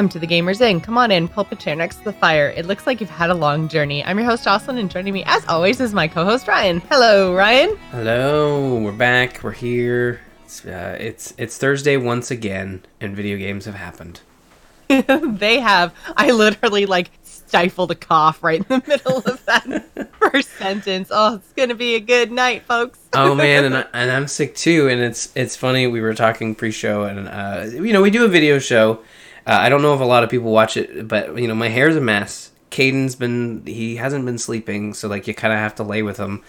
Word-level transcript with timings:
Welcome 0.00 0.18
to 0.18 0.26
the 0.26 0.34
Gamers 0.34 0.62
Inn. 0.62 0.80
Come 0.80 0.96
on 0.96 1.10
in, 1.10 1.28
pull 1.28 1.42
up 1.42 1.52
a 1.52 1.56
chair 1.56 1.76
next 1.76 1.96
to 1.96 2.04
the 2.04 2.12
fire. 2.14 2.54
It 2.56 2.64
looks 2.64 2.86
like 2.86 3.02
you've 3.02 3.10
had 3.10 3.28
a 3.28 3.34
long 3.34 3.68
journey. 3.68 4.02
I'm 4.02 4.16
your 4.18 4.26
host, 4.26 4.44
Jocelyn, 4.44 4.78
and 4.78 4.90
joining 4.90 5.12
me, 5.12 5.24
as 5.26 5.46
always, 5.46 5.78
is 5.78 5.92
my 5.92 6.08
co 6.08 6.24
host, 6.24 6.48
Ryan. 6.48 6.80
Hello, 6.88 7.34
Ryan. 7.34 7.76
Hello, 7.90 8.80
we're 8.80 8.92
back. 8.92 9.42
We're 9.42 9.52
here. 9.52 10.22
It's, 10.46 10.64
uh, 10.64 10.96
it's 10.98 11.34
it's 11.36 11.58
Thursday 11.58 11.98
once 11.98 12.30
again, 12.30 12.82
and 12.98 13.14
video 13.14 13.36
games 13.36 13.66
have 13.66 13.74
happened. 13.74 14.20
they 14.88 15.60
have. 15.60 15.92
I 16.16 16.30
literally 16.30 16.86
like 16.86 17.10
stifled 17.22 17.90
a 17.90 17.94
cough 17.94 18.42
right 18.42 18.60
in 18.60 18.66
the 18.68 18.82
middle 18.88 19.18
of 19.18 19.44
that 19.44 20.08
first 20.18 20.48
sentence. 20.52 21.10
Oh, 21.12 21.34
it's 21.34 21.52
gonna 21.52 21.74
be 21.74 21.96
a 21.96 22.00
good 22.00 22.32
night, 22.32 22.62
folks. 22.62 22.98
oh 23.12 23.34
man, 23.34 23.66
and, 23.66 23.76
I, 23.76 23.84
and 23.92 24.10
I'm 24.10 24.28
sick 24.28 24.54
too. 24.54 24.88
And 24.88 25.02
it's 25.02 25.30
it's 25.34 25.56
funny. 25.56 25.86
We 25.88 26.00
were 26.00 26.14
talking 26.14 26.54
pre-show, 26.54 27.04
and 27.04 27.28
uh, 27.28 27.66
you 27.70 27.92
know 27.92 28.00
we 28.00 28.10
do 28.10 28.24
a 28.24 28.28
video 28.28 28.58
show. 28.58 29.00
Uh, 29.46 29.56
I 29.60 29.68
don't 29.68 29.82
know 29.82 29.94
if 29.94 30.00
a 30.00 30.04
lot 30.04 30.22
of 30.24 30.30
people 30.30 30.50
watch 30.52 30.76
it, 30.76 31.08
but 31.08 31.36
you 31.38 31.48
know 31.48 31.54
my 31.54 31.68
hair's 31.68 31.96
a 31.96 32.00
mess. 32.00 32.50
Caden's 32.70 33.16
been 33.16 33.62
he 33.66 33.96
hasn't 33.96 34.24
been 34.24 34.38
sleeping, 34.38 34.94
so 34.94 35.08
like 35.08 35.26
you 35.26 35.34
kind 35.34 35.52
of 35.52 35.58
have 35.58 35.74
to 35.76 35.82
lay 35.82 36.02
with 36.02 36.18
him, 36.18 36.42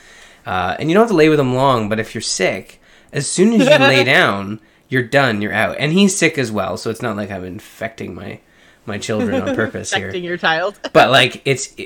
uh, 0.46 0.76
and 0.80 0.90
you 0.90 0.94
don't 0.94 1.04
have 1.04 1.10
to 1.10 1.16
lay 1.16 1.30
with 1.30 1.40
him 1.40 1.56
long. 1.56 1.90
But 1.90 2.00
if 2.00 2.14
you're 2.14 2.22
sick, 2.22 2.80
as 3.12 3.28
soon 3.30 3.54
as 3.54 3.68
you 3.68 3.78
lay 3.78 4.04
down, 4.18 4.60
you're 4.90 5.04
done. 5.04 5.42
You're 5.42 5.54
out, 5.54 5.78
and 5.80 5.94
he's 5.94 6.16
sick 6.16 6.38
as 6.38 6.52
well. 6.52 6.78
So 6.78 6.90
it's 6.90 7.02
not 7.02 7.16
like 7.18 7.32
I'm 7.32 7.44
infecting 7.44 8.14
my 8.14 8.40
my 8.86 8.98
children 8.98 9.42
on 9.42 9.56
purpose 9.56 9.94
here. 9.94 10.06
Infecting 10.08 10.24
your 10.24 10.38
child. 10.38 10.80
but 10.94 11.12
like 11.12 11.42
it's 11.46 11.68
he, 11.76 11.86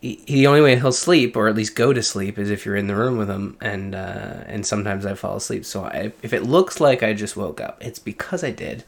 he- 0.00 0.24
the 0.26 0.46
only 0.46 0.62
way 0.62 0.74
he'll 0.76 0.90
sleep 0.92 1.36
or 1.36 1.48
at 1.48 1.54
least 1.54 1.76
go 1.76 1.92
to 1.92 2.02
sleep 2.02 2.38
is 2.38 2.50
if 2.50 2.64
you're 2.64 2.76
in 2.76 2.86
the 2.86 2.96
room 2.96 3.18
with 3.18 3.28
him 3.28 3.56
and 3.60 3.94
uh 3.94 4.44
and 4.46 4.64
sometimes 4.66 5.04
i 5.04 5.12
fall 5.12 5.36
asleep 5.36 5.66
so 5.66 5.84
I, 5.84 6.12
if 6.22 6.32
it 6.32 6.44
looks 6.44 6.80
like 6.80 7.02
i 7.02 7.12
just 7.12 7.36
woke 7.36 7.60
up 7.60 7.76
it's 7.84 7.98
because 7.98 8.42
i 8.42 8.50
did 8.50 8.84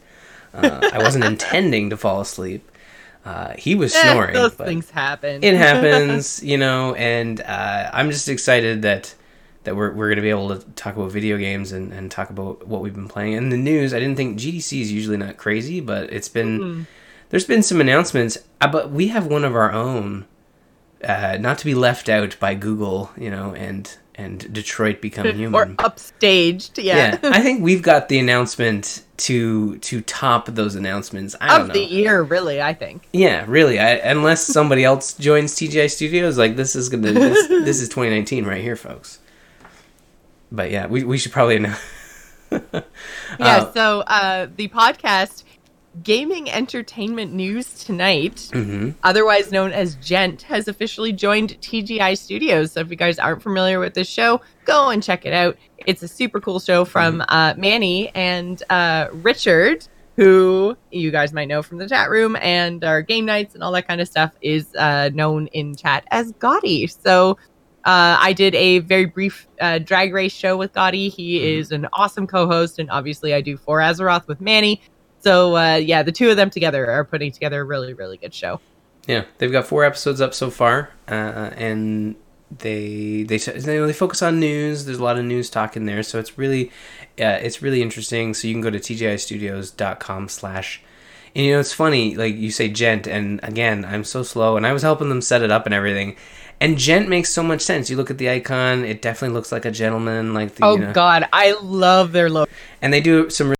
uh, 0.53 0.89
i 0.93 0.99
wasn't 0.99 1.23
intending 1.23 1.89
to 1.89 1.97
fall 1.97 2.21
asleep 2.21 2.69
uh 3.25 3.53
he 3.57 3.73
was 3.75 3.93
Eh, 3.95 4.01
snoring 4.11 4.33
those 4.33 4.53
but 4.55 4.67
things 4.67 4.89
happen. 4.89 5.43
it 5.43 5.55
happens 5.67 6.41
you 6.43 6.57
know 6.57 6.93
and 6.95 7.41
uh 7.41 7.89
i'm 7.93 8.09
just 8.11 8.27
excited 8.29 8.81
that 8.81 9.13
that 9.63 9.77
we're, 9.77 9.93
we're 9.93 10.07
going 10.07 10.17
to 10.17 10.21
be 10.21 10.29
able 10.29 10.49
to 10.49 10.59
talk 10.71 10.97
about 10.97 11.09
video 11.09 11.37
games 11.37 11.71
and, 11.71 11.93
and 11.93 12.11
talk 12.11 12.29
about 12.29 12.67
what 12.67 12.81
we've 12.81 12.93
been 12.95 13.07
playing. 13.07 13.35
And 13.35 13.49
the 13.49 13.55
news, 13.55 13.93
I 13.93 13.99
didn't 14.01 14.17
think 14.17 14.37
GDC 14.37 14.81
is 14.81 14.91
usually 14.91 15.15
not 15.15 15.37
crazy, 15.37 15.79
but 15.79 16.11
it's 16.11 16.27
been 16.27 16.85
there's 17.29 17.45
been 17.45 17.63
some 17.63 17.79
announcements, 17.79 18.37
uh, 18.59 18.67
but 18.67 18.91
we 18.91 19.07
have 19.07 19.25
one 19.25 19.45
of 19.45 19.55
our 19.55 19.71
own, 19.71 20.25
uh, 21.01 21.37
not 21.39 21.59
to 21.59 21.65
be 21.65 21.73
left 21.75 22.09
out 22.09 22.35
by 22.41 22.55
Google, 22.55 23.11
you 23.15 23.29
know, 23.29 23.55
and 23.55 23.97
and 24.15 24.51
Detroit 24.53 24.99
Become 24.99 25.27
or 25.27 25.31
Human. 25.31 25.77
upstaged, 25.77 26.83
yeah. 26.83 27.17
yeah, 27.23 27.29
I 27.31 27.39
think 27.41 27.61
we've 27.63 27.81
got 27.81 28.09
the 28.09 28.19
announcement 28.19 29.02
to 29.17 29.77
to 29.79 30.01
top 30.01 30.47
those 30.47 30.75
announcements. 30.75 31.35
I 31.39 31.49
don't 31.49 31.61
of 31.61 31.67
know. 31.67 31.73
the 31.73 31.83
year, 31.85 32.21
really, 32.21 32.61
I 32.61 32.73
think. 32.73 33.07
yeah, 33.13 33.45
really. 33.47 33.79
I, 33.79 33.91
unless 33.95 34.45
somebody 34.45 34.83
else 34.83 35.13
joins 35.13 35.53
TGI 35.55 35.89
Studios, 35.91 36.37
like 36.37 36.55
this 36.55 36.75
is 36.75 36.89
gonna 36.89 37.11
this, 37.11 37.47
this 37.47 37.81
is 37.81 37.89
2019 37.89 38.45
right 38.45 38.61
here, 38.61 38.75
folks. 38.75 39.19
But 40.51 40.71
yeah, 40.71 40.87
we 40.87 41.03
we 41.03 41.17
should 41.17 41.31
probably 41.31 41.57
announce. 41.57 41.79
Yeah, 42.51 42.81
Uh, 43.39 43.73
so 43.73 44.01
uh, 44.01 44.47
the 44.55 44.67
podcast 44.67 45.43
Gaming 46.01 46.49
Entertainment 46.49 47.33
News 47.33 47.83
Tonight, 47.83 48.49
mhm. 48.51 48.95
otherwise 49.03 49.51
known 49.51 49.71
as 49.71 49.95
Gent, 49.95 50.41
has 50.43 50.67
officially 50.67 51.11
joined 51.13 51.59
TGI 51.61 52.17
Studios. 52.17 52.71
So 52.71 52.79
if 52.79 52.89
you 52.89 52.95
guys 52.95 53.19
aren't 53.19 53.43
familiar 53.43 53.79
with 53.79 53.93
this 53.93 54.09
show, 54.09 54.41
go 54.65 54.89
and 54.89 55.03
check 55.03 55.25
it 55.25 55.33
out. 55.33 55.55
It's 55.85 56.01
a 56.01 56.07
super 56.07 56.39
cool 56.41 56.59
show 56.59 56.83
from 56.83 57.23
uh, 57.27 57.53
Manny 57.57 58.09
and 58.15 58.61
uh, 58.71 59.07
Richard, 59.11 59.87
who 60.15 60.75
you 60.91 61.11
guys 61.11 61.31
might 61.31 61.47
know 61.47 61.61
from 61.61 61.77
the 61.77 61.87
chat 61.87 62.09
room 62.09 62.37
and 62.41 62.83
our 62.83 63.01
game 63.03 63.25
nights 63.25 63.53
and 63.53 63.63
all 63.63 63.71
that 63.73 63.87
kind 63.87 64.01
of 64.01 64.07
stuff, 64.07 64.31
is 64.41 64.73
uh, 64.75 65.09
known 65.13 65.45
in 65.47 65.75
chat 65.75 66.05
as 66.09 66.31
Ghoti. 66.33 66.89
So 67.03 67.37
uh, 67.85 68.17
I 68.19 68.31
did 68.33 68.55
a 68.55 68.79
very 68.79 69.05
brief 69.05 69.45
uh, 69.59 69.77
drag 69.79 70.13
race 70.13 70.31
show 70.33 70.55
with 70.57 70.71
Ghoti. 70.73 71.11
He 71.11 71.37
Mhm. 71.39 71.59
is 71.59 71.71
an 71.71 71.87
awesome 71.93 72.25
co-host, 72.27 72.79
and 72.79 72.89
obviously 72.89 73.33
I 73.33 73.41
do 73.41 73.57
For 73.57 73.79
Azeroth 73.79 74.25
with 74.27 74.39
Manny. 74.39 74.81
So 75.23 75.55
uh, 75.55 75.75
yeah, 75.75 76.03
the 76.03 76.11
two 76.11 76.29
of 76.29 76.37
them 76.37 76.49
together 76.49 76.89
are 76.89 77.03
putting 77.05 77.31
together 77.31 77.61
a 77.61 77.63
really, 77.63 77.93
really 77.93 78.17
good 78.17 78.33
show. 78.33 78.59
Yeah, 79.07 79.25
they've 79.37 79.51
got 79.51 79.67
four 79.67 79.83
episodes 79.83 80.21
up 80.21 80.33
so 80.33 80.49
far, 80.49 80.91
uh, 81.07 81.51
and 81.55 82.15
they 82.59 83.23
they 83.23 83.37
they 83.37 83.93
focus 83.93 84.21
on 84.21 84.39
news. 84.39 84.85
There's 84.85 84.99
a 84.99 85.03
lot 85.03 85.17
of 85.17 85.25
news 85.25 85.49
talk 85.49 85.75
in 85.75 85.85
there, 85.85 86.03
so 86.03 86.19
it's 86.19 86.37
really 86.37 86.69
uh, 87.19 87.39
it's 87.41 87.61
really 87.61 87.81
interesting. 87.81 88.33
So 88.33 88.47
you 88.47 88.53
can 88.53 88.61
go 88.61 88.69
to 88.69 88.79
tgistudios.com 88.79 90.29
slash. 90.29 90.81
And 91.35 91.45
you 91.45 91.53
know 91.53 91.59
it's 91.59 91.73
funny, 91.73 92.15
like 92.15 92.35
you 92.35 92.51
say 92.51 92.69
gent, 92.69 93.07
and 93.07 93.39
again 93.43 93.85
I'm 93.85 94.03
so 94.03 94.21
slow, 94.23 94.55
and 94.55 94.67
I 94.67 94.73
was 94.73 94.83
helping 94.83 95.09
them 95.09 95.21
set 95.21 95.41
it 95.41 95.51
up 95.51 95.65
and 95.65 95.73
everything. 95.73 96.15
And 96.61 96.77
gent 96.77 97.09
makes 97.09 97.29
so 97.29 97.41
much 97.41 97.61
sense. 97.61 97.89
You 97.89 97.97
look 97.97 98.11
at 98.11 98.19
the 98.19 98.29
icon; 98.29 98.85
it 98.85 99.01
definitely 99.01 99.33
looks 99.33 99.51
like 99.51 99.65
a 99.65 99.71
gentleman, 99.71 100.33
like 100.33 100.55
the 100.55 100.63
Oh 100.63 100.75
you 100.75 100.81
know, 100.85 100.93
God, 100.93 101.27
I 101.33 101.57
love 101.61 102.11
their 102.11 102.29
logo. 102.29 102.51
and 102.81 102.93
they 102.93 103.01
do 103.01 103.29
some 103.31 103.47
really 103.47 103.57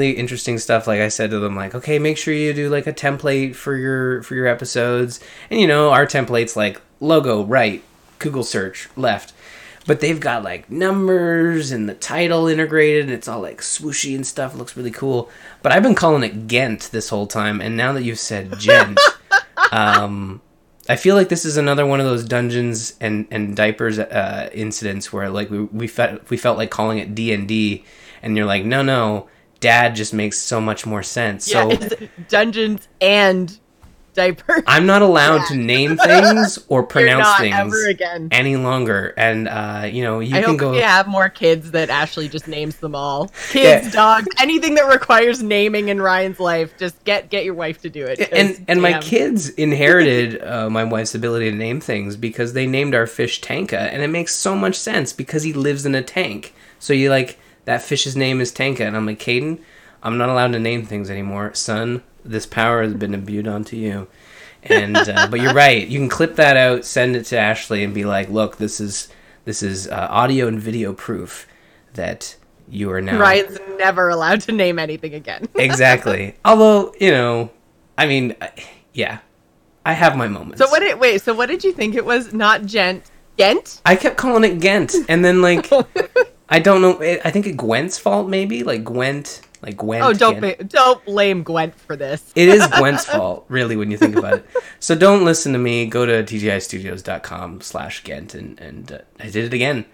interesting 0.00 0.58
stuff 0.58 0.86
like 0.86 1.00
i 1.00 1.08
said 1.08 1.30
to 1.30 1.38
them 1.38 1.54
like 1.54 1.74
okay 1.74 1.98
make 1.98 2.16
sure 2.16 2.32
you 2.32 2.52
do 2.52 2.68
like 2.68 2.86
a 2.86 2.92
template 2.92 3.54
for 3.54 3.76
your 3.76 4.22
for 4.22 4.34
your 4.34 4.46
episodes. 4.46 5.20
And 5.50 5.60
you 5.60 5.66
know 5.66 5.90
our 5.90 6.06
templates 6.06 6.56
like 6.56 6.80
logo 7.00 7.44
right 7.44 7.82
google 8.18 8.44
search 8.44 8.88
left. 8.96 9.32
But 9.84 9.98
they've 9.98 10.20
got 10.20 10.44
like 10.44 10.70
numbers 10.70 11.72
and 11.72 11.88
the 11.88 11.94
title 11.94 12.46
integrated 12.46 13.04
and 13.04 13.12
it's 13.12 13.26
all 13.26 13.40
like 13.40 13.60
swooshy 13.60 14.14
and 14.14 14.24
stuff. 14.24 14.54
It 14.54 14.58
looks 14.58 14.76
really 14.76 14.90
cool. 14.90 15.30
But 15.62 15.72
i've 15.72 15.82
been 15.82 15.94
calling 15.94 16.22
it 16.22 16.46
ghent 16.46 16.90
this 16.92 17.08
whole 17.08 17.26
time 17.26 17.60
and 17.60 17.76
now 17.76 17.92
that 17.92 18.02
you've 18.02 18.18
said 18.18 18.58
gent 18.58 18.98
um 19.72 20.40
I 20.88 20.96
feel 20.96 21.14
like 21.14 21.28
this 21.28 21.44
is 21.44 21.56
another 21.56 21.86
one 21.86 22.00
of 22.00 22.06
those 22.06 22.24
dungeons 22.24 22.94
and, 23.00 23.28
and 23.30 23.54
diapers 23.54 24.00
uh, 24.00 24.50
incidents 24.52 25.12
where 25.12 25.30
like 25.30 25.48
we 25.48 25.62
we 25.62 25.86
felt 25.86 26.28
we 26.28 26.36
felt 26.36 26.58
like 26.58 26.70
calling 26.70 26.98
it 26.98 27.14
D 27.14 27.32
and 27.32 27.46
D, 27.46 27.84
and 28.20 28.36
you're 28.36 28.46
like, 28.46 28.64
no, 28.64 28.82
no, 28.82 29.28
Dad 29.62 29.94
just 29.96 30.12
makes 30.12 30.38
so 30.38 30.60
much 30.60 30.84
more 30.84 31.02
sense. 31.02 31.50
Yeah, 31.50 31.62
So 31.62 31.70
it's 31.70 31.94
Dungeons 32.28 32.86
and 33.00 33.58
Diapers. 34.14 34.62
I'm 34.66 34.84
not 34.84 35.00
allowed 35.00 35.46
to 35.48 35.56
name 35.56 35.96
things 36.04 36.58
or 36.68 36.82
pronounce 36.82 37.34
things 37.38 37.56
ever 37.56 37.88
again. 37.88 38.28
any 38.30 38.56
longer, 38.56 39.14
and 39.16 39.48
uh, 39.48 39.88
you 39.90 40.02
know 40.02 40.20
you 40.20 40.36
I 40.36 40.40
can 40.42 40.50
hope 40.50 40.58
go. 40.58 40.70
we 40.72 40.80
have 40.80 41.06
more 41.08 41.30
kids 41.30 41.70
that 41.70 41.88
Ashley 41.88 42.28
just 42.28 42.46
names 42.46 42.76
them 42.76 42.94
all. 42.94 43.28
Kids, 43.52 43.86
Yeah. 43.86 43.90
dogs, 43.90 44.26
anything 44.38 44.74
that 44.74 44.82
requires 44.92 45.42
naming 45.42 45.88
in 45.88 45.98
Ryan's 46.02 46.38
life, 46.38 46.76
just 46.76 47.02
get 47.04 47.30
get 47.30 47.46
your 47.46 47.54
wife 47.54 47.80
to 47.82 47.88
do 47.88 48.04
it. 48.04 48.28
and 48.32 48.62
and 48.68 48.82
my 48.82 48.98
kids 49.00 49.48
inherited 49.48 50.42
uh, 50.44 50.68
my 50.68 50.84
wife's 50.84 51.14
ability 51.14 51.50
to 51.50 51.56
name 51.56 51.80
things 51.80 52.14
because 52.14 52.52
they 52.52 52.66
named 52.66 52.94
our 52.94 53.06
fish 53.06 53.40
Tanka, 53.40 53.80
and 53.80 54.02
it 54.02 54.08
makes 54.08 54.34
so 54.34 54.54
much 54.54 54.74
sense 54.74 55.14
because 55.14 55.42
he 55.42 55.54
lives 55.54 55.86
in 55.86 55.94
a 55.94 56.02
tank. 56.02 56.52
So 56.78 56.92
you 56.92 57.08
like 57.08 57.38
that 57.64 57.82
fish's 57.82 58.16
name 58.16 58.40
is 58.40 58.52
Tanka, 58.52 58.84
and 58.84 58.96
I'm 58.96 59.06
like, 59.06 59.18
Caden, 59.18 59.60
I'm 60.02 60.18
not 60.18 60.28
allowed 60.28 60.52
to 60.52 60.58
name 60.58 60.84
things 60.84 61.10
anymore, 61.10 61.54
son. 61.54 62.02
This 62.24 62.46
power 62.46 62.82
has 62.82 62.94
been 62.94 63.14
imbued 63.14 63.46
onto 63.48 63.76
you. 63.76 64.08
And 64.64 64.96
uh, 64.96 65.26
but 65.28 65.40
you're 65.40 65.54
right. 65.68 65.86
You 65.86 65.98
can 65.98 66.08
clip 66.08 66.36
that 66.36 66.56
out, 66.56 66.84
send 66.84 67.16
it 67.16 67.24
to 67.26 67.38
Ashley, 67.38 67.82
and 67.82 67.92
be 67.94 68.04
like, 68.04 68.28
look, 68.28 68.56
this 68.56 68.80
is 68.80 69.08
this 69.44 69.62
is 69.62 69.88
uh, 69.88 70.08
audio 70.10 70.46
and 70.46 70.60
video 70.60 70.92
proof 70.92 71.46
that 71.94 72.36
you 72.68 72.90
are 72.90 73.00
now 73.00 73.18
Ryan's 73.18 73.58
never 73.78 74.08
allowed 74.08 74.40
to 74.42 74.52
name 74.52 74.78
anything 74.78 75.14
again. 75.14 75.48
exactly. 75.56 76.36
Although 76.44 76.94
you 77.00 77.10
know, 77.10 77.50
I 77.98 78.06
mean, 78.06 78.36
yeah, 78.92 79.18
I 79.84 79.94
have 79.94 80.16
my 80.16 80.28
moments. 80.28 80.58
So 80.58 80.68
what 80.68 80.80
did 80.80 80.98
wait? 80.98 81.22
So 81.22 81.34
what 81.34 81.46
did 81.46 81.64
you 81.64 81.72
think 81.72 81.96
it 81.96 82.04
was? 82.04 82.32
Not 82.32 82.64
Gent, 82.64 83.04
Gent? 83.36 83.80
I 83.84 83.96
kept 83.96 84.16
calling 84.16 84.44
it 84.44 84.60
Gent, 84.60 84.94
and 85.08 85.24
then 85.24 85.42
like 85.42 85.68
I 86.52 86.58
don't 86.58 86.82
know. 86.82 87.00
I 87.00 87.30
think 87.30 87.46
it 87.46 87.56
Gwent's 87.56 87.96
fault 87.96 88.28
maybe, 88.28 88.62
like 88.62 88.84
Gwent, 88.84 89.40
like 89.62 89.78
Gwent. 89.78 90.04
Oh, 90.04 90.12
don't 90.12 90.68
don't 90.68 91.02
blame 91.06 91.42
Gwent 91.44 91.74
for 91.74 91.96
this. 91.96 92.30
It 92.34 92.46
is 92.46 92.66
Gwent's 92.76 93.06
fault, 93.06 93.46
really, 93.48 93.74
when 93.74 93.90
you 93.90 93.96
think 93.96 94.16
about 94.16 94.34
it. 94.34 94.46
So 94.78 94.94
don't 94.94 95.24
listen 95.24 95.54
to 95.54 95.58
me. 95.58 95.86
Go 95.86 96.04
to 96.04 96.22
tgistudios.com 96.22 97.62
slash 97.62 98.04
Ghent, 98.04 98.34
and, 98.34 98.60
and 98.60 98.92
uh, 98.92 98.98
I 99.18 99.30
did 99.30 99.46
it 99.46 99.54
again. 99.54 99.86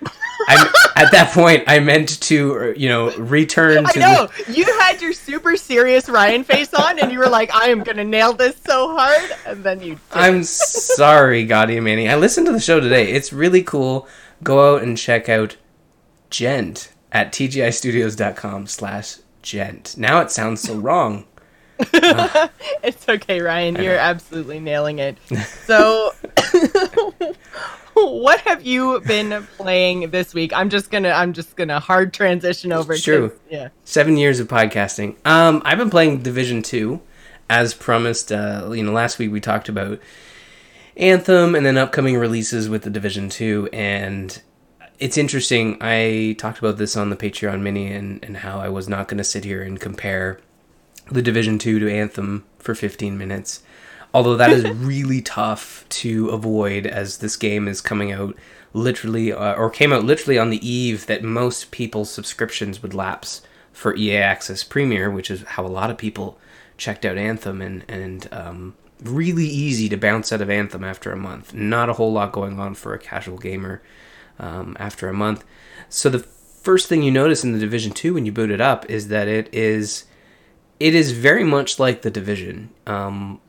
I, 0.49 0.69
at 0.97 1.13
that 1.13 1.31
point, 1.33 1.63
I 1.69 1.79
meant 1.79 2.21
to, 2.23 2.75
you 2.77 2.89
know, 2.89 3.15
return 3.15 3.87
I 3.87 3.93
to 3.93 3.99
know 4.01 4.29
you 4.49 4.65
had 4.81 5.01
your 5.01 5.13
super 5.13 5.57
serious 5.57 6.09
Ryan 6.09 6.43
face 6.43 6.75
on, 6.75 6.99
and 6.99 7.13
you 7.13 7.21
were 7.21 7.29
like, 7.29 7.55
"I 7.55 7.69
am 7.69 7.85
gonna 7.85 8.03
nail 8.03 8.33
this 8.33 8.57
so 8.67 8.97
hard," 8.97 9.31
and 9.47 9.63
then 9.63 9.81
you. 9.81 9.95
the... 10.11 10.19
I'm 10.19 10.43
sorry, 10.43 11.49
and 11.49 11.85
Manny. 11.85 12.09
I 12.09 12.17
listened 12.17 12.47
to 12.47 12.53
the 12.53 12.59
show 12.59 12.81
today. 12.81 13.13
It's 13.13 13.33
really 13.33 13.63
cool. 13.63 14.09
Go 14.43 14.75
out 14.75 14.83
and 14.83 14.99
check 14.99 15.29
out 15.29 15.57
Gent 16.31 16.93
at 17.13 17.33
tgistudios.com 17.33 18.67
slash 18.67 19.17
Gent. 19.43 19.95
Now 19.97 20.21
it 20.21 20.31
sounds 20.31 20.61
so 20.61 20.75
wrong. 20.75 21.25
it's 21.81 23.09
okay, 23.09 23.41
Ryan. 23.41 23.77
You're 23.83 23.97
absolutely 23.97 24.59
nailing 24.61 24.99
it. 24.99 25.17
So, 25.69 26.13
what 27.95 28.41
have 28.41 28.65
you 28.67 29.01
been 29.01 29.47
playing 29.57 30.11
this 30.11 30.33
week? 30.35 30.53
I'm 30.55 30.71
just 30.71 30.91
gonna 30.91 31.11
I'm 31.11 31.33
just 31.33 31.57
gonna 31.57 31.79
hard 31.81 32.13
transition 32.13 32.73
over. 32.73 32.93
It's 32.95 33.03
true. 33.03 33.29
'cause- 33.31 33.39
Yeah. 33.51 33.69
Seven 33.85 34.17
years 34.17 34.41
of 34.41 34.49
podcasting. 34.49 35.17
Um, 35.27 35.63
I've 35.65 35.79
been 35.79 35.91
playing 35.91 36.23
Division 36.23 36.63
Two, 36.63 37.01
as 37.51 37.75
promised. 37.75 38.33
Uh, 38.33 38.71
you 38.73 38.83
know, 38.83 38.93
last 38.93 39.19
week 39.19 39.31
we 39.33 39.41
talked 39.41 39.69
about 39.69 40.01
Anthem 40.97 41.55
and 41.55 41.65
then 41.67 41.77
upcoming 41.79 42.17
releases 42.17 42.69
with 42.69 42.83
the 42.83 42.91
Division 42.91 43.29
Two, 43.29 43.69
and 43.73 44.41
it's 44.99 45.17
interesting. 45.17 45.77
I 45.81 46.35
talked 46.39 46.59
about 46.59 46.79
this 46.79 46.97
on 46.97 47.11
the 47.11 47.17
Patreon 47.17 47.61
mini 47.61 47.93
and 47.93 48.23
and 48.25 48.39
how 48.39 48.59
I 48.59 48.69
was 48.69 48.89
not 48.89 49.09
going 49.09 49.19
to 49.19 49.25
sit 49.25 49.45
here 49.45 49.63
and 49.63 49.81
compare 49.81 50.41
the 51.11 51.23
Division 51.23 51.59
Two 51.59 51.79
to 51.79 51.91
Anthem 51.91 52.45
for 52.59 52.75
15 52.75 53.17
minutes. 53.17 53.63
Although 54.13 54.37
that 54.37 54.51
is 54.51 54.69
really 54.71 55.23
tough 55.23 55.85
to 55.91 56.29
avoid, 56.31 56.87
as 56.87 57.19
this 57.19 57.37
game 57.37 57.69
is 57.69 57.81
coming 57.81 58.13
out 58.13 58.37
literally, 58.73 59.33
uh, 59.33 59.55
or 59.55 59.71
came 59.71 59.93
out 59.93 60.05
literally 60.05 60.39
on 60.39 60.51
the 60.51 60.69
eve 60.69 61.07
that 61.07 61.23
most 61.23 61.71
people's 61.71 62.11
subscriptions 62.11 62.83
would 62.83 62.95
lapse 62.95 63.43
for 63.73 63.95
EA 63.97 64.17
Access 64.17 64.65
Premier, 64.65 65.11
which 65.11 65.31
is 65.31 65.43
how 65.43 65.65
a 65.65 65.69
lot 65.69 65.91
of 65.91 65.99
people 65.99 66.39
checked 66.77 67.05
out 67.05 67.19
Anthem, 67.19 67.63
and 67.63 67.85
and 67.89 68.29
um, 68.33 68.75
really 69.03 69.47
easy 69.47 69.89
to 69.89 69.97
bounce 69.97 70.33
out 70.33 70.41
of 70.41 70.51
Anthem 70.51 70.83
after 70.83 71.13
a 71.13 71.17
month. 71.17 71.55
Not 71.55 71.89
a 71.89 71.95
whole 71.95 72.13
lot 72.13 72.33
going 72.33 72.59
on 72.59 72.75
for 72.75 72.95
a 72.95 72.99
casual 72.99 73.39
gamer 73.39 73.81
um, 74.39 74.77
after 74.79 75.09
a 75.09 75.15
month. 75.15 75.45
So 75.89 76.09
the 76.09 76.21
first 76.21 76.89
thing 76.89 77.03
you 77.03 77.11
notice 77.11 77.45
in 77.45 77.53
the 77.53 77.59
Division 77.59 77.93
Two 77.93 78.15
when 78.15 78.27
you 78.27 78.33
boot 78.33 78.51
it 78.51 78.61
up 78.61 78.89
is 78.91 79.09
that 79.09 79.29
it 79.29 79.53
is 79.53 80.05
it 80.81 80.95
is 80.95 81.13
very 81.13 81.45
much 81.45 81.79
like 81.79 82.03
the 82.03 82.11
Division. 82.11 82.71
Um, 82.87 83.41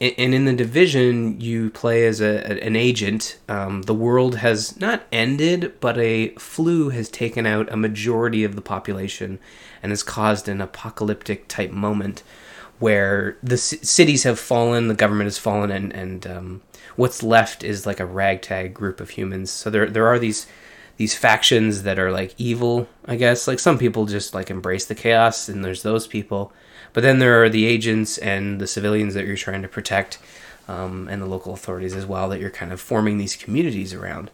and 0.00 0.32
in 0.32 0.44
the 0.44 0.52
Division, 0.52 1.40
you 1.40 1.70
play 1.70 2.06
as 2.06 2.20
a, 2.20 2.46
an 2.62 2.76
agent. 2.76 3.38
Um, 3.48 3.82
the 3.82 3.94
world 3.94 4.36
has 4.36 4.78
not 4.78 5.02
ended, 5.10 5.74
but 5.80 5.98
a 5.98 6.28
flu 6.36 6.90
has 6.90 7.08
taken 7.08 7.46
out 7.46 7.72
a 7.72 7.76
majority 7.76 8.44
of 8.44 8.54
the 8.54 8.62
population 8.62 9.40
and 9.82 9.90
has 9.90 10.04
caused 10.04 10.48
an 10.48 10.60
apocalyptic 10.60 11.48
type 11.48 11.72
moment 11.72 12.22
where 12.78 13.38
the 13.42 13.56
c- 13.56 13.78
cities 13.78 14.22
have 14.22 14.38
fallen, 14.38 14.86
the 14.86 14.94
government 14.94 15.26
has 15.26 15.36
fallen, 15.36 15.72
and, 15.72 15.92
and 15.92 16.26
um, 16.28 16.62
what's 16.98 17.22
left 17.22 17.62
is 17.62 17.86
like 17.86 18.00
a 18.00 18.04
ragtag 18.04 18.74
group 18.74 19.00
of 19.00 19.10
humans. 19.10 19.52
So 19.52 19.70
there, 19.70 19.88
there 19.88 20.06
are 20.06 20.18
these 20.18 20.46
these 20.96 21.14
factions 21.14 21.84
that 21.84 21.96
are 21.96 22.10
like 22.10 22.34
evil, 22.38 22.88
I 23.04 23.14
guess. 23.14 23.46
Like 23.46 23.60
some 23.60 23.78
people 23.78 24.04
just 24.04 24.34
like 24.34 24.50
embrace 24.50 24.86
the 24.86 24.96
chaos, 24.96 25.48
and 25.48 25.64
there's 25.64 25.84
those 25.84 26.08
people. 26.08 26.52
But 26.92 27.02
then 27.02 27.20
there 27.20 27.40
are 27.40 27.48
the 27.48 27.66
agents 27.66 28.18
and 28.18 28.60
the 28.60 28.66
civilians 28.66 29.14
that 29.14 29.24
you're 29.24 29.36
trying 29.36 29.62
to 29.62 29.68
protect, 29.68 30.18
um, 30.66 31.06
and 31.08 31.22
the 31.22 31.26
local 31.26 31.54
authorities 31.54 31.94
as 31.94 32.04
well 32.04 32.28
that 32.30 32.40
you're 32.40 32.50
kind 32.50 32.72
of 32.72 32.80
forming 32.80 33.16
these 33.16 33.36
communities 33.36 33.94
around. 33.94 34.32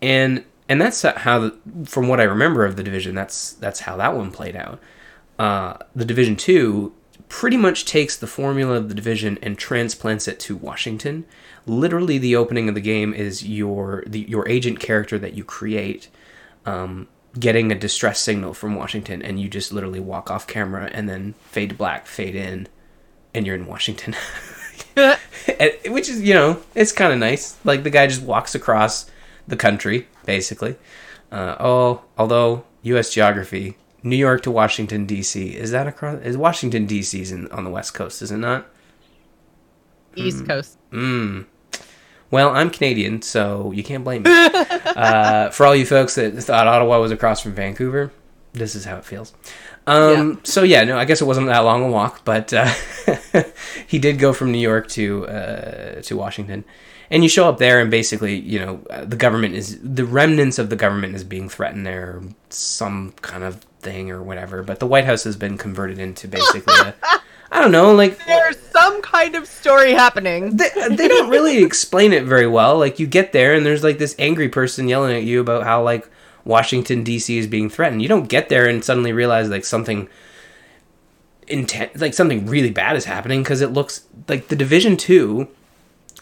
And 0.00 0.44
and 0.66 0.80
that's 0.80 1.02
how, 1.02 1.38
the, 1.40 1.58
from 1.84 2.08
what 2.08 2.20
I 2.20 2.24
remember 2.24 2.64
of 2.64 2.76
the 2.76 2.82
division, 2.82 3.14
that's 3.14 3.52
that's 3.52 3.80
how 3.80 3.98
that 3.98 4.16
one 4.16 4.30
played 4.32 4.56
out. 4.56 4.80
Uh, 5.38 5.76
the 5.94 6.06
division 6.06 6.36
two 6.36 6.94
pretty 7.28 7.56
much 7.56 7.84
takes 7.84 8.16
the 8.16 8.26
formula 8.26 8.76
of 8.76 8.88
the 8.88 8.94
division 8.94 9.38
and 9.42 9.58
transplants 9.58 10.26
it 10.26 10.40
to 10.40 10.56
Washington. 10.56 11.24
Literally, 11.66 12.18
the 12.18 12.36
opening 12.36 12.68
of 12.68 12.74
the 12.74 12.80
game 12.80 13.12
is 13.12 13.46
your 13.46 14.02
the, 14.06 14.20
your 14.20 14.48
agent 14.48 14.80
character 14.80 15.18
that 15.18 15.34
you 15.34 15.44
create 15.44 16.08
um, 16.64 17.08
getting 17.38 17.70
a 17.70 17.78
distress 17.78 18.20
signal 18.20 18.54
from 18.54 18.74
Washington, 18.74 19.22
and 19.22 19.40
you 19.40 19.48
just 19.48 19.72
literally 19.72 20.00
walk 20.00 20.30
off 20.30 20.46
camera 20.46 20.90
and 20.92 21.08
then 21.08 21.34
fade 21.42 21.70
to 21.70 21.74
black, 21.74 22.06
fade 22.06 22.34
in, 22.34 22.68
and 23.34 23.46
you're 23.46 23.56
in 23.56 23.66
Washington. 23.66 24.14
Which 25.86 26.08
is, 26.08 26.22
you 26.22 26.34
know, 26.34 26.62
it's 26.74 26.92
kind 26.92 27.12
of 27.12 27.18
nice. 27.18 27.56
Like 27.64 27.82
the 27.82 27.90
guy 27.90 28.06
just 28.06 28.22
walks 28.22 28.54
across 28.54 29.10
the 29.46 29.56
country, 29.56 30.08
basically. 30.24 30.76
Uh, 31.30 31.56
oh, 31.60 32.02
although 32.16 32.64
U.S. 32.82 33.12
geography, 33.12 33.76
New 34.08 34.16
York 34.16 34.42
to 34.42 34.50
Washington 34.50 35.06
D.C. 35.06 35.48
is 35.56 35.70
that 35.70 35.86
across? 35.86 36.20
Is 36.22 36.36
Washington 36.36 36.86
D.C. 36.86 37.32
in, 37.32 37.48
on 37.48 37.64
the 37.64 37.70
West 37.70 37.94
Coast? 37.94 38.22
Is 38.22 38.30
it 38.30 38.38
not? 38.38 38.66
East 40.16 40.46
Coast. 40.46 40.78
Mm. 40.90 41.46
Well, 42.30 42.50
I'm 42.50 42.70
Canadian, 42.70 43.22
so 43.22 43.72
you 43.72 43.82
can't 43.82 44.04
blame 44.04 44.22
me. 44.22 44.30
uh, 44.34 45.50
for 45.50 45.64
all 45.64 45.74
you 45.74 45.86
folks 45.86 46.16
that 46.16 46.34
thought 46.42 46.66
Ottawa 46.66 47.00
was 47.00 47.10
across 47.10 47.40
from 47.40 47.52
Vancouver, 47.54 48.12
this 48.52 48.74
is 48.74 48.84
how 48.84 48.96
it 48.96 49.04
feels. 49.04 49.32
Um, 49.86 50.40
So 50.44 50.62
yeah, 50.62 50.84
no, 50.84 50.98
I 50.98 51.04
guess 51.06 51.22
it 51.22 51.24
wasn't 51.24 51.46
that 51.46 51.60
long 51.60 51.84
a 51.84 51.88
walk, 51.88 52.24
but 52.24 52.52
uh, 52.52 52.70
he 53.86 53.98
did 53.98 54.18
go 54.18 54.32
from 54.32 54.52
New 54.52 54.58
York 54.58 54.88
to 54.88 55.26
uh, 55.26 56.02
to 56.02 56.16
Washington, 56.16 56.64
and 57.10 57.22
you 57.22 57.28
show 57.28 57.48
up 57.48 57.58
there, 57.58 57.80
and 57.80 57.90
basically, 57.90 58.38
you 58.38 58.58
know, 58.58 58.80
uh, 58.90 59.04
the 59.06 59.16
government 59.16 59.54
is 59.54 59.78
the 59.80 60.04
remnants 60.04 60.58
of 60.58 60.68
the 60.68 60.76
government 60.76 61.14
is 61.14 61.24
being 61.24 61.48
threatened 61.48 61.86
there, 61.86 62.20
some 62.50 63.12
kind 63.22 63.44
of 63.44 63.64
thing 63.80 64.10
or 64.10 64.22
whatever. 64.22 64.62
But 64.62 64.80
the 64.80 64.86
White 64.86 65.04
House 65.04 65.24
has 65.24 65.36
been 65.36 65.58
converted 65.58 65.98
into 65.98 66.28
basically 66.28 66.74
a, 66.74 66.94
I 67.50 67.60
don't 67.60 67.72
know, 67.72 67.94
like 67.94 68.24
There's 68.26 68.58
some 68.58 69.00
kind 69.02 69.34
of 69.34 69.46
story 69.46 69.92
happening. 69.92 70.56
they, 70.56 70.68
they 70.90 71.08
don't 71.08 71.30
really 71.30 71.62
explain 71.62 72.12
it 72.12 72.24
very 72.24 72.46
well. 72.46 72.78
Like 72.78 72.98
you 72.98 73.06
get 73.06 73.32
there 73.32 73.54
and 73.54 73.64
there's 73.64 73.84
like 73.84 73.98
this 73.98 74.14
angry 74.18 74.48
person 74.48 74.88
yelling 74.88 75.16
at 75.16 75.24
you 75.24 75.40
about 75.40 75.64
how 75.64 75.82
like 75.82 76.08
Washington 76.44 77.04
D.C. 77.04 77.38
is 77.38 77.46
being 77.46 77.70
threatened. 77.70 78.02
You 78.02 78.08
don't 78.08 78.28
get 78.28 78.48
there 78.48 78.66
and 78.66 78.84
suddenly 78.84 79.12
realize 79.12 79.48
like 79.48 79.64
something 79.64 80.08
intent 81.46 81.98
like 81.98 82.12
something 82.12 82.46
really 82.46 82.70
bad 82.70 82.94
is 82.94 83.06
happening 83.06 83.42
because 83.42 83.62
it 83.62 83.72
looks 83.72 84.04
like 84.28 84.48
the 84.48 84.56
Division 84.56 84.98
2 84.98 85.48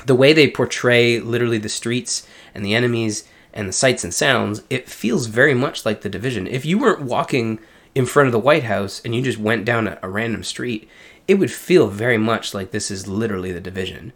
the 0.05 0.15
way 0.15 0.33
they 0.33 0.49
portray 0.49 1.19
literally 1.19 1.59
the 1.59 1.69
streets 1.69 2.27
and 2.55 2.65
the 2.65 2.75
enemies 2.75 3.25
and 3.57 3.69
the 3.69 3.73
sights 3.73 4.05
and 4.05 4.13
sounds, 4.15 4.63
it 4.71 4.89
feels 4.89 5.27
very 5.27 5.55
much 5.55 5.85
like 5.85 6.03
the 6.03 6.09
division. 6.09 6.47
If 6.47 6.65
you 6.65 6.79
weren't 6.79 7.03
walking 7.03 7.59
in 7.95 8.07
front 8.07 8.27
of 8.29 8.33
the 8.33 8.39
White 8.39 8.65
House 8.65 9.01
and 9.05 9.15
you 9.15 9.23
just 9.23 9.39
went 9.39 9.65
down 9.65 9.89
a, 9.89 9.99
a 10.03 10.09
random 10.09 10.45
street, 10.45 10.89
it 11.27 11.35
would 11.35 11.51
feel 11.51 11.89
very 11.89 12.19
much 12.19 12.55
like 12.55 12.71
this 12.71 12.91
is 12.91 13.09
literally 13.09 13.53
the 13.53 13.61
division. 13.61 14.13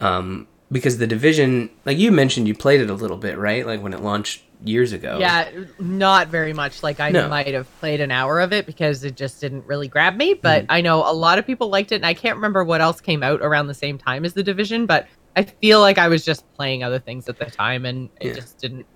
Um, 0.00 0.46
because 0.72 0.98
the 0.98 1.06
division, 1.06 1.70
like 1.84 1.98
you 1.98 2.10
mentioned, 2.10 2.48
you 2.48 2.54
played 2.54 2.80
it 2.80 2.90
a 2.90 2.94
little 2.94 3.16
bit, 3.18 3.36
right? 3.38 3.66
Like 3.66 3.82
when 3.82 3.92
it 3.92 4.00
launched 4.00 4.42
years 4.64 4.92
ago. 4.92 5.18
Yeah, 5.20 5.50
not 5.78 6.28
very 6.28 6.52
much. 6.54 6.82
Like 6.82 6.98
I 7.00 7.10
No. 7.10 7.28
might 7.28 7.52
have 7.52 7.68
played 7.80 8.00
an 8.00 8.10
hour 8.10 8.40
of 8.40 8.52
it 8.52 8.64
because 8.64 9.04
it 9.04 9.14
just 9.14 9.40
didn't 9.40 9.66
really 9.66 9.88
grab 9.88 10.16
me. 10.16 10.34
But 10.34 10.62
Mm. 10.62 10.66
I 10.70 10.80
know 10.80 11.00
a 11.08 11.12
lot 11.12 11.38
of 11.38 11.46
people 11.46 11.68
liked 11.68 11.92
it, 11.92 11.96
and 11.96 12.06
I 12.06 12.14
can't 12.14 12.36
remember 12.36 12.64
what 12.64 12.80
else 12.80 13.00
came 13.00 13.22
out 13.22 13.42
around 13.42 13.66
the 13.66 13.74
same 13.74 13.98
time 13.98 14.24
as 14.24 14.32
the 14.32 14.42
division. 14.42 14.86
But 14.86 15.06
I 15.36 15.42
feel 15.42 15.80
like 15.80 15.98
I 15.98 16.08
was 16.08 16.24
just 16.24 16.44
playing 16.54 16.82
other 16.82 16.98
things 16.98 17.28
at 17.28 17.38
the 17.38 17.46
time, 17.46 17.84
and 17.84 18.08
it 18.20 18.28
Yeah. 18.28 18.34
just 18.34 18.58
didn't 18.58 18.86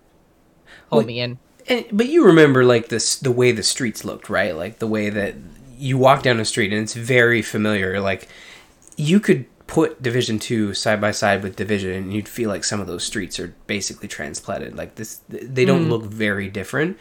hold 0.90 1.00
Well, 1.00 1.06
me 1.06 1.20
in. 1.20 1.38
And, 1.68 1.84
but 1.92 2.06
you 2.08 2.24
remember 2.24 2.64
like 2.64 2.88
this 2.88 3.16
the 3.16 3.30
way 3.32 3.52
the 3.52 3.62
streets 3.62 4.04
looked, 4.04 4.28
right? 4.30 4.56
Like 4.56 4.78
the 4.78 4.86
way 4.86 5.10
that 5.10 5.34
you 5.76 5.98
walk 5.98 6.22
down 6.22 6.40
a 6.40 6.44
street 6.44 6.72
and 6.72 6.82
it's 6.82 6.94
very 6.94 7.42
familiar. 7.42 8.00
Like 8.00 8.28
you 8.96 9.20
could 9.20 9.46
put 9.66 10.02
Division 10.02 10.38
Two 10.38 10.72
side 10.72 11.00
by 11.00 11.10
side 11.10 11.42
with 11.42 11.56
Division, 11.56 11.92
and 11.92 12.12
you'd 12.14 12.26
feel 12.28 12.48
like 12.48 12.64
some 12.64 12.80
of 12.80 12.86
those 12.86 13.04
streets 13.04 13.38
are 13.38 13.54
basically 13.66 14.08
transplanted. 14.08 14.76
Like 14.76 14.94
this, 14.94 15.20
they 15.28 15.64
don't 15.66 15.86
Mm. 15.86 15.90
look 15.90 16.04
very 16.04 16.48
different. 16.48 16.98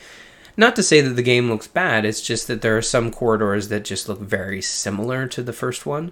Not 0.58 0.76
to 0.76 0.84
say 0.84 1.02
that 1.02 1.12
the 1.16 1.22
game 1.24 1.50
looks 1.50 1.68
bad. 1.68 2.04
It's 2.04 2.22
just 2.22 2.48
that 2.48 2.62
there 2.62 2.76
are 2.78 2.82
some 2.82 3.10
corridors 3.12 3.70
that 3.70 3.86
just 3.86 4.10
look 4.10 4.20
very 4.20 4.62
similar 4.62 5.28
to 5.28 5.42
the 5.44 5.54
first 5.54 5.86
one. 5.86 6.12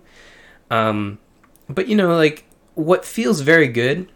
Um, 0.72 1.20
but 1.68 1.88
you 1.88 1.96
know, 1.96 2.16
like 2.16 2.46
what 2.76 3.04
feels 3.06 3.42
very 3.42 3.68
good 3.68 4.08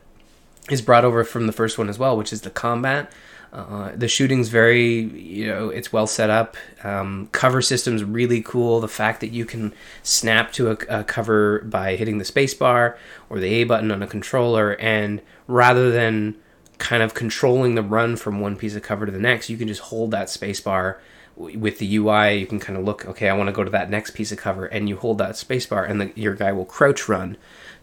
is 0.69 0.81
brought 0.81 1.03
over 1.03 1.23
from 1.23 1.45
the 1.47 1.53
first 1.53 1.77
one 1.77 1.89
as 1.89 1.99
well, 1.99 2.15
which 2.15 2.31
is 2.31 2.41
the 2.41 2.49
combat. 2.49 3.11
Uh, 3.51 3.91
the 3.95 4.07
shooting's 4.07 4.49
very, 4.49 5.01
you 5.01 5.47
know, 5.47 5.69
it's 5.69 5.91
well 5.91 6.05
set 6.05 6.29
up. 6.29 6.55
Um, 6.83 7.29
cover 7.31 7.61
system's 7.61 8.03
really 8.03 8.41
cool. 8.41 8.79
The 8.79 8.87
fact 8.87 9.21
that 9.21 9.29
you 9.29 9.43
can 9.45 9.73
snap 10.03 10.51
to 10.53 10.71
a, 10.71 10.99
a 10.99 11.03
cover 11.03 11.61
by 11.61 11.95
hitting 11.95 12.19
the 12.19 12.23
spacebar 12.23 12.95
or 13.29 13.39
the 13.39 13.47
A 13.47 13.63
button 13.63 13.91
on 13.91 14.03
a 14.03 14.07
controller, 14.07 14.73
and 14.79 15.21
rather 15.47 15.89
than 15.91 16.35
kind 16.77 17.01
of 17.01 17.13
controlling 17.13 17.75
the 17.75 17.83
run 17.83 18.15
from 18.15 18.39
one 18.39 18.55
piece 18.55 18.75
of 18.75 18.83
cover 18.83 19.05
to 19.05 19.11
the 19.11 19.19
next, 19.19 19.49
you 19.49 19.57
can 19.57 19.67
just 19.67 19.81
hold 19.81 20.11
that 20.11 20.27
spacebar 20.27 20.97
with 21.35 21.79
the 21.79 21.97
UI. 21.97 22.35
You 22.35 22.45
can 22.45 22.59
kind 22.59 22.77
of 22.77 22.85
look, 22.85 23.05
okay, 23.05 23.29
I 23.29 23.33
want 23.33 23.47
to 23.47 23.53
go 23.53 23.63
to 23.63 23.69
that 23.71 23.89
next 23.89 24.11
piece 24.11 24.31
of 24.31 24.37
cover, 24.37 24.65
and 24.65 24.87
you 24.87 24.95
hold 24.97 25.17
that 25.17 25.31
spacebar, 25.31 25.89
and 25.89 26.01
the, 26.01 26.11
your 26.15 26.35
guy 26.35 26.51
will 26.51 26.65
crouch 26.65 27.09
run 27.09 27.35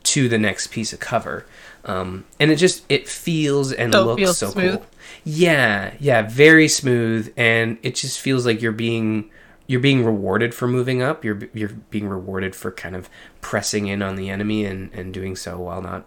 to 0.05 0.29
the 0.29 0.39
next 0.39 0.69
piece 0.69 0.93
of 0.93 1.01
cover. 1.01 1.45
Um, 1.85 2.25
and 2.39 2.51
it 2.51 2.57
just 2.57 2.85
it 2.89 3.09
feels 3.09 3.73
and 3.73 3.93
So 3.93 4.05
looks 4.05 4.21
feels 4.21 4.39
so 4.39 4.51
smooth? 4.51 4.77
cool. 4.77 4.87
Yeah, 5.29 5.95
yeah, 5.99 6.23
very 6.23 6.69
smooth, 6.69 7.33
and 7.37 7.79
it 7.83 7.97
just 7.97 8.21
feels 8.21 8.47
like 8.47 8.63
you're 8.63 8.71
being 8.71 9.29
you're 9.67 9.81
being 9.81 10.05
rewarded 10.05 10.55
for 10.55 10.69
moving 10.69 11.03
up. 11.03 11.25
You're 11.25 11.41
you're 11.53 11.71
being 11.91 12.07
rewarded 12.09 12.55
for 12.55 12.71
kind 12.71 12.95
of 12.95 13.11
pressing 13.41 13.89
in 13.89 14.03
on 14.03 14.15
the 14.15 14.31
enemy 14.31 14.65
and 14.65 14.89
and 14.95 15.13
doing 15.13 15.35
so 15.35 15.59
while 15.59 15.83
not, 15.83 16.07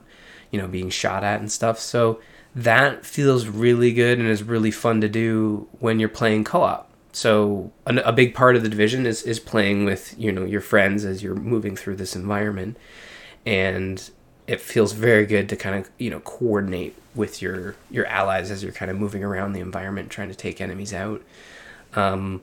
you 0.52 0.60
know, 0.62 0.68
being 0.70 0.90
shot 0.90 1.26
at 1.26 1.42
and 1.42 1.52
stuff. 1.52 1.80
So 1.80 2.22
that 2.56 3.06
feels 3.06 3.48
really 3.48 3.92
good 3.92 4.20
and 4.20 4.28
is 4.30 4.42
really 4.42 4.72
fun 4.72 5.02
to 5.02 5.10
do 5.10 5.68
when 5.80 6.00
you're 6.00 6.08
playing 6.10 6.46
co-op. 6.46 6.90
So 7.12 7.74
a, 7.86 7.96
a 7.98 8.14
big 8.14 8.34
part 8.34 8.56
of 8.56 8.64
the 8.64 8.70
division 8.70 9.06
is 9.06 9.24
is 9.24 9.40
playing 9.42 9.84
with 9.84 10.16
you 10.18 10.32
know 10.32 10.46
your 10.46 10.62
friends 10.62 11.04
as 11.04 11.22
you're 11.22 11.36
moving 11.36 11.76
through 11.76 11.98
this 11.98 12.16
environment, 12.16 12.78
and 13.46 14.10
it 14.50 14.60
feels 14.60 14.94
very 14.94 15.27
good 15.27 15.48
to 15.48 15.56
kind 15.56 15.75
of 15.75 15.89
you 16.00 16.10
know 16.10 16.20
coordinate 16.22 16.96
with 17.13 17.39
your 17.39 17.75
your 17.91 18.08
allies 18.08 18.50
as 18.50 18.63
you're 18.63 18.72
kind 18.72 18.89
of 18.89 18.98
moving 18.98 19.24
around 19.24 19.53
the 19.53 19.60
environment 19.60 20.10
trying 20.10 20.27
to 20.27 20.36
take 20.36 20.60
enemies 20.60 20.91
out. 20.91 21.22
Um, 21.94 22.41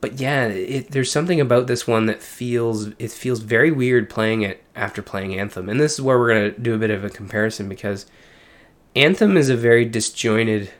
but 0.00 0.14
yeah, 0.20 0.46
it, 0.46 0.90
there's 0.90 1.12
something 1.12 1.38
about 1.38 1.66
this 1.66 1.86
one 1.86 2.06
that 2.06 2.22
feels 2.22 2.88
it 2.98 3.12
feels 3.12 3.40
very 3.40 3.70
weird 3.70 4.08
playing 4.08 4.40
it 4.40 4.64
after 4.74 5.02
playing 5.02 5.38
Anthem, 5.38 5.68
and 5.68 5.78
this 5.78 5.94
is 5.94 6.00
where 6.00 6.18
we're 6.18 6.32
gonna 6.32 6.50
do 6.52 6.74
a 6.74 6.78
bit 6.78 6.90
of 6.90 7.04
a 7.04 7.10
comparison 7.10 7.68
because 7.68 8.06
Anthem 8.96 9.36
is 9.36 9.50
a 9.50 9.56
very 9.56 9.84
disjointed 9.84 10.70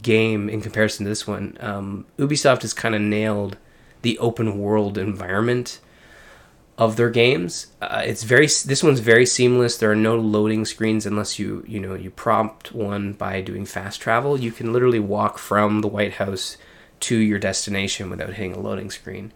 game 0.00 0.48
in 0.48 0.60
comparison 0.60 1.04
to 1.04 1.10
this 1.10 1.26
one. 1.26 1.56
Um, 1.58 2.06
Ubisoft 2.16 2.62
has 2.62 2.72
kind 2.72 2.94
of 2.94 3.00
nailed 3.00 3.56
the 4.02 4.18
open 4.20 4.60
world 4.60 4.98
environment 4.98 5.80
of 6.78 6.96
their 6.96 7.10
games. 7.10 7.68
Uh, 7.80 8.02
it's 8.04 8.22
very 8.22 8.46
this 8.46 8.82
one's 8.82 9.00
very 9.00 9.26
seamless. 9.26 9.78
There 9.78 9.90
are 9.90 9.96
no 9.96 10.16
loading 10.16 10.64
screens 10.64 11.06
unless 11.06 11.38
you 11.38 11.64
you 11.66 11.80
know 11.80 11.94
you 11.94 12.10
prompt 12.10 12.72
one 12.72 13.12
by 13.12 13.40
doing 13.40 13.64
fast 13.64 14.00
travel. 14.00 14.38
You 14.38 14.52
can 14.52 14.72
literally 14.72 15.00
walk 15.00 15.38
from 15.38 15.80
the 15.80 15.88
White 15.88 16.14
House 16.14 16.56
to 17.00 17.16
your 17.16 17.38
destination 17.38 18.10
without 18.10 18.34
hitting 18.34 18.54
a 18.54 18.60
loading 18.60 18.90
screen. 18.90 19.32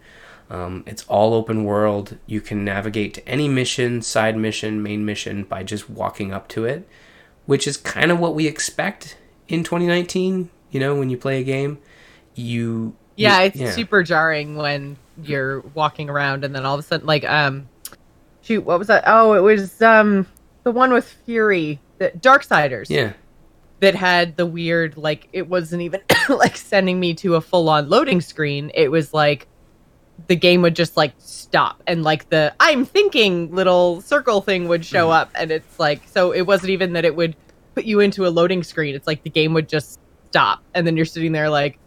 Um, 0.49 0.83
it's 0.85 1.03
all 1.03 1.33
open 1.33 1.63
world. 1.63 2.17
You 2.25 2.41
can 2.41 2.65
navigate 2.65 3.13
to 3.13 3.27
any 3.27 3.47
mission, 3.47 4.01
side 4.01 4.35
mission, 4.35 4.83
main 4.83 5.05
mission 5.05 5.43
by 5.43 5.63
just 5.63 5.89
walking 5.89 6.33
up 6.33 6.47
to 6.49 6.65
it, 6.65 6.87
which 7.45 7.65
is 7.65 7.77
kind 7.77 8.11
of 8.11 8.19
what 8.19 8.35
we 8.35 8.47
expect 8.47 9.17
in 9.47 9.63
2019. 9.63 10.49
You 10.69 10.79
know, 10.79 10.95
when 10.95 11.09
you 11.09 11.17
play 11.17 11.39
a 11.39 11.43
game, 11.43 11.79
you 12.35 12.95
yeah, 13.21 13.41
it's 13.41 13.57
yeah. 13.57 13.71
super 13.71 14.03
jarring 14.03 14.55
when 14.55 14.97
you're 15.23 15.61
walking 15.73 16.09
around 16.09 16.43
and 16.43 16.55
then 16.55 16.65
all 16.65 16.75
of 16.75 16.79
a 16.79 16.83
sudden, 16.83 17.05
like, 17.05 17.23
um, 17.25 17.67
shoot, 18.41 18.61
what 18.65 18.79
was 18.79 18.87
that? 18.87 19.03
Oh, 19.07 19.33
it 19.33 19.41
was 19.41 19.81
um 19.81 20.27
the 20.63 20.71
one 20.71 20.93
with 20.93 21.05
Fury, 21.25 21.79
the 21.97 22.11
Darksiders. 22.11 22.89
Yeah, 22.89 23.13
that 23.81 23.95
had 23.95 24.37
the 24.37 24.45
weird 24.45 24.95
like 24.95 25.27
it 25.33 25.47
wasn't 25.47 25.81
even 25.81 26.01
like 26.29 26.55
sending 26.55 26.99
me 26.99 27.13
to 27.15 27.35
a 27.35 27.41
full 27.41 27.67
on 27.67 27.89
loading 27.89 28.21
screen. 28.21 28.71
It 28.73 28.89
was 28.89 29.13
like 29.13 29.47
the 30.27 30.35
game 30.35 30.61
would 30.61 30.75
just 30.75 30.95
like 30.95 31.13
stop 31.17 31.81
and 31.87 32.03
like 32.03 32.29
the 32.29 32.53
I'm 32.59 32.85
thinking 32.85 33.53
little 33.53 34.01
circle 34.01 34.41
thing 34.41 34.67
would 34.67 34.85
show 34.85 35.09
mm. 35.09 35.15
up 35.15 35.31
and 35.35 35.51
it's 35.51 35.79
like 35.79 36.01
so 36.07 36.31
it 36.31 36.43
wasn't 36.43 36.69
even 36.69 36.93
that 36.93 37.05
it 37.05 37.15
would 37.15 37.35
put 37.73 37.85
you 37.85 37.99
into 37.99 38.27
a 38.27 38.29
loading 38.29 38.63
screen. 38.63 38.95
It's 38.95 39.07
like 39.07 39.23
the 39.23 39.29
game 39.29 39.53
would 39.53 39.67
just 39.67 39.99
stop 40.29 40.63
and 40.75 40.85
then 40.85 40.95
you're 40.95 41.05
sitting 41.05 41.31
there 41.31 41.49
like 41.49 41.79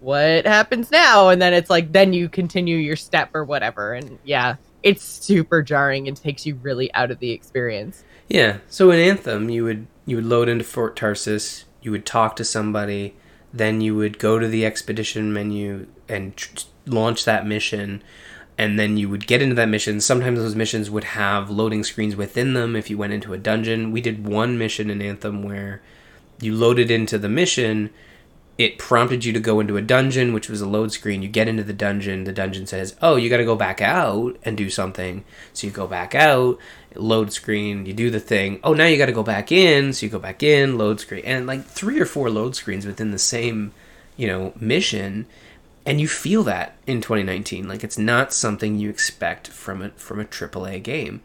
what 0.00 0.46
happens 0.46 0.90
now 0.90 1.28
and 1.28 1.40
then 1.40 1.54
it's 1.54 1.70
like 1.70 1.92
then 1.92 2.12
you 2.12 2.28
continue 2.28 2.76
your 2.76 2.96
step 2.96 3.30
or 3.34 3.44
whatever 3.44 3.94
and 3.94 4.18
yeah 4.24 4.56
it's 4.82 5.02
super 5.02 5.62
jarring 5.62 6.06
and 6.06 6.16
takes 6.16 6.44
you 6.44 6.54
really 6.56 6.92
out 6.94 7.10
of 7.10 7.18
the 7.18 7.30
experience 7.30 8.04
yeah 8.28 8.58
so 8.68 8.90
in 8.90 9.00
anthem 9.00 9.48
you 9.48 9.64
would 9.64 9.86
you 10.06 10.16
would 10.16 10.24
load 10.24 10.48
into 10.48 10.64
Fort 10.64 10.96
Tarsis, 10.96 11.64
you 11.82 11.90
would 11.90 12.06
talk 12.06 12.36
to 12.36 12.44
somebody, 12.44 13.14
then 13.52 13.80
you 13.80 13.94
would 13.96 14.18
go 14.18 14.38
to 14.38 14.46
the 14.46 14.64
expedition 14.64 15.32
menu 15.32 15.88
and 16.08 16.36
tr- 16.36 16.64
launch 16.86 17.24
that 17.24 17.46
mission 17.46 18.02
and 18.58 18.78
then 18.78 18.96
you 18.96 19.06
would 19.10 19.26
get 19.26 19.42
into 19.42 19.54
that 19.54 19.68
mission. 19.68 20.00
Sometimes 20.00 20.38
those 20.38 20.54
missions 20.54 20.88
would 20.88 21.04
have 21.04 21.50
loading 21.50 21.84
screens 21.84 22.16
within 22.16 22.54
them 22.54 22.74
if 22.74 22.88
you 22.88 22.96
went 22.96 23.12
into 23.12 23.34
a 23.34 23.38
dungeon. 23.38 23.92
We 23.92 24.00
did 24.00 24.26
one 24.26 24.56
mission 24.56 24.88
in 24.88 25.02
Anthem 25.02 25.42
where 25.42 25.82
you 26.40 26.54
loaded 26.54 26.90
into 26.90 27.18
the 27.18 27.28
mission 27.28 27.90
it 28.58 28.78
prompted 28.78 29.24
you 29.24 29.32
to 29.34 29.40
go 29.40 29.60
into 29.60 29.76
a 29.76 29.82
dungeon, 29.82 30.32
which 30.32 30.48
was 30.48 30.62
a 30.62 30.68
load 30.68 30.90
screen. 30.90 31.20
You 31.20 31.28
get 31.28 31.48
into 31.48 31.62
the 31.62 31.74
dungeon. 31.74 32.24
The 32.24 32.32
dungeon 32.32 32.66
says, 32.66 32.96
"Oh, 33.02 33.16
you 33.16 33.28
got 33.28 33.36
to 33.36 33.44
go 33.44 33.56
back 33.56 33.82
out 33.82 34.36
and 34.44 34.56
do 34.56 34.70
something." 34.70 35.24
So 35.52 35.66
you 35.66 35.72
go 35.72 35.86
back 35.86 36.14
out, 36.14 36.58
load 36.94 37.32
screen. 37.32 37.84
You 37.84 37.92
do 37.92 38.10
the 38.10 38.20
thing. 38.20 38.60
Oh, 38.64 38.72
now 38.72 38.86
you 38.86 38.96
got 38.96 39.06
to 39.06 39.12
go 39.12 39.22
back 39.22 39.52
in. 39.52 39.92
So 39.92 40.06
you 40.06 40.10
go 40.10 40.18
back 40.18 40.42
in, 40.42 40.78
load 40.78 41.00
screen, 41.00 41.24
and 41.26 41.46
like 41.46 41.66
three 41.66 42.00
or 42.00 42.06
four 42.06 42.30
load 42.30 42.56
screens 42.56 42.86
within 42.86 43.10
the 43.10 43.18
same, 43.18 43.72
you 44.16 44.26
know, 44.26 44.52
mission. 44.58 45.26
And 45.84 46.00
you 46.00 46.08
feel 46.08 46.42
that 46.44 46.76
in 46.86 47.00
2019, 47.00 47.68
like 47.68 47.84
it's 47.84 47.98
not 47.98 48.32
something 48.32 48.76
you 48.78 48.88
expect 48.88 49.48
from 49.48 49.82
a 49.82 49.90
from 49.90 50.18
a 50.18 50.24
AAA 50.24 50.82
game, 50.82 51.20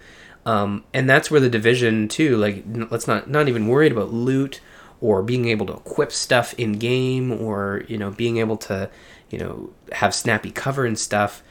um, 0.46 0.84
and 0.94 1.10
that's 1.10 1.32
where 1.32 1.40
the 1.40 1.50
division 1.50 2.10
too. 2.10 2.36
Like, 2.36 2.66
let's 2.92 3.08
not 3.08 3.30
not 3.30 3.48
even 3.48 3.70
worried 3.70 3.94
about 3.94 4.12
loot 4.12 4.60
or 5.02 5.22
being 5.22 5.48
able 5.48 5.66
to 5.66 5.74
equip 5.74 6.12
stuff 6.12 6.54
in 6.56 6.74
game 6.74 7.32
or 7.32 7.84
you 7.88 7.98
know 7.98 8.12
being 8.12 8.38
able 8.38 8.58
to 8.58 8.90
you 9.30 9.38
know 9.38 9.70
have 9.92 10.16
snappy 10.16 10.52
cover 10.52 10.86
and 10.86 10.98
stuff 10.98 11.44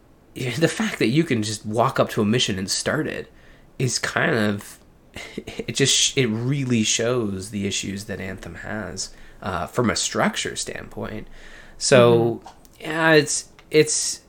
the 0.34 0.68
fact 0.68 0.98
that 0.98 1.08
you 1.08 1.24
can 1.24 1.42
just 1.42 1.66
walk 1.66 1.98
up 1.98 2.10
to 2.10 2.22
a 2.22 2.24
mission 2.24 2.58
and 2.58 2.70
start 2.70 3.06
it 3.06 3.32
is 3.78 3.98
kind 3.98 4.34
of 4.36 4.78
it 5.36 5.74
just 5.74 6.16
it 6.16 6.26
really 6.28 6.82
shows 6.82 7.50
the 7.50 7.66
issues 7.66 8.04
that 8.04 8.20
anthem 8.20 8.56
has 8.56 9.10
uh, 9.42 9.66
from 9.66 9.90
a 9.90 9.96
structure 9.96 10.56
standpoint. 10.56 11.28
So 11.76 12.42
mm-hmm. 12.44 12.48
yeah 12.80 13.12
it's 13.12 13.48
it's 13.70 14.20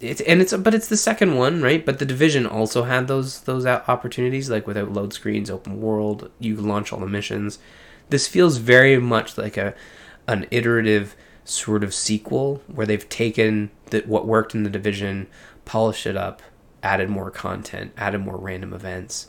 it's 0.00 0.20
and 0.22 0.40
it's 0.40 0.52
but 0.54 0.74
it's 0.74 0.88
the 0.88 0.96
second 0.96 1.36
one 1.36 1.62
right? 1.62 1.84
But 1.84 1.98
the 1.98 2.04
division 2.04 2.46
also 2.46 2.84
had 2.84 3.08
those 3.08 3.40
those 3.42 3.66
opportunities 3.66 4.50
like 4.50 4.66
without 4.66 4.92
load 4.92 5.12
screens 5.12 5.50
open 5.50 5.80
world 5.80 6.30
you 6.38 6.56
launch 6.56 6.92
all 6.92 7.00
the 7.00 7.06
missions 7.06 7.58
this 8.10 8.26
feels 8.26 8.56
very 8.58 8.98
much 8.98 9.36
like 9.38 9.56
a 9.56 9.74
an 10.26 10.46
iterative 10.50 11.16
sort 11.44 11.82
of 11.82 11.94
sequel 11.94 12.62
where 12.66 12.86
they've 12.86 13.08
taken 13.08 13.70
that 13.86 14.06
what 14.06 14.26
worked 14.26 14.54
in 14.54 14.62
the 14.62 14.70
division, 14.70 15.26
polished 15.64 16.06
it 16.06 16.16
up, 16.16 16.42
added 16.82 17.08
more 17.08 17.30
content, 17.30 17.92
added 17.96 18.18
more 18.18 18.36
random 18.36 18.74
events, 18.74 19.28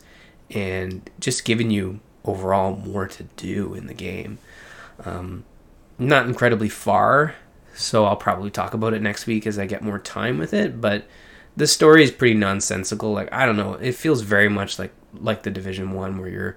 and 0.50 1.08
just 1.18 1.44
given 1.44 1.70
you 1.70 2.00
overall 2.24 2.76
more 2.76 3.08
to 3.08 3.22
do 3.36 3.74
in 3.74 3.86
the 3.86 3.94
game. 3.94 4.38
Um, 5.04 5.44
not 5.98 6.26
incredibly 6.26 6.68
far, 6.68 7.34
so 7.74 8.04
I'll 8.04 8.16
probably 8.16 8.50
talk 8.50 8.74
about 8.74 8.92
it 8.92 9.00
next 9.00 9.26
week 9.26 9.46
as 9.46 9.58
I 9.58 9.66
get 9.66 9.82
more 9.82 9.98
time 9.98 10.38
with 10.38 10.52
it. 10.52 10.80
But 10.80 11.06
the 11.56 11.66
story 11.66 12.02
is 12.02 12.10
pretty 12.10 12.34
nonsensical. 12.34 13.12
Like 13.12 13.32
I 13.32 13.46
don't 13.46 13.56
know, 13.56 13.74
it 13.74 13.94
feels 13.94 14.20
very 14.20 14.48
much 14.48 14.78
like 14.78 14.92
like 15.14 15.42
the 15.42 15.50
Division 15.50 15.92
One, 15.92 16.18
where 16.18 16.28
you're 16.28 16.56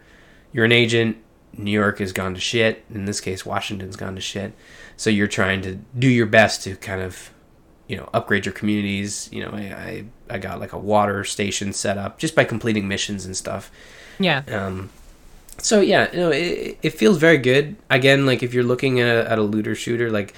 you're 0.52 0.66
an 0.66 0.72
agent 0.72 1.18
New 1.56 1.72
York 1.72 2.00
has 2.00 2.12
gone 2.12 2.34
to 2.34 2.40
shit. 2.40 2.84
In 2.94 3.06
this 3.06 3.22
case, 3.22 3.46
Washington's 3.46 3.96
gone 3.96 4.16
to 4.16 4.22
shit. 4.22 4.54
So 4.98 5.10
you're 5.10 5.28
trying 5.28 5.62
to 5.64 5.76
do 5.98 6.08
your 6.08 6.26
best 6.26 6.64
to 6.64 6.76
kind 6.76 7.02
of, 7.02 7.32
you 7.88 7.98
know, 7.98 8.10
upgrade 8.14 8.46
your 8.46 8.54
communities. 8.54 9.30
You 9.32 9.44
know, 9.44 9.52
I 9.52 9.62
I, 9.62 10.06
I 10.30 10.38
got 10.40 10.60
like 10.60 10.74
a 10.74 10.80
water 10.80 11.24
station 11.24 11.74
set 11.74 11.98
up 11.98 12.20
just 12.20 12.36
by 12.36 12.44
completing 12.44 12.88
missions 12.88 13.26
and 13.26 13.36
stuff. 13.36 13.72
Yeah. 14.20 14.44
Um. 14.48 14.90
So 15.60 15.82
yeah, 15.82 16.12
you 16.12 16.20
know, 16.20 16.32
it, 16.32 16.78
it 16.82 16.90
feels 16.92 17.18
very 17.18 17.38
good. 17.38 17.76
Again, 17.90 18.26
like 18.26 18.42
if 18.42 18.54
you're 18.54 18.64
looking 18.64 19.00
at 19.00 19.08
a, 19.08 19.32
at 19.32 19.38
a 19.38 19.44
looter 19.44 19.76
shooter, 19.76 20.10
like 20.10 20.34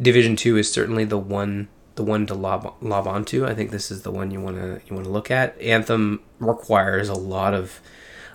Division 0.00 0.36
Two 0.36 0.56
is 0.56 0.70
certainly 0.70 1.04
the 1.04 1.18
one 1.18 1.68
the 1.98 2.04
one 2.04 2.26
to 2.26 2.34
lob 2.34 2.74
lob 2.80 3.06
onto. 3.06 3.44
I 3.44 3.54
think 3.54 3.70
this 3.70 3.90
is 3.90 4.02
the 4.02 4.10
one 4.10 4.30
you 4.30 4.40
want 4.40 4.56
to 4.56 4.80
you 4.86 4.94
want 4.94 5.06
to 5.06 5.12
look 5.12 5.30
at. 5.30 5.60
Anthem 5.60 6.20
requires 6.38 7.08
a 7.08 7.14
lot 7.14 7.54
of 7.54 7.80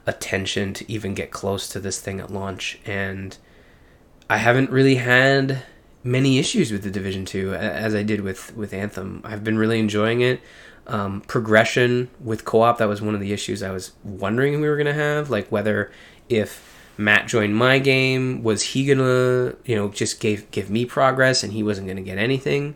attention 0.06 0.74
to 0.74 0.92
even 0.92 1.14
get 1.14 1.32
close 1.32 1.68
to 1.70 1.80
this 1.80 2.00
thing 2.00 2.20
at 2.20 2.32
launch 2.32 2.80
and 2.86 3.38
I 4.30 4.38
haven't 4.38 4.70
really 4.70 4.96
had 4.96 5.64
many 6.04 6.38
issues 6.38 6.72
with 6.72 6.84
the 6.84 6.92
Division 6.92 7.26
2 7.26 7.54
as 7.54 7.96
I 7.96 8.04
did 8.04 8.22
with 8.22 8.56
with 8.56 8.74
Anthem. 8.74 9.22
I've 9.24 9.44
been 9.44 9.58
really 9.58 9.80
enjoying 9.80 10.22
it. 10.22 10.42
Um, 10.86 11.22
progression 11.22 12.10
with 12.20 12.44
co-op 12.44 12.78
that 12.80 12.90
was 12.90 13.02
one 13.02 13.16
of 13.16 13.22
the 13.22 13.32
issues 13.32 13.64
I 13.64 13.72
was 13.72 13.94
wondering 14.04 14.60
we 14.60 14.68
were 14.68 14.76
to 14.88 14.94
have 14.94 15.30
like 15.30 15.48
whether 15.48 15.92
if 16.28 16.74
Matt 16.98 17.28
joined 17.28 17.56
my 17.56 17.80
game 17.80 18.44
was 18.44 18.62
he 18.62 18.86
to, 19.00 19.58
you 19.66 19.76
know, 19.76 19.90
just 19.90 20.20
gave 20.20 20.50
give 20.52 20.70
me 20.70 20.86
progress 20.86 21.44
and 21.44 21.54
he 21.54 21.64
wasn't 21.64 21.88
to 21.98 22.04
get 22.04 22.18
anything. 22.18 22.76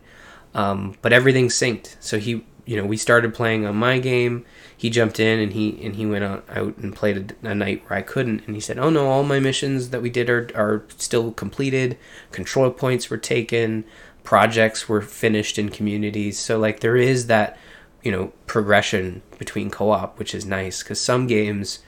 Um, 0.53 0.95
but 1.01 1.13
everything 1.13 1.49
synced. 1.49 1.97
So 1.99 2.17
he, 2.17 2.43
you 2.67 2.75
know, 2.75 2.85
we 2.85 2.97
started 2.97 3.33
playing 3.33 3.65
on 3.65 3.77
my 3.77 3.97
game. 3.97 4.45
He 4.75 4.89
jumped 4.89 5.19
in 5.21 5.39
and 5.39 5.53
he 5.53 5.79
and 5.83 5.95
he 5.95 6.05
went 6.05 6.25
out, 6.25 6.45
out 6.49 6.77
and 6.77 6.93
played 6.93 7.33
a, 7.43 7.49
a, 7.49 7.55
night 7.55 7.81
where 7.87 7.97
I 7.97 8.01
couldn't. 8.01 8.45
And 8.45 8.55
he 8.55 8.61
said 8.61 8.77
oh 8.77 8.89
no 8.89 9.09
all 9.09 9.23
my 9.23 9.39
missions 9.39 9.89
that 9.89 10.01
we 10.01 10.09
did 10.09 10.29
are, 10.29 10.49
are 10.53 10.85
still 10.97 11.31
completed. 11.31 11.97
Control 12.31 12.69
points 12.69 13.09
were 13.09 13.17
taken. 13.17 13.85
Projects 14.23 14.89
were 14.89 15.01
finished 15.01 15.57
in 15.57 15.69
communities. 15.69 16.37
So 16.37 16.59
like 16.59 16.81
there 16.81 16.97
is 16.97 17.27
that 17.27 17.57
you 18.03 18.11
know 18.11 18.33
progression 18.45 19.21
between 19.39 19.71
co-op 19.71 20.19
which 20.19 20.35
is 20.35 20.45
nice 20.45 20.83
because 20.83 20.99
some 20.99 21.25
games 21.25 21.79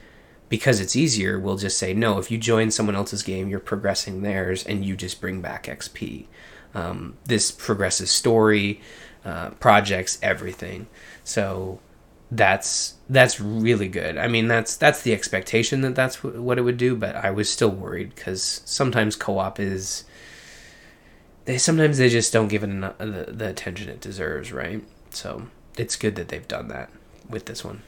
because 0.48 0.80
it's 0.80 0.96
easier 0.96 1.38
will 1.38 1.56
just 1.56 1.78
say 1.78 1.94
no 1.94 2.18
if 2.18 2.30
you 2.30 2.38
join 2.38 2.70
someone 2.70 2.96
else's 2.96 3.22
game 3.22 3.48
you're 3.48 3.60
progressing 3.60 4.22
theirs 4.22 4.64
and 4.64 4.84
you 4.84 4.96
just 4.96 5.20
bring 5.20 5.40
back 5.40 5.66
xp 5.66 6.26
um, 6.74 7.16
this 7.24 7.50
progresses 7.50 8.10
story 8.10 8.80
uh, 9.24 9.50
projects 9.50 10.18
everything 10.22 10.86
so 11.24 11.78
that's 12.30 12.94
that's 13.08 13.40
really 13.40 13.88
good. 13.88 14.16
I 14.16 14.28
mean, 14.28 14.46
that's 14.46 14.76
that's 14.76 15.02
the 15.02 15.12
expectation 15.12 15.80
that 15.80 15.94
that's 15.94 16.22
what 16.22 16.58
it 16.58 16.62
would 16.62 16.76
do, 16.76 16.94
but 16.94 17.16
I 17.16 17.30
was 17.30 17.50
still 17.50 17.70
worried 17.70 18.14
because 18.14 18.62
sometimes 18.64 19.16
co-op 19.16 19.58
is 19.58 20.04
they 21.44 21.58
sometimes 21.58 21.98
they 21.98 22.08
just 22.08 22.32
don't 22.32 22.48
give 22.48 22.62
it 22.62 22.70
enough, 22.70 22.98
the, 22.98 23.26
the 23.28 23.48
attention 23.48 23.88
it 23.88 24.00
deserves, 24.00 24.52
right? 24.52 24.84
So 25.10 25.48
it's 25.76 25.96
good 25.96 26.14
that 26.16 26.28
they've 26.28 26.46
done 26.46 26.68
that 26.68 26.90
with 27.28 27.46
this 27.46 27.64
one. 27.64 27.82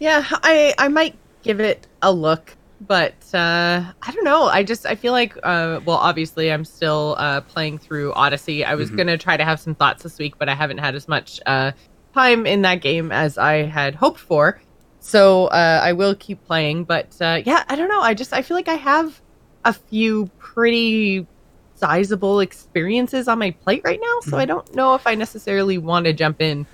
Yeah, 0.00 0.24
I 0.30 0.74
I 0.76 0.88
might 0.88 1.14
give 1.42 1.60
it 1.60 1.86
a 2.02 2.12
look. 2.12 2.56
But 2.86 3.14
uh, 3.32 3.82
I 4.02 4.10
don't 4.12 4.24
know. 4.24 4.44
I 4.44 4.62
just 4.62 4.84
I 4.86 4.94
feel 4.94 5.12
like 5.12 5.36
uh, 5.42 5.80
well, 5.84 5.96
obviously 5.96 6.52
I'm 6.52 6.64
still 6.64 7.16
uh, 7.18 7.40
playing 7.42 7.78
through 7.78 8.12
Odyssey. 8.14 8.64
I 8.64 8.74
was 8.74 8.90
Mhm. 8.90 8.96
gonna 8.98 9.18
try 9.18 9.36
to 9.36 9.44
have 9.44 9.60
some 9.60 9.74
thoughts 9.74 10.02
this 10.02 10.18
week, 10.18 10.34
but 10.38 10.48
I 10.48 10.54
haven't 10.54 10.78
had 10.78 10.94
as 10.94 11.08
much 11.08 11.40
uh, 11.46 11.72
time 12.14 12.46
in 12.46 12.62
that 12.62 12.80
game 12.80 13.10
as 13.12 13.38
I 13.38 13.62
had 13.62 13.94
hoped 13.94 14.20
for. 14.20 14.60
So 15.00 15.46
uh, 15.46 15.80
I 15.82 15.92
will 15.92 16.14
keep 16.14 16.44
playing. 16.44 16.84
But 16.84 17.16
uh, 17.20 17.42
yeah, 17.44 17.64
I 17.68 17.76
don't 17.76 17.88
know. 17.88 18.00
I 18.00 18.14
just 18.14 18.32
I 18.32 18.42
feel 18.42 18.56
like 18.56 18.68
I 18.68 18.74
have 18.74 19.20
a 19.64 19.72
few 19.72 20.30
pretty 20.38 21.26
sizable 21.74 22.40
experiences 22.40 23.28
on 23.28 23.38
my 23.38 23.50
plate 23.50 23.82
right 23.84 23.98
now, 24.00 24.20
so 24.30 24.36
I 24.38 24.44
don't 24.44 24.74
know 24.74 24.94
if 24.94 25.06
I 25.06 25.14
necessarily 25.14 25.78
want 25.78 26.06
to 26.06 26.12
jump 26.12 26.40
in 26.40 26.66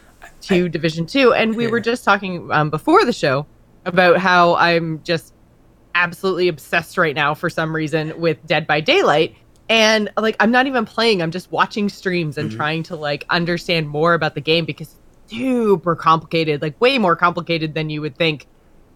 to 0.42 0.68
Division 0.68 1.06
Two. 1.06 1.32
And 1.32 1.56
we 1.56 1.66
were 1.68 1.80
just 1.80 2.04
talking 2.04 2.50
um, 2.52 2.68
before 2.70 3.04
the 3.04 3.12
show 3.12 3.46
about 3.86 4.18
how 4.18 4.54
I'm 4.56 5.02
just 5.02 5.34
absolutely 5.94 6.49
obsessed 6.49 6.97
right 6.99 7.14
now 7.14 7.35
for 7.35 7.50
some 7.50 7.75
reason 7.75 8.18
with 8.20 8.44
Dead 8.47 8.66
by 8.66 8.80
Daylight. 8.80 9.35
And 9.68 10.11
like 10.16 10.37
I'm 10.40 10.50
not 10.50 10.66
even 10.66 10.85
playing, 10.85 11.23
I'm 11.23 11.30
just 11.30 11.50
watching 11.52 11.88
streams 11.88 12.37
and 12.38 12.50
Mhm. 12.50 12.56
trying 12.56 12.82
to 12.85 12.97
like 12.97 13.25
understand 13.30 13.88
more 13.88 14.14
about 14.14 14.35
the 14.35 14.40
game 14.40 14.64
because 14.64 14.88
it's 15.28 15.32
super 15.38 15.94
complicated, 15.94 16.61
like 16.62 16.80
way 16.80 16.99
more 16.99 17.14
complicated 17.16 17.75
than 17.75 17.88
you 17.90 18.00
would 18.00 18.16
think 18.16 18.47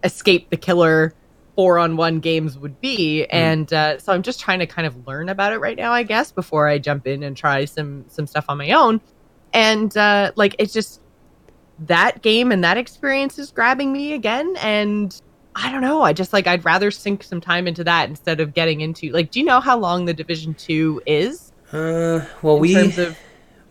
escape 0.02 0.50
the 0.50 0.56
killer 0.56 1.14
four 1.56 1.78
on 1.78 1.96
one 1.96 2.18
games 2.18 2.58
would 2.58 2.80
be. 2.80 3.24
And 3.26 3.72
uh, 3.72 3.98
so 3.98 4.12
I'm 4.12 4.22
just 4.22 4.40
trying 4.40 4.58
to 4.58 4.66
kind 4.66 4.86
of 4.88 5.06
learn 5.06 5.28
about 5.28 5.52
it 5.52 5.58
right 5.58 5.76
now, 5.76 5.92
I 5.92 6.02
guess, 6.02 6.32
before 6.32 6.66
I 6.66 6.78
jump 6.78 7.06
in 7.06 7.22
and 7.22 7.36
try 7.36 7.64
some 7.66 8.04
some 8.08 8.26
stuff 8.26 8.46
on 8.48 8.58
my 8.58 8.72
own. 8.72 9.00
And 9.52 9.96
uh, 9.96 10.32
like 10.34 10.56
it's 10.58 10.72
just 10.72 11.00
that 11.78 12.22
game 12.22 12.50
and 12.50 12.64
that 12.64 12.76
experience 12.76 13.38
is 13.38 13.52
grabbing 13.52 13.92
me 13.92 14.12
again 14.12 14.56
and 14.60 15.14
I 15.56 15.70
don't 15.70 15.82
know. 15.82 16.02
I 16.02 16.12
just 16.12 16.32
like 16.32 16.46
I'd 16.46 16.64
rather 16.64 16.90
sink 16.90 17.22
some 17.22 17.40
time 17.40 17.66
into 17.68 17.84
that 17.84 18.08
instead 18.08 18.40
of 18.40 18.54
getting 18.54 18.80
into 18.80 19.10
like. 19.12 19.30
Do 19.30 19.38
you 19.40 19.46
know 19.46 19.60
how 19.60 19.78
long 19.78 20.04
the 20.04 20.14
Division 20.14 20.54
Two 20.54 21.00
is 21.06 21.52
Uh, 21.72 22.24
well, 22.42 22.56
in 22.56 22.60
we 22.60 22.74
terms 22.74 22.98
of? 22.98 23.18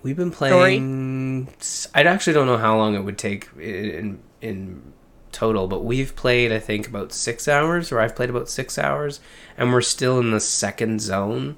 we've 0.02 0.16
been 0.16 0.32
story? 0.32 0.52
playing. 0.52 1.48
I 1.94 2.04
actually 2.04 2.34
don't 2.34 2.48
know 2.48 2.58
how 2.58 2.78
long 2.78 2.96
it 2.96 3.02
would 3.04 3.18
take 3.18 3.50
in 3.60 4.20
in 4.42 4.94
total, 5.32 5.68
but 5.68 5.84
we've 5.84 6.16
played 6.16 6.52
I 6.52 6.60
think 6.60 6.88
about 6.88 7.12
six 7.12 7.48
hours, 7.48 7.92
or 7.92 8.00
I've 8.00 8.16
played 8.16 8.30
about 8.30 8.50
six 8.50 8.78
hours, 8.78 9.20
and 9.58 9.74
we're 9.74 9.82
still 9.82 10.20
in 10.20 10.32
the 10.32 10.40
second 10.40 11.02
zone. 11.02 11.58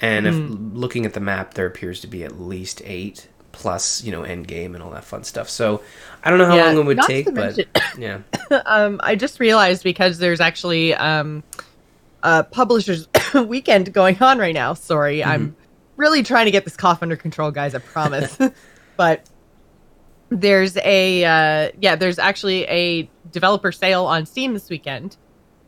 And 0.00 0.26
if 0.26 0.34
looking 0.74 1.06
at 1.06 1.14
the 1.14 1.20
map, 1.20 1.54
there 1.54 1.66
appears 1.66 2.00
to 2.00 2.06
be 2.06 2.22
at 2.22 2.38
least 2.40 2.82
eight 2.84 3.28
plus, 3.56 4.04
you 4.04 4.12
know, 4.12 4.22
end 4.22 4.46
game 4.46 4.74
and 4.74 4.84
all 4.84 4.90
that 4.90 5.04
fun 5.04 5.24
stuff. 5.24 5.48
So 5.48 5.82
I 6.22 6.30
don't 6.30 6.38
know 6.38 6.46
how 6.46 6.56
Yeah, 6.56 6.66
long 6.66 6.78
it 6.78 6.84
would 6.84 7.00
take, 7.02 7.34
but 7.34 7.58
yeah. 7.98 8.20
um, 8.66 9.00
I 9.02 9.16
just 9.16 9.40
realized 9.40 9.82
because 9.82 10.18
there's 10.18 10.40
actually 10.40 10.94
um, 10.94 11.42
a 12.22 12.44
publishers 12.44 13.08
weekend 13.34 13.92
going 13.92 14.22
on 14.22 14.38
right 14.38 14.54
now. 14.54 14.74
Sorry, 14.74 15.24
I'm 15.24 15.56
really 15.96 16.22
trying 16.22 16.44
to 16.44 16.50
get 16.50 16.64
this 16.64 16.76
cough 16.76 17.02
under 17.02 17.16
control, 17.16 17.50
guys. 17.50 17.74
I 17.74 17.78
promise. 17.78 18.38
but 18.96 19.26
there's 20.30 20.76
a 20.78 21.24
uh, 21.24 21.70
yeah, 21.80 21.96
there's 21.96 22.18
actually 22.18 22.64
a 22.64 23.10
developer 23.30 23.72
sale 23.72 24.04
on 24.06 24.26
Steam 24.26 24.54
this 24.54 24.68
weekend, 24.68 25.16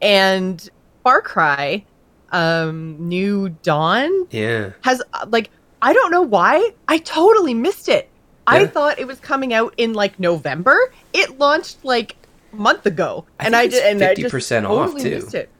and 0.02 0.68
Far 1.04 1.22
Cry, 1.22 1.86
um, 2.30 2.96
New 3.08 3.48
Dawn 3.50 4.10
Yeah. 4.30 4.72
has 4.82 5.00
uh, 5.12 5.26
like 5.28 5.50
I 5.80 5.92
don't 5.92 6.10
know 6.10 6.22
why 6.22 6.72
I 6.86 6.98
totally 6.98 7.54
missed 7.54 7.88
it. 7.88 8.08
I 8.46 8.66
thought 8.66 8.98
it 8.98 9.06
was 9.06 9.20
coming 9.20 9.52
out 9.52 9.74
in 9.76 9.92
like 9.92 10.18
November. 10.18 10.92
It 11.12 11.38
launched 11.38 11.84
like 11.84 12.16
a 12.52 12.56
month 12.56 12.86
ago, 12.86 13.26
I 13.38 13.46
and 13.46 13.54
I 13.56 13.64
it's 13.64 13.74
did 13.74 13.84
and 13.84 14.02
I 14.02 14.14
just 14.14 14.34
50% 14.34 14.68
off, 14.68 14.90
totally 14.92 15.02
too. 15.02 15.16
missed 15.16 15.34
it. 15.34 15.50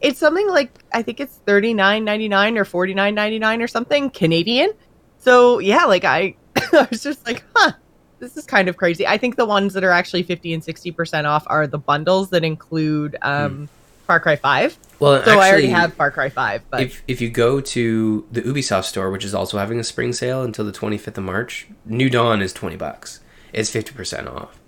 It's 0.00 0.18
something 0.18 0.48
like 0.48 0.70
I 0.92 1.02
think 1.02 1.20
it's 1.20 1.36
thirty 1.46 1.72
nine 1.72 2.04
ninety 2.04 2.28
nine 2.28 2.58
or 2.58 2.66
forty 2.66 2.92
nine 2.92 3.14
ninety 3.14 3.38
nine 3.38 3.62
or 3.62 3.66
something 3.68 4.10
Canadian. 4.10 4.72
So 5.18 5.58
yeah, 5.58 5.84
like 5.86 6.04
I, 6.04 6.36
I 6.56 6.86
was 6.90 7.02
just 7.02 7.24
like, 7.26 7.42
huh, 7.56 7.72
this 8.18 8.36
is 8.36 8.44
kind 8.44 8.68
of 8.68 8.76
crazy. 8.76 9.06
I 9.06 9.16
think 9.16 9.36
the 9.36 9.46
ones 9.46 9.72
that 9.72 9.82
are 9.82 9.90
actually 9.90 10.24
fifty 10.24 10.52
and 10.52 10.62
sixty 10.62 10.92
percent 10.92 11.26
off 11.26 11.44
are 11.46 11.66
the 11.66 11.78
bundles 11.78 12.28
that 12.30 12.44
include 12.44 13.16
um, 13.22 13.70
Far 14.06 14.20
Cry 14.20 14.36
Five. 14.36 14.78
Well, 15.00 15.22
So 15.24 15.38
I 15.38 15.50
already 15.50 15.68
have 15.68 15.94
Far 15.94 16.10
Cry 16.10 16.28
Five, 16.28 16.62
but 16.70 16.82
if 16.82 17.02
if 17.08 17.20
you 17.20 17.28
go 17.30 17.60
to 17.60 18.26
the 18.30 18.42
Ubisoft 18.42 18.84
store, 18.84 19.10
which 19.10 19.24
is 19.24 19.34
also 19.34 19.58
having 19.58 19.80
a 19.80 19.84
spring 19.84 20.12
sale 20.12 20.42
until 20.42 20.64
the 20.64 20.72
25th 20.72 21.18
of 21.18 21.24
March, 21.24 21.66
New 21.84 22.08
Dawn 22.08 22.40
is 22.40 22.52
20 22.52 22.76
bucks. 22.76 23.20
It's 23.52 23.70
50% 23.70 24.28
off. 24.32 24.58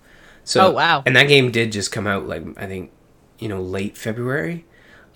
So 0.43 0.67
Oh, 0.67 0.71
wow. 0.71 1.03
And 1.05 1.15
that 1.15 1.27
game 1.27 1.51
did 1.51 1.71
just 1.71 1.91
come 1.91 2.07
out 2.07 2.27
like 2.27 2.43
I 2.57 2.67
think, 2.67 2.91
you 3.39 3.47
know, 3.47 3.61
late 3.61 3.97
February. 3.97 4.65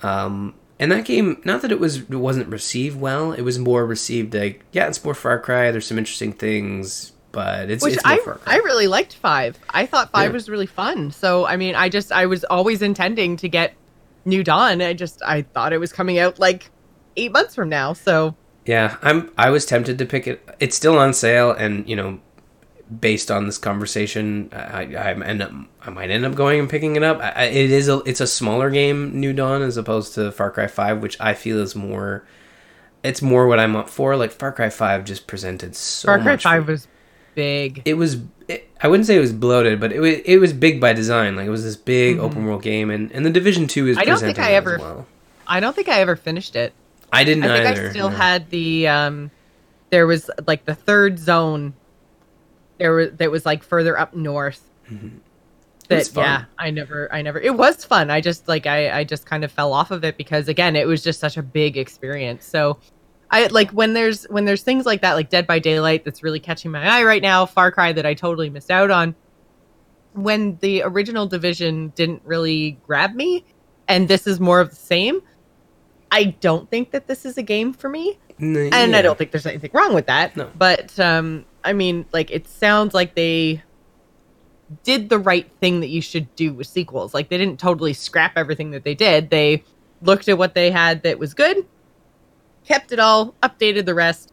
Um 0.02 0.56
and 0.80 0.92
that 0.92 1.06
game, 1.06 1.40
not 1.46 1.62
that 1.62 1.72
it 1.72 1.80
was 1.80 1.98
it 1.98 2.10
wasn't 2.16 2.48
received 2.50 3.00
well, 3.00 3.32
it 3.34 3.42
was 3.42 3.60
more 3.60 3.86
received 3.86 4.34
like, 4.34 4.64
yeah, 4.72 4.88
it's 4.88 5.04
more 5.04 5.14
Far 5.14 5.40
Cry. 5.40 5.72
There's 5.72 5.86
some 5.86 5.98
interesting 6.00 6.34
things, 6.34 7.12
but 7.32 7.70
it's 7.70 7.84
Which 7.84 7.94
it's 7.96 8.06
more 8.06 8.14
I 8.14 8.18
Far 8.20 8.36
Cry. 8.36 8.54
I 8.54 8.58
really 8.58 8.88
liked 8.88 9.14
five. 9.16 9.60
I 9.70 9.86
thought 9.86 10.12
five 10.12 10.30
Yeah. 10.30 10.34
was 10.34 10.50
really 10.50 10.66
fun. 10.66 11.12
So 11.12 11.46
I 11.46 11.56
mean, 11.58 11.76
I 11.76 11.90
just 11.90 12.12
I 12.12 12.26
was 12.26 12.44
always 12.46 12.82
intending 12.82 13.38
to 13.38 13.48
get 13.50 13.74
New 14.26 14.44
Dawn. 14.44 14.82
I 14.82 14.94
just 14.94 15.22
I 15.24 15.42
thought 15.44 15.74
it 15.74 15.80
was 15.80 15.92
coming 15.92 16.20
out 16.20 16.40
like 16.40 16.70
eight 17.18 17.32
months 17.32 17.56
from 17.56 17.70
now. 17.70 17.94
So 17.94 18.36
Yeah, 18.66 18.98
I'm. 19.02 19.32
I 19.38 19.50
was 19.50 19.66
tempted 19.66 19.98
to 19.98 20.06
pick 20.06 20.28
it. 20.28 20.48
It's 20.60 20.76
still 20.76 20.98
on 20.98 21.14
sale, 21.14 21.52
and 21.52 21.88
you 21.90 21.96
know, 21.96 22.20
based 23.00 23.32
on 23.32 23.46
this 23.46 23.58
conversation, 23.58 24.50
I, 24.54 24.94
I 24.96 25.12
end 25.14 25.42
up. 25.42 25.52
I 25.82 25.90
might 25.90 26.12
end 26.12 26.26
up 26.26 26.36
going 26.36 26.60
and 26.60 26.70
picking 26.70 26.96
it 26.96 27.04
up. 27.04 27.20
I, 27.20 27.46
it 27.46 27.72
is 27.72 27.88
a. 27.90 28.00
It's 28.06 28.22
a 28.22 28.28
smaller 28.28 28.70
game, 28.70 29.20
New 29.20 29.34
Dawn, 29.34 29.62
as 29.62 29.78
opposed 29.78 30.14
to 30.16 30.32
Far 30.32 30.52
Cry 30.52 30.68
Five, 30.68 31.02
which 31.02 31.20
I 31.20 31.34
feel 31.34 31.60
is 31.60 31.76
more. 31.76 32.26
It's 33.04 33.22
more 33.22 33.48
what 33.48 33.60
I'm 33.60 33.76
up 33.76 33.90
for. 33.90 34.16
Like 34.16 34.32
Far 34.32 34.52
Cry 34.52 34.70
Five 34.70 35.06
just 35.06 35.26
presented 35.26 35.76
so 35.76 36.08
Far 36.08 36.18
Cry 36.20 36.34
much. 36.34 36.44
five 36.44 36.68
was 36.68 36.88
big. 37.34 37.82
It 37.86 37.96
was. 37.96 38.18
It, 38.48 38.70
I 38.84 38.88
wouldn't 38.88 39.06
say 39.08 39.16
it 39.16 39.20
was 39.20 39.32
bloated, 39.34 39.80
but 39.80 39.92
it 39.92 40.00
was. 40.00 40.16
It 40.26 40.38
was 40.38 40.54
big 40.54 40.82
by 40.82 40.94
design. 40.94 41.36
Like 41.36 41.46
it 41.46 41.52
was 41.52 41.64
this 41.64 41.76
big 41.76 42.18
Mhm. 42.18 42.22
open 42.24 42.46
world 42.46 42.64
game, 42.64 42.90
and 42.90 43.12
and 43.12 43.26
the 43.26 43.30
Division 43.30 43.68
Two 43.68 43.88
is. 43.88 43.98
I 43.98 44.06
don't 44.06 44.20
think 44.20 44.40
I 44.40 44.54
ever- 44.54 44.78
well. 44.80 45.08
I 45.48 45.60
don't 45.60 45.76
think 45.76 45.88
I 45.90 46.00
ever 46.02 46.16
finished 46.16 46.56
it. 46.56 46.74
I 47.14 47.24
didn't 47.24 47.44
I 47.44 47.62
think 47.64 47.78
either. 47.78 47.88
I 47.88 47.90
still 47.92 48.10
no. 48.10 48.16
had 48.16 48.50
the 48.50 48.88
um 48.88 49.32
there 49.90 50.08
was 50.08 50.30
like 50.48 50.66
the 50.66 50.76
third 50.76 51.20
zone 51.20 51.74
there 52.78 52.94
was 52.94 53.10
that 53.18 53.30
was 53.30 53.46
like 53.46 53.62
further 53.64 54.00
up 54.00 54.16
north. 54.16 54.62
Mm-hmm. 54.92 55.08
It 55.90 55.96
was 55.96 56.08
That 56.08 56.14
fun. 56.16 56.24
yeah, 56.24 56.44
I 56.58 56.72
never 56.72 57.10
I 57.14 57.22
never 57.22 57.40
it 57.40 57.56
was 57.56 57.84
fun. 57.84 58.10
I 58.10 58.22
just 58.22 58.48
like 58.48 58.66
I 58.66 58.90
I 59.00 59.04
just 59.04 59.26
kind 59.26 59.44
of 59.44 59.52
fell 59.52 59.74
off 59.74 59.92
of 59.92 60.04
it 60.06 60.16
because 60.18 60.48
again, 60.48 60.76
it 60.78 60.88
was 60.88 61.04
just 61.04 61.20
such 61.20 61.36
a 61.38 61.44
big 61.44 61.76
experience. 61.78 62.46
So 62.46 62.78
I 63.32 63.48
like 63.48 63.72
when 63.72 63.94
there's 63.94 64.26
when 64.26 64.46
there's 64.46 64.62
things 64.62 64.86
like 64.86 65.02
that 65.02 65.14
like 65.14 65.30
Dead 65.30 65.48
by 65.48 65.58
Daylight 65.58 66.04
that's 66.04 66.22
really 66.22 66.40
catching 66.40 66.70
my 66.70 66.86
eye 66.86 67.04
right 67.04 67.22
now, 67.22 67.46
Far 67.46 67.72
Cry 67.72 67.94
that 67.94 68.06
I 68.06 68.14
totally 68.14 68.50
missed 68.50 68.70
out 68.70 68.92
on. 68.92 69.16
When 70.14 70.58
the 70.58 70.84
original 70.84 71.26
division 71.26 71.94
didn't 71.96 72.22
really 72.26 72.78
grab 72.86 73.16
me 73.16 73.46
and 73.88 74.10
this 74.10 74.28
is 74.28 74.42
more 74.42 74.60
of 74.60 74.70
the 74.70 74.76
same, 74.76 75.22
I 76.12 76.26
don't 76.26 76.70
think 76.70 76.92
that 76.92 77.08
this 77.08 77.26
is 77.26 77.38
a 77.38 77.42
game 77.42 77.72
for 77.72 77.88
me 77.88 78.20
N- 78.40 78.70
and. 78.74 78.96
I 78.96 79.02
don't 79.02 79.18
think 79.18 79.32
there's 79.32 79.46
anything 79.46 79.72
wrong 79.74 79.94
with 79.94 80.08
that. 80.08 80.36
No. 80.36 80.50
But 80.58 81.00
um, 81.00 81.46
I 81.64 81.72
mean, 81.72 82.06
like 82.12 82.30
it 82.32 82.48
sounds 82.50 82.94
like 82.94 83.16
they 83.16 83.64
did 84.84 85.10
the 85.10 85.20
right 85.20 85.50
thing 85.60 85.80
that 85.82 85.88
you 85.88 86.02
should 86.02 86.34
do 86.36 86.54
with 86.54 86.68
sequels. 86.68 87.14
Like 87.14 87.30
they 87.30 87.38
didn't 87.38 87.60
totally 87.60 87.94
scrap 87.94 88.34
everything 88.36 88.72
that 88.72 88.84
they 88.84 88.96
did. 88.96 89.30
They 89.30 89.64
looked 90.02 90.28
at 90.28 90.38
what 90.38 90.54
they 90.54 90.72
had 90.72 91.04
that 91.04 91.20
was 91.20 91.34
good, 91.34 91.66
kept 92.66 92.92
it 92.92 93.00
all, 93.00 93.34
updated 93.44 93.86
the 93.86 93.94
rest, 93.94 94.32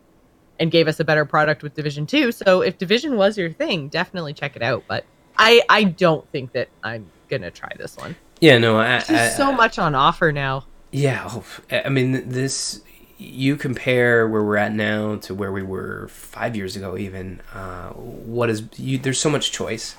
and 0.61 0.71
gave 0.71 0.89
us 0.89 1.01
a 1.01 1.05
better 1.05 1.25
product 1.25 1.63
with 1.63 1.75
Division 1.75 2.07
Two. 2.07 2.33
So 2.33 2.63
if 2.63 2.79
Division 2.79 3.17
was 3.17 3.39
your 3.39 3.53
thing, 3.53 3.89
definitely 3.89 4.35
check 4.35 4.57
it 4.57 4.63
out. 4.63 4.85
But 4.89 5.05
I 5.37 5.63
I 5.69 5.85
don't 5.85 6.29
think 6.31 6.53
that 6.53 6.69
I'm 6.83 7.11
gonna 7.29 7.51
try 7.51 7.71
this 7.77 7.97
one. 7.97 8.17
Yeah, 8.41 8.59
no, 8.59 8.79
I, 8.79 9.01
There's 9.01 9.11
I, 9.11 9.29
so 9.31 9.53
much 9.53 9.79
on 9.79 9.95
offer 9.95 10.33
now. 10.33 10.67
Yeah, 10.91 11.29
oh, 11.29 11.45
I 11.71 11.89
mean, 11.89 12.29
this 12.29 12.83
you 13.19 13.57
compare 13.57 14.29
where 14.29 14.43
we're 14.45 14.57
at 14.57 14.73
now 14.73 15.17
to 15.17 15.35
where 15.35 15.51
we 15.51 15.63
were 15.63 16.09
five 16.09 16.55
years 16.57 16.77
ago, 16.77 16.97
even. 16.97 17.41
Uh, 17.53 17.91
what 17.91 18.49
is 18.49 18.65
you? 18.77 18.99
There's 18.99 19.21
so 19.21 19.31
much 19.31 19.53
choice, 19.53 19.97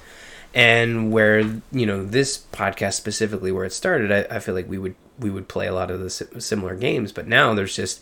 and 0.53 1.11
where 1.11 1.39
you 1.71 1.85
know 1.85 2.03
this 2.03 2.45
podcast 2.51 2.93
specifically, 2.93 3.51
where 3.51 3.65
it 3.65 3.73
started, 3.73 4.11
I, 4.11 4.37
I 4.37 4.39
feel 4.39 4.55
like 4.55 4.69
we 4.69 4.77
would 4.77 4.95
we 5.19 5.29
would 5.29 5.47
play 5.47 5.67
a 5.67 5.73
lot 5.73 5.91
of 5.91 5.99
the 5.99 6.09
similar 6.09 6.75
games, 6.75 7.11
but 7.11 7.27
now 7.27 7.53
there's 7.53 7.75
just 7.75 8.01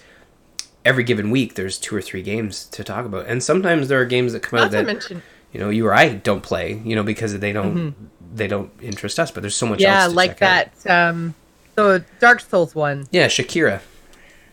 every 0.87 1.03
given 1.03 1.29
week 1.29 1.53
there's 1.55 1.77
two 1.77 1.95
or 1.95 2.01
three 2.01 2.23
games 2.23 2.65
to 2.67 2.83
talk 2.83 3.05
about, 3.05 3.27
and 3.27 3.43
sometimes 3.43 3.87
there 3.89 3.99
are 4.01 4.05
games 4.05 4.33
that 4.33 4.41
come 4.41 4.57
Not 4.57 4.65
out 4.67 4.71
that 4.71 4.85
mention, 4.85 5.21
you 5.51 5.59
know 5.59 5.69
you 5.69 5.85
or 5.85 5.93
I 5.93 6.09
don't 6.15 6.41
play, 6.41 6.81
you 6.83 6.95
know, 6.95 7.03
because 7.03 7.37
they 7.39 7.51
don't 7.53 7.95
they 8.35 8.47
don't 8.47 8.71
interest 8.81 9.19
us, 9.19 9.29
but 9.31 9.41
there's 9.41 9.55
so 9.55 9.65
much 9.67 9.79
Mm-hmm. 9.79 9.83
yeah, 9.83 10.03
else 10.03 10.11
to 10.13 10.15
like 10.15 10.39
check 10.39 10.41
out. 10.67 10.83
that. 10.83 11.09
Um, 11.09 11.35
the 11.75 12.03
Dark 12.19 12.39
Souls 12.39 12.73
one. 12.73 13.05
Yeah, 13.11 13.27
Shakira. 13.27 13.81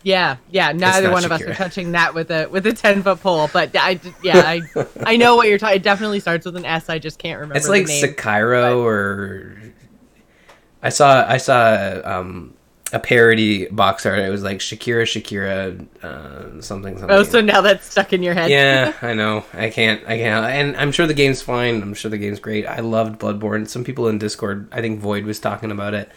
Yeah, 0.03 0.37
yeah. 0.51 0.73
Neither 0.73 1.11
one 1.11 1.25
of 1.25 1.33
us 1.33 1.41
are 1.41 1.55
touching 1.55 1.93
that 1.93 2.13
with 2.13 2.31
a 2.31 2.47
with 2.49 2.67
a 2.67 2.75
ten 2.75 3.03
foot 3.03 3.23
pole. 3.23 3.49
But 3.51 3.75
I, 3.75 3.99
yeah, 4.23 4.41
I, 4.45 4.61
I 5.05 5.17
know 5.17 5.35
what 5.35 5.49
you're 5.49 5.57
talking. 5.59 5.77
It 5.77 5.83
definitely 5.83 6.21
starts 6.21 6.45
with 6.45 6.57
an 6.57 6.67
S. 6.67 6.91
I 6.91 6.99
just 6.99 7.19
can't 7.19 7.41
remember. 7.41 7.57
It's 7.57 7.69
like 7.71 7.87
name. 7.87 8.05
Sekiro 8.05 8.83
or 8.85 9.57
I 10.83 10.91
saw 10.91 11.27
I 11.27 11.39
saw 11.39 12.03
um, 12.05 12.53
a 12.95 12.99
parody 13.01 13.67
box 13.67 14.07
art. 14.07 14.21
It 14.21 14.31
was 14.31 14.43
like 14.45 14.59
Shakira, 14.61 15.03
Shakira, 15.03 15.85
uh, 16.05 16.61
something, 16.63 16.97
something. 16.97 17.11
Oh, 17.11 17.25
so 17.25 17.41
now 17.41 17.61
that's 17.61 17.87
stuck 17.91 18.13
in 18.13 18.23
your 18.23 18.35
head. 18.35 18.51
Yeah, 18.51 18.93
I 19.03 19.15
know. 19.15 19.45
I 19.53 19.69
can't. 19.71 20.01
I 20.07 20.17
can't. 20.17 20.47
And 20.47 20.77
I'm 20.77 20.93
sure 20.93 21.07
the 21.07 21.15
game's 21.15 21.43
fine. 21.43 21.83
I'm 21.83 21.95
sure 21.95 22.11
the 22.11 22.19
game's 22.19 22.39
great. 22.41 22.67
I 22.67 22.81
loved 22.81 23.21
Bloodborne. 23.21 23.67
Some 23.69 23.83
people 23.85 24.07
in 24.09 24.19
Discord, 24.19 24.69
I 24.73 24.81
think 24.81 25.01
Void 25.01 25.25
was 25.25 25.41
talking 25.41 25.71
about 25.73 25.93
it 25.95 26.11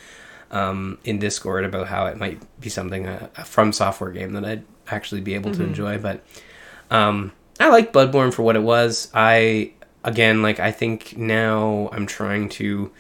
um, 0.52 1.00
in 1.04 1.18
Discord 1.20 1.66
about 1.66 1.88
how 1.88 2.06
it 2.06 2.18
might 2.18 2.40
be 2.62 2.70
something 2.70 3.08
a, 3.08 3.30
a 3.38 3.44
from 3.44 3.74
software 3.74 4.12
game 4.12 4.34
that 4.34 4.46
I'd 4.46 4.64
actually 4.88 5.22
be 5.22 5.34
able 5.34 5.52
to 5.52 5.58
Mm-hmm. 5.60 5.68
enjoy. 5.68 5.98
But 5.98 6.24
um, 6.92 7.32
I 7.60 7.70
like 7.70 7.92
Bloodborne 7.92 8.34
for 8.34 8.44
what 8.44 8.56
it 8.56 8.64
was. 8.64 9.10
I 9.14 9.72
again, 10.04 10.42
like 10.44 10.60
I 10.60 10.72
think 10.72 11.18
now 11.18 11.90
I'm 11.92 12.06
trying 12.06 12.50
to 12.50 12.92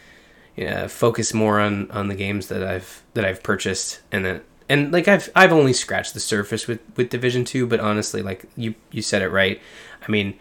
yeah, 0.57 0.87
focus 0.87 1.33
more 1.33 1.59
on 1.61 1.89
on 1.91 2.09
the 2.09 2.15
games 2.15 2.47
that 2.47 2.63
I've 2.63 3.03
that 3.13 3.23
I've 3.23 3.41
purchased 3.43 4.01
and 4.11 4.25
that 4.25 4.43
and 4.67 4.91
like 4.91 5.07
I've 5.07 5.29
I've 5.35 5.53
only 5.53 5.71
scratched 5.71 6.13
the 6.13 6.19
surface 6.19 6.67
with 6.67 6.81
with 6.97 7.09
Division 7.09 7.45
2 7.45 7.65
but 7.67 7.79
honestly 7.79 8.21
like 8.21 8.45
you 8.57 8.73
you 8.91 9.01
said 9.01 9.21
it 9.21 9.29
right 9.29 9.61
I 10.05 10.11
mean 10.11 10.37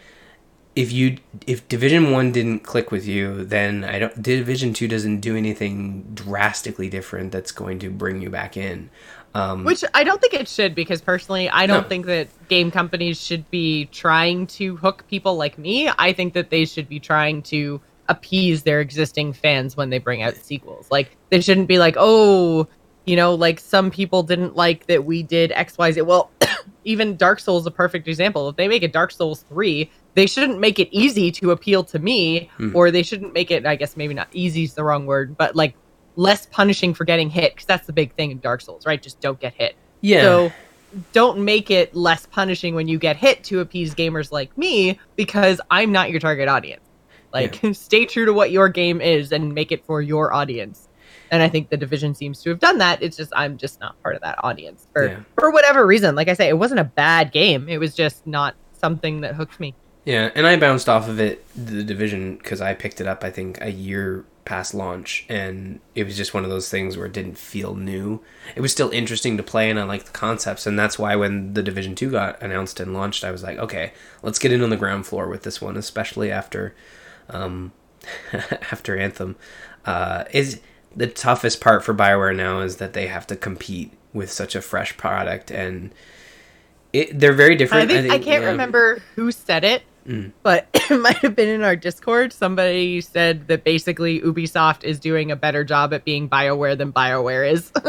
if 0.74 0.90
you 0.92 1.18
if 1.46 1.66
Division 1.68 2.10
1 2.10 2.32
didn't 2.32 2.60
click 2.60 2.90
with 2.90 3.06
you 3.06 3.44
then 3.44 3.84
I 3.84 3.98
don't 4.00 4.22
Division 4.22 4.72
2 4.74 4.88
doesn't 4.88 5.20
do 5.20 5.36
anything 5.36 6.02
drastically 6.14 6.88
different 6.88 7.30
that's 7.32 7.52
going 7.52 7.78
to 7.80 7.90
bring 7.90 8.20
you 8.22 8.30
back 8.30 8.56
in 8.56 8.90
um 9.34 9.64
Which 9.64 9.84
I 9.94 10.02
don't 10.02 10.20
think 10.20 10.32
it 10.34 10.48
should 10.48 10.74
because 10.74 11.02
personally, 11.02 11.50
I 11.50 11.66
don't 11.66 11.82
No. 11.84 11.88
think 11.88 12.06
that 12.06 12.28
game 12.48 12.70
companies 12.70 13.22
should 13.22 13.50
be 13.50 13.84
trying 13.86 14.46
to 14.58 14.76
hook 14.76 15.04
people 15.08 15.36
like 15.36 15.58
me. 15.58 15.90
I 15.98 16.12
think 16.14 16.32
that 16.34 16.48
they 16.50 16.64
should 16.64 16.88
be 16.88 17.00
trying 17.00 17.42
to 17.52 17.80
appease 18.08 18.62
their 18.62 18.80
existing 18.80 19.32
fans 19.32 19.76
when 19.76 19.90
they 19.90 19.98
bring 19.98 20.22
out 20.22 20.34
sequels. 20.36 20.88
Like 20.90 21.16
they 21.30 21.40
shouldn't 21.40 21.68
be 21.68 21.78
like, 21.78 21.94
"Oh, 21.98 22.68
you 23.04 23.16
know, 23.16 23.34
like 23.34 23.60
some 23.60 23.90
people 23.90 24.22
didn't 24.22 24.56
like 24.56 24.86
that 24.86 25.04
we 25.04 25.22
did 25.22 25.50
XYZ." 25.52 26.04
Well, 26.06 26.30
even 26.84 27.16
Dark 27.16 27.40
Souls 27.40 27.62
is 27.64 27.66
a 27.66 27.70
perfect 27.70 28.08
example. 28.08 28.48
If 28.48 28.56
they 28.56 28.68
make 28.68 28.82
a 28.82 28.88
Dark 28.88 29.10
Souls 29.12 29.44
3, 29.48 29.90
they 30.14 30.26
shouldn't 30.26 30.58
make 30.60 30.78
it 30.78 30.88
easy 30.92 31.30
to 31.32 31.50
appeal 31.50 31.84
to 31.84 31.98
me 31.98 32.50
Hmm. 32.56 32.74
or 32.74 32.90
they 32.90 33.02
shouldn't 33.02 33.32
make 33.32 33.50
it 33.50 33.66
I 33.66 33.76
guess 33.76 33.96
maybe 33.96 34.14
not 34.14 34.28
easy 34.32 34.64
is 34.64 34.74
the 34.74 34.84
wrong 34.84 35.06
word, 35.06 35.36
but 35.36 35.54
like 35.56 35.74
less 36.16 36.46
punishing 36.46 36.94
for 36.94 37.04
getting 37.04 37.28
hit 37.28 37.54
because 37.54 37.66
that's 37.66 37.86
the 37.86 37.92
big 37.92 38.14
thing 38.14 38.30
in 38.30 38.38
Dark 38.40 38.60
Souls, 38.62 38.86
right? 38.86 39.02
Just 39.02 39.20
don't 39.20 39.38
get 39.38 39.52
hit. 39.54 39.74
yeah 40.00 40.22
So 40.22 40.52
don't 41.12 41.40
make 41.44 41.70
it 41.70 41.94
less 41.94 42.24
punishing 42.24 42.74
when 42.74 42.88
you 42.88 42.98
get 42.98 43.16
hit 43.16 43.44
to 43.44 43.60
appease 43.60 43.94
gamers 43.94 44.32
like 44.32 44.56
me 44.56 44.98
because 45.16 45.60
I'm 45.70 45.92
not 45.92 46.10
your 46.10 46.20
target 46.20 46.48
audience. 46.48 46.80
Like 47.36 47.60
stay 47.74 48.04
true 48.06 48.24
to 48.26 48.32
what 48.32 48.50
your 48.50 48.68
game 48.68 49.00
is 49.00 49.32
and 49.32 49.54
make 49.54 49.72
it 49.72 49.84
for 49.84 50.00
your 50.02 50.32
audience. 50.32 50.88
And 51.30 51.42
I 51.42 51.48
think 51.48 51.70
the 51.70 51.76
division 51.76 52.14
seems 52.14 52.40
to 52.42 52.50
have 52.50 52.60
done 52.60 52.78
that. 52.78 53.02
It's 53.02 53.16
just 53.16 53.32
I'm 53.36 53.56
just 53.56 53.80
not 53.80 54.00
part 54.02 54.14
of 54.16 54.22
that 54.22 54.38
audience 54.44 54.86
for 54.92 55.06
Yeah. 55.08 55.20
for 55.38 55.50
whatever 55.50 55.86
reason. 55.86 56.14
Like 56.14 56.28
I 56.28 56.34
say, 56.34 56.48
it 56.48 56.58
wasn't 56.58 56.80
a 56.80 56.84
bad 56.84 57.32
game. 57.32 57.68
It 57.68 57.78
was 57.78 57.94
just 57.94 58.26
not 58.26 58.54
something 58.80 59.22
that 59.22 59.34
hooked 59.34 59.58
me. 59.58 59.74
Yeah, 60.04 60.30
and 60.36 60.46
I 60.46 60.56
bounced 60.56 60.88
off 60.88 61.08
of 61.08 61.18
it, 61.18 61.44
the 61.56 61.82
division, 61.82 62.36
because 62.36 62.60
I 62.60 62.74
picked 62.74 63.00
it 63.00 63.08
up, 63.08 63.24
I 63.24 63.30
think, 63.32 63.58
a 63.60 63.72
year 63.72 64.24
past 64.44 64.72
launch, 64.72 65.26
and 65.28 65.80
it 65.96 66.04
was 66.04 66.16
just 66.16 66.32
one 66.32 66.44
of 66.44 66.50
those 66.50 66.68
things 66.70 66.96
where 66.96 67.06
it 67.06 67.12
didn't 67.12 67.36
feel 67.36 67.74
new. 67.74 68.22
It 68.54 68.60
was 68.60 68.70
still 68.70 68.90
interesting 68.90 69.36
to 69.36 69.42
play, 69.42 69.68
and 69.68 69.80
I 69.80 69.82
liked 69.82 70.06
the 70.06 70.12
concepts, 70.12 70.64
and 70.64 70.78
that's 70.78 70.96
why 70.96 71.16
when 71.16 71.54
the 71.54 71.62
Division 71.64 71.96
2 71.96 72.12
got 72.12 72.40
announced 72.40 72.78
and 72.78 72.94
launched, 72.94 73.24
I 73.24 73.32
was 73.32 73.42
like, 73.42 73.58
okay, 73.58 73.92
let's 74.22 74.38
get 74.38 74.52
in 74.52 74.62
on 74.62 74.70
the 74.70 74.76
ground 74.76 75.06
floor 75.08 75.26
with 75.26 75.42
this 75.42 75.60
one, 75.60 75.76
especially 75.76 76.30
after, 76.30 76.72
um, 77.28 77.72
after 78.32 78.96
Anthem. 78.96 79.36
Uh, 79.84 80.24
is 80.32 80.60
the 80.94 81.06
toughest 81.06 81.60
part 81.60 81.84
for 81.84 81.94
Bioware 81.94 82.34
now 82.34 82.60
is 82.60 82.76
that 82.76 82.92
they 82.92 83.06
have 83.06 83.26
to 83.28 83.36
compete 83.36 83.92
with 84.12 84.30
such 84.32 84.54
a 84.54 84.62
fresh 84.62 84.96
product, 84.96 85.50
and 85.50 85.94
it, 86.92 87.18
they're 87.18 87.32
very 87.32 87.54
different. 87.56 87.90
I 87.90 88.02
think 88.02 88.12
I, 88.12 88.18
can't 88.18 88.42
yeah. 88.42 88.50
remember 88.50 89.02
who 89.14 89.30
said 89.30 89.64
it, 89.64 89.82
Mm. 90.06 90.30
but 90.44 90.68
it 90.74 91.00
might 91.00 91.16
have 91.18 91.34
been 91.34 91.48
in 91.48 91.62
our 91.62 91.74
Discord. 91.74 92.32
Somebody 92.32 93.00
said 93.00 93.48
that 93.48 93.64
basically 93.64 94.20
Ubisoft 94.20 94.84
is 94.84 95.00
doing 95.00 95.32
a 95.32 95.36
better 95.36 95.64
job 95.64 95.92
at 95.92 96.04
being 96.04 96.28
Bioware 96.28 96.78
than 96.78 96.92
Bioware 96.92 97.50
is. 97.50 97.72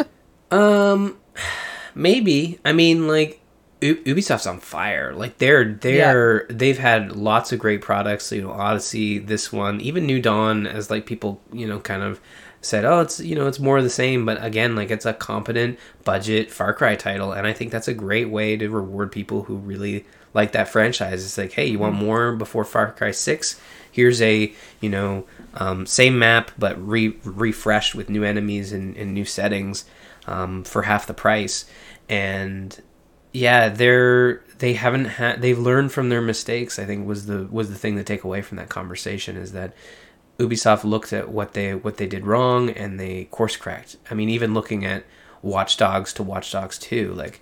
Um, 0.49 1.17
maybe. 1.95 2.57
I 2.63 2.71
mean, 2.71 3.05
like 3.07 3.41
U- 3.81 3.95
Ubisoft's 4.03 4.47
on 4.47 4.59
fire. 4.59 5.13
Like 5.13 5.37
they're 5.37 5.73
they're 5.73 6.45
they've 6.49 6.77
had 6.77 7.15
lots 7.15 7.51
of 7.51 7.59
great 7.59 7.81
products. 7.81 8.31
You 8.31 8.43
know, 8.43 8.51
Odyssey, 8.51 9.19
this 9.19 9.51
one, 9.51 9.81
even 9.81 10.05
New 10.05 10.21
Dawn, 10.21 10.65
as 10.67 10.89
like 10.89 11.05
people 11.05 11.41
you 11.51 11.67
know 11.67 11.79
kind 11.79 12.03
of 12.03 12.19
said, 12.61 12.85
oh, 12.85 13.01
it's 13.01 13.19
you 13.19 13.35
know 13.35 13.47
it's 13.47 13.59
more 13.59 13.77
of 13.77 13.83
the 13.83 13.89
same. 13.89 14.25
But 14.25 14.43
again, 14.43 14.75
like 14.75 14.91
it's 14.91 15.05
a 15.05 15.13
competent 15.13 15.79
budget 16.03 16.51
Far 16.51 16.73
Cry 16.73 16.95
title, 16.95 17.31
and 17.31 17.45
I 17.45 17.53
think 17.53 17.71
that's 17.71 17.87
a 17.87 17.93
great 17.93 18.29
way 18.29 18.57
to 18.57 18.69
reward 18.69 19.11
people 19.11 19.43
who 19.43 19.55
really 19.55 20.05
like 20.33 20.51
that 20.51 20.67
franchise. 20.69 21.23
It's 21.23 21.37
like, 21.37 21.53
hey, 21.53 21.67
you 21.67 21.79
want 21.79 21.95
more 21.95 22.35
before 22.35 22.65
Far 22.65 22.91
Cry 22.91 23.11
Six? 23.11 23.59
Here's 23.91 24.21
a 24.21 24.53
you 24.81 24.89
know 24.89 25.25
um, 25.55 25.85
same 25.85 26.19
map 26.19 26.51
but 26.57 26.75
re- 26.85 27.17
refreshed 27.23 27.95
with 27.95 28.09
new 28.09 28.23
enemies 28.23 28.71
and, 28.71 28.95
and 28.95 29.13
new 29.13 29.25
settings 29.25 29.85
um, 30.27 30.63
for 30.63 30.83
half 30.83 31.07
the 31.07 31.13
price. 31.13 31.65
And 32.09 32.79
yeah, 33.37 33.69
they're 33.69 34.41
they 34.57 34.73
haven't 34.73 35.05
had 35.05 35.41
they've 35.41 35.59
learned 35.59 35.91
from 35.91 36.09
their 36.09 36.21
mistakes. 36.21 36.79
I 36.79 36.85
think 36.85 37.07
was 37.07 37.27
the 37.27 37.47
was 37.51 37.69
the 37.69 37.75
thing 37.75 37.95
to 37.97 38.03
take 38.03 38.23
away 38.23 38.41
from 38.41 38.57
that 38.57 38.69
conversation 38.69 39.37
is 39.37 39.51
that 39.51 39.73
Ubisoft 40.39 40.83
looked 40.83 41.13
at 41.13 41.29
what 41.29 41.53
they 41.53 41.75
what 41.75 41.97
they 41.97 42.07
did 42.07 42.25
wrong 42.25 42.71
and 42.71 42.99
they 42.99 43.25
course 43.25 43.55
correct. 43.55 43.97
I 44.09 44.15
mean, 44.15 44.29
even 44.29 44.55
looking 44.55 44.83
at 44.85 45.05
Watch 45.43 45.77
Dogs 45.77 46.13
to 46.13 46.23
Watch 46.23 46.51
Dogs 46.51 46.79
2, 46.79 47.13
like 47.13 47.39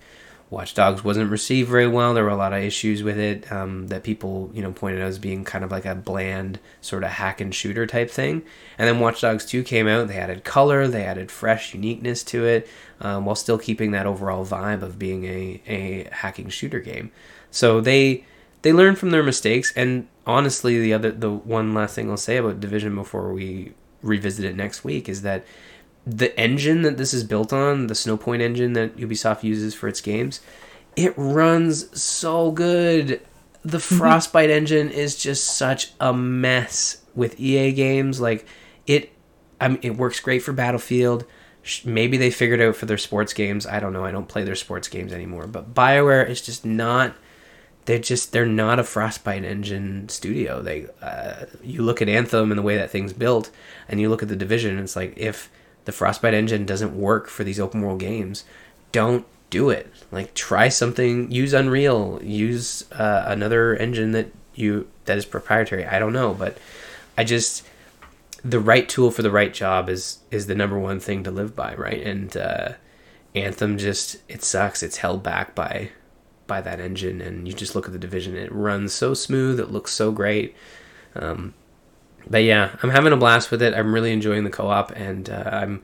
Watch 0.48 0.74
Dogs 0.74 1.02
wasn't 1.02 1.30
received 1.30 1.68
very 1.68 1.88
well. 1.88 2.14
There 2.14 2.22
were 2.22 2.30
a 2.30 2.36
lot 2.36 2.52
of 2.52 2.62
issues 2.62 3.02
with 3.02 3.18
it 3.18 3.50
um, 3.50 3.88
that 3.88 4.04
people, 4.04 4.50
you 4.54 4.62
know, 4.62 4.70
pointed 4.70 5.02
out 5.02 5.08
as 5.08 5.18
being 5.18 5.44
kind 5.44 5.64
of 5.64 5.72
like 5.72 5.84
a 5.84 5.96
bland 5.96 6.60
sort 6.80 7.02
of 7.02 7.10
hack 7.10 7.40
and 7.40 7.52
shooter 7.52 7.84
type 7.84 8.10
thing. 8.10 8.42
And 8.78 8.88
then 8.88 9.00
Watch 9.00 9.20
Dogs 9.20 9.44
2 9.44 9.64
came 9.64 9.88
out. 9.88 10.06
They 10.06 10.18
added 10.18 10.44
color, 10.44 10.86
they 10.86 11.04
added 11.04 11.32
fresh 11.32 11.74
uniqueness 11.74 12.22
to 12.24 12.44
it, 12.44 12.68
um, 13.00 13.24
while 13.24 13.34
still 13.34 13.58
keeping 13.58 13.90
that 13.90 14.06
overall 14.06 14.46
vibe 14.46 14.82
of 14.82 15.00
being 15.00 15.24
a, 15.24 15.62
a 15.66 16.08
hacking 16.12 16.48
shooter 16.48 16.78
game. 16.78 17.10
So 17.50 17.80
they 17.80 18.24
they 18.62 18.72
learned 18.72 18.98
from 18.98 19.10
their 19.10 19.24
mistakes. 19.24 19.72
And 19.74 20.06
honestly, 20.26 20.80
the 20.80 20.92
other 20.92 21.10
the 21.10 21.30
one 21.30 21.74
last 21.74 21.96
thing 21.96 22.08
I'll 22.08 22.16
say 22.16 22.36
about 22.36 22.60
Division 22.60 22.94
before 22.94 23.32
we 23.32 23.74
revisit 24.02 24.44
it 24.44 24.54
next 24.54 24.84
week 24.84 25.08
is 25.08 25.22
that 25.22 25.44
the 26.06 26.38
engine 26.38 26.82
that 26.82 26.96
this 26.96 27.12
is 27.12 27.24
built 27.24 27.52
on, 27.52 27.88
the 27.88 27.94
Snowpoint 27.94 28.40
engine 28.40 28.74
that 28.74 28.96
Ubisoft 28.96 29.42
uses 29.42 29.74
for 29.74 29.88
its 29.88 30.00
games, 30.00 30.40
it 30.94 31.12
runs 31.16 32.00
so 32.00 32.52
good. 32.52 33.20
The 33.64 33.80
Frostbite 33.80 34.50
engine 34.50 34.90
is 34.90 35.16
just 35.16 35.56
such 35.56 35.92
a 35.98 36.12
mess 36.14 37.02
with 37.16 37.40
EA 37.40 37.72
games. 37.72 38.20
Like 38.20 38.46
it, 38.86 39.12
I 39.60 39.68
mean, 39.68 39.80
it 39.82 39.96
works 39.96 40.20
great 40.20 40.42
for 40.42 40.52
Battlefield. 40.52 41.24
Maybe 41.84 42.16
they 42.16 42.30
figured 42.30 42.60
out 42.60 42.76
for 42.76 42.86
their 42.86 42.98
sports 42.98 43.32
games. 43.32 43.66
I 43.66 43.80
don't 43.80 43.92
know. 43.92 44.04
I 44.04 44.12
don't 44.12 44.28
play 44.28 44.44
their 44.44 44.54
sports 44.54 44.86
games 44.86 45.12
anymore. 45.12 45.48
But 45.48 45.74
Bioware 45.74 46.28
is 46.28 46.40
just 46.40 46.64
not. 46.64 47.16
They're 47.86 47.98
just 47.98 48.30
they're 48.30 48.46
not 48.46 48.78
a 48.78 48.84
Frostbite 48.84 49.44
engine 49.44 50.08
studio. 50.08 50.62
They 50.62 50.86
uh, 51.02 51.46
you 51.64 51.82
look 51.82 52.00
at 52.00 52.08
Anthem 52.08 52.52
and 52.52 52.58
the 52.58 52.62
way 52.62 52.76
that 52.76 52.90
thing's 52.90 53.12
built, 53.12 53.50
and 53.88 54.00
you 54.00 54.08
look 54.08 54.22
at 54.22 54.28
the 54.28 54.36
division. 54.36 54.78
It's 54.78 54.94
like 54.94 55.14
if 55.16 55.50
the 55.86 55.92
Frostbite 55.92 56.34
engine 56.34 56.66
doesn't 56.66 56.98
work 56.98 57.28
for 57.28 57.42
these 57.42 57.58
open 57.58 57.80
world 57.80 58.00
games, 58.00 58.44
don't 58.92 59.24
do 59.50 59.70
it. 59.70 59.90
Like 60.12 60.34
try 60.34 60.68
something. 60.68 61.30
Use 61.30 61.52
Unreal. 61.52 62.20
Use 62.22 62.90
uh, 62.92 63.24
another 63.26 63.74
engine 63.74 64.12
that 64.12 64.30
you 64.54 64.88
that 65.06 65.16
is 65.16 65.24
proprietary. 65.24 65.86
I 65.86 65.98
don't 65.98 66.12
know, 66.12 66.34
but 66.34 66.58
I 67.16 67.24
just 67.24 67.66
the 68.44 68.60
right 68.60 68.88
tool 68.88 69.10
for 69.10 69.22
the 69.22 69.30
right 69.30 69.52
job 69.52 69.88
is 69.88 70.18
is 70.30 70.46
the 70.46 70.54
number 70.54 70.78
one 70.78 71.00
thing 71.00 71.22
to 71.24 71.30
live 71.30 71.56
by, 71.56 71.74
right? 71.74 72.02
And 72.02 72.36
uh, 72.36 72.72
Anthem 73.34 73.78
just 73.78 74.16
it 74.28 74.42
sucks. 74.42 74.82
It's 74.82 74.98
held 74.98 75.22
back 75.22 75.54
by 75.54 75.90
by 76.46 76.60
that 76.60 76.80
engine, 76.80 77.20
and 77.20 77.46
you 77.46 77.54
just 77.54 77.74
look 77.74 77.86
at 77.86 77.92
the 77.92 77.98
division. 77.98 78.36
It 78.36 78.52
runs 78.52 78.92
so 78.92 79.14
smooth. 79.14 79.60
It 79.60 79.70
looks 79.70 79.92
so 79.92 80.12
great. 80.12 80.54
Um, 81.14 81.54
but 82.28 82.42
yeah, 82.44 82.76
I'm 82.82 82.90
having 82.90 83.12
a 83.12 83.16
blast 83.16 83.50
with 83.50 83.62
it. 83.62 83.74
I'm 83.74 83.94
really 83.94 84.12
enjoying 84.12 84.44
the 84.44 84.50
co-op, 84.50 84.92
and 84.92 85.28
uh, 85.30 85.50
I'm 85.52 85.82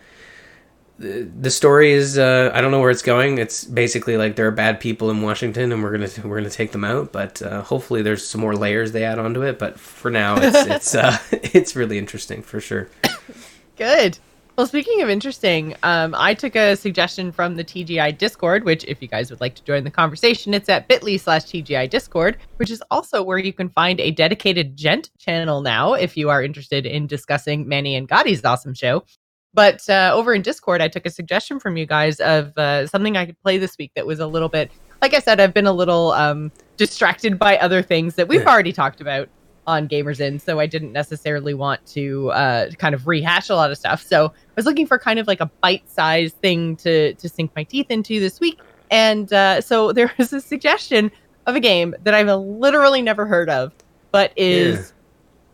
the, 0.98 1.28
the 1.40 1.50
story 1.50 1.92
is 1.92 2.16
uh, 2.16 2.50
I 2.54 2.60
don't 2.60 2.70
know 2.70 2.80
where 2.80 2.90
it's 2.90 3.02
going. 3.02 3.38
It's 3.38 3.64
basically 3.64 4.16
like 4.16 4.36
there 4.36 4.46
are 4.46 4.52
bad 4.52 4.80
people 4.80 5.10
in 5.10 5.22
Washington, 5.22 5.72
and 5.72 5.82
we're 5.82 5.92
gonna 5.92 6.10
we're 6.24 6.38
gonna 6.38 6.50
take 6.50 6.72
them 6.72 6.84
out. 6.84 7.12
But 7.12 7.42
uh, 7.42 7.62
hopefully, 7.62 8.02
there's 8.02 8.26
some 8.26 8.40
more 8.40 8.54
layers 8.54 8.92
they 8.92 9.04
add 9.04 9.18
onto 9.18 9.42
it. 9.42 9.58
But 9.58 9.78
for 9.78 10.10
now, 10.10 10.36
it's 10.38 10.66
it's 10.66 10.94
uh, 10.94 11.18
it's 11.32 11.76
really 11.76 11.98
interesting 11.98 12.42
for 12.42 12.60
sure. 12.60 12.88
Good. 13.76 14.18
Well, 14.62 14.68
speaking 14.68 15.02
of 15.02 15.10
interesting, 15.10 15.74
um, 15.82 16.14
I 16.16 16.34
took 16.34 16.54
a 16.54 16.76
suggestion 16.76 17.32
from 17.32 17.56
the 17.56 17.64
TGI 17.64 18.16
Discord, 18.16 18.62
which, 18.62 18.84
if 18.84 19.02
you 19.02 19.08
guys 19.08 19.28
would 19.28 19.40
like 19.40 19.56
to 19.56 19.64
join 19.64 19.82
the 19.82 19.90
conversation, 19.90 20.54
it's 20.54 20.68
at 20.68 20.86
bit.ly 20.86 21.16
slash 21.16 21.46
TGI 21.46 21.90
Discord, 21.90 22.36
which 22.58 22.70
is 22.70 22.80
also 22.88 23.24
where 23.24 23.38
you 23.38 23.52
can 23.52 23.68
find 23.70 23.98
a 23.98 24.12
dedicated 24.12 24.76
gent 24.76 25.10
channel 25.18 25.62
now 25.62 25.94
if 25.94 26.16
you 26.16 26.30
are 26.30 26.44
interested 26.44 26.86
in 26.86 27.08
discussing 27.08 27.66
Manny 27.66 27.96
and 27.96 28.08
Ghoti's 28.08 28.44
awesome 28.44 28.72
show. 28.72 29.02
But 29.52 29.82
uh, 29.90 30.12
over 30.14 30.32
in 30.32 30.42
Discord, 30.42 30.80
I 30.80 30.86
took 30.86 31.06
a 31.06 31.10
suggestion 31.10 31.58
from 31.58 31.76
you 31.76 31.84
guys 31.84 32.20
of 32.20 32.56
uh, 32.56 32.86
something 32.86 33.16
I 33.16 33.26
could 33.26 33.42
play 33.42 33.58
this 33.58 33.76
week 33.76 33.90
that 33.96 34.06
was 34.06 34.20
a 34.20 34.28
little 34.28 34.48
bit, 34.48 34.70
like 35.00 35.12
I 35.12 35.18
said, 35.18 35.40
I've 35.40 35.52
been 35.54 35.66
a 35.66 35.72
little 35.72 36.12
um, 36.12 36.52
distracted 36.76 37.36
by 37.36 37.58
other 37.58 37.82
things 37.82 38.14
that 38.14 38.28
we've 38.28 38.42
Yeah. 38.42 38.52
already 38.52 38.72
talked 38.72 39.00
about 39.00 39.28
on 39.66 39.88
Gamers 39.88 40.20
Inn, 40.20 40.38
so 40.38 40.58
I 40.58 40.66
didn't 40.66 40.92
necessarily 40.92 41.54
want 41.54 41.84
to 41.86 42.30
uh, 42.32 42.70
kind 42.78 42.94
of 42.94 43.06
rehash 43.06 43.48
a 43.48 43.54
lot 43.54 43.70
of 43.70 43.78
stuff. 43.78 44.02
So 44.02 44.26
I 44.26 44.30
was 44.56 44.66
looking 44.66 44.86
for 44.86 44.98
kind 44.98 45.18
of 45.18 45.26
like 45.26 45.40
a 45.40 45.46
bite-sized 45.60 46.36
thing 46.36 46.76
to 46.76 47.14
to 47.14 47.28
sink 47.28 47.52
my 47.54 47.64
teeth 47.64 47.86
into 47.90 48.20
this 48.20 48.40
week, 48.40 48.60
and 48.90 49.32
uh, 49.32 49.60
so 49.60 49.92
there 49.92 50.12
was 50.18 50.32
a 50.32 50.40
suggestion 50.40 51.10
of 51.46 51.56
a 51.56 51.60
game 51.60 51.94
that 52.04 52.14
I've 52.14 52.28
literally 52.28 53.02
never 53.02 53.26
heard 53.26 53.50
of, 53.50 53.72
but 54.10 54.32
is 54.36 54.92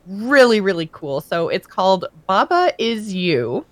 really 0.07 0.61
really 0.61 0.89
cool. 0.93 1.21
So 1.21 1.49
it's 1.49 1.67
called 1.67 2.07
Baba 2.27 2.73
is 2.79 3.13
You. 3.15 3.65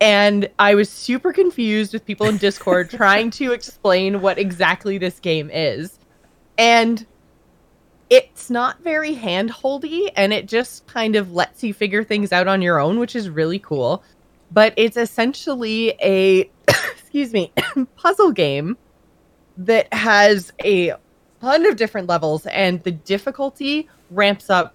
And 0.00 0.48
I 0.60 0.76
was 0.76 0.88
super 0.88 1.32
confused 1.32 1.92
with 1.92 2.04
people 2.04 2.28
in 2.28 2.36
Discord 2.36 2.88
trying 2.92 3.32
to 3.32 3.50
explain 3.50 4.20
what 4.20 4.38
exactly 4.38 4.96
this 4.96 5.18
game 5.18 5.50
is. 5.52 5.98
And 6.56 7.04
it's 8.10 8.48
not 8.50 8.80
very 8.82 9.14
handholdy 9.14 10.10
and 10.16 10.32
it 10.32 10.46
just 10.46 10.86
kind 10.86 11.16
of 11.16 11.32
lets 11.32 11.62
you 11.62 11.74
figure 11.74 12.02
things 12.02 12.32
out 12.32 12.48
on 12.48 12.62
your 12.62 12.80
own, 12.80 12.98
which 12.98 13.14
is 13.14 13.28
really 13.28 13.58
cool. 13.58 14.02
But 14.50 14.72
it's 14.76 14.96
essentially 14.96 15.94
a 16.02 16.50
excuse 16.68 17.32
me, 17.32 17.52
puzzle 17.96 18.32
game 18.32 18.76
that 19.58 19.92
has 19.92 20.52
a 20.64 20.94
ton 21.40 21.66
of 21.66 21.76
different 21.76 22.08
levels 22.08 22.46
and 22.46 22.82
the 22.82 22.92
difficulty 22.92 23.88
ramps 24.10 24.48
up 24.48 24.74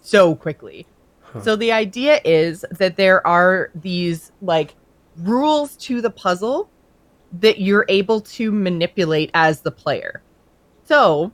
so 0.00 0.34
quickly. 0.34 0.86
Huh. 1.22 1.42
So 1.42 1.56
the 1.56 1.72
idea 1.72 2.20
is 2.24 2.64
that 2.72 2.96
there 2.96 3.24
are 3.26 3.70
these 3.74 4.32
like 4.40 4.74
rules 5.18 5.76
to 5.76 6.00
the 6.00 6.10
puzzle 6.10 6.68
that 7.40 7.60
you're 7.60 7.86
able 7.88 8.20
to 8.20 8.52
manipulate 8.52 9.30
as 9.34 9.60
the 9.60 9.70
player. 9.70 10.22
So 10.84 11.32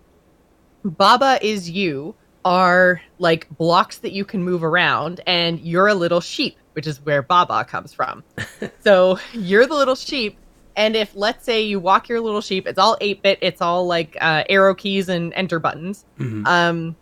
Baba 0.85 1.39
is 1.43 1.71
you 1.71 2.15
are 2.45 3.01
like 3.19 3.49
blocks 3.59 3.99
that 3.99 4.13
you 4.13 4.25
can 4.25 4.43
move 4.43 4.63
around 4.65 5.21
and 5.27 5.61
you're 5.61 5.89
a 5.89 5.95
little 5.95 6.21
sheep, 6.21 6.57
which 6.73 6.87
is 6.87 7.05
where 7.05 7.23
Baba 7.23 7.65
comes 7.65 7.93
from. 7.93 8.23
so 8.81 9.19
you're 9.33 9.67
the 9.67 9.75
little 9.75 9.95
sheep 9.97 10.39
and 10.77 10.95
if 10.95 11.15
let's 11.17 11.45
say 11.45 11.61
you 11.63 11.81
walk 11.81 12.09
your 12.09 12.21
little 12.21 12.41
sheep, 12.41 12.67
it's 12.69 12.79
all 12.79 12.97
8-bit, 13.01 13.41
it's 13.43 13.61
all 13.61 13.87
like 13.87 14.17
uh, 14.21 14.45
arrow 14.49 14.77
keys 14.77 15.09
and 15.09 15.33
enter 15.35 15.59
buttons. 15.59 16.05
Mhm. 16.21 16.47
Um, 16.47 16.97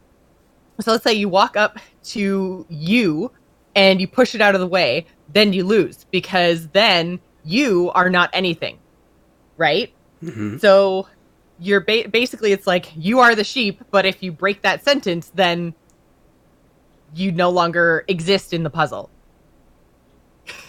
so 0.80 0.92
let's 0.92 1.04
say 1.04 1.12
you 1.12 1.28
walk 1.28 1.58
up 1.58 1.78
to 2.04 2.64
you 2.70 3.30
and 3.74 4.00
you 4.00 4.08
push 4.08 4.34
it 4.34 4.40
out 4.40 4.54
of 4.54 4.62
the 4.62 4.66
way, 4.66 5.06
then 5.32 5.52
you 5.52 5.64
lose 5.64 6.06
because 6.10 6.68
then 6.68 7.20
you 7.44 7.90
are 7.94 8.08
not 8.08 8.30
anything, 8.32 8.78
right? 9.58 9.92
Mhm. 10.24 10.58
So 10.58 11.06
you're 11.58 11.80
ba- 11.80 12.08
basically 12.10 12.52
it's 12.52 12.66
like 12.66 12.92
you 12.96 13.20
are 13.20 13.34
the 13.34 13.44
sheep, 13.44 13.82
but 13.90 14.04
if 14.06 14.22
you 14.22 14.32
break 14.32 14.62
that 14.62 14.84
sentence, 14.84 15.30
then 15.34 15.74
you 17.14 17.32
no 17.32 17.50
longer 17.50 18.04
exist 18.08 18.52
in 18.52 18.62
the 18.62 18.70
puzzle. 18.70 19.10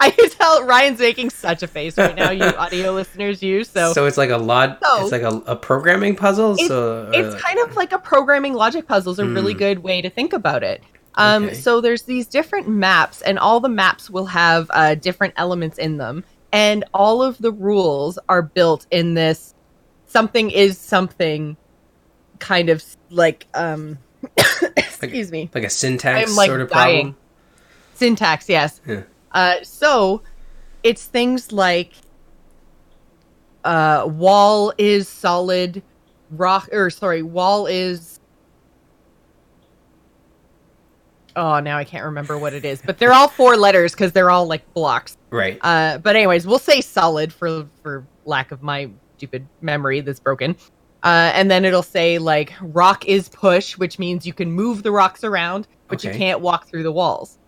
I 0.00 0.10
can 0.10 0.30
tell 0.30 0.64
Ryan's 0.64 0.98
making 0.98 1.30
such 1.30 1.62
a 1.62 1.66
face 1.66 1.96
right 1.98 2.14
now, 2.14 2.30
you 2.30 2.44
audio 2.58 2.92
listeners, 2.92 3.42
you. 3.42 3.64
So, 3.64 3.92
So, 3.92 4.06
it's 4.06 4.16
like 4.18 4.30
a 4.30 4.36
lot. 4.36 4.78
So- 4.84 5.02
it's 5.02 5.12
like 5.12 5.22
a, 5.22 5.42
a 5.46 5.56
programming 5.56 6.14
puzzle. 6.16 6.52
It's- 6.52 6.68
so 6.68 7.10
it's 7.12 7.34
uh, 7.34 7.38
kind 7.38 7.58
of 7.60 7.76
like 7.76 7.92
a 7.92 7.98
programming 7.98 8.54
logic 8.54 8.86
puzzle 8.86 9.12
is 9.12 9.18
a 9.18 9.26
really 9.26 9.52
Hmm. 9.52 9.58
good 9.58 9.78
way 9.80 10.02
to 10.02 10.10
think 10.10 10.32
about 10.32 10.62
it 10.62 10.82
um, 11.14 11.44
Okay. 11.46 11.54
so 11.54 11.80
there's 11.80 12.02
these 12.02 12.26
different 12.26 12.68
maps 12.68 13.22
and 13.22 13.38
all 13.40 13.58
the 13.60 13.68
maps 13.68 14.08
will 14.10 14.26
have 14.26 14.70
uh, 14.72 14.94
different 14.94 15.34
elements 15.36 15.78
in 15.78 15.96
them 15.96 16.22
and 16.52 16.84
all 16.94 17.22
of 17.22 17.38
the 17.38 17.52
rules 17.52 18.18
are 18.28 18.42
built 18.42 18.86
in 18.90 19.14
this 19.14 19.54
something 20.06 20.50
is 20.50 20.78
something 20.78 21.56
kind 22.38 22.68
of 22.68 22.84
like 23.10 23.46
um 23.54 23.98
excuse 24.76 25.30
me 25.30 25.50
like 25.54 25.64
a 25.64 25.70
syntax 25.70 26.30
I'm 26.30 26.36
like 26.36 26.48
sort 26.48 26.60
of 26.60 26.70
dying. 26.70 27.12
problem. 27.12 27.16
Syntax, 27.98 28.48
yes. 28.48 28.80
Yeah. 28.86 29.02
Uh, 29.32 29.56
so 29.64 30.22
it's 30.84 31.06
things 31.06 31.50
like 31.50 31.94
uh, 33.64 34.06
wall 34.06 34.72
is 34.78 35.08
solid, 35.08 35.82
rock 36.30 36.68
or 36.70 36.90
sorry, 36.90 37.22
wall 37.22 37.66
is. 37.66 38.20
Oh, 41.34 41.58
now 41.58 41.76
I 41.76 41.82
can't 41.82 42.04
remember 42.04 42.38
what 42.38 42.52
it 42.52 42.64
is, 42.64 42.80
but 42.80 42.98
they're 42.98 43.12
all 43.12 43.26
four 43.26 43.56
letters 43.56 43.92
because 43.92 44.12
they're 44.12 44.30
all 44.30 44.46
like 44.46 44.72
blocks. 44.74 45.16
Right. 45.30 45.58
Uh, 45.60 45.98
but 45.98 46.16
anyways, 46.16 46.46
we'll 46.46 46.58
say 46.58 46.80
solid 46.80 47.32
for 47.32 47.66
for 47.82 48.06
lack 48.24 48.50
of 48.52 48.62
my 48.62 48.90
stupid 49.16 49.46
memory 49.60 50.00
that's 50.00 50.20
broken. 50.20 50.56
Uh, 51.02 51.30
and 51.34 51.50
then 51.50 51.64
it'll 51.64 51.82
say 51.82 52.18
like 52.18 52.52
rock 52.60 53.04
is 53.06 53.28
push, 53.28 53.76
which 53.78 53.98
means 53.98 54.26
you 54.26 54.32
can 54.32 54.50
move 54.50 54.82
the 54.82 54.90
rocks 54.90 55.22
around, 55.24 55.68
but 55.88 56.02
you 56.02 56.10
can't 56.10 56.40
walk 56.40 56.68
through 56.68 56.82
the 56.82 56.92
walls. 56.92 57.38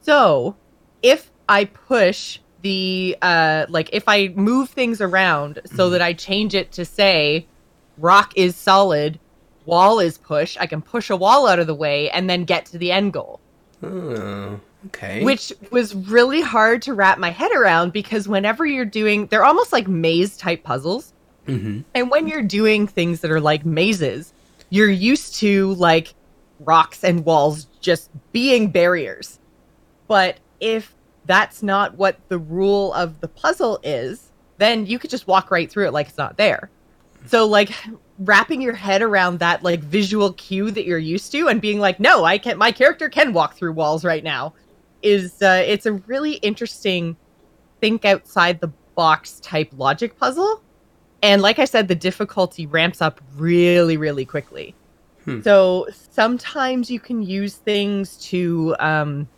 So 0.00 0.56
if 1.02 1.30
I 1.48 1.64
push 1.66 2.38
the 2.62 3.16
uh, 3.22 3.66
like 3.68 3.90
if 3.92 4.04
I 4.08 4.28
move 4.28 4.70
things 4.70 5.00
around 5.00 5.60
so 5.66 5.88
Mhm. 5.88 5.92
that 5.92 6.02
I 6.02 6.12
change 6.12 6.54
it 6.54 6.72
to 6.72 6.84
say 6.84 7.46
rock 7.98 8.32
is 8.36 8.56
solid, 8.56 9.20
wall 9.64 10.00
is 10.00 10.18
push, 10.18 10.56
I 10.58 10.66
can 10.66 10.82
push 10.82 11.10
a 11.10 11.16
wall 11.16 11.46
out 11.46 11.58
of 11.58 11.66
the 11.66 11.74
way 11.74 12.10
and 12.10 12.28
then 12.28 12.44
get 12.44 12.66
to 12.66 12.78
the 12.78 12.90
end 12.92 13.12
goal 13.12 13.40
Oh, 13.82 14.58
okay. 14.86 15.24
which 15.24 15.52
was 15.70 15.94
really 15.94 16.40
hard 16.40 16.82
to 16.82 16.94
wrap 16.94 17.18
my 17.18 17.30
head 17.30 17.52
around 17.52 17.92
because 17.92 18.28
whenever 18.28 18.66
you're 18.66 18.84
doing 18.84 19.26
they're 19.26 19.44
almost 19.44 19.72
like 19.72 19.88
maze 19.88 20.36
type 20.36 20.62
puzzles. 20.62 21.12
Hmm 21.46 21.80
and 21.94 22.10
when 22.10 22.26
you're 22.26 22.42
doing 22.42 22.86
things 22.86 23.20
that 23.20 23.30
are 23.30 23.40
like 23.40 23.64
mazes 23.64 24.32
you're 24.70 24.90
used 24.90 25.36
to 25.36 25.74
like 25.74 26.14
rocks 26.60 27.04
and 27.04 27.24
walls 27.24 27.66
just 27.80 28.10
being 28.32 28.70
barriers. 28.70 29.38
But 30.08 30.38
if 30.60 30.94
that's 31.26 31.62
not 31.62 31.96
what 31.96 32.18
the 32.28 32.38
rule 32.38 32.92
of 32.94 33.20
the 33.20 33.28
puzzle 33.28 33.78
is 33.82 34.32
then 34.58 34.86
you 34.86 34.98
could 34.98 35.10
just 35.10 35.26
walk 35.26 35.50
right 35.50 35.70
through 35.70 35.86
it 35.86 35.92
like 35.92 36.08
it's 36.08 36.18
not 36.18 36.36
there. 36.36 36.70
So 37.26 37.46
like 37.46 37.72
wrapping 38.18 38.62
your 38.62 38.74
head 38.74 39.02
around 39.02 39.38
that 39.38 39.62
like 39.62 39.80
visual 39.80 40.32
cue 40.34 40.70
that 40.70 40.86
you're 40.86 40.98
used 40.98 41.32
to 41.32 41.48
and 41.48 41.60
being 41.60 41.78
like 41.78 42.00
no 42.00 42.24
i 42.24 42.38
can 42.38 42.56
my 42.56 42.72
character 42.72 43.08
can 43.08 43.32
walk 43.32 43.54
through 43.54 43.72
walls 43.72 44.04
right 44.04 44.24
now 44.24 44.54
is 45.02 45.42
uh, 45.42 45.62
it's 45.66 45.86
a 45.86 45.92
really 45.92 46.34
interesting 46.34 47.16
think 47.80 48.04
outside 48.04 48.60
the 48.60 48.72
box 48.94 49.40
type 49.40 49.70
logic 49.76 50.18
puzzle. 50.18 50.62
And 51.22 51.42
like 51.42 51.58
i 51.58 51.64
said 51.64 51.88
the 51.88 51.94
difficulty 51.94 52.66
ramps 52.66 53.00
up 53.00 53.20
really 53.36 53.96
really 53.96 54.24
quickly. 54.24 54.74
Hmm. 55.24 55.42
so 55.42 55.88
sometimes 56.10 56.88
you 56.88 57.00
can 57.00 57.20
use 57.20 57.56
things 57.56 58.16
to 58.28 58.76
um, 58.78 59.28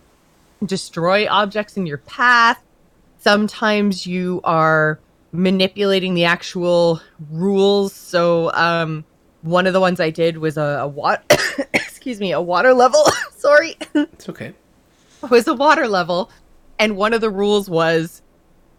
destroy 0.65 1.27
objects 1.29 1.77
in 1.77 1.87
your 1.87 1.99
path. 1.99 2.63
Sometimes 3.19 4.07
you 4.07 4.41
are 4.45 5.01
manipulating 5.33 6.15
the 6.15 6.25
actual 6.25 7.01
rules. 7.31 7.93
So 7.95 8.53
um, 8.53 9.05
one 9.43 9.67
of 9.67 9.73
the 9.73 9.81
ones 9.81 10.01
i 10.01 10.11
did 10.11 10.39
was 10.39 10.57
a, 10.57 10.81
a 10.81 10.89
water 10.89 11.23
excuse 11.75 12.21
me 12.21 12.33
a 12.33 12.41
water 12.41 12.75
level. 12.75 13.05
Sorry. 13.37 13.77
It's 13.95 14.29
okay. 14.29 14.55
was 15.31 15.47
a 15.47 15.55
water 15.55 15.89
level, 15.89 16.31
and 16.79 16.97
one 16.97 17.13
of 17.13 17.21
the 17.21 17.31
rules 17.31 17.69
was 17.69 18.23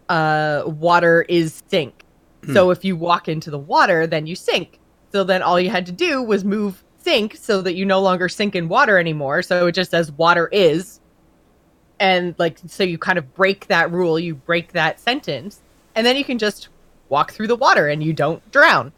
uh, 0.08 0.62
water 0.66 1.22
is 1.28 1.62
sink. 1.68 2.04
So 2.54 2.70
if 2.70 2.84
you 2.84 2.96
walk 2.96 3.28
into 3.28 3.50
the 3.50 3.58
water, 3.58 4.06
then 4.06 4.26
you 4.26 4.34
sink. 4.34 4.78
So 5.12 5.24
then 5.24 5.42
all 5.42 5.60
you 5.60 5.70
had 5.70 5.86
to 5.86 5.92
do 5.92 6.22
was 6.22 6.44
move 6.44 6.82
sink 6.98 7.36
so 7.36 7.62
that 7.62 7.74
you 7.74 7.84
no 7.84 8.00
longer 8.00 8.28
sink 8.28 8.54
in 8.54 8.68
water 8.68 8.98
anymore. 8.98 9.42
So 9.42 9.66
it 9.66 9.72
just 9.72 9.90
says 9.90 10.10
water 10.12 10.48
is. 10.52 11.00
And 11.98 12.34
like, 12.38 12.58
so 12.66 12.82
you 12.82 12.96
kind 12.96 13.18
of 13.18 13.34
break 13.34 13.66
that 13.66 13.92
rule, 13.92 14.18
you 14.18 14.34
break 14.34 14.72
that 14.72 14.98
sentence, 15.00 15.60
and 15.94 16.06
then 16.06 16.16
you 16.16 16.24
can 16.24 16.38
just 16.38 16.68
walk 17.10 17.32
through 17.32 17.48
the 17.48 17.56
water 17.56 17.88
and 17.88 18.02
you 18.02 18.12
don't 18.12 18.48
drown. 18.50 18.92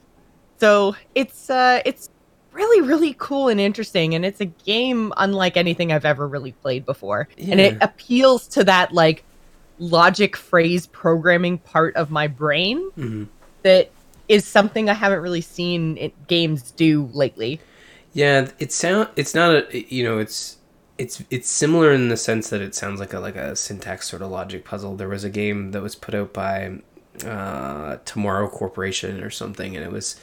So 0.59 0.95
it's 1.17 1.51
uh 1.51 1.83
it's 1.85 2.11
really 2.53 2.87
really 2.87 3.15
cool 3.19 3.49
and 3.49 3.61
interesting 3.61 4.15
and 4.15 4.25
it's 4.25 4.41
a 4.41 4.47
game 4.47 5.13
unlike 5.17 5.57
anything 5.57 5.91
I've 5.93 6.05
ever 6.05 6.29
really 6.29 6.53
played 6.53 6.85
before. 6.85 7.29
And 7.39 7.61
it 7.61 7.77
appeals 7.81 8.47
to 8.49 8.65
that 8.65 8.93
like 8.93 9.25
logic 9.79 10.37
phrase 10.37 10.87
programming 10.87 11.59
part 11.59 11.97
of 11.97 12.11
my 12.11 12.27
brain 12.29 12.91
hmm 12.93 13.25
that 13.63 13.91
is 14.29 14.47
something 14.47 14.89
I 14.89 14.95
haven't 14.95 15.21
really 15.21 15.41
seen 15.41 15.97
it, 15.99 16.27
games 16.27 16.71
do 16.73 17.11
lately. 17.13 17.61
Yeah, 18.13 18.51
it 18.59 18.73
sound. 18.73 19.09
It's 19.17 19.35
not 19.35 19.55
a. 19.75 19.95
You 19.95 20.05
know, 20.05 20.19
it's 20.19 20.59
it's 20.99 21.23
it's 21.31 21.49
similar 21.49 21.93
in 21.93 22.09
the 22.09 22.17
sense 22.17 22.51
that 22.51 22.61
it 22.61 22.75
sounds 22.75 23.01
like 23.01 23.13
a 23.13 23.21
like 23.21 23.37
a 23.37 23.57
syntax 23.57 24.09
sort 24.09 24.23
of 24.23 24.31
logic 24.31 24.65
puzzle. 24.65 24.97
There 24.97 25.09
was 25.09 25.25
a 25.25 25.31
game 25.31 25.73
that 25.73 25.83
was 25.83 25.95
put 25.95 26.15
out 26.15 26.33
by 26.33 26.79
uh, 27.25 27.99
Tomorrow 28.05 28.49
Corporation 28.49 29.23
or 29.23 29.31
something, 29.31 29.77
and 29.77 29.85
it 29.85 29.93
was 29.93 30.17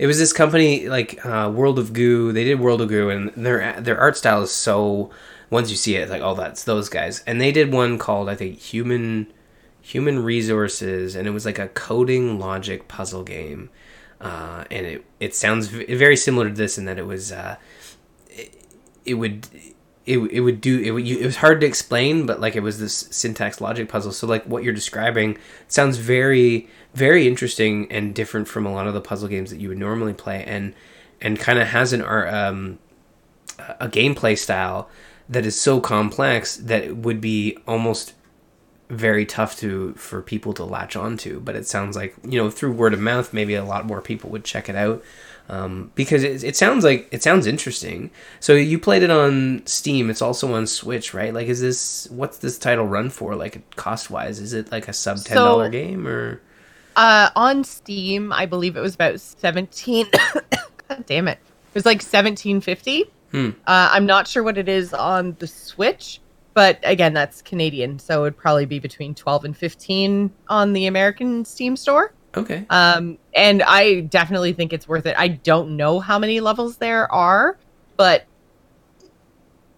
it 0.00 0.06
was 0.06 0.18
this 0.18 0.32
company 0.32 0.88
like 0.88 1.24
uh, 1.26 1.52
World 1.54 1.78
of 1.78 1.92
Goo. 1.92 2.32
They 2.32 2.44
did 2.44 2.58
World 2.58 2.80
of 2.80 2.88
Goo, 2.88 3.10
and 3.10 3.28
their 3.36 3.78
their 3.82 4.00
art 4.00 4.16
style 4.16 4.42
is 4.42 4.50
so 4.50 5.10
once 5.50 5.70
you 5.70 5.76
see 5.76 5.94
it, 5.94 6.00
it's 6.00 6.10
like, 6.10 6.22
oh, 6.22 6.34
that's 6.34 6.64
those 6.64 6.88
guys. 6.88 7.22
And 7.26 7.38
they 7.38 7.52
did 7.52 7.70
one 7.70 7.98
called 7.98 8.30
I 8.30 8.34
think 8.34 8.58
Human 8.58 9.30
Human 9.82 10.24
Resources, 10.24 11.14
and 11.14 11.28
it 11.28 11.32
was 11.32 11.44
like 11.44 11.58
a 11.58 11.68
coding 11.68 12.38
logic 12.38 12.88
puzzle 12.88 13.24
game. 13.24 13.68
Uh, 14.22 14.64
and 14.70 14.86
it 14.86 15.04
it 15.20 15.34
sounds 15.34 15.66
very 15.66 16.16
similar 16.16 16.48
to 16.48 16.54
this 16.54 16.78
in 16.78 16.86
that 16.86 16.98
it 16.98 17.06
was 17.06 17.30
uh, 17.30 17.56
it, 18.30 18.64
it 19.04 19.14
would 19.14 19.48
it, 20.06 20.18
it 20.18 20.40
would 20.40 20.62
do 20.62 20.80
it, 20.80 20.92
would, 20.92 21.06
it 21.06 21.26
was 21.26 21.36
hard 21.36 21.60
to 21.60 21.66
explain 21.66 22.24
but 22.24 22.40
like 22.40 22.56
it 22.56 22.62
was 22.62 22.80
this 22.80 23.06
syntax 23.10 23.60
logic 23.60 23.88
puzzle 23.88 24.12
so 24.12 24.26
like 24.26 24.44
what 24.44 24.64
you're 24.64 24.72
describing 24.72 25.36
sounds 25.68 25.98
very 25.98 26.68
very 26.94 27.26
interesting 27.26 27.90
and 27.90 28.14
different 28.14 28.48
from 28.48 28.66
a 28.66 28.72
lot 28.72 28.86
of 28.86 28.94
the 28.94 29.00
puzzle 29.00 29.28
games 29.28 29.50
that 29.50 29.60
you 29.60 29.68
would 29.68 29.78
normally 29.78 30.14
play 30.14 30.44
and 30.44 30.74
and 31.20 31.38
kind 31.38 31.58
of 31.58 31.68
has 31.68 31.92
an 31.92 32.02
um 32.02 32.78
a 33.78 33.88
gameplay 33.88 34.36
style 34.36 34.88
that 35.28 35.46
is 35.46 35.60
so 35.60 35.80
complex 35.80 36.56
that 36.56 36.82
it 36.82 36.96
would 36.96 37.20
be 37.20 37.56
almost 37.66 38.14
very 38.88 39.24
tough 39.24 39.56
to 39.56 39.94
for 39.94 40.20
people 40.20 40.52
to 40.52 40.64
latch 40.64 40.96
onto. 40.96 41.40
But 41.40 41.56
it 41.56 41.66
sounds 41.66 41.96
like 41.96 42.14
you 42.24 42.42
know 42.42 42.50
through 42.50 42.72
word 42.72 42.92
of 42.92 43.00
mouth 43.00 43.32
maybe 43.32 43.54
a 43.54 43.64
lot 43.64 43.86
more 43.86 44.00
people 44.00 44.30
would 44.30 44.44
check 44.44 44.68
it 44.68 44.76
out. 44.76 45.02
Um, 45.48 45.90
because 45.96 46.22
it, 46.22 46.44
it 46.44 46.56
sounds 46.56 46.84
like 46.84 47.08
it 47.10 47.22
sounds 47.22 47.46
interesting. 47.46 48.10
So 48.40 48.54
you 48.54 48.78
played 48.78 49.02
it 49.02 49.10
on 49.10 49.66
steam. 49.66 50.10
It's 50.10 50.22
also 50.22 50.52
on 50.54 50.66
switch 50.66 51.14
right? 51.14 51.32
Like 51.32 51.46
is 51.46 51.60
this 51.60 52.08
what's 52.10 52.38
this 52.38 52.58
title 52.58 52.86
run 52.86 53.10
for? 53.10 53.36
Like 53.36 53.76
cost 53.76 54.10
wise 54.10 54.40
is 54.40 54.52
it 54.52 54.72
like 54.72 54.88
a 54.88 54.92
sub 54.92 55.18
$10 55.18 55.32
so, 55.32 55.68
game 55.68 56.06
or 56.06 56.40
uh 56.96 57.30
on 57.36 57.64
steam 57.64 58.32
i 58.32 58.46
believe 58.46 58.76
it 58.76 58.80
was 58.80 58.94
about 58.94 59.20
17 59.20 60.06
god 60.88 61.06
damn 61.06 61.28
it 61.28 61.38
it 61.38 61.74
was 61.74 61.86
like 61.86 61.98
1750 61.98 63.04
hmm. 63.30 63.50
uh, 63.66 63.88
i'm 63.92 64.06
not 64.06 64.26
sure 64.26 64.42
what 64.42 64.58
it 64.58 64.68
is 64.68 64.92
on 64.92 65.36
the 65.38 65.46
switch 65.46 66.20
but 66.54 66.78
again, 66.82 67.12
that's 67.14 67.42
Canadian, 67.42 67.98
so 67.98 68.24
it'd 68.24 68.36
probably 68.36 68.66
be 68.66 68.78
between 68.78 69.14
12 69.14 69.44
and 69.46 69.56
15 69.56 70.30
on 70.48 70.72
the 70.72 70.86
American 70.86 71.44
Steam 71.44 71.76
store. 71.76 72.12
Okay. 72.36 72.66
Um, 72.70 73.18
and 73.34 73.62
I 73.62 74.00
definitely 74.00 74.52
think 74.52 74.72
it's 74.72 74.88
worth 74.88 75.06
it. 75.06 75.14
I 75.18 75.28
don't 75.28 75.76
know 75.76 76.00
how 76.00 76.18
many 76.18 76.40
levels 76.40 76.76
there 76.76 77.10
are, 77.12 77.56
but 77.96 78.26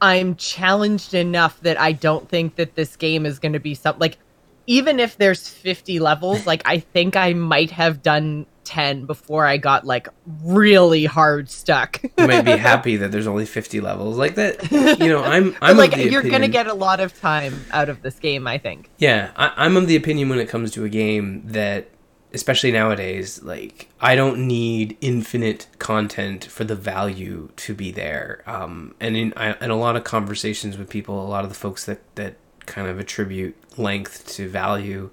I'm 0.01 0.35
challenged 0.37 1.15
enough 1.15 1.61
that 1.61 1.79
I 1.79 1.93
don't 1.93 2.29
think 2.29 2.57
that 2.57 2.75
this 2.75 2.97
game 2.97 3.27
is 3.27 3.39
going 3.39 3.53
to 3.53 3.61
be 3.61 3.75
something 3.75 4.01
like 4.01 4.19
even 4.67 5.01
if 5.01 5.17
there's 5.17 5.49
50 5.49 5.99
levels, 5.99 6.47
like 6.47 6.63
I 6.65 6.79
think 6.79 7.17
I 7.17 7.33
might 7.33 7.71
have 7.71 8.03
done 8.03 8.47
10 8.65 9.07
before 9.07 9.45
I 9.45 9.57
got 9.57 9.85
like 9.85 10.09
really 10.43 11.05
hard 11.05 11.51
stuck. 11.51 12.03
you 12.19 12.27
might 12.27 12.43
be 12.43 12.53
happy 12.53 12.97
that 12.97 13.11
there's 13.13 13.27
only 13.27 13.47
50 13.47 13.81
levels 13.81 14.17
like 14.17 14.37
that. 14.37 14.71
You 14.71 15.09
know, 15.09 15.23
I'm 15.23 15.57
I'm 15.63 15.77
like 15.77 15.97
you're 15.97 16.21
opinion... 16.21 16.31
gonna 16.31 16.49
get 16.49 16.67
a 16.67 16.75
lot 16.75 17.01
of 17.01 17.19
time 17.19 17.65
out 17.73 17.89
of 17.89 18.03
this 18.03 18.19
game. 18.19 18.47
I 18.47 18.59
think. 18.59 18.91
Yeah, 18.99 19.33
I, 19.37 19.53
I'm 19.57 19.77
of 19.77 19.87
the 19.87 19.97
opinion 19.97 20.29
when 20.29 20.39
it 20.39 20.49
comes 20.49 20.71
to 20.73 20.85
a 20.85 20.89
game 20.89 21.43
that, 21.47 21.89
especially 22.33 22.71
nowadays, 22.71 23.43
like 23.43 23.89
I 24.01 24.15
don't 24.15 24.47
need 24.47 24.97
infinite 25.01 25.67
content 25.79 26.45
for 26.45 26.65
the 26.65 26.77
value 26.77 27.51
to 27.57 27.75
be 27.75 27.91
there. 27.91 28.43
Um, 28.47 28.95
and 29.01 29.17
in 29.17 29.33
I, 29.37 29.55
in 29.63 29.71
a 29.71 29.77
lot 29.77 29.97
of 29.97 30.05
conversations 30.05 30.79
with 30.79 30.89
people, 30.89 31.21
a 31.21 31.29
lot 31.29 31.45
of 31.45 31.51
the 31.51 31.57
folks 31.57 31.85
that 31.87 32.01
that 32.15 32.37
kind 32.67 32.87
of 32.87 32.99
attribute 32.99 33.57
length 33.79 34.27
to 34.35 34.49
value 34.49 35.11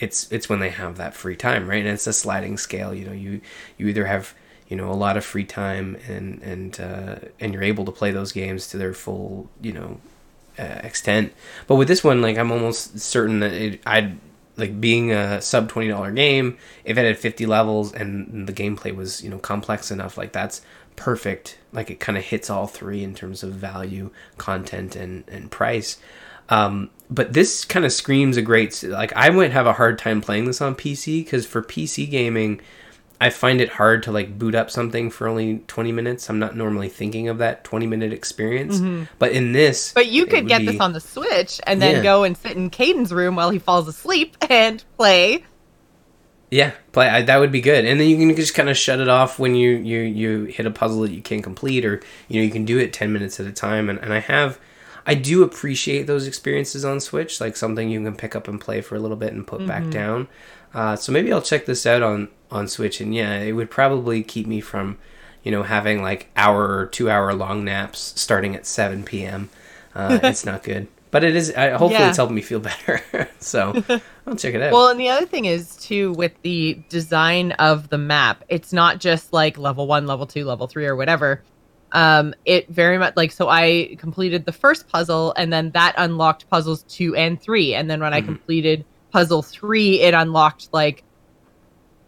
it's 0.00 0.30
it's 0.32 0.48
when 0.48 0.60
they 0.60 0.70
have 0.70 0.96
that 0.96 1.14
free 1.14 1.36
time, 1.36 1.68
right? 1.68 1.84
And 1.84 1.88
it's 1.88 2.06
a 2.06 2.12
sliding 2.12 2.56
scale. 2.56 2.92
You 2.94 3.06
know, 3.06 3.12
you 3.12 3.40
you 3.76 3.86
either 3.86 4.06
have 4.06 4.34
you 4.68 4.76
know 4.76 4.90
a 4.90 4.94
lot 4.94 5.16
of 5.16 5.24
free 5.24 5.44
time 5.44 5.96
and 6.08 6.42
and 6.42 6.80
uh, 6.80 7.16
and 7.38 7.52
you're 7.52 7.62
able 7.62 7.84
to 7.84 7.92
play 7.92 8.10
those 8.10 8.32
games 8.32 8.66
to 8.68 8.78
their 8.78 8.94
full 8.94 9.50
you 9.60 9.72
know 9.72 10.00
uh, 10.58 10.80
extent. 10.82 11.32
But 11.66 11.76
with 11.76 11.86
this 11.86 12.02
one, 12.02 12.22
like 12.22 12.38
I'm 12.38 12.50
almost 12.50 12.98
certain 12.98 13.40
that 13.40 13.52
it, 13.52 13.80
I'd 13.86 14.18
like 14.56 14.80
being 14.80 15.12
a 15.12 15.40
sub 15.42 15.68
twenty 15.68 15.88
dollar 15.88 16.10
game. 16.10 16.56
If 16.84 16.96
it 16.96 17.04
had 17.04 17.18
fifty 17.18 17.44
levels 17.44 17.92
and 17.92 18.48
the 18.48 18.54
gameplay 18.54 18.96
was 18.96 19.22
you 19.22 19.28
know 19.28 19.38
complex 19.38 19.90
enough, 19.90 20.16
like 20.16 20.32
that's 20.32 20.62
perfect. 20.96 21.58
Like 21.72 21.90
it 21.90 22.00
kind 22.00 22.16
of 22.16 22.24
hits 22.24 22.48
all 22.48 22.66
three 22.66 23.04
in 23.04 23.14
terms 23.14 23.42
of 23.42 23.52
value, 23.52 24.10
content, 24.38 24.96
and 24.96 25.24
and 25.28 25.50
price. 25.50 25.98
Um, 26.48 26.90
but 27.10 27.32
this 27.32 27.64
kind 27.64 27.84
of 27.84 27.92
screams 27.92 28.36
a 28.36 28.42
great 28.42 28.82
like 28.84 29.12
I 29.16 29.30
might 29.30 29.50
have 29.50 29.66
a 29.66 29.72
hard 29.72 29.98
time 29.98 30.20
playing 30.20 30.44
this 30.44 30.60
on 30.60 30.74
PC 30.76 31.24
because 31.24 31.44
for 31.44 31.60
PC 31.60 32.08
gaming, 32.08 32.60
I 33.20 33.30
find 33.30 33.60
it 33.60 33.68
hard 33.68 34.04
to 34.04 34.12
like 34.12 34.38
boot 34.38 34.54
up 34.54 34.70
something 34.70 35.10
for 35.10 35.26
only 35.26 35.58
20 35.66 35.92
minutes. 35.92 36.30
I'm 36.30 36.38
not 36.38 36.56
normally 36.56 36.88
thinking 36.88 37.28
of 37.28 37.38
that 37.38 37.64
20 37.64 37.86
minute 37.86 38.12
experience. 38.12 38.78
Mm-hmm. 38.78 39.04
But 39.18 39.32
in 39.32 39.52
this, 39.52 39.92
but 39.92 40.06
you 40.06 40.26
could 40.26 40.46
get 40.46 40.60
be... 40.60 40.66
this 40.66 40.80
on 40.80 40.92
the 40.92 41.00
Switch 41.00 41.60
and 41.66 41.82
then 41.82 41.96
yeah. 41.96 42.02
go 42.02 42.22
and 42.22 42.36
sit 42.36 42.52
in 42.56 42.70
Caden's 42.70 43.12
room 43.12 43.34
while 43.34 43.50
he 43.50 43.58
falls 43.58 43.88
asleep 43.88 44.36
and 44.48 44.82
play. 44.96 45.44
Yeah, 46.52 46.72
play 46.92 47.08
I, 47.08 47.22
that 47.22 47.38
would 47.38 47.52
be 47.52 47.60
good, 47.60 47.84
and 47.84 48.00
then 48.00 48.08
you 48.08 48.16
can 48.16 48.34
just 48.34 48.54
kind 48.54 48.68
of 48.68 48.76
shut 48.76 48.98
it 48.98 49.08
off 49.08 49.38
when 49.38 49.54
you 49.54 49.70
you 49.70 50.00
you 50.00 50.44
hit 50.44 50.66
a 50.66 50.70
puzzle 50.70 51.02
that 51.02 51.12
you 51.12 51.22
can't 51.22 51.44
complete, 51.44 51.84
or 51.84 52.00
you 52.26 52.40
know 52.40 52.44
you 52.44 52.50
can 52.50 52.64
do 52.64 52.76
it 52.78 52.92
ten 52.92 53.12
minutes 53.12 53.38
at 53.38 53.46
a 53.46 53.52
time. 53.52 53.88
And 53.88 54.00
and 54.00 54.12
I 54.12 54.18
have 54.18 54.58
I 55.10 55.14
do 55.14 55.42
appreciate 55.42 56.06
those 56.06 56.28
experiences 56.28 56.84
on 56.84 57.00
Switch, 57.00 57.40
like 57.40 57.56
something 57.56 57.90
you 57.90 58.00
can 58.00 58.14
pick 58.14 58.36
up 58.36 58.46
and 58.46 58.60
play 58.60 58.80
for 58.80 58.94
a 58.94 59.00
little 59.00 59.16
bit 59.16 59.32
and 59.32 59.44
put 59.44 59.58
mm-hmm. 59.58 59.66
back 59.66 59.90
down. 59.90 60.28
Uh, 60.72 60.94
so 60.94 61.10
maybe 61.10 61.32
I'll 61.32 61.42
check 61.42 61.66
this 61.66 61.84
out 61.84 62.00
on 62.00 62.28
on 62.48 62.68
Switch, 62.68 63.00
and 63.00 63.12
yeah, 63.12 63.40
it 63.40 63.50
would 63.50 63.72
probably 63.72 64.22
keep 64.22 64.46
me 64.46 64.60
from, 64.60 64.98
you 65.42 65.50
know, 65.50 65.64
having 65.64 66.00
like 66.00 66.30
hour 66.36 66.78
or 66.78 66.86
two 66.86 67.10
hour 67.10 67.34
long 67.34 67.64
naps 67.64 68.12
starting 68.20 68.54
at 68.54 68.66
seven 68.66 69.02
p.m. 69.02 69.50
Uh, 69.96 70.20
it's 70.22 70.46
not 70.46 70.62
good, 70.62 70.86
but 71.10 71.24
it 71.24 71.34
is. 71.34 71.52
I, 71.54 71.70
hopefully, 71.70 71.94
yeah. 71.94 72.10
it's 72.10 72.16
helping 72.16 72.36
me 72.36 72.42
feel 72.42 72.60
better. 72.60 73.28
so 73.40 73.82
I'll 74.28 74.36
check 74.36 74.54
it 74.54 74.62
out. 74.62 74.72
Well, 74.72 74.90
and 74.90 75.00
the 75.00 75.08
other 75.08 75.26
thing 75.26 75.46
is 75.46 75.74
too 75.74 76.12
with 76.12 76.40
the 76.42 76.78
design 76.88 77.50
of 77.52 77.88
the 77.88 77.98
map, 77.98 78.44
it's 78.48 78.72
not 78.72 79.00
just 79.00 79.32
like 79.32 79.58
level 79.58 79.88
one, 79.88 80.06
level 80.06 80.26
two, 80.26 80.44
level 80.44 80.68
three, 80.68 80.86
or 80.86 80.94
whatever 80.94 81.42
um 81.92 82.34
it 82.44 82.68
very 82.68 82.98
much 82.98 83.14
like 83.16 83.32
so 83.32 83.48
i 83.48 83.96
completed 83.98 84.44
the 84.44 84.52
first 84.52 84.88
puzzle 84.88 85.34
and 85.36 85.52
then 85.52 85.70
that 85.72 85.94
unlocked 85.98 86.48
puzzles 86.48 86.84
two 86.84 87.14
and 87.16 87.40
three. 87.40 87.74
And 87.74 87.90
then 87.90 88.00
when 88.00 88.12
mm-hmm. 88.12 88.24
i 88.24 88.26
completed 88.26 88.84
puzzle 89.10 89.42
three 89.42 90.00
it 90.00 90.14
unlocked 90.14 90.68
like 90.72 91.02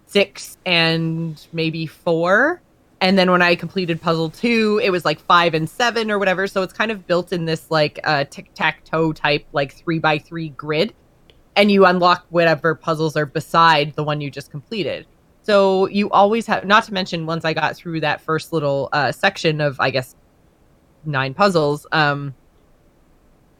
six 0.06 0.56
and 0.66 1.44
maybe 1.52 1.86
four. 1.86 2.62
And 3.00 3.18
then 3.18 3.30
when 3.30 3.42
i 3.42 3.56
completed 3.56 4.00
puzzle 4.00 4.30
two 4.30 4.80
it 4.82 4.90
was 4.90 5.04
like 5.04 5.18
five 5.20 5.54
and 5.54 5.68
seven 5.68 6.10
or 6.10 6.18
whatever. 6.18 6.46
So 6.46 6.62
it's 6.62 6.72
kind 6.72 6.90
of 6.90 7.06
built 7.06 7.32
in 7.32 7.44
this 7.44 7.70
like 7.70 7.98
uh, 8.04 8.24
tic-tac-toe 8.24 9.14
type 9.14 9.46
like 9.52 9.74
three 9.74 9.98
by 9.98 10.18
three 10.18 10.50
grid. 10.50 10.94
And 11.56 11.70
you 11.70 11.84
unlock 11.84 12.24
whatever 12.30 12.74
puzzles 12.74 13.16
are 13.16 13.26
beside 13.26 13.94
the 13.94 14.04
one 14.04 14.20
you 14.20 14.30
just 14.30 14.50
completed 14.50 15.06
so 15.42 15.88
you 15.88 16.08
always 16.10 16.46
have, 16.46 16.64
not 16.64 16.84
to 16.84 16.94
mention, 16.94 17.26
once 17.26 17.44
I 17.44 17.52
got 17.52 17.76
through 17.76 18.00
that 18.00 18.20
first 18.20 18.52
little 18.52 18.88
uh, 18.92 19.10
section 19.12 19.60
of, 19.60 19.78
I 19.80 19.90
guess, 19.90 20.14
nine 21.04 21.34
puzzles, 21.34 21.86
um, 21.92 22.34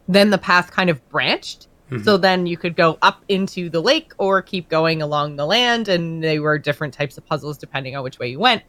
then 0.07 0.29
the 0.29 0.37
path 0.37 0.71
kind 0.71 0.89
of 0.89 1.07
branched. 1.09 1.67
Mm-hmm. 1.91 2.03
So 2.03 2.17
then 2.17 2.45
you 2.45 2.55
could 2.55 2.75
go 2.75 2.97
up 3.01 3.23
into 3.27 3.69
the 3.69 3.81
lake 3.81 4.13
or 4.17 4.41
keep 4.41 4.69
going 4.69 5.01
along 5.01 5.35
the 5.35 5.45
land, 5.45 5.89
and 5.89 6.23
they 6.23 6.39
were 6.39 6.57
different 6.57 6.93
types 6.93 7.17
of 7.17 7.25
puzzles 7.25 7.57
depending 7.57 7.95
on 7.95 8.03
which 8.03 8.17
way 8.17 8.29
you 8.29 8.39
went. 8.39 8.63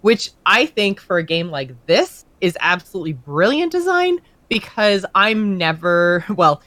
Which 0.00 0.32
I 0.46 0.66
think 0.66 1.00
for 1.00 1.18
a 1.18 1.22
game 1.22 1.50
like 1.50 1.74
this 1.86 2.24
is 2.40 2.56
absolutely 2.60 3.12
brilliant 3.12 3.72
design 3.72 4.20
because 4.48 5.04
I'm 5.14 5.58
never, 5.58 6.24
well, 6.34 6.62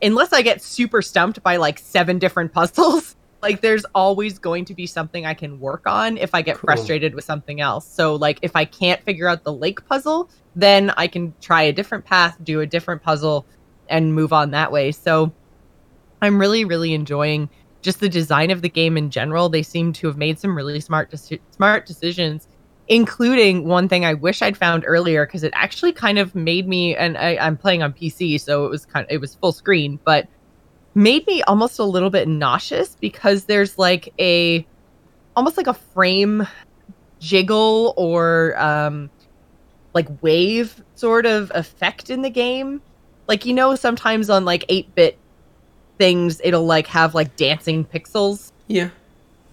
unless 0.00 0.32
I 0.32 0.40
get 0.40 0.62
super 0.62 1.02
stumped 1.02 1.42
by 1.42 1.56
like 1.56 1.78
seven 1.78 2.18
different 2.18 2.52
puzzles, 2.52 3.16
like 3.42 3.60
there's 3.60 3.84
always 3.94 4.38
going 4.38 4.64
to 4.66 4.74
be 4.74 4.86
something 4.86 5.26
I 5.26 5.34
can 5.34 5.58
work 5.58 5.82
on 5.86 6.16
if 6.16 6.34
I 6.34 6.42
get 6.42 6.56
cool. 6.56 6.68
frustrated 6.68 7.14
with 7.14 7.24
something 7.24 7.60
else. 7.60 7.86
So 7.86 8.14
like 8.14 8.38
if 8.42 8.54
I 8.54 8.64
can't 8.64 9.02
figure 9.02 9.28
out 9.28 9.44
the 9.44 9.52
lake 9.52 9.84
puzzle, 9.86 10.30
then 10.54 10.90
I 10.96 11.06
can 11.08 11.34
try 11.40 11.62
a 11.62 11.72
different 11.72 12.04
path, 12.04 12.36
do 12.42 12.60
a 12.60 12.66
different 12.66 13.02
puzzle 13.02 13.44
and 13.88 14.14
move 14.14 14.32
on 14.32 14.52
that 14.52 14.70
way. 14.70 14.92
So 14.92 15.32
I'm 16.20 16.38
really 16.38 16.64
really 16.64 16.94
enjoying 16.94 17.50
just 17.82 17.98
the 17.98 18.08
design 18.08 18.50
of 18.50 18.62
the 18.62 18.68
game 18.68 18.96
in 18.96 19.10
general. 19.10 19.48
They 19.48 19.62
seem 19.62 19.92
to 19.94 20.06
have 20.06 20.16
made 20.16 20.38
some 20.38 20.56
really 20.56 20.80
smart 20.80 21.10
de- 21.10 21.40
smart 21.50 21.86
decisions 21.86 22.48
including 22.88 23.64
one 23.64 23.88
thing 23.88 24.04
I 24.04 24.14
wish 24.14 24.42
I'd 24.42 24.56
found 24.56 24.84
earlier 24.86 25.24
because 25.24 25.44
it 25.44 25.52
actually 25.54 25.92
kind 25.92 26.18
of 26.18 26.34
made 26.34 26.68
me 26.68 26.96
and 26.96 27.16
I, 27.16 27.36
am 27.44 27.56
playing 27.56 27.82
on 27.82 27.92
PC, 27.92 28.40
so 28.40 28.66
it 28.66 28.70
was 28.70 28.84
kind 28.84 29.06
of 29.06 29.10
it 29.10 29.18
was 29.18 29.34
full 29.34 29.52
screen, 29.52 29.98
but 30.04 30.28
made 30.94 31.26
me 31.26 31.42
almost 31.42 31.78
a 31.78 31.84
little 31.84 32.10
bit 32.10 32.28
nauseous 32.28 32.96
because 33.00 33.44
there's 33.44 33.78
like 33.78 34.12
a 34.18 34.66
almost 35.36 35.56
like 35.56 35.66
a 35.66 35.74
frame 35.74 36.46
jiggle 37.18 37.94
or 37.96 38.54
um 38.60 39.08
like 39.94 40.08
wave 40.22 40.82
sort 40.94 41.26
of 41.26 41.52
effect 41.54 42.10
in 42.10 42.22
the 42.22 42.30
game. 42.30 42.80
Like 43.28 43.46
you 43.46 43.54
know 43.54 43.74
sometimes 43.74 44.28
on 44.30 44.44
like 44.44 44.66
8-bit 44.68 45.18
things 45.98 46.40
it'll 46.42 46.66
like 46.66 46.86
have 46.88 47.14
like 47.14 47.36
dancing 47.36 47.84
pixels. 47.84 48.52
Yeah. 48.66 48.90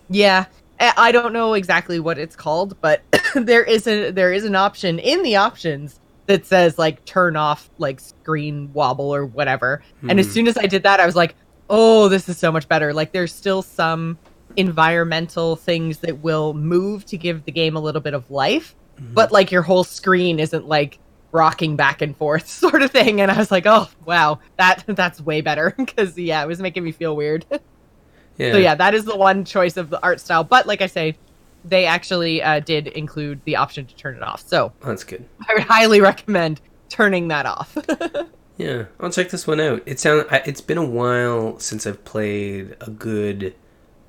Yeah. 0.09 0.45
I 0.81 1.11
don't 1.11 1.33
know 1.33 1.55
exactly 1.55 1.99
what 1.99 2.17
it's 2.17 2.37
called, 2.37 2.79
but 2.79 3.01
there 3.35 3.63
is 3.63 3.85
a 3.85 4.11
there 4.11 4.31
is 4.31 4.45
an 4.45 4.55
option 4.55 4.97
in 4.97 5.23
the 5.23 5.35
options 5.35 5.99
that 6.29 6.45
says 6.45 6.77
like 6.77 7.03
turn 7.05 7.35
off 7.35 7.69
like 7.79 7.99
screen 7.99 8.71
wobble 8.71 9.13
or 9.13 9.25
whatever. 9.25 9.81
And 10.07 10.19
as 10.19 10.27
Hmm. 10.27 10.31
soon 10.31 10.47
as 10.47 10.57
I 10.57 10.67
did 10.67 10.83
that, 10.83 10.99
I 10.99 11.05
was 11.07 11.15
like, 11.15 11.35
oh, 11.69 12.07
this 12.07 12.29
is 12.29 12.37
so 12.37 12.51
much 12.51 12.67
better. 12.69 12.93
Like 12.93 13.11
there's 13.11 13.33
still 13.33 13.61
some 13.63 14.19
environmental 14.55 15.55
things 15.55 15.97
that 15.99 16.19
will 16.19 16.53
move 16.53 17.03
to 17.07 17.17
give 17.17 17.43
the 17.45 17.51
game 17.51 17.75
a 17.75 17.79
little 17.79 18.01
bit 18.01 18.13
of 18.13 18.29
life, 18.29 18.75
Mhm. 19.01 19.13
but 19.15 19.31
like 19.31 19.51
your 19.51 19.63
whole 19.63 19.83
screen 19.83 20.39
isn't 20.39 20.67
like 20.67 20.99
rocking 21.31 21.75
back 21.75 22.01
and 22.01 22.15
forth 22.15 22.47
sort 22.63 22.81
of 22.83 22.91
thing. 22.91 23.21
And 23.21 23.31
I 23.31 23.37
was 23.37 23.49
like, 23.51 23.65
oh 23.65 23.87
wow, 24.05 24.39
that 24.57 24.83
that's 24.87 25.19
way 25.19 25.41
better 25.41 25.73
because 25.77 26.17
yeah, 26.17 26.43
it 26.43 26.47
was 26.47 26.59
making 26.59 26.83
me 26.83 26.91
feel 26.91 27.15
weird. 27.15 27.45
yeah. 28.37 28.51
So 28.51 28.57
yeah, 28.59 28.75
that 28.75 28.93
is 28.93 29.05
the 29.05 29.15
one 29.17 29.45
choice 29.45 29.77
of 29.77 29.89
the 29.89 30.01
art 30.03 30.19
style. 30.19 30.43
But 30.43 30.67
like 30.67 30.81
I 30.83 30.87
say, 30.87 31.17
they 31.65 31.85
actually 31.85 32.41
uh, 32.41 32.59
did 32.61 32.87
include 32.87 33.41
the 33.45 33.55
option 33.55 33.85
to 33.85 33.95
turn 33.95 34.15
it 34.15 34.23
off. 34.23 34.47
So 34.47 34.71
that's 34.83 35.03
good. 35.03 35.25
I 35.47 35.53
would 35.53 35.63
highly 35.63 36.01
recommend 36.01 36.61
turning 36.89 37.27
that 37.29 37.45
off. 37.45 37.77
Yeah, 38.57 38.87
I'll 38.99 39.09
check 39.09 39.29
this 39.29 39.47
one 39.47 39.61
out. 39.61 39.83
It 39.85 40.01
sound 40.01 40.25
I- 40.29 40.43
it's 40.45 40.59
been 40.59 40.77
a 40.77 40.83
while 40.83 41.57
since 41.59 41.87
I've 41.87 42.03
played 42.03 42.75
a 42.81 42.89
good 42.89 43.55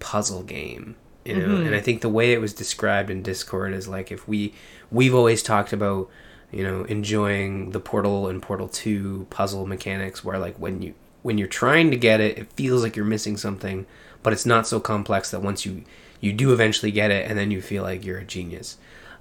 puzzle 0.00 0.42
game, 0.42 0.96
you 1.24 1.36
know. 1.36 1.46
Mhm. 1.58 1.66
And 1.66 1.74
I 1.76 1.80
think 1.80 2.00
the 2.00 2.08
way 2.08 2.32
it 2.32 2.40
was 2.40 2.52
described 2.52 3.10
in 3.10 3.22
Discord 3.22 3.72
is 3.72 3.86
like 3.86 4.10
if 4.10 4.26
we 4.26 4.52
we've 4.90 5.14
always 5.14 5.44
talked 5.44 5.72
about, 5.72 6.10
you 6.50 6.64
know, 6.64 6.82
enjoying 6.86 7.70
the 7.70 7.78
Portal 7.78 8.26
and 8.26 8.42
Portal 8.42 8.66
2 8.66 9.28
puzzle 9.30 9.66
mechanics 9.66 10.24
where 10.24 10.36
like 10.36 10.56
when 10.56 10.82
you 10.82 10.94
when 11.22 11.38
you're 11.38 11.46
trying 11.46 11.92
to 11.92 11.96
get 11.96 12.20
it, 12.20 12.36
it 12.36 12.52
feels 12.54 12.82
like 12.82 12.96
you're 12.96 13.04
missing 13.04 13.36
something, 13.36 13.86
but 14.24 14.32
it's 14.32 14.46
not 14.46 14.66
so 14.66 14.80
complex 14.80 15.30
that 15.30 15.42
once 15.42 15.64
you 15.64 15.84
you 16.20 16.32
do 16.32 16.52
eventually 16.52 16.90
get 16.92 17.10
it 17.10 17.28
and 17.28 17.38
then 17.38 17.50
you 17.50 17.60
feel 17.62 17.82
like 17.82 18.04
you're 18.04 18.18
a 18.18 18.24
genius. 18.24 18.76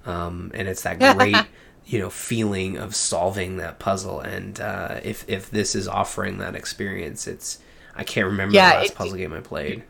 Um, 0.06 0.50
and 0.54 0.68
it's 0.68 0.82
that 0.82 0.98
great 1.16 1.36
you 1.86 1.98
know 1.98 2.10
feeling 2.10 2.76
of 2.76 2.94
solving 2.94 3.56
that 3.56 3.78
puzzle 3.78 4.20
and 4.20 4.60
uh, 4.60 5.00
if 5.02 5.28
if 5.28 5.50
this 5.50 5.74
is 5.74 5.88
offering 5.88 6.38
that 6.38 6.54
experience 6.54 7.26
it's 7.26 7.58
i 7.96 8.04
can't 8.04 8.26
remember 8.26 8.54
Yeah, 8.54 8.70
the 8.74 8.76
last 8.80 8.90
it- 8.90 8.94
puzzle 8.96 9.16
game 9.16 9.32
i 9.32 9.40
played 9.40 9.82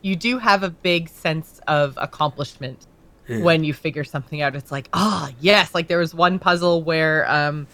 you 0.00 0.16
do 0.16 0.38
have 0.38 0.62
a 0.62 0.70
big 0.70 1.08
sense 1.08 1.60
of 1.66 1.98
accomplishment 2.00 2.86
Yeah. 3.28 3.38
when 3.42 3.64
you 3.64 3.72
figure 3.72 4.04
something 4.04 4.42
out. 4.42 4.54
It's 4.54 4.70
like, 4.70 4.88
ah, 4.92 5.30
yes. 5.40 5.74
Like 5.74 5.88
there 5.88 5.96
was 5.98 6.14
one 6.14 6.38
puzzle 6.38 6.82
where 6.82 7.26
um, 7.30 7.66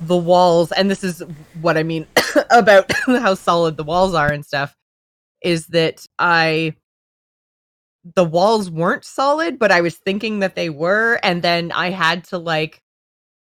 the 0.00 0.16
walls, 0.16 0.70
and 0.70 0.88
this 0.88 1.02
is 1.02 1.22
what 1.60 1.76
I 1.76 1.82
mean 1.82 2.06
about 2.50 2.90
how 3.06 3.34
solid 3.34 3.76
the 3.76 3.82
walls 3.82 4.14
are 4.14 4.30
and 4.32 4.44
stuff, 4.46 4.76
is 5.42 5.66
that 5.68 6.06
I 6.20 6.74
the 8.14 8.24
walls 8.24 8.70
weren't 8.70 9.04
solid, 9.04 9.58
but 9.58 9.70
I 9.70 9.80
was 9.80 9.96
thinking 9.96 10.40
that 10.40 10.54
they 10.54 10.70
were, 10.70 11.20
and 11.22 11.42
then 11.42 11.72
I 11.72 11.90
had 11.90 12.24
to 12.24 12.38
like 12.38 12.82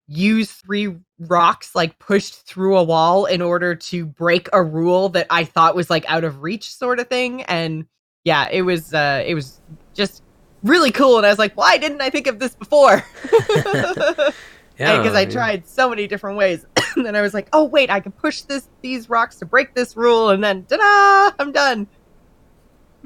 use 0.06 0.52
three 0.52 0.96
rocks 1.18 1.74
like 1.74 1.98
pushed 1.98 2.46
through 2.46 2.76
a 2.76 2.82
wall 2.82 3.24
in 3.24 3.40
order 3.40 3.74
to 3.74 4.04
break 4.04 4.48
a 4.52 4.62
rule 4.62 5.08
that 5.10 5.26
I 5.30 5.44
thought 5.44 5.74
was 5.74 5.88
like 5.88 6.04
out 6.08 6.24
of 6.24 6.42
reach 6.42 6.74
sort 6.74 7.00
of 7.00 7.08
thing. 7.08 7.42
And 7.42 7.86
yeah, 8.24 8.48
it 8.50 8.62
was 8.62 8.92
uh 8.92 9.22
it 9.26 9.34
was 9.34 9.60
just 9.94 10.22
really 10.62 10.90
cool 10.90 11.16
and 11.16 11.26
I 11.26 11.30
was 11.30 11.38
like, 11.38 11.56
why 11.56 11.78
didn't 11.78 12.00
I 12.00 12.10
think 12.10 12.26
of 12.26 12.38
this 12.38 12.54
before? 12.54 13.02
yeah 14.78 14.98
because 14.98 15.14
I 15.14 15.22
yeah. 15.22 15.30
tried 15.30 15.66
so 15.66 15.88
many 15.88 16.06
different 16.06 16.36
ways. 16.36 16.66
and 16.96 17.06
then 17.06 17.16
I 17.16 17.22
was 17.22 17.32
like, 17.32 17.48
oh 17.52 17.64
wait, 17.64 17.90
I 17.90 18.00
can 18.00 18.12
push 18.12 18.42
this 18.42 18.68
these 18.82 19.08
rocks 19.08 19.36
to 19.36 19.46
break 19.46 19.74
this 19.74 19.96
rule, 19.96 20.30
and 20.30 20.44
then 20.44 20.64
ta-da, 20.64 21.34
I'm 21.38 21.52
done. 21.52 21.86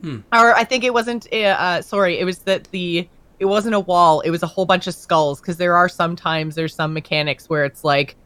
Hmm. 0.01 0.19
Or 0.33 0.55
I 0.55 0.65
think 0.65 0.85
it 0.85 0.93
wasn't. 0.95 1.27
Uh, 1.33 1.37
uh, 1.37 1.83
sorry, 1.83 2.19
it 2.19 2.25
was 2.25 2.39
that 2.41 2.65
the 2.71 3.09
it 3.39 3.45
wasn't 3.45 3.75
a 3.75 3.81
wall. 3.81 4.21
It 4.21 4.31
was 4.31 4.43
a 4.43 4.47
whole 4.47 4.67
bunch 4.67 4.87
of 4.87 4.95
skulls 4.95 5.41
because 5.41 5.57
there 5.57 5.77
are 5.77 5.89
sometimes 5.89 6.55
there's 6.55 6.75
some 6.75 6.93
mechanics 6.93 7.49
where 7.49 7.65
it's 7.65 7.85
like 7.85 8.17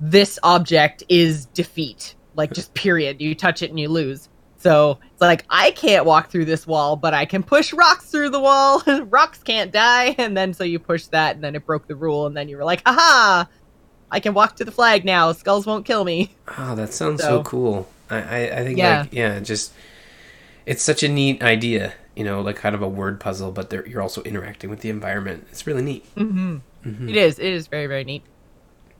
this 0.00 0.38
object 0.42 1.02
is 1.08 1.46
defeat, 1.46 2.14
like 2.34 2.52
just 2.52 2.74
period. 2.74 3.20
You 3.20 3.34
touch 3.34 3.62
it 3.62 3.70
and 3.70 3.80
you 3.80 3.88
lose. 3.88 4.28
So 4.58 4.98
it's 5.12 5.20
like 5.20 5.44
I 5.50 5.70
can't 5.72 6.04
walk 6.06 6.30
through 6.30 6.46
this 6.46 6.66
wall, 6.66 6.96
but 6.96 7.14
I 7.14 7.24
can 7.24 7.42
push 7.42 7.72
rocks 7.72 8.06
through 8.10 8.30
the 8.30 8.40
wall. 8.40 8.82
rocks 9.10 9.42
can't 9.42 9.70
die, 9.72 10.14
and 10.18 10.36
then 10.36 10.54
so 10.54 10.64
you 10.64 10.78
push 10.78 11.06
that, 11.06 11.34
and 11.36 11.44
then 11.44 11.54
it 11.54 11.64
broke 11.66 11.86
the 11.86 11.96
rule, 11.96 12.26
and 12.26 12.36
then 12.36 12.48
you 12.48 12.56
were 12.56 12.64
like, 12.64 12.82
"Aha! 12.86 13.48
I 14.10 14.20
can 14.20 14.34
walk 14.34 14.56
to 14.56 14.64
the 14.64 14.70
flag 14.72 15.04
now. 15.04 15.32
Skulls 15.32 15.66
won't 15.66 15.84
kill 15.84 16.04
me." 16.04 16.34
oh 16.58 16.74
that 16.74 16.92
sounds 16.94 17.22
so, 17.22 17.28
So- 17.28 17.42
cool 17.42 17.88
i 18.08 18.16
i, 18.18 18.38
I 18.60 18.64
think 18.64 18.78
Yeah. 18.78 19.00
like 19.02 19.12
yeah 19.12 19.40
just 19.40 19.72
it's 20.66 20.82
such 20.82 21.02
a 21.02 21.08
neat 21.08 21.42
idea 21.42 21.94
you 22.14 22.24
know 22.24 22.40
like 22.40 22.56
kind 22.56 22.74
of 22.74 22.82
a 22.82 22.88
word 22.88 23.18
puzzle 23.20 23.50
but 23.52 23.72
you're 23.88 24.02
also 24.02 24.22
interacting 24.24 24.68
with 24.68 24.80
the 24.80 24.90
environment 24.90 25.46
it's 25.50 25.66
really 25.66 25.82
neat 25.82 26.04
Mm-hmm. 26.16 26.56
Mhm. 26.86 27.08
It 27.10 27.16
is. 27.16 27.38
It 27.40 27.52
is 27.52 27.66
very, 27.66 27.88
very 27.88 28.04
neat. 28.04 28.22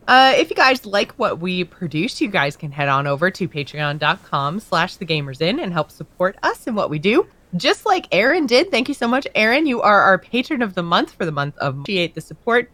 Uh, 0.09 0.33
if 0.37 0.51
you 0.51 0.57
guys 0.57 0.85
like 0.85 1.12
what 1.12 1.39
we 1.39 1.62
produce, 1.62 2.21
you 2.21 2.27
guys 2.29 2.57
can 2.57 2.73
head 2.73 2.89
on 2.89 3.07
over 3.07 3.31
to 3.31 3.49
patreon.com 3.49 4.59
slash 4.59 4.97
the 4.97 5.07
Gamers 5.07 5.41
Inn 5.41 5.61
and 5.61 5.73
help 5.73 5.93
support 5.93 6.37
us 6.43 6.67
in 6.67 6.75
what 6.75 6.91
we 6.91 6.99
do. 6.99 7.29
Just 7.57 7.87
like 7.87 8.09
Aaron 8.11 8.47
did. 8.47 8.73
Thank 8.73 8.89
you 8.89 8.95
so 8.95 9.07
much, 9.07 9.27
Aaron. 9.37 9.67
You 9.67 9.83
are 9.83 10.01
our 10.03 10.19
patron 10.19 10.62
of 10.62 10.75
the 10.75 10.83
month 10.83 11.12
for 11.12 11.25
the 11.25 11.31
month 11.33 11.57
of 11.59 11.79
appreciate 11.79 12.14
the 12.17 12.21
support. 12.21 12.71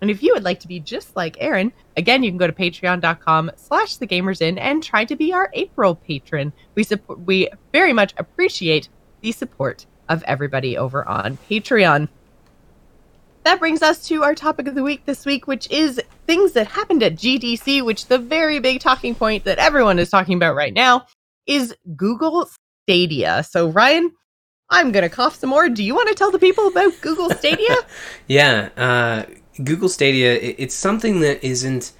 And 0.00 0.10
if 0.10 0.22
you 0.22 0.34
would 0.34 0.44
like 0.44 0.60
to 0.60 0.68
be 0.68 0.80
just 0.80 1.16
like 1.16 1.36
Aaron, 1.40 1.72
again, 1.96 2.22
you 2.22 2.30
can 2.30 2.38
go 2.38 2.46
to 2.46 2.52
patreon.com 2.52 3.52
slash 3.56 3.96
the 3.96 4.06
Gamers 4.06 4.42
Inn 4.42 4.58
and 4.58 4.82
try 4.82 5.04
to 5.04 5.16
be 5.16 5.32
our 5.32 5.50
April 5.54 5.94
patron. 5.94 6.52
We 6.74 6.84
support 6.84 7.20
we 7.20 7.48
very 7.72 7.92
much 7.92 8.14
appreciate 8.18 8.88
the 9.22 9.32
support 9.32 9.86
of 10.08 10.22
everybody 10.24 10.76
over 10.76 11.06
on 11.08 11.38
Patreon 11.50 12.08
that 13.46 13.60
brings 13.60 13.80
us 13.80 14.04
to 14.08 14.24
our 14.24 14.34
topic 14.34 14.66
of 14.66 14.74
the 14.74 14.82
week 14.82 15.06
this 15.06 15.24
week, 15.24 15.46
which 15.46 15.70
is 15.70 16.02
things 16.26 16.52
that 16.52 16.66
happened 16.66 17.00
at 17.04 17.14
GDC, 17.14 17.84
which 17.84 18.06
the 18.06 18.18
very 18.18 18.58
big 18.58 18.80
talking 18.80 19.14
point 19.14 19.44
that 19.44 19.58
everyone 19.58 20.00
is 20.00 20.10
talking 20.10 20.36
about 20.36 20.56
right 20.56 20.74
now 20.74 21.06
is 21.46 21.72
Google 21.94 22.50
Stadia. 22.82 23.44
So, 23.44 23.68
Ryan, 23.68 24.10
I'm 24.68 24.90
going 24.90 25.04
to 25.04 25.08
cough 25.08 25.36
some 25.36 25.50
more. 25.50 25.68
Do 25.68 25.84
you 25.84 25.94
want 25.94 26.08
to 26.08 26.16
tell 26.16 26.32
the 26.32 26.40
people 26.40 26.66
about 26.66 27.00
Google 27.00 27.30
Stadia? 27.30 27.76
Yeah, 28.26 28.70
uh, 28.76 29.22
Google 29.62 29.88
Stadia, 29.88 30.34
it's 30.34 30.74
something 30.74 31.20
that 31.20 31.42
isn't 31.44 31.92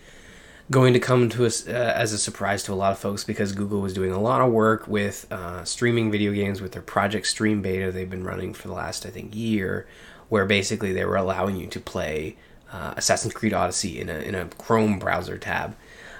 going 0.70 0.92
to 0.92 0.98
come 0.98 1.28
to 1.28 1.46
us 1.46 1.66
uh, 1.68 1.70
as 1.70 2.12
a 2.12 2.18
surprise 2.18 2.62
to 2.64 2.72
a 2.72 2.74
lot 2.74 2.92
of 2.92 2.98
folks 2.98 3.22
because 3.22 3.52
Google 3.52 3.80
was 3.80 3.94
doing 3.94 4.10
a 4.10 4.20
lot 4.20 4.40
of 4.40 4.52
work 4.52 4.88
with 4.88 5.30
uh, 5.30 5.64
streaming 5.64 6.10
video 6.10 6.32
games 6.32 6.60
with 6.60 6.72
their 6.72 6.82
Project 6.82 7.26
Stream 7.26 7.62
beta 7.62 7.92
they've 7.92 8.10
been 8.10 8.24
running 8.24 8.52
for 8.52 8.68
the 8.68 8.74
last 8.74 9.06
I 9.06 9.10
think 9.10 9.34
year, 9.34 9.86
where 10.28 10.44
basically 10.44 10.92
they 10.92 11.04
were 11.04 11.16
allowing 11.16 11.56
you 11.56 11.68
to 11.68 11.80
play 11.80 12.36
uh, 12.72 12.94
Assassin's 12.96 13.32
Creed 13.32 13.54
Odyssey 13.54 14.00
in 14.00 14.08
a 14.08 14.18
in 14.18 14.34
a 14.34 14.46
Chrome 14.46 14.98
browser 14.98 15.38
tab. 15.38 15.76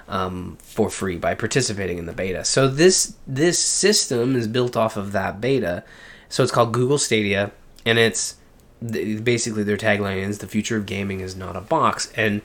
Um, 0.09 0.57
for 0.61 0.89
free 0.89 1.17
by 1.17 1.35
participating 1.35 1.97
in 1.97 2.05
the 2.05 2.13
beta. 2.13 2.45
So 2.45 2.69
this 2.69 3.17
this 3.27 3.59
system 3.59 4.37
is 4.37 4.47
built 4.47 4.77
off 4.77 4.95
of 4.95 5.11
that 5.11 5.41
beta. 5.41 5.83
So 6.29 6.43
it's 6.43 6.51
called 6.53 6.71
Google 6.71 6.97
Stadia, 6.97 7.51
and 7.85 7.99
it's 7.99 8.36
basically 8.81 9.63
their 9.63 9.77
tagline 9.77 10.21
is 10.21 10.39
the 10.39 10.47
future 10.47 10.77
of 10.77 10.85
gaming 10.85 11.19
is 11.19 11.35
not 11.35 11.55
a 11.55 11.61
box. 11.61 12.11
And 12.15 12.41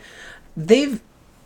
they've 0.57 1.01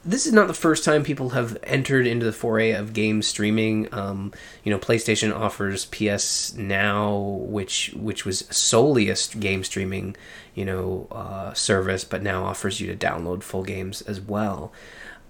this 0.04 0.24
is 0.24 0.32
not 0.32 0.46
the 0.46 0.54
first 0.54 0.84
time 0.84 1.02
people 1.02 1.30
have 1.30 1.58
entered 1.64 2.06
into 2.06 2.24
the 2.24 2.32
foray 2.32 2.70
of 2.70 2.92
game 2.92 3.22
streaming. 3.22 3.92
Um, 3.92 4.32
you 4.62 4.70
know 4.70 4.78
playstation 4.78 5.34
offers 5.34 5.84
ps 5.86 6.54
now 6.54 7.16
which 7.16 7.92
which 7.96 8.24
was 8.24 8.46
solely 8.50 9.10
a 9.10 9.16
game 9.40 9.64
streaming 9.64 10.16
you 10.54 10.64
know 10.64 11.08
uh, 11.10 11.52
service 11.54 12.04
but 12.04 12.22
now 12.22 12.44
offers 12.44 12.80
you 12.80 12.86
to 12.86 13.06
download 13.06 13.42
full 13.42 13.64
games 13.64 14.02
as 14.02 14.20
well. 14.20 14.72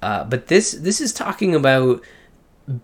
Uh, 0.03 0.25
but 0.25 0.49
this 0.49 0.73
this 0.73 1.01
is 1.01 1.13
talking 1.13 1.55
about 1.55 2.03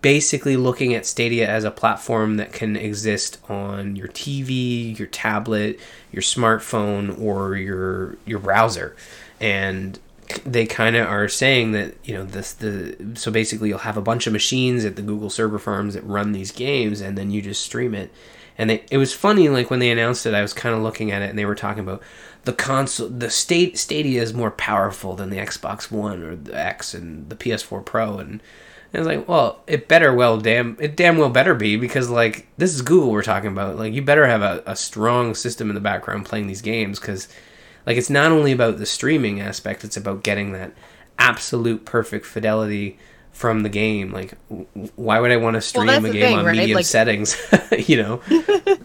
basically 0.00 0.56
looking 0.56 0.94
at 0.94 1.06
Stadia 1.06 1.48
as 1.48 1.64
a 1.64 1.70
platform 1.70 2.36
that 2.36 2.52
can 2.52 2.76
exist 2.76 3.38
on 3.48 3.96
your 3.96 4.08
TV, 4.08 4.96
your 4.96 5.08
tablet, 5.08 5.80
your 6.12 6.22
smartphone, 6.22 7.18
or 7.20 7.56
your 7.56 8.16
your 8.24 8.38
browser, 8.38 8.94
and 9.40 9.98
they 10.46 10.66
kind 10.66 10.96
of 10.96 11.06
are 11.06 11.28
saying 11.28 11.72
that 11.72 11.94
you 12.04 12.14
know 12.14 12.24
this 12.24 12.52
the 12.52 12.96
so 13.14 13.30
basically 13.30 13.68
you'll 13.68 13.78
have 13.78 13.96
a 13.96 14.02
bunch 14.02 14.26
of 14.26 14.32
machines 14.32 14.84
at 14.84 14.96
the 14.96 15.02
Google 15.02 15.30
server 15.30 15.58
farms 15.58 15.94
that 15.94 16.04
run 16.04 16.32
these 16.32 16.52
games, 16.52 17.00
and 17.00 17.18
then 17.18 17.30
you 17.30 17.42
just 17.42 17.62
stream 17.62 17.94
it. 17.94 18.12
And 18.58 18.70
it, 18.70 18.86
it 18.90 18.98
was 18.98 19.14
funny, 19.14 19.48
like 19.48 19.70
when 19.70 19.80
they 19.80 19.90
announced 19.90 20.26
it, 20.26 20.34
I 20.34 20.42
was 20.42 20.52
kind 20.52 20.74
of 20.74 20.82
looking 20.82 21.10
at 21.10 21.22
it, 21.22 21.30
and 21.30 21.38
they 21.38 21.46
were 21.46 21.54
talking 21.54 21.82
about 21.82 22.02
the 22.44 22.52
console. 22.52 23.08
The 23.08 23.30
state 23.30 23.78
Stadia 23.78 24.22
is 24.22 24.34
more 24.34 24.50
powerful 24.50 25.16
than 25.16 25.30
the 25.30 25.38
Xbox 25.38 25.90
One 25.90 26.22
or 26.22 26.36
the 26.36 26.56
X 26.56 26.94
and 26.94 27.28
the 27.28 27.36
PS4 27.36 27.84
Pro, 27.84 28.18
and 28.18 28.40
and 28.92 29.00
it's 29.00 29.06
like, 29.06 29.28
well, 29.28 29.60
it 29.66 29.88
better 29.88 30.12
well 30.12 30.38
damn 30.38 30.76
it 30.80 30.96
damn 30.96 31.16
well 31.18 31.30
better 31.30 31.54
be 31.54 31.76
because 31.76 32.10
like 32.10 32.46
this 32.58 32.74
is 32.74 32.82
Google 32.82 33.10
we're 33.10 33.22
talking 33.22 33.50
about. 33.50 33.76
Like 33.76 33.92
you 33.92 34.02
better 34.02 34.26
have 34.26 34.42
a, 34.42 34.62
a 34.66 34.76
strong 34.76 35.34
system 35.34 35.68
in 35.70 35.74
the 35.74 35.80
background 35.80 36.26
playing 36.26 36.46
these 36.46 36.62
games 36.62 36.98
because 37.00 37.28
like 37.86 37.96
it's 37.96 38.10
not 38.10 38.32
only 38.32 38.52
about 38.52 38.78
the 38.78 38.86
streaming 38.86 39.40
aspect, 39.40 39.84
it's 39.84 39.96
about 39.96 40.22
getting 40.22 40.52
that 40.52 40.72
absolute 41.18 41.84
perfect 41.84 42.26
fidelity 42.26 42.98
from 43.32 43.62
the 43.62 43.68
game. 43.68 44.12
Like 44.12 44.34
w- 44.48 44.66
why 44.96 45.20
would 45.20 45.30
I 45.30 45.36
want 45.36 45.54
to 45.54 45.60
stream 45.62 45.86
that's 45.86 46.04
a 46.04 46.10
game 46.10 46.20
thing, 46.22 46.38
on 46.38 46.44
right? 46.44 46.56
medium 46.56 46.76
Like- 46.76 46.86
settings? 46.86 47.36
you 47.86 47.96
know? 48.02 48.20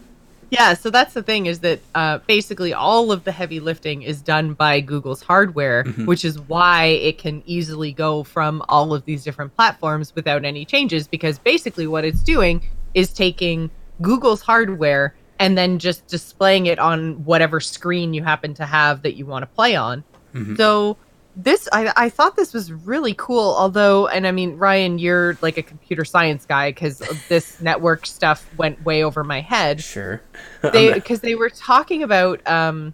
Yeah, 0.49 0.75
so 0.75 0.89
that's 0.89 1.13
the 1.13 1.23
thing 1.23 1.45
is 1.45 1.59
that 1.59 1.79
uh, 1.93 2.19
basically 2.19 2.73
all 2.73 3.11
of 3.11 3.23
the 3.25 3.31
heavy 3.33 3.59
lifting 3.59 4.01
is 4.03 4.21
done 4.21 4.53
by 4.53 4.79
Google's 4.79 5.21
hardware, 5.21 5.83
Mhm. 5.83 6.05
which 6.05 6.23
is 6.23 6.39
why 6.39 6.85
it 6.85 7.17
can 7.17 7.43
easily 7.45 7.91
go 7.91 8.23
from 8.23 8.63
all 8.69 8.93
of 8.93 9.03
these 9.05 9.23
different 9.23 9.55
platforms 9.55 10.13
without 10.15 10.45
any 10.45 10.63
changes. 10.63 11.07
Because 11.07 11.37
basically, 11.39 11.85
what 11.87 12.05
it's 12.05 12.23
doing 12.23 12.61
is 12.93 13.11
taking 13.11 13.69
Google's 14.01 14.41
hardware 14.41 15.15
and 15.39 15.57
then 15.57 15.79
just 15.79 16.07
displaying 16.07 16.65
it 16.65 16.79
on 16.79 17.23
whatever 17.25 17.59
screen 17.59 18.13
you 18.13 18.23
happen 18.23 18.53
to 18.55 18.65
have 18.65 19.01
that 19.03 19.15
you 19.15 19.25
want 19.25 19.43
to 19.43 19.47
play 19.47 19.75
on. 19.75 20.03
Mhm. 20.33 20.55
So 20.57 20.97
this 21.39 21.69
I, 21.71 21.93
I 21.95 22.09
thought 22.09 22.35
this 22.35 22.51
was 22.51 22.73
really 22.73 23.13
cool 23.13 23.53
although 23.57 24.07
and 24.07 24.25
i 24.25 24.31
mean 24.31 24.57
ryan 24.57 24.97
you're 24.97 25.37
like 25.43 25.57
a 25.57 25.61
computer 25.61 26.03
science 26.03 26.45
guy 26.47 26.71
because 26.71 26.97
this 27.29 27.61
network 27.69 28.07
stuff 28.07 28.49
went 28.57 28.83
way 28.83 29.03
over 29.03 29.23
my 29.23 29.39
head 29.41 29.81
Sure. 29.83 30.21
because 30.63 31.21
they 31.21 31.35
were 31.35 31.51
talking 31.51 32.01
about 32.01 32.45
um 32.47 32.93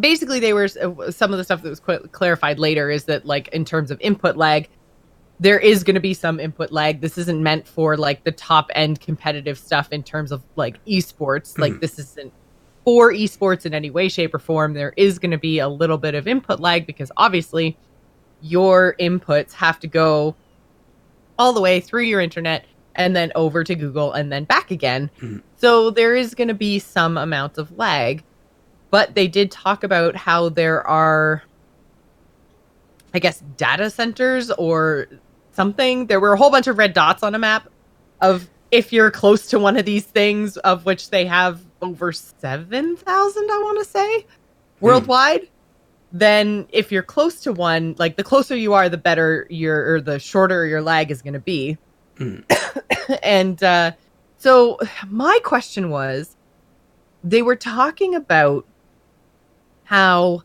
basically 0.00 0.40
they 0.40 0.54
were 0.54 0.68
uh, 0.82 1.10
some 1.10 1.30
of 1.32 1.36
the 1.38 1.44
stuff 1.44 1.60
that 1.62 1.68
was 1.68 1.80
qu- 1.80 2.08
clarified 2.08 2.58
later 2.58 2.90
is 2.90 3.04
that 3.04 3.26
like 3.26 3.48
in 3.48 3.64
terms 3.66 3.90
of 3.90 4.00
input 4.00 4.36
lag 4.36 4.68
there 5.40 5.58
is 5.58 5.84
going 5.84 5.94
to 5.94 6.00
be 6.00 6.14
some 6.14 6.40
input 6.40 6.72
lag 6.72 7.00
this 7.02 7.18
isn't 7.18 7.42
meant 7.42 7.68
for 7.68 7.96
like 7.98 8.24
the 8.24 8.32
top 8.32 8.70
end 8.74 8.98
competitive 9.00 9.58
stuff 9.58 9.88
in 9.92 10.02
terms 10.02 10.32
of 10.32 10.42
like 10.56 10.82
esports 10.86 11.58
like 11.58 11.74
Mhm. 11.74 11.80
this 11.80 11.98
isn't 11.98 12.32
for 12.84 13.12
esports 13.12 13.66
in 13.66 13.74
any 13.74 13.90
way 13.90 14.08
shape 14.08 14.34
or 14.34 14.38
form 14.38 14.72
there 14.74 14.92
is 14.96 15.18
going 15.18 15.30
to 15.30 15.38
be 15.38 15.58
a 15.58 15.68
little 15.68 15.98
bit 15.98 16.14
of 16.14 16.26
input 16.26 16.60
lag 16.60 16.86
because 16.86 17.10
obviously 17.16 17.76
your 18.40 18.94
inputs 19.00 19.52
have 19.52 19.78
to 19.80 19.86
go 19.86 20.34
all 21.38 21.52
the 21.52 21.60
way 21.60 21.80
through 21.80 22.02
your 22.02 22.20
internet 22.20 22.64
and 22.94 23.14
then 23.14 23.30
over 23.34 23.62
to 23.62 23.74
Google 23.74 24.12
and 24.12 24.32
then 24.32 24.44
back 24.44 24.70
again. 24.70 25.10
Mhm. 25.20 25.42
So 25.56 25.90
there 25.90 26.16
is 26.16 26.34
going 26.34 26.48
to 26.48 26.54
be 26.54 26.78
some 26.78 27.16
amount 27.16 27.58
of 27.58 27.76
lag, 27.78 28.24
but 28.90 29.14
they 29.14 29.28
did 29.28 29.50
talk 29.50 29.84
about 29.84 30.16
how 30.16 30.48
there 30.48 30.84
are, 30.86 31.42
I 33.14 33.18
guess, 33.20 33.42
data 33.56 33.90
centers 33.90 34.50
or 34.52 35.06
something. 35.52 36.06
There 36.06 36.20
were 36.20 36.32
a 36.32 36.36
whole 36.36 36.50
bunch 36.50 36.66
of 36.66 36.78
red 36.78 36.92
dots 36.92 37.22
on 37.22 37.34
a 37.34 37.38
map 37.38 37.68
of 38.20 38.48
if 38.70 38.92
you're 38.92 39.10
close 39.10 39.46
to 39.48 39.58
one 39.58 39.76
of 39.76 39.84
these 39.84 40.04
things, 40.04 40.56
of 40.58 40.84
which 40.84 41.10
they 41.10 41.24
have 41.26 41.60
over 41.82 42.12
7,000, 42.12 43.50
I 43.50 43.58
want 43.62 43.78
to 43.78 43.84
say, 43.84 44.26
worldwide. 44.80 45.48
Then, 46.10 46.66
if 46.70 46.90
you're 46.90 47.02
close 47.02 47.42
to 47.42 47.52
one, 47.52 47.94
like 47.98 48.16
the 48.16 48.24
closer 48.24 48.56
you 48.56 48.72
are, 48.72 48.88
the 48.88 48.96
better 48.96 49.46
your 49.50 49.94
or 49.94 50.00
the 50.00 50.18
shorter 50.18 50.64
your 50.66 50.80
lag 50.80 51.10
is 51.10 51.20
going 51.20 51.34
to 51.34 51.40
be. 51.40 51.76
Mm. 52.16 52.44
and 53.22 53.62
uh, 53.62 53.92
so, 54.38 54.78
my 55.06 55.38
question 55.44 55.90
was 55.90 56.34
they 57.22 57.42
were 57.42 57.56
talking 57.56 58.14
about 58.14 58.66
how 59.84 60.42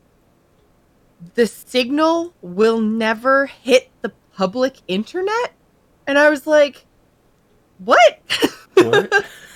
the 1.35 1.47
signal 1.47 2.33
will 2.41 2.79
never 2.79 3.45
hit 3.45 3.89
the 4.01 4.11
public 4.35 4.77
internet. 4.87 5.53
And 6.05 6.17
I 6.17 6.29
was 6.29 6.45
like, 6.45 6.85
what? 7.77 8.21
What? 8.75 9.25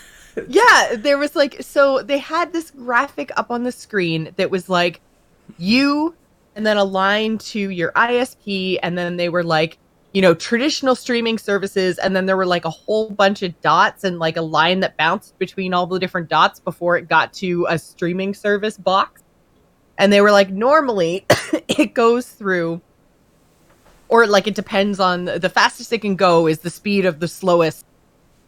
yeah, 0.47 0.95
there 0.95 1.17
was 1.17 1.35
like, 1.35 1.61
so 1.61 2.01
they 2.01 2.17
had 2.17 2.53
this 2.53 2.71
graphic 2.71 3.31
up 3.37 3.51
on 3.51 3.63
the 3.63 3.71
screen 3.71 4.33
that 4.35 4.51
was 4.51 4.69
like 4.69 5.01
you 5.57 6.15
and 6.55 6.65
then 6.65 6.77
a 6.77 6.83
line 6.83 7.37
to 7.37 7.59
your 7.59 7.91
ISP. 7.93 8.79
And 8.81 8.97
then 8.97 9.17
they 9.17 9.29
were 9.29 9.43
like, 9.43 9.77
you 10.13 10.21
know, 10.21 10.33
traditional 10.33 10.95
streaming 10.95 11.37
services. 11.37 11.97
And 11.99 12.15
then 12.15 12.25
there 12.25 12.37
were 12.37 12.45
like 12.45 12.65
a 12.65 12.69
whole 12.69 13.09
bunch 13.09 13.43
of 13.43 13.59
dots 13.61 14.03
and 14.03 14.19
like 14.19 14.37
a 14.37 14.41
line 14.41 14.79
that 14.79 14.97
bounced 14.97 15.37
between 15.37 15.73
all 15.73 15.85
the 15.85 15.99
different 15.99 16.29
dots 16.29 16.59
before 16.59 16.97
it 16.97 17.07
got 17.07 17.33
to 17.33 17.67
a 17.69 17.77
streaming 17.77 18.33
service 18.33 18.77
box. 18.77 19.21
And 19.97 20.11
they 20.11 20.21
were 20.21 20.31
like, 20.31 20.49
normally 20.49 21.25
it 21.67 21.93
goes 21.93 22.27
through, 22.27 22.81
or 24.09 24.25
like 24.27 24.47
it 24.47 24.55
depends 24.55 24.99
on 24.99 25.25
the 25.25 25.49
fastest 25.49 25.91
it 25.91 25.99
can 25.99 26.15
go 26.15 26.47
is 26.47 26.59
the 26.59 26.69
speed 26.69 27.05
of 27.05 27.19
the 27.19 27.27
slowest 27.27 27.85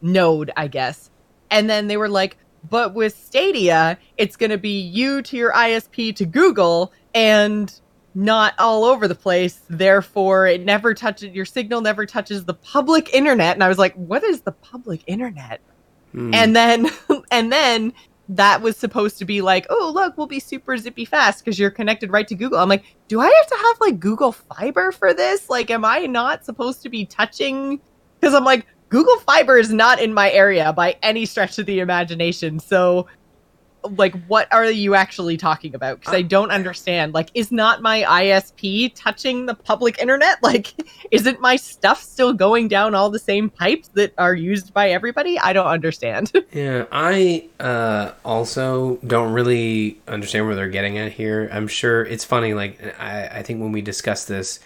node, 0.02 0.52
I 0.56 0.68
guess. 0.68 1.10
And 1.52 1.70
then 1.70 1.88
they 1.88 1.97
were 1.97 2.10
like, 2.10 2.38
but 2.70 2.93
with 2.93 3.16
Stadia, 3.16 3.97
it's 4.18 4.36
going 4.36 4.50
to 4.50 4.58
be 4.58 4.80
you 4.80 5.22
to 5.22 5.38
your 5.38 5.54
ISP 5.54 6.16
to 6.16 6.26
Google 6.26 6.91
and 7.14 7.74
not 8.16 8.54
all 8.60 8.84
over 8.84 9.08
the 9.08 9.16
place. 9.16 9.62
Therefore, 9.70 10.45
it 10.47 10.66
never 10.66 10.93
touches 10.93 11.34
your 11.34 11.45
signal, 11.45 11.82
never 11.82 12.06
touches 12.06 12.45
the 12.45 12.54
public 12.54 13.14
internet. 13.14 13.56
And 13.56 13.64
I 13.64 13.70
was 13.70 13.78
like, 13.78 13.93
what 13.95 14.24
is 14.24 14.41
the 14.41 14.52
public 14.52 15.02
internet? 15.08 15.62
Hmm. 16.12 16.34
And 16.34 16.56
then, 16.56 16.89
and 17.32 17.52
then 17.52 17.93
that 18.30 18.62
was 18.62 18.78
supposed 18.78 19.18
to 19.18 19.26
be 19.26 19.41
like, 19.41 19.66
oh, 19.70 19.91
look, 19.93 20.18
we'll 20.18 20.28
be 20.28 20.39
super 20.39 20.78
zippy 20.78 21.06
fast 21.06 21.43
because 21.43 21.58
you're 21.58 21.72
connected 21.72 22.12
right 22.12 22.28
to 22.28 22.36
Google. 22.36 22.60
I'm 22.60 22.70
like, 22.70 22.84
do 23.08 23.20
I 23.20 23.26
have 23.26 23.47
to 23.47 23.56
have 23.56 23.82
like 23.82 24.00
Google 24.00 24.32
Fiber 24.32 24.91
for 24.91 25.14
this? 25.14 25.50
Like, 25.50 25.72
am 25.72 25.84
I 25.84 26.06
not 26.06 26.45
supposed 26.45 26.84
to 26.84 26.89
be 26.89 27.06
touching? 27.06 27.80
Because 28.20 28.36
I'm 28.36 28.43
like, 28.43 28.68
Google 28.90 29.18
Fiber 29.20 29.58
is 29.58 29.72
not 29.72 30.02
in 30.02 30.14
my 30.14 30.32
area 30.32 30.74
by 30.74 30.98
any 31.04 31.26
stretch 31.26 31.60
of 31.60 31.66
the 31.66 31.80
imagination. 31.80 32.60
So, 32.60 33.08
like, 33.84 34.16
what 34.26 34.52
are 34.52 34.66
you 34.66 34.96
actually 34.96 35.38
talking 35.38 35.74
about? 35.74 36.00
Because 36.00 36.14
I 36.14 36.22
don't 36.22 36.52
understand. 36.52 37.14
Like, 37.14 37.30
is 37.34 37.52
not 37.52 37.82
my 37.82 38.02
ISP 38.02 38.92
touching 38.96 39.46
the 39.46 39.54
public 39.54 40.00
internet? 40.00 40.40
Like, 40.50 40.74
isn't 41.12 41.40
my 41.40 41.58
stuff 41.58 42.02
still 42.02 42.34
going 42.34 42.70
down 42.70 42.96
all 42.96 43.12
the 43.12 43.20
same 43.20 43.52
pipes 43.52 43.90
that 43.94 44.14
are 44.18 44.34
used 44.34 44.74
by 44.74 44.90
everybody? 44.90 45.38
I 45.38 45.54
don't 45.54 45.68
understand. 45.68 46.32
Yeah, 46.52 46.86
I 46.92 47.48
uh, 47.60 48.14
also 48.26 48.98
don't 49.06 49.32
really 49.34 50.02
understand 50.08 50.48
where 50.48 50.56
they're 50.56 50.68
getting 50.68 50.98
at 50.98 51.12
here. 51.12 51.48
I'm 51.52 51.68
sure 51.68 52.04
it's 52.04 52.26
funny. 52.26 52.56
Like 52.56 52.96
I, 53.00 53.28
I 53.28 53.44
think 53.44 53.62
when 53.62 53.72
we 53.72 53.82
discuss 53.82 54.26
this, 54.26 54.60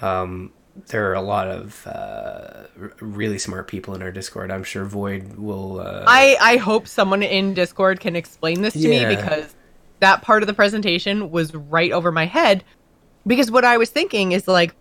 um, 0.00 0.50
there 0.88 1.10
are 1.10 1.14
a 1.14 1.22
lot 1.22 1.48
of 1.48 1.86
uh, 1.86 2.64
really 3.00 3.38
smart 3.38 3.68
people 3.68 3.94
in 3.94 4.02
our 4.02 4.12
Discord. 4.12 4.50
I'm 4.50 4.64
sure 4.64 4.84
Void 4.84 5.36
will. 5.36 5.80
Uh, 5.80 6.04
I 6.06 6.36
I 6.40 6.56
hope 6.56 6.86
someone 6.86 7.22
in 7.22 7.54
Discord 7.54 8.00
can 8.00 8.16
explain 8.16 8.62
this 8.62 8.74
to 8.74 8.80
Yeah. 8.80 9.08
me 9.08 9.16
because 9.16 9.54
that 10.00 10.22
part 10.22 10.42
of 10.42 10.46
the 10.46 10.54
presentation 10.54 11.30
was 11.30 11.54
right 11.54 11.92
over 11.92 12.12
my 12.12 12.26
head. 12.26 12.62
Because 13.26 13.50
what 13.50 13.64
I 13.64 13.76
was 13.78 13.90
thinking 13.90 14.32
is 14.32 14.46
like 14.46 14.74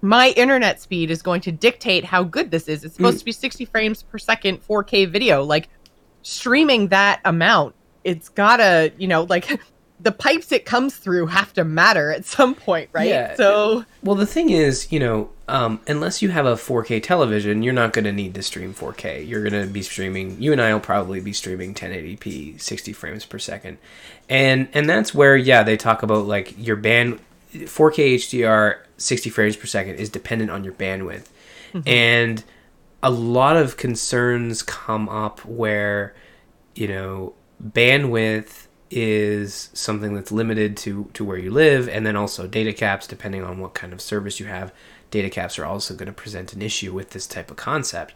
my 0.00 0.30
internet 0.30 0.80
speed 0.80 1.10
is 1.10 1.22
going 1.22 1.40
to 1.42 1.52
dictate 1.52 2.04
how 2.04 2.22
good 2.22 2.50
this 2.50 2.68
is. 2.68 2.84
It's 2.84 2.94
supposed 2.96 3.16
Mm. 3.16 3.20
to 3.20 3.24
be 3.26 3.32
60 3.32 3.64
frames 3.66 4.02
per 4.02 4.18
second 4.18 4.60
4K 4.62 5.04
video. 5.04 5.42
Like 5.42 5.68
streaming 6.22 6.88
that 6.88 7.20
amount, 7.24 7.74
it's 8.04 8.28
gotta, 8.28 8.92
you 8.96 9.08
know, 9.08 9.24
like 9.24 9.60
the 10.00 10.12
pipes 10.12 10.52
it 10.52 10.64
comes 10.64 10.96
through 10.96 11.26
have 11.26 11.52
to 11.54 11.64
matter 11.64 12.12
at 12.12 12.24
some 12.24 12.54
point, 12.54 12.88
right? 12.92 13.08
Yeah. 13.08 13.34
So 13.34 13.84
Well, 14.02 14.14
the 14.14 14.26
thing 14.26 14.50
is, 14.50 14.92
you 14.92 15.00
know, 15.00 15.30
um, 15.48 15.80
unless 15.88 16.22
you 16.22 16.28
have 16.28 16.46
a 16.46 16.54
4K 16.54 17.02
television, 17.02 17.62
you're 17.62 17.72
not 17.72 17.92
going 17.92 18.04
to 18.04 18.12
need 18.12 18.34
to 18.34 18.42
stream 18.42 18.74
4K. 18.74 19.26
You're 19.26 19.42
going 19.42 19.60
to 19.60 19.70
be 19.70 19.82
streaming. 19.82 20.40
You 20.40 20.52
and 20.52 20.60
I 20.60 20.72
will 20.72 20.80
probably 20.80 21.20
be 21.20 21.32
streaming 21.32 21.74
1080p, 21.74 22.60
60 22.60 22.92
frames 22.92 23.24
per 23.24 23.38
second, 23.38 23.78
and 24.28 24.68
and 24.72 24.88
that's 24.88 25.14
where 25.14 25.36
yeah 25.36 25.62
they 25.62 25.76
talk 25.76 26.02
about 26.02 26.26
like 26.26 26.54
your 26.56 26.76
band 26.76 27.18
4K 27.52 28.16
HDR 28.16 28.80
60 28.98 29.30
frames 29.30 29.56
per 29.56 29.66
second 29.66 29.96
is 29.96 30.10
dependent 30.10 30.50
on 30.50 30.62
your 30.62 30.74
bandwidth, 30.74 31.26
and 31.86 32.44
a 33.02 33.10
lot 33.10 33.56
of 33.56 33.76
concerns 33.76 34.62
come 34.62 35.08
up 35.08 35.44
where 35.44 36.14
you 36.74 36.86
know 36.86 37.32
bandwidth 37.62 38.67
is 38.90 39.68
something 39.74 40.14
that's 40.14 40.32
limited 40.32 40.76
to 40.76 41.10
to 41.14 41.24
where 41.24 41.36
you 41.38 41.50
live 41.50 41.88
and 41.88 42.06
then 42.06 42.16
also 42.16 42.46
data 42.46 42.72
caps 42.72 43.06
depending 43.06 43.42
on 43.44 43.58
what 43.58 43.74
kind 43.74 43.92
of 43.92 44.00
service 44.00 44.40
you 44.40 44.46
have 44.46 44.72
data 45.10 45.28
caps 45.30 45.58
are 45.58 45.64
also 45.66 45.94
going 45.94 46.06
to 46.06 46.12
present 46.12 46.52
an 46.52 46.62
issue 46.62 46.92
with 46.92 47.10
this 47.10 47.26
type 47.26 47.50
of 47.50 47.56
concept 47.56 48.14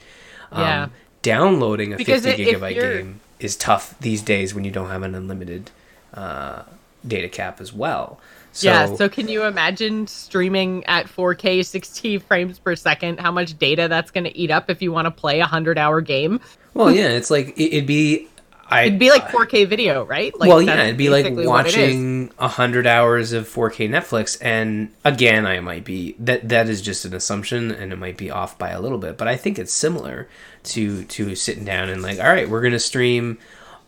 Yeah. 0.52 0.88
downloading 1.22 1.92
a 1.92 1.96
Because 1.96 2.24
50 2.24 2.42
i- 2.48 2.52
gigabyte 2.54 2.74
game 2.80 3.20
is 3.38 3.56
tough 3.56 3.94
these 4.00 4.22
days 4.22 4.54
when 4.54 4.64
you 4.64 4.70
don't 4.70 4.88
have 4.90 5.02
an 5.02 5.14
unlimited 5.14 5.70
uh, 6.14 6.62
data 7.06 7.28
cap 7.28 7.60
as 7.60 7.72
well 7.72 8.18
so, 8.54 8.68
yeah, 8.68 8.94
so 8.94 9.08
can 9.08 9.28
you 9.28 9.44
imagine 9.44 10.06
streaming 10.06 10.84
at 10.84 11.06
4K 11.06 11.64
60 11.64 12.18
frames 12.18 12.58
per 12.58 12.76
second? 12.76 13.18
How 13.18 13.30
much 13.32 13.58
data 13.58 13.88
that's 13.88 14.10
going 14.10 14.24
to 14.24 14.36
eat 14.36 14.50
up 14.50 14.68
if 14.68 14.82
you 14.82 14.92
want 14.92 15.06
to 15.06 15.10
play 15.10 15.36
a 15.38 15.44
100 15.48 15.78
hour 15.78 16.00
game? 16.02 16.38
well 16.74 16.90
yeah 16.90 17.08
it's 17.08 17.30
like 17.30 17.54
it'd 17.58 17.86
be 17.86 18.28
I, 18.72 18.82
It'd 18.84 18.98
be 18.98 19.10
like 19.10 19.28
4K 19.28 19.68
video, 19.68 20.04
right? 20.06 20.32
Like, 20.38 20.48
well, 20.48 20.62
yeah, 20.62 20.84
it'd 20.84 20.96
be 20.96 21.10
like 21.10 21.24
basically 21.24 21.46
what 21.46 21.66
it 21.66 21.76
is. 21.76 21.76
watching 21.76 22.30
a 22.38 22.48
hundred 22.48 22.86
hours 22.86 23.32
of 23.34 23.46
4K 23.46 23.90
Netflix, 23.90 24.38
and 24.40 24.90
again, 25.04 25.44
I 25.46 25.60
might 25.60 25.84
be 25.84 26.16
that 26.18 26.48
that 26.48 26.70
is 26.70 26.80
just 26.80 27.04
an 27.04 27.12
assumption, 27.14 27.70
and 27.70 27.92
it 27.92 27.96
might 27.96 28.16
be 28.16 28.30
off 28.30 28.56
by 28.56 28.70
a 28.70 28.80
little 28.80 28.96
bit, 28.96 29.18
but 29.18 29.28
I 29.28 29.36
think 29.36 29.58
it's 29.58 29.74
similar 29.74 30.26
to 30.64 31.04
to 31.04 31.34
sitting 31.34 31.66
down 31.66 31.90
and 31.90 32.00
like, 32.02 32.18
all 32.18 32.30
right, 32.30 32.48
we're 32.48 32.62
gonna 32.62 32.78
stream 32.78 33.38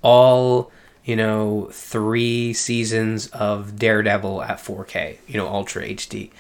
all 0.03 0.71
you 1.05 1.17
know 1.17 1.71
three 1.73 2.53
seasons 2.53 3.29
of 3.29 3.79
Daredevil 3.79 4.43
at 4.43 4.59
4K, 4.59 5.17
you 5.27 5.39
know, 5.39 5.49
Ultra 5.49 5.89
HD. 5.89 6.31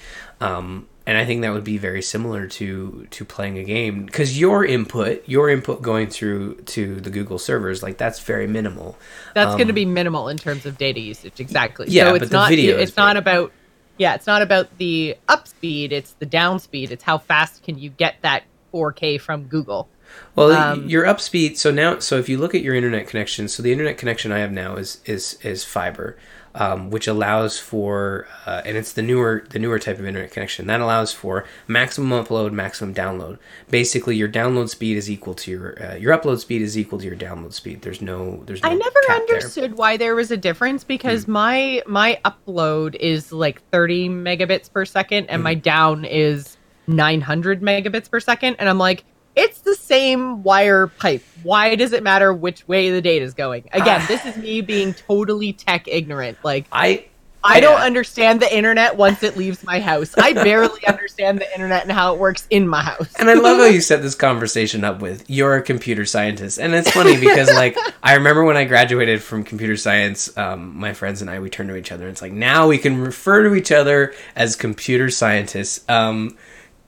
Um, 0.42 0.86
and 1.06 1.18
I 1.18 1.24
think 1.26 1.42
that 1.42 1.52
would 1.52 1.64
be 1.64 1.76
very 1.78 2.02
similar 2.02 2.46
to 2.48 3.06
to 3.10 3.24
playing 3.24 3.58
a 3.58 3.64
game 3.64 4.06
because 4.06 4.38
your 4.38 4.64
input, 4.64 5.22
your 5.28 5.50
input 5.50 5.82
going 5.82 6.08
through 6.08 6.56
to 6.66 7.00
the 7.00 7.10
Google 7.10 7.38
servers, 7.38 7.82
like 7.82 7.98
that's 7.98 8.20
very 8.20 8.46
minimal. 8.46 8.96
That's 9.34 9.52
Um, 9.52 9.58
going 9.58 9.68
to 9.68 9.74
be 9.74 9.84
minimal 9.84 10.28
in 10.28 10.38
terms 10.38 10.64
of 10.66 10.78
data 10.78 11.00
usage. 11.00 11.40
Exactly. 11.40 11.86
Yeah, 11.90 12.06
so 12.06 12.12
but 12.12 12.22
it's 12.22 12.30
the 12.30 12.36
not. 12.36 12.48
video 12.48 12.78
it's 12.78 12.96
not 12.96 13.16
about. 13.16 13.52
Yeah, 13.96 14.14
it's 14.14 14.26
not 14.26 14.42
about 14.42 14.76
the 14.78 15.16
up 15.28 15.46
speed. 15.46 15.92
It's 15.92 16.12
the 16.18 16.26
down 16.26 16.58
speed. 16.58 16.90
It's 16.90 17.04
how 17.04 17.18
fast 17.18 17.62
can 17.62 17.78
you 17.78 17.90
get 17.90 18.16
that 18.22 18.42
4K 18.72 19.20
from 19.20 19.44
Google. 19.44 19.88
Well, 20.34 20.50
Um, 20.50 20.88
your 20.88 21.06
up 21.06 21.20
speed. 21.20 21.58
So 21.58 21.70
now, 21.70 22.00
so 22.00 22.18
if 22.18 22.28
you 22.28 22.36
look 22.38 22.54
at 22.56 22.62
your 22.62 22.74
internet 22.74 23.06
connection, 23.06 23.46
so 23.46 23.62
the 23.62 23.70
internet 23.70 23.96
connection 23.96 24.32
I 24.32 24.38
have 24.38 24.50
now 24.52 24.74
is 24.76 25.00
is 25.04 25.38
is 25.42 25.64
fiber, 25.64 26.16
um, 26.56 26.90
which 26.90 27.08
allows 27.08 27.58
for, 27.58 28.26
uh, 28.46 28.62
and 28.64 28.76
it's 28.76 28.92
the 28.92 29.02
newer 29.02 29.44
the 29.50 29.58
newer 29.58 29.78
type 29.78 29.98
of 29.98 30.06
internet 30.06 30.30
connection 30.30 30.66
that 30.68 30.80
allows 30.80 31.12
for 31.12 31.44
maximum 31.66 32.10
upload, 32.24 32.52
maximum 32.52 32.94
download. 32.94 33.38
Basically, 33.70 34.16
your 34.16 34.28
download 34.28 34.68
speed 34.68 34.96
is 34.96 35.10
equal 35.10 35.34
to 35.34 35.50
your 35.50 35.82
uh, 35.84 35.94
your 35.96 36.16
upload 36.16 36.38
speed 36.38 36.62
is 36.62 36.78
equal 36.78 36.98
to 37.00 37.04
your 37.06 37.16
download 37.16 37.52
speed. 37.52 37.82
There's 37.82 38.00
no 38.00 38.42
there's 38.46 38.62
no 38.62 38.68
I 38.70 38.74
never 38.74 39.00
cap 39.06 39.22
there. 39.26 39.36
understood 39.36 39.76
why 39.76 39.96
there 39.96 40.14
was 40.14 40.30
a 40.30 40.36
difference 40.36 40.84
because 40.84 41.26
my 41.26 41.82
my 41.86 42.20
upload 42.24 42.94
is 42.96 43.32
like 43.32 43.60
30 43.70 44.08
megabits 44.10 44.72
per 44.72 44.84
second 44.84 45.26
and 45.26 45.40
Hmm. 45.40 45.44
my 45.44 45.54
down 45.54 46.04
is 46.04 46.56
900 46.86 47.62
megabits 47.62 48.10
per 48.10 48.20
second 48.20 48.56
and 48.58 48.68
I'm 48.68 48.78
like 48.78 49.04
it's 49.36 49.60
the 49.62 49.74
same 49.74 50.42
wire 50.42 50.88
pipe. 50.88 51.26
Why 51.42 51.74
does 51.76 51.92
it 51.92 52.02
matter 52.02 52.32
which 52.32 52.66
way 52.68 52.90
the 52.90 53.02
data 53.02 53.24
is 53.24 53.34
going? 53.34 53.68
Again, 53.72 54.04
this 54.08 54.24
is 54.24 54.36
me 54.36 54.60
being 54.60 54.94
totally 54.94 55.52
tech 55.52 55.88
ignorant. 55.88 56.38
Like 56.42 56.68
I 56.72 57.06
I 57.46 57.60
don't 57.60 57.78
Yeah. 57.78 57.84
understand 57.84 58.40
the 58.40 58.56
internet 58.56 58.96
once 58.96 59.22
it 59.22 59.36
leaves 59.36 59.62
my 59.62 59.78
house. 59.80 60.14
I 60.18 60.32
barely 60.44 60.86
understand 60.86 61.40
the 61.40 61.52
internet 61.52 61.82
and 61.82 61.92
how 61.92 62.14
it 62.14 62.18
works 62.18 62.46
in 62.48 62.66
my 62.66 62.82
house. 62.82 63.12
And 63.18 63.28
I 63.28 63.34
love 63.34 63.58
how 63.58 63.66
you 63.66 63.80
set 63.82 64.00
this 64.02 64.14
conversation 64.14 64.82
up 64.82 65.00
with 65.02 65.28
you're 65.28 65.56
a 65.56 65.62
computer 65.62 66.06
scientist, 66.06 66.58
and 66.58 66.74
it's 66.74 66.90
funny 66.90 67.18
because 67.18 67.52
like 67.52 67.76
I 68.02 68.14
remember 68.14 68.44
when 68.44 68.56
I 68.56 68.64
graduated 68.64 69.22
from 69.22 69.44
computer 69.44 69.76
science, 69.76 70.34
um, 70.38 70.74
my 70.78 70.94
friends 70.94 71.20
and 71.20 71.30
I 71.30 71.38
we 71.40 71.50
turned 71.50 71.68
to 71.68 71.76
each 71.76 71.92
other. 71.92 72.04
and 72.04 72.12
It's 72.12 72.22
like 72.22 72.32
now 72.32 72.66
we 72.68 72.78
can 72.78 73.00
refer 73.00 73.42
to 73.48 73.54
each 73.54 73.72
other 73.72 74.14
as 74.36 74.56
computer 74.56 75.10
scientists. 75.10 75.84
Um, 75.88 76.38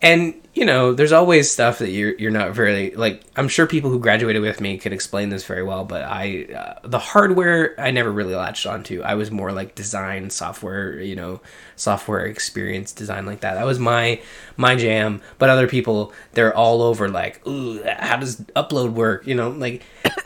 and 0.01 0.35
you 0.57 0.65
know, 0.65 0.95
there's 0.95 1.13
always 1.13 1.51
stuff 1.51 1.81
that 1.81 1.91
you're 1.91 2.15
you're 2.15 2.31
not 2.31 2.53
very 2.53 2.91
like. 2.93 3.23
I'm 3.37 3.47
sure 3.47 3.67
people 3.67 3.91
who 3.91 3.99
graduated 3.99 4.41
with 4.41 4.59
me 4.61 4.79
could 4.79 4.95
explain 4.95 5.29
this 5.29 5.45
very 5.45 5.63
well, 5.63 5.85
but 5.85 6.03
I 6.03 6.47
uh, 6.47 6.89
the 6.89 6.99
hardware 6.99 7.75
I 7.79 7.91
never 7.91 8.11
really 8.11 8.35
latched 8.35 8.65
onto. 8.65 9.03
I 9.03 9.15
was 9.17 9.31
more 9.31 9.53
like 9.53 9.75
design, 9.75 10.31
software, 10.31 10.99
you 10.99 11.15
know, 11.15 11.43
software 11.77 12.25
experience 12.25 12.93
design 12.93 13.27
like 13.27 13.41
that. 13.41 13.55
That 13.55 13.67
was 13.67 13.79
my 13.79 14.19
my 14.57 14.77
jam. 14.77 15.21
But 15.37 15.51
other 15.51 15.69
people, 15.69 16.15
they're 16.33 16.57
all 16.57 16.81
over 16.81 17.11
like, 17.11 17.47
ooh, 17.47 17.83
how 17.99 18.17
does 18.17 18.41
upload 18.57 18.93
work? 18.95 19.27
You 19.27 19.35
know, 19.35 19.51
like, 19.51 19.83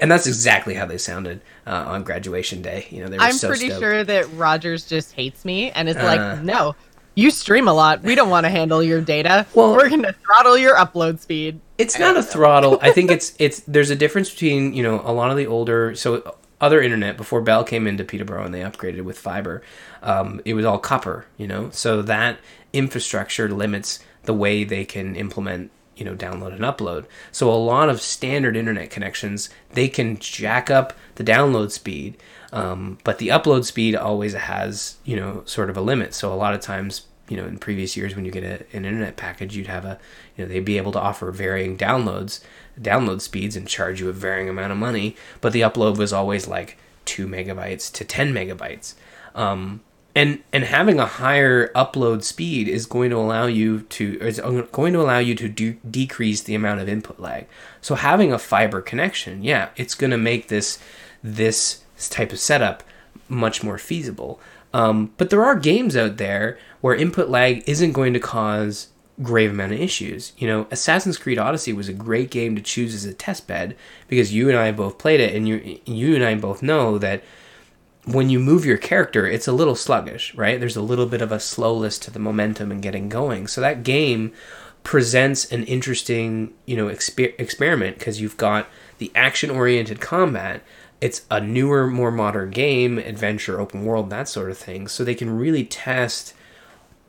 and 0.00 0.10
that's 0.10 0.26
exactly 0.26 0.72
how 0.74 0.86
they 0.86 0.96
sounded 0.98 1.42
uh, 1.66 1.84
on 1.88 2.04
graduation 2.04 2.62
day. 2.62 2.86
You 2.90 3.02
know, 3.02 3.08
they 3.10 3.18
were 3.18 3.22
I'm 3.24 3.32
so 3.32 3.48
pretty 3.48 3.66
stoked. 3.66 3.80
sure 3.82 4.02
that 4.04 4.32
Rogers 4.32 4.86
just 4.86 5.12
hates 5.12 5.44
me 5.44 5.70
and 5.72 5.90
is 5.90 5.96
Uh. 5.96 6.04
like, 6.04 6.42
no, 6.42 6.74
you 7.18 7.32
stream 7.32 7.66
a 7.66 7.72
lot. 7.72 8.02
We 8.04 8.14
don't 8.14 8.30
want 8.30 8.44
to 8.44 8.50
handle 8.50 8.80
your 8.80 9.00
data. 9.00 9.44
Well- 9.52 9.74
we're 9.74 9.88
going 9.88 10.02
to 10.02 10.12
throttle 10.12 10.56
your 10.56 10.76
upload 10.76 11.18
speed. 11.18 11.60
It's 11.76 11.98
not 11.98 12.16
a 12.16 12.22
throttle. 12.22 12.78
I 12.80 12.92
think 12.92 13.10
it's 13.10 13.34
it's 13.38 13.60
there's 13.60 13.90
a 13.90 13.96
difference 13.96 14.30
between 14.30 14.72
you 14.72 14.82
know 14.82 15.00
a 15.04 15.12
lot 15.12 15.30
of 15.30 15.36
the 15.36 15.46
older 15.46 15.94
so 15.94 16.36
other 16.60 16.80
internet 16.80 17.16
before 17.16 17.40
Bell 17.40 17.62
came 17.64 17.86
into 17.86 18.04
Peterborough 18.04 18.44
and 18.44 18.54
they 18.54 18.60
upgraded 18.60 19.02
with 19.02 19.18
fiber. 19.18 19.62
Um, 20.02 20.40
it 20.44 20.54
was 20.54 20.64
all 20.64 20.78
copper, 20.78 21.26
you 21.36 21.46
know, 21.46 21.70
so 21.70 22.02
that 22.02 22.38
infrastructure 22.72 23.48
limits 23.48 24.00
the 24.24 24.34
way 24.34 24.64
they 24.64 24.84
can 24.84 25.14
implement 25.16 25.70
you 25.98 26.04
know 26.04 26.14
download 26.14 26.52
and 26.52 26.60
upload. 26.60 27.06
So 27.32 27.50
a 27.50 27.54
lot 27.54 27.88
of 27.88 28.00
standard 28.00 28.56
internet 28.56 28.90
connections 28.90 29.50
they 29.70 29.88
can 29.88 30.18
jack 30.18 30.70
up 30.70 30.94
the 31.16 31.24
download 31.24 31.72
speed, 31.72 32.16
um, 32.52 32.98
but 33.04 33.18
the 33.18 33.28
upload 33.28 33.64
speed 33.64 33.96
always 33.96 34.34
has 34.34 34.96
you 35.04 35.16
know 35.16 35.42
sort 35.44 35.68
of 35.68 35.76
a 35.76 35.80
limit. 35.80 36.14
So 36.14 36.32
a 36.32 36.36
lot 36.36 36.54
of 36.54 36.60
times 36.60 37.07
you 37.28 37.36
know 37.36 37.46
in 37.46 37.58
previous 37.58 37.96
years 37.96 38.16
when 38.16 38.24
you 38.24 38.30
get 38.30 38.44
a, 38.44 38.64
an 38.76 38.84
internet 38.84 39.16
package 39.16 39.56
you'd 39.56 39.66
have 39.66 39.84
a 39.84 39.98
you 40.36 40.44
know 40.44 40.48
they'd 40.48 40.64
be 40.64 40.76
able 40.78 40.92
to 40.92 41.00
offer 41.00 41.30
varying 41.30 41.76
downloads 41.76 42.40
download 42.80 43.20
speeds 43.20 43.56
and 43.56 43.68
charge 43.68 44.00
you 44.00 44.08
a 44.08 44.12
varying 44.12 44.48
amount 44.48 44.72
of 44.72 44.78
money 44.78 45.16
but 45.40 45.52
the 45.52 45.60
upload 45.60 45.96
was 45.96 46.12
always 46.12 46.46
like 46.46 46.78
2 47.08 47.26
megabytes 47.26 47.90
to 47.94 48.04
10 48.04 48.32
megabytes. 48.32 48.94
Um, 49.34 49.80
and 50.14 50.40
and 50.52 50.64
having 50.64 50.98
a 50.98 51.06
higher 51.06 51.68
upload 51.68 52.22
speed 52.22 52.68
is 52.68 52.86
going 52.86 53.10
to 53.10 53.16
allow 53.16 53.46
you 53.46 53.82
to 53.82 54.18
is 54.20 54.40
going 54.72 54.92
to 54.92 55.00
allow 55.00 55.18
you 55.18 55.34
to 55.34 55.48
do, 55.48 55.74
decrease 55.88 56.42
the 56.42 56.54
amount 56.54 56.80
of 56.80 56.88
input 56.88 57.20
lag. 57.20 57.46
So 57.80 57.94
having 57.94 58.32
a 58.32 58.38
fiber 58.38 58.80
connection 58.80 59.42
yeah 59.44 59.68
it's 59.76 59.94
going 59.94 60.10
to 60.10 60.18
make 60.18 60.48
this 60.48 60.78
this 61.22 61.82
type 62.10 62.32
of 62.32 62.40
setup 62.40 62.82
much 63.28 63.62
more 63.62 63.78
feasible 63.78 64.40
um, 64.78 65.12
but 65.16 65.30
there 65.30 65.44
are 65.44 65.56
games 65.56 65.96
out 65.96 66.18
there 66.18 66.56
where 66.80 66.94
input 66.94 67.28
lag 67.28 67.62
isn't 67.66 67.92
going 67.92 68.12
to 68.12 68.20
cause 68.20 68.88
grave 69.20 69.50
amount 69.50 69.72
of 69.72 69.80
issues. 69.80 70.32
You 70.38 70.46
know, 70.46 70.66
Assassin's 70.70 71.18
Creed 71.18 71.36
Odyssey 71.36 71.72
was 71.72 71.88
a 71.88 71.92
great 71.92 72.30
game 72.30 72.54
to 72.54 72.62
choose 72.62 72.94
as 72.94 73.04
a 73.04 73.12
test 73.12 73.48
bed 73.48 73.76
because 74.06 74.32
you 74.32 74.48
and 74.48 74.56
I 74.56 74.70
both 74.70 74.96
played 74.98 75.18
it, 75.18 75.34
and 75.34 75.48
you 75.48 75.80
you 75.84 76.14
and 76.14 76.24
I 76.24 76.36
both 76.36 76.62
know 76.62 76.96
that 76.98 77.24
when 78.04 78.30
you 78.30 78.38
move 78.38 78.64
your 78.64 78.78
character, 78.78 79.26
it's 79.26 79.48
a 79.48 79.52
little 79.52 79.74
sluggish, 79.74 80.32
right? 80.36 80.60
There's 80.60 80.76
a 80.76 80.82
little 80.82 81.06
bit 81.06 81.22
of 81.22 81.32
a 81.32 81.40
slowness 81.40 81.98
to 81.98 82.10
the 82.12 82.20
momentum 82.20 82.70
and 82.70 82.80
getting 82.80 83.08
going. 83.08 83.48
So 83.48 83.60
that 83.60 83.82
game 83.82 84.32
presents 84.84 85.50
an 85.52 85.64
interesting, 85.64 86.54
you 86.66 86.76
know, 86.76 86.86
exper- 86.86 87.34
experiment 87.38 87.98
because 87.98 88.20
you've 88.20 88.36
got 88.36 88.68
the 88.98 89.10
action-oriented 89.14 90.00
combat. 90.00 90.62
It's 91.00 91.22
a 91.30 91.40
newer, 91.40 91.86
more 91.86 92.10
modern 92.10 92.50
game, 92.50 92.98
adventure, 92.98 93.60
open 93.60 93.84
world, 93.84 94.10
that 94.10 94.28
sort 94.28 94.50
of 94.50 94.58
thing. 94.58 94.88
So 94.88 95.04
they 95.04 95.14
can 95.14 95.36
really 95.36 95.64
test, 95.64 96.34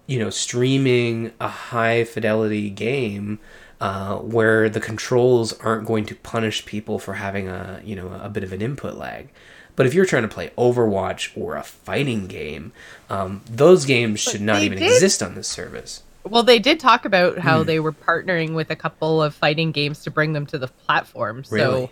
you 0.06 0.20
know, 0.20 0.30
streaming 0.30 1.32
a 1.40 1.48
high 1.48 2.04
fidelity 2.04 2.70
game 2.70 3.40
uh, 3.82 4.18
where 4.18 4.70
the 4.70 4.80
controls 4.80 5.54
aren't 5.54 5.88
going 5.88 6.06
to 6.06 6.16
punish 6.16 6.66
people 6.66 7.00
for 7.00 7.16
having 7.16 7.48
a, 7.48 7.82
you 7.84 7.96
know, 7.96 8.20
a 8.22 8.30
bit 8.30 8.44
of 8.44 8.54
an 8.54 8.62
input 8.62 8.96
lag. 8.96 9.30
But 9.76 9.86
if 9.86 9.94
you're 9.94 10.06
trying 10.06 10.24
to 10.24 10.28
play 10.28 10.52
Overwatch 10.58 11.32
or 11.38 11.56
a 11.56 11.64
fighting 11.64 12.28
game, 12.28 12.74
um, 13.10 13.42
those 13.50 13.86
games 13.86 14.20
should 14.20 14.42
not 14.42 14.62
even 14.62 14.78
did- 14.78 14.92
exist 14.92 15.24
on 15.24 15.36
this 15.36 15.48
service. 15.48 16.04
Well, 16.26 16.44
they 16.44 16.60
did 16.60 16.82
talk 16.82 17.06
about 17.06 17.40
how 17.40 17.64
they 17.64 17.80
were 17.80 17.94
partnering 17.94 18.54
with 18.54 18.70
a 18.70 18.76
couple 18.76 19.24
of 19.24 19.34
fighting 19.34 19.72
games 19.72 20.04
to 20.04 20.12
bring 20.12 20.34
them 20.34 20.46
to 20.48 20.58
the 20.58 20.68
platform. 20.68 21.46
Really? 21.50 21.88
So 21.88 21.92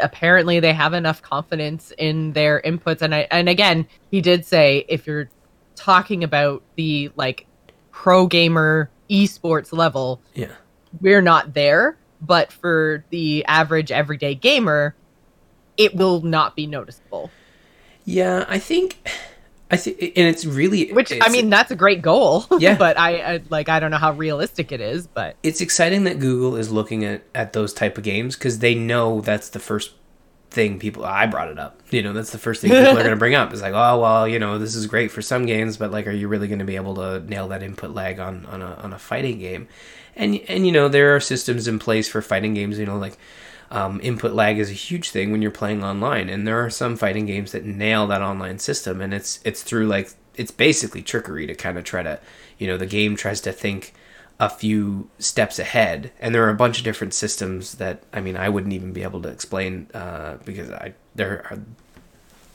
apparently 0.00 0.60
they 0.60 0.72
have 0.72 0.92
enough 0.94 1.22
confidence 1.22 1.92
in 1.98 2.32
their 2.32 2.60
inputs 2.62 3.02
and 3.02 3.14
I 3.14 3.26
and 3.30 3.48
again, 3.48 3.86
he 4.10 4.20
did 4.20 4.44
say 4.44 4.84
if 4.88 5.06
you're 5.06 5.28
talking 5.76 6.22
about 6.24 6.62
the 6.76 7.10
like 7.16 7.46
pro 7.90 8.26
gamer 8.26 8.90
esports 9.10 9.72
level, 9.72 10.20
Yeah. 10.34 10.52
we're 11.00 11.22
not 11.22 11.54
there, 11.54 11.96
but 12.20 12.52
for 12.52 13.04
the 13.10 13.44
average 13.46 13.90
everyday 13.90 14.34
gamer, 14.34 14.94
it 15.76 15.94
will 15.94 16.20
not 16.20 16.54
be 16.56 16.66
noticeable. 16.66 17.30
Yeah, 18.04 18.44
I 18.48 18.58
think, 18.58 19.08
I 19.70 19.76
think, 19.76 20.00
and 20.00 20.26
it's 20.26 20.44
really, 20.44 20.92
Which 20.92 21.12
I 21.20 21.28
mean, 21.28 21.48
that's 21.48 21.70
a 21.70 21.76
great 21.76 22.02
goal. 22.02 22.44
Yeah. 22.60 22.76
but 22.76 22.98
I, 22.98 23.34
I 23.34 23.40
like 23.48 23.68
I 23.68 23.80
don't 23.80 23.90
know 23.90 23.96
how 23.96 24.12
realistic 24.12 24.72
it 24.72 24.80
is, 24.80 25.06
but 25.06 25.36
it's 25.42 25.60
exciting 25.60 26.04
that 26.04 26.18
Google 26.18 26.56
is 26.56 26.70
looking 26.70 27.04
at 27.04 27.22
at 27.34 27.52
those 27.52 27.72
type 27.72 27.96
of 27.96 28.04
games 28.04 28.36
because 28.36 28.58
they 28.58 28.74
know 28.74 29.20
that's 29.20 29.50
the 29.50 29.60
first 29.60 29.92
thing 30.50 30.78
people. 30.78 31.04
I 31.04 31.26
brought 31.26 31.48
it 31.48 31.58
up. 31.58 31.80
You 31.90 32.02
know, 32.02 32.12
that's 32.12 32.32
the 32.32 32.38
first 32.38 32.60
thing 32.60 32.70
people 32.70 32.88
are 32.88 32.94
going 32.94 33.10
to 33.10 33.16
bring 33.16 33.34
up. 33.34 33.52
It's 33.52 33.62
like, 33.62 33.72
oh 33.74 34.00
well, 34.00 34.28
you 34.28 34.38
know, 34.38 34.58
this 34.58 34.74
is 34.74 34.86
great 34.86 35.10
for 35.10 35.22
some 35.22 35.46
games, 35.46 35.76
but 35.76 35.90
like, 35.90 36.06
are 36.06 36.12
you 36.12 36.28
really 36.28 36.48
going 36.48 36.58
to 36.58 36.64
be 36.64 36.76
able 36.76 36.96
to 36.96 37.20
nail 37.20 37.48
that 37.48 37.62
input 37.62 37.92
lag 37.92 38.18
on 38.18 38.44
on 38.46 38.60
a 38.62 38.74
on 38.74 38.92
a 38.92 38.98
fighting 38.98 39.38
game? 39.38 39.68
And 40.16 40.40
and 40.48 40.66
you 40.66 40.72
know, 40.72 40.88
there 40.88 41.14
are 41.14 41.20
systems 41.20 41.68
in 41.68 41.78
place 41.78 42.08
for 42.08 42.20
fighting 42.20 42.54
games. 42.54 42.78
You 42.78 42.86
know, 42.86 42.98
like. 42.98 43.16
Um, 43.72 44.00
input 44.02 44.32
lag 44.32 44.58
is 44.58 44.68
a 44.68 44.74
huge 44.74 45.10
thing 45.10 45.30
when 45.30 45.42
you're 45.42 45.50
playing 45.52 45.84
online, 45.84 46.28
and 46.28 46.46
there 46.46 46.64
are 46.64 46.70
some 46.70 46.96
fighting 46.96 47.26
games 47.26 47.52
that 47.52 47.64
nail 47.64 48.06
that 48.08 48.22
online 48.22 48.58
system, 48.58 49.00
and 49.00 49.14
it's 49.14 49.40
it's 49.44 49.62
through 49.62 49.86
like 49.86 50.10
it's 50.34 50.50
basically 50.50 51.02
trickery 51.02 51.46
to 51.46 51.54
kind 51.54 51.78
of 51.78 51.84
try 51.84 52.02
to, 52.02 52.18
you 52.58 52.66
know, 52.66 52.76
the 52.76 52.86
game 52.86 53.14
tries 53.14 53.40
to 53.42 53.52
think 53.52 53.94
a 54.40 54.48
few 54.48 55.08
steps 55.18 55.58
ahead, 55.58 56.10
and 56.18 56.34
there 56.34 56.44
are 56.44 56.50
a 56.50 56.54
bunch 56.54 56.78
of 56.78 56.84
different 56.84 57.14
systems 57.14 57.74
that 57.74 58.02
I 58.12 58.20
mean 58.20 58.36
I 58.36 58.48
wouldn't 58.48 58.72
even 58.72 58.92
be 58.92 59.02
able 59.02 59.22
to 59.22 59.28
explain 59.28 59.88
uh, 59.94 60.38
because 60.44 60.70
I 60.70 60.94
there 61.14 61.46
are 61.50 61.60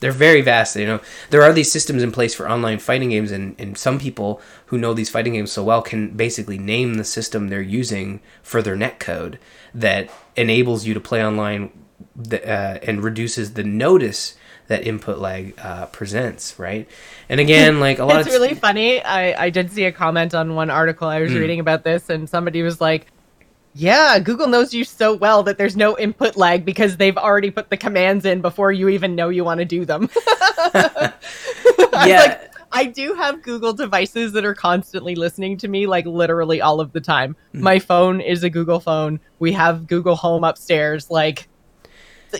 they're 0.06 0.12
very 0.12 0.41
vast. 0.41 0.76
You 0.76 0.86
know, 0.86 0.99
there 1.32 1.41
are 1.41 1.51
these 1.51 1.72
systems 1.72 2.03
in 2.03 2.12
place 2.12 2.36
for 2.36 2.47
online 2.47 2.78
fighting 2.78 3.10
games, 3.10 3.32
and, 3.32 3.56
and 3.60 3.76
some 3.76 3.97
people 3.97 4.39
who 4.68 4.78
know 4.78 4.93
these 4.93 5.10
fighting 5.10 5.34
games 5.34 5.51
so 5.51 5.64
well 5.64 5.82
can 5.82 6.10
basically 6.16 6.60
name 6.60 6.93
the 6.93 7.03
system 7.03 7.47
they're 7.47 7.60
using 7.82 8.20
for 8.43 8.62
their 8.62 8.76
netcode 8.78 9.39
that 9.74 10.12
enables 10.36 10.86
you 10.86 10.93
to 10.93 10.99
play 10.99 11.26
online 11.26 11.72
the, 12.16 12.39
uh, 12.47 12.78
and 12.84 13.03
reduces 13.03 13.53
the 13.56 13.64
notice 13.64 14.36
that 14.68 14.86
input 14.86 15.18
lag 15.18 15.56
uh, 15.60 15.88
presents, 15.88 16.60
right? 16.60 16.88
And 17.28 17.39
again, 17.39 17.80
like 17.88 17.97
a 17.97 18.06
lot 18.06 18.20
it's 18.20 18.28
of 18.28 18.34
really 18.34 18.53
funny. 18.53 19.01
I 19.01 19.45
I 19.45 19.49
did 19.49 19.72
see 19.72 19.86
a 19.86 19.91
comment 19.91 20.36
on 20.36 20.53
one 20.53 20.70
article 20.70 21.08
I 21.08 21.20
was 21.20 21.32
Hmm. 21.32 21.39
reading 21.39 21.60
about 21.60 21.84
this, 21.84 22.12
and 22.12 22.30
somebody 22.30 22.62
was 22.62 22.80
like. 22.80 23.08
Yeah, 23.78 24.20
Google 24.20 24.48
knows 24.48 24.74
you 24.74 24.86
so 24.86 25.14
well 25.16 25.44
that 25.44 25.58
there's 25.58 25.76
no 25.76 25.98
input 25.98 26.38
lag 26.38 26.64
because 26.64 26.96
they've 26.96 27.18
already 27.18 27.52
put 27.52 27.70
the 27.70 27.76
commands 27.76 28.24
in 28.24 28.40
before 28.40 28.72
you 28.72 28.88
even 28.88 29.16
know 29.16 29.28
you 29.28 29.44
want 29.44 29.60
to 29.60 29.66
do 29.66 29.84
them. 29.84 30.10
I 30.74 31.14
Yeah. 32.08 32.20
like, 32.22 32.52
I 32.72 32.86
do 32.86 33.14
have 33.16 33.42
Google 33.42 33.74
devices 33.74 34.32
that 34.32 34.46
are 34.46 34.56
constantly 34.56 35.16
listening 35.16 35.58
to 35.58 35.68
me, 35.68 35.88
like 35.88 36.06
literally 36.06 36.62
all 36.62 36.80
of 36.80 36.94
the 36.94 37.02
time. 37.02 37.36
Hmm. 37.52 37.62
My 37.64 37.80
phone 37.80 38.22
is 38.22 38.44
a 38.44 38.50
Google 38.50 38.80
phone. 38.80 39.20
We 39.40 39.52
have 39.52 39.88
Google 39.88 40.16
Home 40.16 40.46
upstairs. 40.46 41.12
Like, 41.12 41.48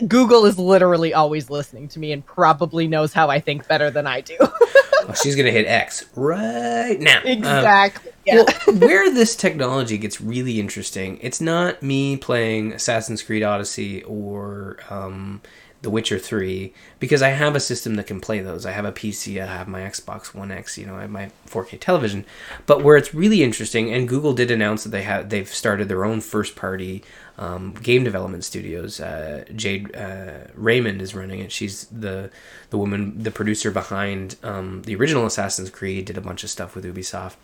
Google 0.08 0.44
is 0.46 0.58
literally 0.58 1.12
always 1.14 1.48
listening 1.50 1.88
to 1.88 1.98
me 1.98 2.12
and 2.12 2.24
probably 2.24 2.86
knows 2.88 3.12
how 3.12 3.28
I 3.30 3.40
think 3.40 3.68
better 3.68 3.90
than 3.90 4.06
I 4.06 4.20
do. 4.22 4.36
oh, 5.08 5.14
she's 5.14 5.36
gonna 5.36 5.50
hit 5.50 5.66
X 5.66 6.04
right 6.14 6.98
now. 7.00 7.20
Um, 7.20 7.26
exactly. 7.26 8.12
yeah. 8.24 8.44
Well, 8.66 8.76
where 8.76 9.12
this 9.12 9.36
technology 9.36 9.98
gets 9.98 10.20
really 10.20 10.60
interesting, 10.60 11.18
it's 11.20 11.40
not 11.40 11.82
me 11.82 12.16
playing 12.16 12.72
Assassin's 12.72 13.22
Creed 13.22 13.42
Odyssey 13.42 14.02
or 14.04 14.78
um, 14.90 15.40
The 15.82 15.90
Witcher 15.90 16.18
3 16.18 16.72
because 16.98 17.22
I 17.22 17.28
have 17.28 17.54
a 17.54 17.60
system 17.60 17.94
that 17.96 18.06
can 18.06 18.20
play 18.20 18.40
those. 18.40 18.66
I 18.66 18.72
have 18.72 18.84
a 18.84 18.92
PC, 18.92 19.40
I 19.42 19.46
have 19.46 19.68
my 19.68 19.80
Xbox 19.80 20.34
One 20.34 20.50
X, 20.50 20.78
you 20.78 20.86
know, 20.86 20.96
I 20.96 21.02
have 21.02 21.10
my 21.10 21.30
4K 21.48 21.80
television. 21.80 22.24
But 22.66 22.82
where 22.82 22.96
it's 22.96 23.14
really 23.14 23.42
interesting, 23.42 23.92
and 23.92 24.08
Google 24.08 24.32
did 24.32 24.50
announce 24.50 24.84
that 24.84 24.90
they 24.90 25.02
have 25.02 25.28
they've 25.30 25.48
started 25.48 25.88
their 25.88 26.04
own 26.04 26.20
first 26.20 26.56
party 26.56 27.02
um, 27.38 27.72
game 27.72 28.04
development 28.04 28.44
studios. 28.44 29.00
Uh, 29.00 29.44
Jade 29.54 29.94
uh, 29.94 30.48
Raymond 30.54 31.02
is 31.02 31.14
running 31.14 31.40
it. 31.40 31.52
She's 31.52 31.84
the 31.86 32.30
the 32.70 32.78
woman, 32.78 33.22
the 33.22 33.30
producer 33.30 33.70
behind 33.70 34.36
um, 34.42 34.82
the 34.82 34.94
original 34.96 35.26
Assassin's 35.26 35.70
Creed. 35.70 36.04
Did 36.06 36.16
a 36.16 36.22
bunch 36.22 36.44
of 36.44 36.50
stuff 36.50 36.74
with 36.74 36.84
Ubisoft. 36.84 37.36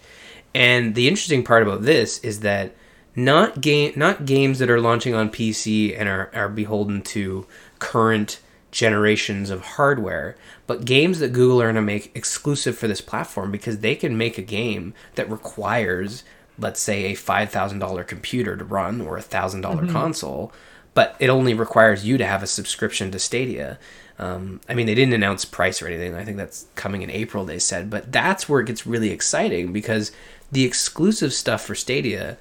And 0.55 0.95
the 0.95 1.09
interesting 1.09 1.45
part 1.45 1.63
about 1.63 1.83
this 1.83 2.19
is 2.21 2.41
that 2.41 2.75
not 3.15 3.61
game 3.61 3.93
not 3.97 4.25
games 4.25 4.59
that 4.59 4.71
are 4.71 4.81
launching 4.81 5.15
on 5.15 5.31
PC 5.31 5.99
and 5.99 6.09
are, 6.09 6.31
are 6.35 6.49
beholden 6.49 7.03
to 7.03 7.47
current 7.79 8.41
generations 8.71 9.51
of 9.51 9.63
hardware, 9.63 10.35
but 10.67 10.87
games 10.87 11.19
that 11.19 11.33
Google 11.33 11.61
are 11.61 11.67
going 11.67 11.75
to 11.77 11.83
make 11.83 12.11
exclusive 12.17 12.77
for 12.77 12.89
this 12.89 13.03
platform 13.03 13.53
because 13.53 13.79
they 13.79 13.95
can 13.95 14.17
make 14.17 14.39
a 14.39 14.43
game 14.43 14.95
that 15.15 15.31
requires, 15.31 16.25
let's 16.59 16.81
say, 16.81 17.05
a 17.05 17.15
five 17.15 17.51
thousand 17.51 17.79
dollar 17.79 18.05
computer 18.05 18.57
to 18.57 18.65
run 18.65 19.01
or 19.01 19.17
a 19.17 19.23
thousand 19.23 19.63
dollar 19.63 19.87
console, 19.87 20.53
but 20.95 21.17
it 21.19 21.31
only 21.31 21.55
requires 21.55 22.05
you 22.05 22.19
to 22.19 22.27
have 22.27 22.43
a 22.43 22.47
subscription 22.47 23.11
to 23.11 23.19
Stadia. 23.19 23.79
Um, 24.19 24.61
I 24.69 24.75
mean, 24.75 24.87
they 24.87 24.95
didn't 24.95 25.15
announce 25.15 25.45
price 25.45 25.83
or 25.83 25.87
anything. 25.87 26.15
I 26.15 26.25
think 26.25 26.37
that's 26.37 26.67
coming 26.75 27.03
in 27.03 27.11
April, 27.11 27.45
they 27.45 27.59
said. 27.59 27.91
But 27.91 28.13
that's 28.13 28.49
where 28.49 28.61
it 28.61 28.67
gets 28.67 28.87
really 28.87 29.11
exciting 29.11 29.73
because 29.73 30.13
the 30.53 30.65
exclusive 30.65 31.33
stuff 31.33 31.65
for 31.65 31.75
Stadia 31.75 32.37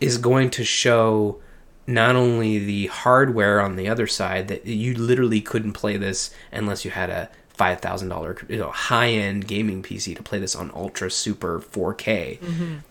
is 0.00 0.18
going 0.18 0.50
to 0.50 0.64
show 0.64 1.40
not 1.86 2.16
only 2.16 2.58
the 2.58 2.86
hardware 2.88 3.60
on 3.60 3.76
the 3.76 3.88
other 3.88 4.06
side 4.06 4.48
that 4.48 4.66
you 4.66 4.94
literally 4.94 5.40
couldn't 5.40 5.72
play 5.72 5.96
this 5.96 6.34
unless 6.50 6.84
you 6.84 6.90
had 6.90 7.10
a 7.10 7.28
five 7.54 7.80
thousand 7.80 8.08
dollar 8.08 8.36
you 8.48 8.56
know 8.56 8.70
high 8.70 9.10
end 9.10 9.46
gaming 9.46 9.82
PC 9.82 10.16
to 10.16 10.22
play 10.22 10.38
this 10.38 10.56
on 10.56 10.70
ultra 10.74 11.10
super 11.10 11.60
4K. 11.60 12.38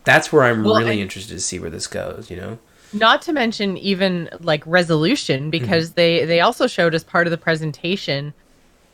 That's 0.04 0.32
where 0.32 0.44
I'm 0.44 0.58
Mm-hmm. 0.58 0.66
Well, 0.66 0.78
really 0.80 0.92
and- 0.94 1.02
interested 1.02 1.34
to 1.34 1.40
see 1.42 1.60
where 1.60 1.70
this 1.70 1.88
goes. 1.88 2.30
You 2.30 2.38
know. 2.38 2.60
not 2.94 3.22
to 3.24 3.34
mention 3.34 3.78
even 3.78 4.30
like 4.42 4.64
resolution 4.68 5.50
because 5.50 5.92
they 5.94 6.26
they 6.26 6.42
also 6.42 6.68
showed 6.68 6.94
as 6.94 7.04
part 7.04 7.26
of 7.28 7.32
the 7.32 7.38
presentation 7.38 8.34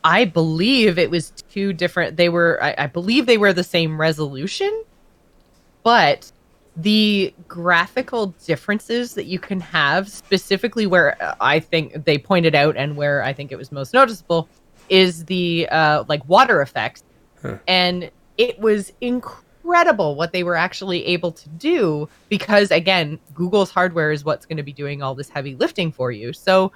i 0.04 0.24
believe 0.24 0.96
it 0.98 1.10
was 1.10 1.32
two 1.50 1.72
different 1.72 2.16
they 2.16 2.28
were 2.28 2.56
I, 2.62 2.74
I 2.78 2.86
believe 2.86 3.26
they 3.26 3.36
were 3.38 3.52
the 3.52 3.64
same 3.64 4.00
resolution 4.00 4.70
but 5.82 6.30
the 6.76 7.34
graphical 7.48 8.28
differences 8.46 9.14
that 9.14 9.24
you 9.26 9.40
can 9.40 9.60
have 9.60 10.08
specifically 10.08 10.86
where 10.86 11.20
uh, 11.20 11.34
i 11.40 11.58
think 11.58 12.04
they 12.04 12.16
pointed 12.18 12.54
out 12.54 12.76
and 12.76 12.96
where 12.96 13.24
i 13.24 13.32
think 13.32 13.50
it 13.50 13.56
was 13.58 13.72
most 13.72 13.92
noticeable 13.92 14.48
is 14.88 15.24
the 15.26 15.68
uh 15.70 16.04
like 16.08 16.26
water 16.28 16.60
effects 16.60 17.02
and 17.66 18.10
it 18.36 18.58
was 18.58 18.92
incredible 19.00 20.14
what 20.14 20.32
they 20.32 20.42
were 20.42 20.56
actually 20.56 21.04
able 21.06 21.30
to 21.30 21.48
do 21.50 22.08
because 22.28 22.70
again 22.70 23.18
google's 23.34 23.70
hardware 23.70 24.10
is 24.10 24.24
what's 24.24 24.46
going 24.46 24.56
to 24.56 24.62
be 24.62 24.72
doing 24.72 25.02
all 25.02 25.14
this 25.14 25.28
heavy 25.28 25.54
lifting 25.56 25.92
for 25.92 26.10
you. 26.10 26.32
So 26.32 26.72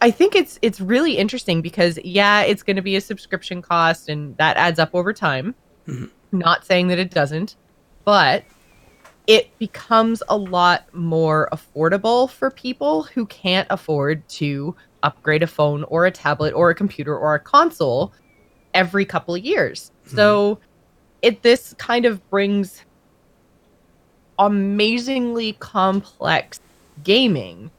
i 0.00 0.10
think 0.10 0.34
it's 0.34 0.58
it's 0.60 0.80
really 0.80 1.16
interesting 1.16 1.62
because 1.62 1.98
yeah 2.04 2.42
it's 2.42 2.62
going 2.62 2.76
to 2.76 2.82
be 2.82 2.96
a 2.96 3.00
subscription 3.00 3.62
cost 3.62 4.08
and 4.08 4.36
that 4.36 4.56
adds 4.56 4.78
up 4.78 4.90
over 4.94 5.12
time. 5.12 5.54
Not 6.32 6.64
saying 6.64 6.88
that 6.88 6.98
it 6.98 7.10
doesn't 7.10 7.56
but 8.04 8.44
it 9.26 9.56
becomes 9.58 10.22
a 10.28 10.36
lot 10.36 10.92
more 10.92 11.48
affordable 11.52 12.28
for 12.28 12.50
people 12.50 13.04
who 13.04 13.24
can't 13.26 13.66
afford 13.70 14.26
to 14.28 14.74
upgrade 15.04 15.42
a 15.42 15.46
phone 15.46 15.84
or 15.84 16.06
a 16.06 16.10
tablet 16.10 16.52
or 16.54 16.70
a 16.70 16.74
computer 16.74 17.16
or 17.16 17.34
a 17.34 17.40
console 17.40 18.12
every 18.72 19.04
couple 19.04 19.34
of 19.34 19.44
years. 19.44 19.92
Hmm. 20.08 20.16
So 20.16 20.58
it 21.22 21.42
this 21.42 21.74
kind 21.78 22.04
of 22.04 22.28
brings 22.30 22.84
amazingly 24.38 25.52
complex 25.54 26.60
gaming 27.04 27.70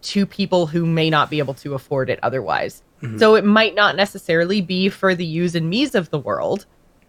to 0.00 0.24
people 0.24 0.66
who 0.66 0.86
may 0.86 1.10
not 1.10 1.28
be 1.28 1.38
able 1.38 1.54
to 1.54 1.74
afford 1.74 2.08
it 2.08 2.18
otherwise. 2.22 2.82
Hmm. 3.00 3.18
So 3.18 3.34
it 3.34 3.44
might 3.44 3.74
not 3.74 3.96
necessarily 3.96 4.60
be 4.60 4.88
for 4.88 5.14
the 5.14 5.26
yous 5.26 5.54
and 5.54 5.68
me's 5.68 5.94
of 5.94 6.10
the 6.10 6.18
world, 6.18 6.66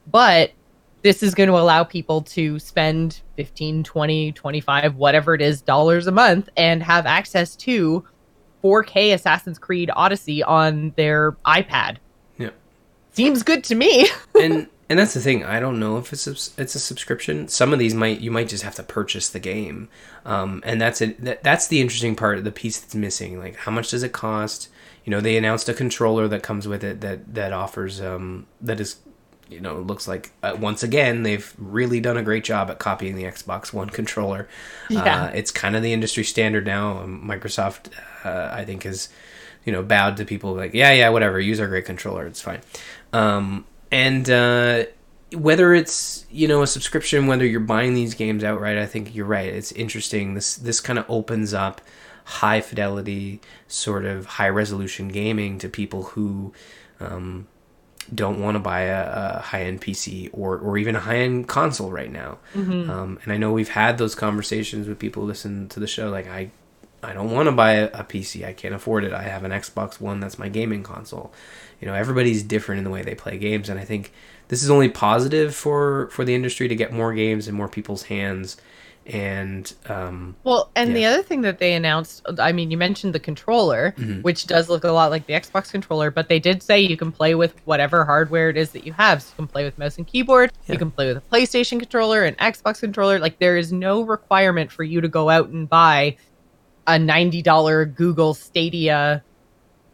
but 0.08 0.52
this 1.02 1.24
is 1.24 1.34
going 1.34 1.48
to 1.48 1.58
allow 1.58 1.84
people 1.84 2.22
to 2.22 2.60
spend 2.60 3.22
15 3.38 3.84
20 3.84 4.32
25 4.34 4.96
whatever 4.96 5.34
it 5.34 5.42
is 5.42 5.62
dollars 5.62 6.08
a 6.08 6.12
month 6.12 6.50
and 6.58 6.84
have 6.84 7.06
access 7.06 7.56
to 7.56 8.04
4k 8.64 9.14
assassin's 9.14 9.58
creed 9.60 9.90
odyssey 9.96 10.44
on 10.44 10.94
their 10.98 11.34
ipad 11.46 11.98
Yeah. 12.38 12.50
seems 13.14 13.44
good 13.44 13.64
to 13.66 13.76
me 13.76 14.08
and 14.42 14.68
and 14.92 14.98
that's 14.98 15.14
the 15.14 15.20
thing. 15.22 15.44
I 15.46 15.60
don't 15.60 15.80
know 15.80 16.00
if 16.00 16.12
it's 16.12 16.26
a, 16.26 16.32
it's 16.60 16.74
a 16.74 16.80
subscription. 16.80 17.48
Some 17.48 17.74
of 17.74 17.78
these 17.78 17.94
might 17.94 18.22
you 18.22 18.32
might 18.32 18.50
just 18.50 18.64
have 18.64 18.74
to 18.74 18.82
purchase 18.82 19.30
the 19.30 19.40
game, 19.40 19.88
um, 20.26 20.64
and 20.66 20.82
that's 20.82 21.00
it. 21.00 21.24
That, 21.24 21.44
that's 21.44 21.68
the 21.68 21.80
interesting 21.80 22.16
part. 22.16 22.44
The 22.44 22.52
piece 22.52 22.80
that's 22.80 22.96
missing. 22.96 23.38
Like, 23.38 23.56
how 23.56 23.72
much 23.72 23.92
does 23.92 24.02
it 24.02 24.14
cost? 24.14 24.68
You 25.06 25.12
know, 25.12 25.22
they 25.22 25.38
announced 25.38 25.70
a 25.70 25.76
controller 25.76 26.28
that 26.30 26.42
comes 26.42 26.68
with 26.68 26.84
it 26.84 27.02
that 27.02 27.36
that 27.36 27.54
offers 27.54 28.02
um, 28.02 28.48
that 28.62 28.80
is, 28.80 28.96
you 29.50 29.60
know, 29.60 29.80
looks 29.80 30.08
like 30.08 30.32
uh, 30.44 30.56
once 30.60 30.84
again 30.84 31.24
they've 31.24 31.54
really 31.58 32.00
done 32.00 32.18
a 32.18 32.24
great 32.24 32.44
job 32.44 32.70
at 32.70 32.80
copying 32.80 33.16
the 33.16 33.24
Xbox 33.24 33.74
One 33.74 33.90
controller. 33.90 34.48
Yeah. 34.90 35.24
Uh, 35.24 35.28
it's 35.30 35.52
kind 35.52 35.76
of 35.76 35.84
the 35.84 35.94
industry 35.94 36.24
standard 36.24 36.66
now. 36.66 37.00
Um, 37.00 37.28
Microsoft, 37.28 37.92
uh, 38.24 38.50
I 38.54 38.66
think, 38.66 38.86
is 38.86 39.10
you 39.66 39.72
know 39.72 39.84
bowed 39.84 40.18
to 40.18 40.26
people 40.26 40.54
like 40.54 40.74
yeah 40.74 40.92
yeah 40.92 41.10
whatever 41.10 41.40
use 41.40 41.60
our 41.60 41.68
great 41.68 41.86
controller 41.86 42.26
it's 42.26 42.42
fine 42.42 42.62
um, 43.14 43.66
and 43.92 44.30
uh, 44.30 44.86
whether 45.34 45.74
it's 45.74 46.26
you 46.32 46.48
know 46.48 46.62
a 46.62 46.68
subscription 46.68 47.28
whether 47.28 47.46
you're 47.46 47.60
buying 47.60 47.94
these 47.94 48.14
games 48.14 48.44
outright 48.44 48.78
i 48.78 48.86
think 48.86 49.14
you're 49.14 49.26
right 49.26 49.54
it's 49.54 49.72
interesting 49.74 50.34
this 50.34 50.56
this 50.56 50.80
kind 50.80 50.98
of 50.98 51.06
opens 51.08 51.54
up 51.54 51.82
high 52.26 52.62
fidelity 52.62 53.42
sort 53.68 54.06
of 54.06 54.26
high 54.26 54.50
resolution 54.50 55.08
gaming 55.08 55.58
to 55.60 55.70
people 55.70 56.04
who 56.04 56.54
um, 57.00 57.48
don't 58.14 58.42
want 58.42 58.56
to 58.56 58.60
buy 58.60 58.82
a, 58.82 59.38
a 59.38 59.42
high-end 59.42 59.82
pc 59.82 60.30
or, 60.34 60.58
or 60.58 60.78
even 60.78 60.96
a 60.96 61.00
high-end 61.00 61.48
console 61.48 61.92
right 61.92 62.12
now 62.12 62.38
um, 62.90 63.20
and 63.24 63.32
i 63.34 63.38
know 63.38 63.52
we've 63.52 63.70
had 63.70 63.98
those 63.98 64.16
conversations 64.16 64.88
with 64.88 65.00
people 65.00 65.24
listen 65.24 65.68
to 65.70 65.80
the 65.80 65.88
show 65.88 66.10
like 66.10 66.28
i 66.28 66.50
I 67.02 67.14
don't 67.14 67.32
want 67.32 67.48
to 67.48 67.54
buy 67.54 67.74
a, 67.74 67.86
a 67.86 68.04
PC. 68.04 68.46
I 68.46 68.54
can't 68.54 68.76
afford 68.76 69.04
it. 69.04 69.14
I 69.14 69.24
have 69.24 69.44
an 69.44 69.52
Xbox 69.52 70.02
One. 70.02 70.20
That's 70.20 70.38
my 70.38 70.50
gaming 70.50 70.84
console. 70.84 71.32
You 71.80 71.88
know, 71.88 71.94
everybody's 71.94 72.44
different 72.44 72.80
in 72.80 72.84
the 72.84 72.90
way 72.90 73.02
they 73.04 73.16
play 73.16 73.38
games, 73.38 73.70
and 73.70 73.80
I 73.80 73.86
think 73.86 74.12
this 74.50 74.64
is 74.64 74.70
only 74.70 74.90
positive 74.90 75.56
for 75.56 76.10
for 76.12 76.26
the 76.26 76.36
industry 76.36 76.68
to 76.68 76.76
get 76.76 76.92
more 76.92 77.14
games 77.14 77.48
in 77.48 77.56
more 77.56 77.70
people's 77.70 78.04
hands. 78.04 78.58
And 79.06 79.74
um, 79.88 80.36
Well, 80.44 80.70
and 80.76 80.96
the 80.96 81.06
other 81.06 81.24
thing 81.24 81.42
that 81.42 81.58
they 81.58 81.74
announced, 81.74 82.22
I 82.38 82.52
mean, 82.52 82.70
you 82.70 82.78
mentioned 82.78 83.16
the 83.16 83.20
controller, 83.20 83.96
which 84.22 84.46
does 84.46 84.70
look 84.70 84.84
a 84.84 84.92
lot 84.92 85.10
like 85.10 85.26
the 85.26 85.34
Xbox 85.34 85.72
controller, 85.72 86.12
but 86.12 86.30
they 86.30 86.40
did 86.40 86.62
say 86.62 86.80
you 86.80 86.96
can 86.96 87.12
play 87.12 87.34
with 87.34 87.56
whatever 87.66 88.06
hardware 88.06 88.50
it 88.52 88.58
is 88.58 88.72
that 88.72 88.86
you 88.86 88.94
have. 88.94 89.24
So 89.24 89.30
you 89.32 89.36
can 89.38 89.48
play 89.48 89.64
with 89.64 89.78
mouse 89.80 89.98
and 89.98 90.06
keyboard, 90.06 90.52
Yeah. 90.68 90.74
you 90.74 90.78
can 90.78 90.92
play 90.92 91.08
with 91.08 91.18
a 91.18 91.22
PlayStation 91.22 91.80
controller, 91.80 92.24
an 92.24 92.36
Xbox 92.36 92.82
controller. 92.82 93.18
Like, 93.18 93.40
there 93.40 93.58
is 93.58 93.74
no 93.74 94.02
requirement 94.04 94.72
for 94.72 94.84
you 94.84 95.02
to 95.02 95.08
go 95.08 95.30
out 95.30 95.50
and 95.50 95.68
buy 95.68 96.16
a 96.86 96.94
$90 96.94 97.96
Google 97.96 98.36
Stadia 98.36 99.24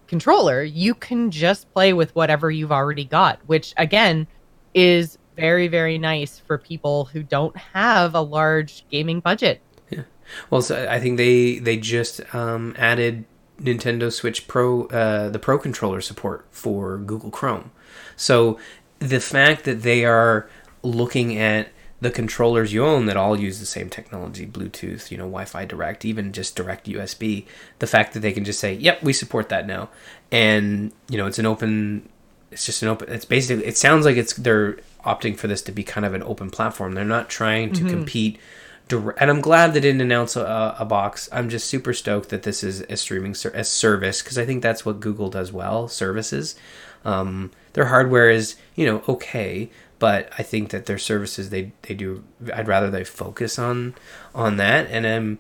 controller. 0.08 0.62
You 0.64 0.94
can 0.94 1.32
just 1.32 1.72
play 1.74 1.94
with 1.94 2.14
whatever 2.16 2.52
you've 2.52 2.72
already 2.72 3.06
got, 3.06 3.40
which, 3.46 3.74
again, 3.78 4.28
is 4.74 5.18
very, 5.36 5.68
very 5.68 5.98
nice 5.98 6.40
for 6.40 6.58
people 6.58 7.06
who 7.06 7.24
don't 7.24 7.56
have 7.58 8.16
a 8.16 8.22
large 8.22 8.86
gaming 8.90 9.20
budget. 9.20 9.62
Yeah. 9.90 10.04
Well, 10.50 10.62
so 10.62 10.88
I 10.90 11.00
think 11.00 11.18
they 11.18 11.60
they 11.60 11.78
just 11.78 12.22
um, 12.34 12.76
added 12.78 13.26
Nintendo 13.60 14.12
Switch 14.12 14.48
Pro, 14.48 14.86
uh, 14.88 15.30
the 15.30 15.40
Pro 15.40 15.58
controller 15.58 16.02
support 16.02 16.46
for 16.52 16.98
Google 16.98 17.32
Chrome. 17.32 17.72
So 18.16 18.60
the 19.00 19.20
fact 19.20 19.66
that 19.66 19.84
they 19.84 20.06
are 20.06 20.50
looking 20.84 21.38
at 21.38 21.70
the 22.02 22.12
controllers 22.12 22.74
you 22.74 22.86
own 22.86 23.06
that 23.06 23.18
all 23.18 23.40
use 23.40 23.60
the 23.60 23.66
same 23.66 23.90
technology 23.90 24.46
bluetooth 24.46 25.10
you 25.10 25.18
know 25.18 25.24
wi-fi 25.24 25.66
direct 25.66 26.06
even 26.06 26.32
just 26.32 26.56
direct 26.56 26.88
usb 26.88 27.46
the 27.80 27.88
fact 27.88 28.14
that 28.14 28.20
they 28.20 28.32
can 28.32 28.44
just 28.44 28.60
say 28.60 28.74
yep 28.74 29.02
we 29.02 29.14
support 29.14 29.50
that 29.50 29.66
now 29.66 29.90
and 30.32 30.92
you 31.10 31.18
know 31.18 31.26
it's 31.26 31.40
an 31.40 31.46
open 31.46 32.08
it's 32.52 32.66
just 32.66 32.84
an 32.84 32.90
open 32.90 33.12
it's 33.12 33.26
basically 33.26 33.66
it 33.66 33.78
sounds 33.78 34.06
like 34.06 34.18
it's 34.18 34.34
they're 34.34 34.78
opting 35.06 35.38
for 35.38 35.48
this 35.48 35.62
to 35.64 35.72
be 35.72 35.84
kind 35.84 36.06
of 36.06 36.14
an 36.14 36.24
open 36.24 36.50
platform. 36.50 36.94
They're 36.94 37.06
not 37.06 37.30
trying 37.30 37.74
to 37.74 37.82
mm-hmm. 37.82 37.90
compete 37.90 38.40
direct, 38.88 39.20
and 39.20 39.32
i'm 39.32 39.42
glad 39.42 39.74
they 39.74 39.80
didn't 39.80 40.02
announce 40.02 40.36
a, 40.36 40.76
a, 40.78 40.86
box. 40.86 41.28
I'm 41.32 41.50
just 41.50 41.68
super 41.68 41.94
stoked 41.94 42.30
that 42.30 42.44
this 42.44 42.64
is 42.64 42.82
a 42.82 42.98
streaming 42.98 43.34
ser- 43.34 43.52
a 43.56 43.64
service 43.64 44.22
because 44.22 44.38
i 44.38 44.46
think 44.46 44.62
that's 44.62 44.86
what 44.86 45.00
google 45.00 45.30
does 45.30 45.52
well 45.52 45.88
services. 45.88 46.56
Um, 47.04 47.52
their 47.74 47.86
hardware 47.86 48.30
is 48.30 48.56
you 48.76 48.86
know 48.86 49.04
okay 49.08 49.70
but 50.00 50.30
I 50.38 50.44
think 50.44 50.70
that 50.70 50.86
their 50.86 50.98
services 50.98 51.50
they 51.50 51.72
they 51.84 51.94
do 51.94 52.24
I'd 52.54 52.68
rather 52.68 52.90
they 52.90 53.04
focus 53.04 53.58
on 53.58 53.96
on 54.34 54.58
that. 54.58 54.88
And 54.90 55.08
I'm 55.08 55.40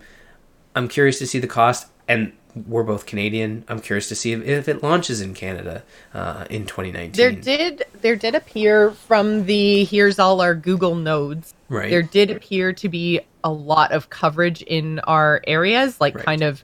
I'm 0.75 0.87
curious 0.87 1.19
to 1.19 1.27
see 1.27 1.39
the 1.39 1.47
cost. 1.47 1.87
And 2.07 2.33
we're 2.67 2.83
both 2.83 3.05
Canadian. 3.05 3.65
I'm 3.67 3.81
curious 3.81 4.07
to 4.09 4.15
see 4.15 4.31
if, 4.31 4.43
if 4.43 4.67
it 4.67 4.81
launches 4.81 5.21
in 5.21 5.33
Canada 5.33 5.83
uh, 6.13 6.45
in 6.49 6.65
2019. 6.65 7.11
There 7.11 7.31
did 7.31 7.85
there 8.01 8.15
did 8.15 8.35
appear 8.35 8.91
from 8.91 9.45
the 9.45 9.83
here's 9.85 10.19
all 10.19 10.41
our 10.41 10.55
Google 10.55 10.95
nodes. 10.95 11.53
Right. 11.69 11.89
There 11.89 12.03
did 12.03 12.31
appear 12.31 12.73
to 12.73 12.89
be 12.89 13.21
a 13.43 13.51
lot 13.51 13.91
of 13.91 14.09
coverage 14.09 14.61
in 14.61 14.99
our 14.99 15.41
areas, 15.45 15.99
like 15.99 16.15
right. 16.15 16.25
kind 16.25 16.43
of 16.43 16.63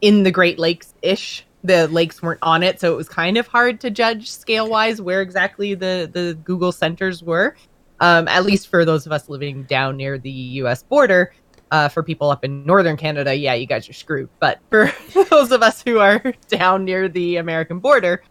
in 0.00 0.22
the 0.22 0.30
Great 0.30 0.58
Lakes 0.58 0.94
ish 1.02 1.44
the 1.64 1.86
lakes 1.88 2.20
weren't 2.20 2.40
on 2.42 2.62
it, 2.62 2.80
so 2.80 2.92
it 2.92 2.96
was 2.96 3.08
kind 3.08 3.36
of 3.36 3.46
hard 3.46 3.80
to 3.80 3.90
judge 3.90 4.30
scale 4.30 4.68
wise 4.68 5.00
where 5.00 5.22
exactly 5.22 5.74
the 5.74 6.10
the 6.12 6.38
Google 6.44 6.72
centers 6.72 7.22
were. 7.22 7.56
Um, 8.00 8.26
at 8.26 8.44
least 8.44 8.66
for 8.66 8.84
those 8.84 9.06
of 9.06 9.12
us 9.12 9.28
living 9.28 9.62
down 9.62 9.96
near 9.96 10.18
the 10.18 10.30
U.S. 10.30 10.82
border. 10.82 11.32
Uh, 11.72 11.88
for 11.88 12.02
people 12.02 12.30
up 12.30 12.44
in 12.44 12.66
northern 12.66 12.98
Canada, 12.98 13.34
yeah, 13.34 13.54
you 13.54 13.64
guys 13.66 13.88
are 13.88 13.94
screwed. 13.94 14.28
But 14.40 14.60
for 14.68 14.92
those 15.30 15.50
of 15.52 15.62
us 15.62 15.82
who 15.82 16.00
are 16.00 16.20
down 16.48 16.84
near 16.84 17.08
the 17.08 17.36
American 17.36 17.78
border, 17.78 18.22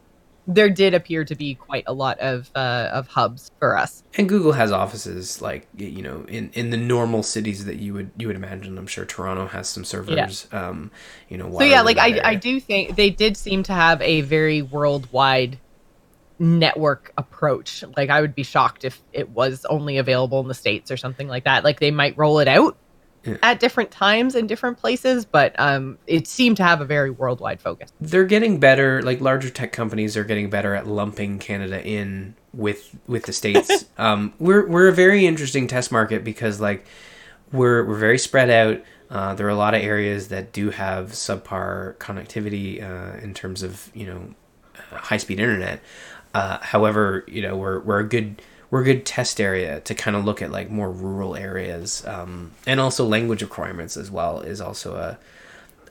there 0.46 0.70
did 0.70 0.94
appear 0.94 1.26
to 1.26 1.34
be 1.34 1.56
quite 1.56 1.84
a 1.88 1.94
lot 1.94 2.20
of 2.20 2.52
uh, 2.54 2.90
of 2.92 3.08
hubs 3.08 3.50
for 3.58 3.76
us. 3.76 4.04
And 4.16 4.30
Google 4.30 4.52
has 4.52 4.72
offices 4.72 5.42
like 5.42 5.68
you 5.76 6.04
know 6.04 6.24
in, 6.28 6.52
in 6.54 6.70
the 6.70 6.78
normal 6.78 7.24
cities 7.24 7.66
that 7.66 7.78
you 7.78 7.96
would 7.96 8.12
you 8.16 8.28
would 8.28 8.36
imagine. 8.36 8.78
I'm 8.78 8.86
sure 8.86 9.06
Toronto 9.06 9.48
has 9.48 9.68
some 9.68 9.86
servers. 9.86 10.48
Yeah. 10.52 10.68
Um, 10.68 10.92
you 11.28 11.38
know. 11.38 11.52
So 11.58 11.64
yeah, 11.64 11.82
like 11.82 11.98
I 11.98 12.10
area. 12.10 12.22
I 12.24 12.36
do 12.36 12.60
think 12.60 12.96
they 12.96 13.10
did 13.10 13.38
seem 13.38 13.64
to 13.64 13.74
have 13.74 14.02
a 14.04 14.22
very 14.22 14.62
worldwide 14.62 15.58
network 16.38 17.12
approach. 17.18 17.84
Like 17.98 18.10
I 18.10 18.22
would 18.22 18.36
be 18.36 18.44
shocked 18.44 18.84
if 18.84 19.02
it 19.14 19.30
was 19.30 19.66
only 19.66 19.98
available 19.98 20.40
in 20.42 20.48
the 20.48 20.54
states 20.54 20.92
or 20.92 20.98
something 20.98 21.28
like 21.28 21.46
that. 21.46 21.64
Like 21.64 21.80
they 21.80 21.92
might 21.92 22.18
roll 22.18 22.40
it 22.40 22.48
out 22.48 22.78
yeah. 23.24 23.38
at 23.44 23.60
different 23.60 23.92
times 23.92 24.36
in 24.36 24.48
different 24.48 24.78
places, 24.78 25.26
but 25.26 25.56
um, 25.60 25.98
it 26.08 26.28
seemed 26.28 26.58
to 26.58 26.64
have 26.64 26.82
a 26.82 26.86
very 26.86 27.10
worldwide 27.10 27.62
focus. 27.62 27.92
They're 28.00 28.26
getting 28.26 28.60
better. 28.60 29.02
Like 29.02 29.22
larger 29.22 29.50
tech 29.50 29.72
companies 29.72 30.18
are 30.18 30.24
getting 30.24 30.50
better 30.50 30.76
at 30.76 30.88
lumping 30.88 31.40
Canada 31.40 31.86
in 31.86 32.36
with 32.54 32.96
with 33.08 33.26
the 33.26 33.34
states. 33.34 33.86
um, 33.98 34.34
we're 34.40 34.68
we're 34.68 34.88
a 34.88 34.94
very 34.94 35.26
interesting 35.26 35.68
test 35.68 35.92
market 35.92 36.24
because 36.24 36.60
like 36.60 36.86
we're 37.52 37.86
we're 37.86 37.98
very 37.98 38.18
spread 38.18 38.50
out. 38.50 38.84
Uh, 39.10 39.36
there 39.36 39.46
are 39.46 39.52
a 39.52 39.56
lot 39.56 39.74
of 39.74 39.82
areas 39.82 40.30
that 40.30 40.54
do 40.54 40.70
have 40.70 41.12
subpar 41.12 41.96
connectivity 41.98 42.82
uh, 42.82 43.18
in 43.18 43.34
terms 43.34 43.62
of 43.62 43.92
you 43.94 44.06
know 44.06 44.34
high 44.92 45.18
speed 45.18 45.40
internet. 45.40 45.82
Uh, 46.34 46.58
however, 46.62 47.26
you 47.28 47.42
know 47.42 47.56
we're 47.58 47.80
we're 47.82 48.00
a 48.00 48.08
good 48.08 48.42
we're 48.72 48.82
a 48.82 48.86
good 48.86 49.06
test 49.06 49.40
area 49.40 49.82
to 49.82 49.94
kind 49.94 50.16
of 50.16 50.26
look 50.26 50.42
at 50.42 50.50
like 50.50 50.72
more 50.72 50.90
rural 50.90 51.36
areas 51.36 52.04
um, 52.08 52.52
and 52.66 52.80
also 52.80 53.06
language 53.06 53.42
requirements 53.42 53.98
as 53.98 54.10
well 54.10 54.40
is 54.40 54.60
also 54.60 54.96
a 54.96 55.20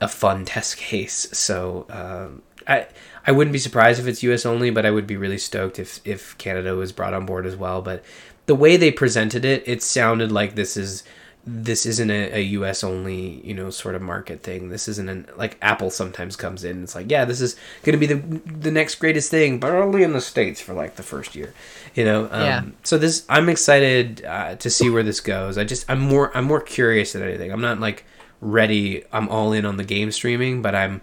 a 0.01 0.07
fun 0.07 0.45
test 0.53 0.77
case. 0.77 1.27
So 1.31 1.85
um, 1.89 2.41
I 2.67 2.87
I 3.25 3.31
wouldn't 3.31 3.53
be 3.53 3.59
surprised 3.59 3.99
if 3.99 4.07
it's 4.07 4.23
US 4.23 4.45
only 4.45 4.71
but 4.71 4.85
I 4.85 4.91
would 4.91 5.07
be 5.07 5.15
really 5.15 5.37
stoked 5.37 5.79
if 5.79 6.01
if 6.03 6.37
Canada 6.39 6.75
was 6.75 6.91
brought 6.91 7.13
on 7.13 7.25
board 7.25 7.45
as 7.45 7.55
well. 7.55 7.81
But 7.81 8.03
the 8.47 8.55
way 8.55 8.75
they 8.75 8.91
presented 8.91 9.45
it 9.45 9.63
it 9.67 9.83
sounded 9.83 10.31
like 10.31 10.55
this 10.55 10.75
is 10.75 11.03
this 11.45 11.87
isn't 11.87 12.11
a, 12.11 12.37
a, 12.37 12.41
US 12.41 12.83
only, 12.83 13.41
you 13.45 13.53
know, 13.55 13.71
sort 13.71 13.95
of 13.95 14.01
market 14.01 14.43
thing. 14.43 14.69
This 14.69 14.87
isn't 14.87 15.09
an 15.09 15.27
like 15.37 15.57
Apple 15.61 15.89
sometimes 15.89 16.35
comes 16.35 16.63
in. 16.63 16.83
It's 16.83 16.93
like, 16.93 17.09
yeah, 17.09 17.25
this 17.25 17.41
is 17.41 17.55
going 17.83 17.99
to 17.99 18.07
be 18.07 18.13
the 18.13 18.51
the 18.51 18.71
next 18.71 18.95
greatest 18.95 19.31
thing, 19.31 19.59
but 19.59 19.71
only 19.71 20.03
in 20.03 20.13
the 20.13 20.21
states 20.21 20.61
for 20.61 20.73
like 20.73 20.97
the 20.97 21.03
first 21.03 21.35
year, 21.35 21.53
you 21.95 22.05
know. 22.05 22.25
Um, 22.25 22.41
yeah. 22.41 22.63
So 22.83 22.97
this, 22.99 23.25
I'm 23.27 23.49
excited 23.49 24.23
uh, 24.23 24.55
to 24.55 24.69
see 24.69 24.89
where 24.89 25.03
this 25.03 25.19
goes. 25.19 25.57
I 25.57 25.63
just, 25.63 25.89
I'm 25.89 25.99
more, 25.99 26.35
I'm 26.37 26.45
more 26.45 26.61
curious 26.61 27.13
than 27.13 27.23
anything. 27.23 27.51
I'm 27.51 27.61
not 27.61 27.79
like 27.79 28.05
ready. 28.39 29.03
I'm 29.11 29.27
all 29.29 29.51
in 29.51 29.65
on 29.65 29.77
the 29.77 29.83
game 29.83 30.11
streaming, 30.11 30.61
but 30.61 30.75
I'm, 30.75 31.01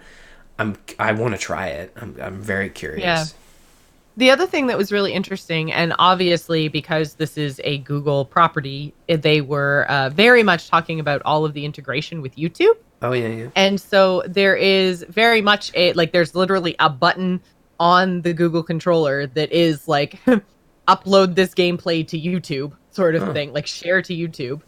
I'm, 0.59 0.77
I 1.01 1.13
want 1.13 1.35
to 1.35 1.39
try 1.39 1.69
it. 1.69 1.93
I'm, 1.97 2.17
I'm 2.21 2.41
very 2.41 2.71
curious. 2.71 3.05
Yeah 3.05 3.25
the 4.19 4.33
other 4.33 4.47
thing 4.47 4.67
that 4.67 4.77
was 4.77 4.91
really 4.91 5.13
interesting, 5.13 5.73
and 5.73 5.95
obviously 6.01 6.67
because 6.67 7.15
this 7.15 7.39
is 7.39 7.61
a 7.63 7.79
Google 7.79 8.25
property, 8.25 8.93
eh, 9.09 9.17
they 9.17 9.41
were 9.41 9.87
uh, 9.89 10.11
very 10.11 10.43
much 10.43 10.69
talking 10.69 10.99
about 10.99 11.23
all 11.25 11.45
of 11.45 11.55
the 11.55 11.65
integration 11.65 12.21
with 12.21 12.35
YouTube. 12.35 12.75
Oh 13.01 13.13
yeah, 13.13 13.29
yeah. 13.29 13.49
And 13.55 13.81
so 13.81 14.25
there 14.27 14.57
is 14.57 15.05
very 15.09 15.41
much 15.41 15.71
a 15.75 15.93
like 15.93 16.11
there's 16.11 16.35
literally 16.35 16.75
a 16.81 16.91
button 16.91 17.41
on 17.79 18.23
the 18.23 18.33
Google 18.33 18.65
controller 18.65 19.29
that 19.29 19.53
is 19.53 19.87
like 19.87 20.19
upload 20.89 21.37
this 21.37 21.55
gameplay 21.55 22.07
to 22.09 22.21
YouTube 22.21 22.73
sort 22.91 23.15
of 23.15 23.33
thing, 23.33 23.53
like 23.53 23.69
share 23.69 24.03
to 24.03 24.13
YouTube. 24.13 24.63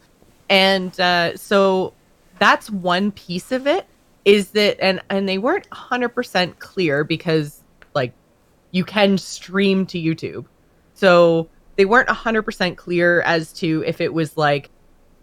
And 0.49 0.97
uh, 0.97 1.35
so 1.35 1.93
that's 2.39 2.69
one 2.69 3.11
piece 3.11 3.51
of 3.51 3.67
it 3.67 3.85
is 4.23 4.51
that 4.51 4.81
and 4.81 5.01
and 5.09 5.27
they 5.27 5.39
weren't 5.39 5.69
100% 5.71 6.59
clear 6.59 7.03
because 7.03 7.61
like 7.93 8.13
you 8.71 8.83
can 8.83 9.17
stream 9.17 9.85
to 9.87 9.99
YouTube. 9.99 10.45
So 10.93 11.49
they 11.75 11.85
weren't 11.85 12.09
100% 12.09 12.77
clear 12.77 13.21
as 13.21 13.53
to 13.53 13.83
if 13.85 14.01
it 14.01 14.13
was 14.13 14.37
like 14.37 14.69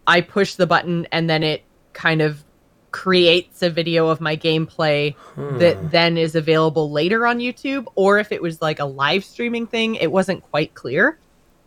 I 0.07 0.21
push 0.21 0.55
the 0.55 0.67
button 0.67 1.07
and 1.11 1.29
then 1.29 1.43
it 1.43 1.63
kind 1.93 2.21
of 2.21 2.43
creates 2.91 3.61
a 3.61 3.69
video 3.69 4.07
of 4.07 4.19
my 4.19 4.35
gameplay 4.35 5.13
hmm. 5.15 5.57
that 5.59 5.91
then 5.91 6.17
is 6.17 6.35
available 6.35 6.91
later 6.91 7.27
on 7.27 7.37
YouTube, 7.39 7.85
or 7.95 8.17
if 8.17 8.31
it 8.31 8.41
was 8.41 8.61
like 8.61 8.79
a 8.79 8.85
live 8.85 9.23
streaming 9.23 9.67
thing. 9.67 9.95
It 9.95 10.11
wasn't 10.11 10.43
quite 10.49 10.73
clear. 10.73 11.19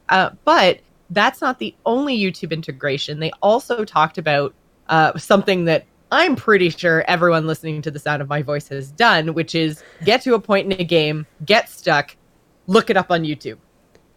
Uh, 0.09 0.31
but 0.45 0.81
that's 1.11 1.41
not 1.41 1.59
the 1.59 1.75
only 1.87 2.19
YouTube 2.19 2.51
integration. 2.51 3.21
They 3.21 3.31
also 3.41 3.85
talked 3.85 4.19
about 4.19 4.55
uh, 4.89 5.17
something 5.17 5.67
that 5.67 5.87
I'm 6.13 6.37
pretty 6.37 6.69
sure 6.69 7.03
everyone 7.09 7.47
listening 7.47 7.81
to 7.83 7.91
the 7.91 7.99
sound 7.99 8.21
of 8.21 8.29
my 8.29 8.43
voice 8.43 8.69
has 8.69 8.93
done, 8.93 9.33
which 9.33 9.55
is 9.55 9.83
get 10.05 10.21
to 10.23 10.35
a 10.35 10.39
point 10.39 10.71
in 10.71 10.79
a 10.79 10.85
game, 10.85 11.27
get 11.47 11.71
stuck, 11.71 12.15
look 12.67 12.91
it 12.91 12.99
up 12.99 13.11
on 13.11 13.23
YouTube. 13.23 13.57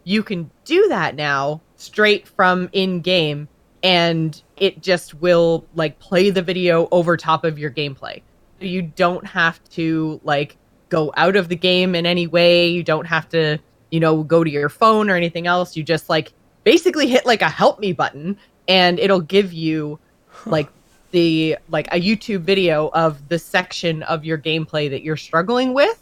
You 0.04 0.22
can 0.22 0.52
do 0.66 0.90
that 0.90 1.16
now 1.16 1.62
straight 1.78 2.28
from 2.28 2.70
in 2.74 3.00
game 3.00 3.48
and 3.82 4.44
it 4.58 4.82
just 4.82 5.14
will 5.16 5.66
like 5.74 5.98
play 6.00 6.32
the 6.32 6.42
video 6.42 6.90
over 6.92 7.16
top 7.16 7.46
of 7.46 7.58
your 7.58 7.72
gameplay. 7.72 8.22
You 8.60 8.82
don't 8.82 9.26
have 9.26 9.64
to 9.70 10.20
like 10.26 10.58
go 10.90 11.14
out 11.16 11.38
of 11.38 11.48
the 11.48 11.56
game 11.56 11.96
in 11.96 12.06
any 12.06 12.28
way. 12.28 12.68
You 12.68 12.84
don't 12.84 13.08
have 13.08 13.30
to, 13.30 13.58
you 13.92 14.02
know, 14.02 14.22
go 14.22 14.44
to 14.44 14.50
your 14.50 14.68
phone 14.68 15.10
or 15.10 15.16
anything 15.16 15.48
else. 15.48 15.78
You 15.78 15.84
just 15.84 16.10
like 16.10 16.34
basically 16.66 17.08
hit 17.08 17.26
like 17.26 17.42
a 17.42 17.48
help 17.50 17.80
me 17.80 17.94
button 17.94 18.38
and 18.68 19.00
it'll 19.00 19.22
give 19.22 19.54
you 19.54 19.98
like 20.46 20.68
the 21.12 21.58
like 21.70 21.88
a 21.88 22.00
YouTube 22.00 22.42
video 22.42 22.90
of 22.94 23.30
the 23.30 23.40
section 23.40 24.04
of 24.04 24.26
your 24.26 24.38
gameplay 24.38 24.90
that 24.90 25.02
you're 25.04 25.18
struggling 25.18 25.74
with. 25.74 26.02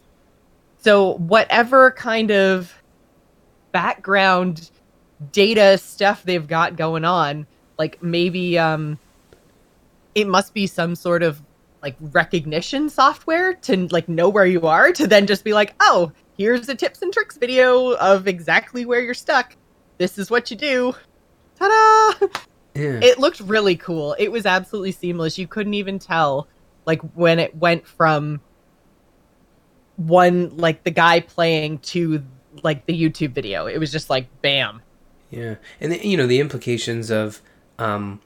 So 0.80 1.14
whatever 1.16 1.91
kind 1.91 2.32
of 2.32 2.74
background 3.72 4.70
data 5.32 5.78
stuff 5.78 6.24
they've 6.24 6.47
got 6.47 6.76
going 6.76 7.06
on, 7.06 7.47
like 7.78 8.01
maybe 8.04 8.58
um 8.58 8.99
it 10.16 10.28
must 10.28 10.54
be 10.54 10.68
some 10.68 10.95
sort 10.95 11.24
of 11.24 11.41
like 11.82 11.95
recognition 11.99 12.89
software 12.89 13.54
to 13.56 13.88
like 13.88 14.08
know 14.08 14.30
where 14.30 14.45
you 14.45 14.68
are 14.68 14.91
to 14.93 15.08
then 15.08 15.28
just 15.28 15.43
be 15.43 15.54
like, 15.54 15.74
"Oh, 15.80 16.12
here's 16.38 16.70
a 16.70 16.76
tips 16.76 17.01
and 17.01 17.12
tricks 17.12 17.38
video 17.38 17.93
of 17.95 18.28
exactly 18.28 18.86
where 18.86 19.01
you're 19.01 19.14
stuck. 19.14 19.56
This 19.97 20.18
is 20.18 20.32
what 20.32 20.49
you 20.49 20.58
do." 20.58 20.93
Ta-da! 21.60 22.28
Yeah. 22.76 22.99
It 23.01 23.19
looked 23.19 23.39
really 23.39 23.76
cool. 23.76 24.15
It 24.17 24.32
was 24.32 24.45
absolutely 24.45 24.91
seamless. 24.91 25.38
You 25.38 25.47
couldn't 25.47 25.76
even 25.76 25.99
tell 25.99 26.47
like 26.86 27.01
when 27.13 27.39
it 27.39 27.55
went 27.55 27.88
from 27.88 28.41
one 29.97 30.57
like 30.57 30.84
the 30.84 30.91
guy 30.91 31.19
playing 31.19 31.80
to 31.80 32.24
like 32.63 32.86
the 32.86 32.99
YouTube 32.99 33.34
video. 33.34 33.67
It 33.67 33.78
was 33.78 33.91
just 33.91 34.09
like 34.09 34.28
bam. 34.41 34.82
Yeah. 35.30 35.55
And 35.80 35.91
the, 35.91 36.07
you 36.07 36.17
know 36.17 36.28
the 36.28 36.39
implications 36.39 37.09
of 37.11 37.41
um 37.80 38.21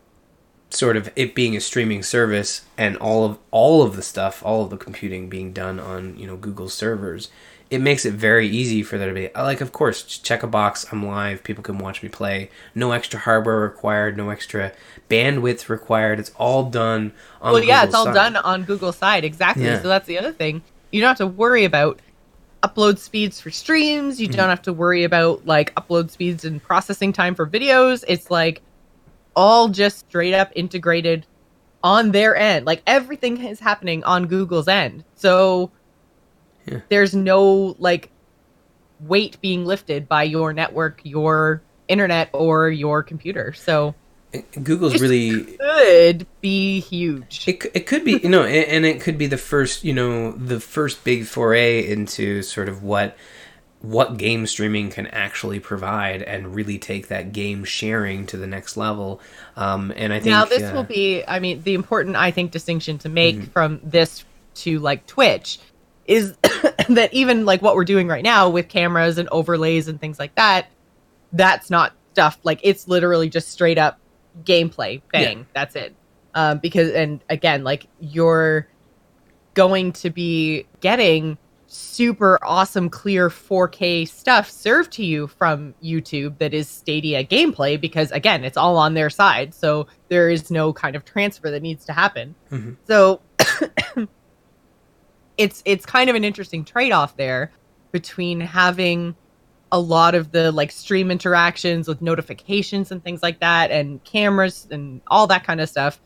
sort 0.70 0.98
of 0.98 1.10
it 1.16 1.34
being 1.34 1.56
a 1.56 1.62
streaming 1.62 2.04
service 2.04 2.66
and 2.78 2.98
all 2.98 3.26
of 3.26 3.40
all 3.52 3.84
of 3.84 3.96
the 3.96 4.02
stuff, 4.02 4.44
all 4.46 4.64
of 4.64 4.70
the 4.70 4.78
computing 4.78 5.30
being 5.30 5.54
done 5.54 5.80
on 5.80 6.18
you 6.18 6.28
know 6.28 6.38
Google 6.38 6.70
servers, 6.70 7.30
it 7.70 7.80
makes 7.82 8.06
it 8.06 8.14
very 8.14 8.48
easy 8.48 8.82
for 8.84 8.98
there 8.98 9.10
to 9.10 9.14
be 9.14 9.30
like, 9.36 9.60
of 9.62 9.72
course, 9.74 10.04
check 10.04 10.42
a 10.44 10.48
box. 10.48 10.86
I'm 10.92 11.06
live. 11.06 11.44
People 11.44 11.64
can 11.64 11.78
watch 11.78 12.02
me 12.02 12.10
play. 12.10 12.50
No 12.74 12.92
extra 12.94 13.20
hardware 13.20 13.60
required. 13.60 14.16
No 14.16 14.30
extra 14.30 14.72
bandwidth 15.10 15.68
required. 15.70 16.20
It's 16.20 16.32
all 16.38 16.70
done 16.70 17.12
on. 17.42 17.54
Well, 17.54 17.64
yeah, 17.64 17.82
Google's 17.86 17.88
it's 17.88 17.96
all 17.96 18.06
side. 18.06 18.14
done 18.14 18.36
on 18.38 18.64
Google's 18.64 18.98
side 18.98 19.24
exactly. 19.26 19.66
Yeah. 19.66 19.82
So 19.82 19.88
that's 19.90 20.08
the 20.08 20.18
other 20.18 20.32
thing. 20.32 20.62
You 20.92 21.02
don't 21.02 21.10
have 21.10 21.18
to 21.18 21.28
worry 21.28 21.66
about 21.66 22.00
upload 22.64 22.98
speeds 22.98 23.40
for 23.42 23.52
streams. 23.52 24.20
You 24.20 24.28
Mm-hmm. 24.28 24.38
don't 24.38 24.50
have 24.50 24.62
to 24.64 24.74
worry 24.74 25.04
about 25.04 25.46
like 25.46 25.76
upload 25.76 26.10
speeds 26.10 26.46
and 26.46 26.64
processing 26.64 27.12
time 27.14 27.36
for 27.36 27.46
videos. 27.46 28.04
It's 28.08 28.32
like 28.32 28.62
all 29.36 29.68
just 29.70 30.00
straight 30.08 30.34
up 30.34 30.52
integrated 30.56 31.26
on 31.84 32.12
their 32.12 32.36
end. 32.36 32.66
Like 32.66 32.82
everything 32.88 33.44
is 33.46 33.60
happening 33.60 34.04
on 34.06 34.26
Google's 34.28 34.68
end. 34.68 35.04
So 35.16 35.70
Yeah. 36.68 36.80
there's 36.90 37.16
no 37.16 37.76
like 37.80 38.10
weight 39.00 39.40
being 39.42 39.66
lifted 39.66 40.08
by 40.08 40.24
your 40.24 40.54
network, 40.54 41.02
your 41.04 41.62
internet, 41.88 42.30
or 42.34 42.70
your 42.70 43.04
computer. 43.04 43.54
So 43.54 43.96
Google's 44.62 45.00
really 45.02 45.58
could 45.58 46.28
be 46.42 46.80
huge. 46.80 47.48
It, 47.48 47.66
it 47.74 47.88
could 47.88 48.04
be 48.04 48.14
you 48.18 48.30
know 48.30 48.44
and, 48.44 48.68
and 48.68 48.86
it 48.86 49.02
could 49.02 49.18
be 49.18 49.28
the 49.28 49.38
first 49.38 49.84
you 49.84 49.94
know 49.94 50.32
the 50.34 50.60
first 50.60 51.04
big 51.04 51.26
foray 51.26 51.90
into 51.90 52.42
sort 52.42 52.70
of 52.70 52.84
what 52.84 53.18
what 53.82 54.18
game 54.18 54.48
streaming 54.48 54.90
can 54.90 55.08
actually 55.08 55.60
provide 55.60 56.22
and 56.24 56.56
really 56.56 56.80
take 56.80 57.08
that 57.08 57.32
game 57.32 57.64
sharing 57.64 58.26
to 58.26 58.36
the 58.36 58.48
next 58.48 58.76
level 58.76 59.22
um, 59.56 59.94
and 59.96 60.12
i 60.12 60.18
think 60.18 60.32
now 60.32 60.46
this 60.46 60.64
uh, 60.64 60.74
will 60.74 60.84
be 60.84 61.24
i 61.28 61.40
mean 61.40 61.62
the 61.62 61.76
important 61.76 62.16
i 62.16 62.32
think 62.32 62.50
distinction 62.52 62.98
to 62.98 63.08
make 63.08 63.36
Mm-hmm. 63.36 63.52
from 63.52 63.80
this 63.84 64.26
to 64.56 64.80
like 64.80 65.06
twitch 65.06 65.60
is 66.08 66.36
that 66.90 67.10
even 67.14 67.46
like 67.46 67.62
what 67.62 67.76
we're 67.76 67.84
doing 67.86 68.08
right 68.08 68.24
now 68.24 68.50
with 68.50 68.68
cameras 68.70 69.18
and 69.18 69.28
overlays 69.30 69.88
and 69.88 70.00
things 70.02 70.18
like 70.20 70.34
that 70.36 70.68
that's 71.34 71.70
not 71.70 71.94
stuff 72.14 72.40
like 72.44 72.60
it's 72.64 72.88
literally 72.88 73.30
just 73.30 73.50
straight 73.50 73.78
up 73.78 74.00
gameplay 74.44 75.02
bang 75.12 75.40
Yeah. 75.40 75.44
that's 75.54 75.76
it 75.76 75.94
um 76.34 76.60
because 76.60 76.92
and 76.94 77.22
again 77.30 77.64
like 77.64 77.88
you're 78.00 78.68
going 79.54 79.92
to 79.94 80.10
be 80.10 80.66
getting 80.80 81.38
super 81.70 82.40
awesome 82.44 82.90
clear 82.90 83.28
4K 83.30 84.08
stuff 84.08 84.50
served 84.50 84.94
to 84.94 85.04
you 85.04 85.28
from 85.28 85.74
YouTube 85.84 86.38
that 86.38 86.54
is 86.54 86.70
Stadia 86.70 87.26
gameplay 87.26 87.80
because 87.82 88.10
again 88.12 88.46
it's 88.46 88.56
all 88.56 88.78
on 88.78 88.94
their 88.94 89.10
side 89.10 89.54
so 89.54 89.86
there 90.08 90.30
is 90.30 90.50
no 90.50 90.72
kind 90.72 90.96
of 90.96 91.04
transfer 91.04 91.52
that 91.52 91.62
needs 91.62 91.84
to 91.86 91.92
happen. 91.92 92.36
Mhm. 92.52 92.78
So 92.88 93.20
it's 95.38 95.62
it's 95.66 95.86
kind 95.86 96.10
of 96.10 96.16
an 96.16 96.24
interesting 96.24 96.64
trade-off 96.66 97.16
there 97.18 97.52
between 97.92 98.40
having 98.40 99.16
a 99.72 99.80
lot 99.80 100.16
of 100.16 100.32
the 100.32 100.52
like 100.52 100.72
stream 100.72 101.12
interactions 101.12 101.88
with 101.88 102.02
notifications 102.02 102.92
and 102.92 103.04
things 103.04 103.22
like 103.22 103.40
that 103.40 103.70
and 103.70 104.04
cameras 104.04 104.68
and 104.72 105.02
all 105.08 105.28
that 105.28 105.44
kind 105.44 105.60
of 105.60 105.70
stuff 105.70 106.00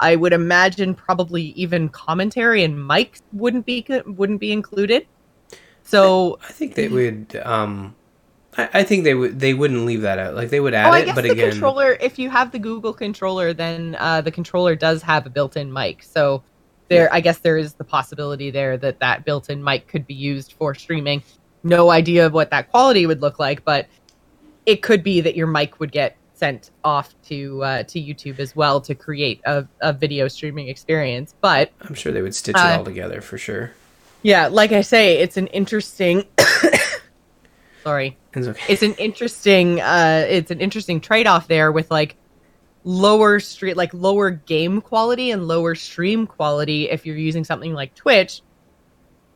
I 0.00 0.16
would 0.16 0.32
imagine 0.32 0.94
probably 0.94 1.42
even 1.56 1.90
commentary 1.90 2.64
and 2.64 2.74
mics 2.74 3.20
wouldn't 3.32 3.66
be 3.66 3.86
wouldn't 4.06 4.40
be 4.40 4.50
included. 4.50 5.06
So 5.82 6.38
i 6.42 6.52
think 6.52 6.74
they 6.74 6.88
would 6.88 7.40
um 7.44 7.94
I, 8.56 8.68
I 8.74 8.82
think 8.82 9.04
they 9.04 9.14
would 9.14 9.38
they 9.38 9.54
wouldn't 9.54 9.86
leave 9.86 10.02
that 10.02 10.18
out 10.18 10.34
like 10.34 10.50
they 10.50 10.60
would 10.60 10.74
add 10.74 10.88
oh, 10.88 10.92
I 10.92 11.00
it 11.00 11.04
guess 11.06 11.14
but 11.14 11.24
the 11.24 11.30
again 11.30 11.50
controller. 11.50 11.92
If 12.00 12.18
you 12.18 12.30
have 12.30 12.50
the 12.50 12.58
Google 12.58 12.92
controller, 12.92 13.52
then 13.52 13.96
uh, 13.98 14.20
the 14.20 14.30
controller 14.30 14.74
does 14.74 15.02
have 15.02 15.26
a 15.26 15.30
built-in 15.30 15.72
mic. 15.72 16.02
So 16.02 16.42
there, 16.90 17.08
I 17.12 17.20
guess 17.20 17.38
there 17.38 17.56
is 17.56 17.74
the 17.74 17.84
possibility 17.84 18.50
there 18.50 18.76
that 18.76 18.98
that 18.98 19.24
built-in 19.24 19.62
mic 19.64 19.86
could 19.88 20.06
be 20.06 20.14
used 20.14 20.52
for 20.52 20.74
streaming. 20.74 21.22
No 21.62 21.90
idea 21.90 22.26
of 22.26 22.32
what 22.34 22.50
that 22.50 22.70
quality 22.70 23.06
would 23.06 23.22
look 23.22 23.38
like, 23.38 23.64
but 23.64 23.86
it 24.66 24.82
could 24.82 25.02
be 25.02 25.20
that 25.22 25.36
your 25.36 25.46
mic 25.46 25.80
would 25.80 25.92
get 25.92 26.16
sent 26.34 26.70
off 26.84 27.14
to 27.22 27.62
uh, 27.62 27.82
to 27.84 28.00
YouTube 28.00 28.38
as 28.40 28.56
well 28.56 28.80
to 28.80 28.94
create 28.94 29.40
a, 29.44 29.66
a 29.80 29.92
video 29.92 30.26
streaming 30.26 30.68
experience. 30.68 31.34
But 31.40 31.70
i'm 31.82 31.94
sure 31.94 32.12
they 32.12 32.22
would 32.22 32.34
stitch 32.34 32.56
it 32.56 32.58
Uh, 32.58 32.78
all 32.78 32.84
together 32.84 33.20
for 33.20 33.38
sure 33.38 33.72
Yeah, 34.22 34.48
like 34.48 34.72
I 34.72 34.80
say, 34.80 35.18
it's 35.18 35.36
an 35.36 35.46
interesting. 35.48 36.24
Sorry, 37.84 38.16
it's 38.34 38.46
okay 38.48 38.72
it's 38.72 38.82
an 38.82 38.94
interesting. 38.94 39.80
Uh, 39.80 40.26
it's 40.28 40.50
an 40.50 40.60
interesting 40.60 41.00
trade-off 41.00 41.46
there 41.46 41.70
with 41.72 41.90
like 41.90 42.16
lower 42.84 43.40
street, 43.40 43.76
like 43.76 43.92
lower 43.92 44.30
game 44.30 44.80
quality 44.80 45.30
and 45.30 45.46
lower 45.46 45.74
stream 45.74 46.26
quality 46.26 46.88
if 46.88 47.04
you're 47.04 47.16
using 47.16 47.44
something 47.44 47.74
like 47.74 47.94
Twitch, 47.94 48.42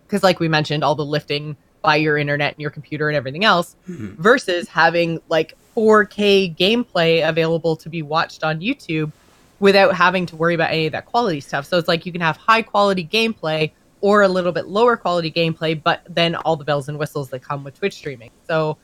because 0.07 0.22
like 0.22 0.40
we 0.40 0.49
mentioned, 0.49 0.82
all 0.82 0.95
the 0.95 1.05
lifting 1.05 1.57
by 1.82 1.97
your 1.97 2.16
internet 2.16 2.55
and 2.55 2.61
your 2.61 2.70
computer 2.70 3.09
and 3.09 3.16
everything 3.16 3.45
else, 3.45 3.76
Mhm. 3.88 4.16
versus 4.16 4.68
having 4.68 5.20
like 5.28 5.55
4K 5.74 6.55
gameplay 6.59 7.28
available 7.28 7.76
to 7.76 7.88
be 7.88 8.01
watched 8.01 8.42
on 8.42 8.61
YouTube 8.61 9.12
without 9.61 9.95
having 9.95 10.24
to 10.26 10.36
worry 10.36 10.55
about 10.55 10.70
any 10.70 10.86
of 10.86 10.92
that 10.92 11.05
quality 11.05 11.40
stuff. 11.40 11.66
So 11.66 11.76
it's 11.76 11.88
like 11.88 12.07
you 12.07 12.12
can 12.12 12.20
have 12.20 12.36
high 12.36 12.62
quality 12.62 13.05
gameplay 13.07 13.72
or 14.01 14.22
a 14.22 14.28
little 14.28 14.53
bit 14.53 14.68
lower 14.68 14.97
quality 14.97 15.30
gameplay, 15.30 15.80
but 15.82 16.03
then 16.09 16.34
all 16.34 16.57
the 16.57 16.64
bells 16.64 16.88
and 16.88 16.99
whistles 16.99 17.28
that 17.30 17.42
come 17.42 17.64
with 17.64 17.74
Twitch 17.78 17.95
streaming. 17.95 18.30
So 18.47 18.76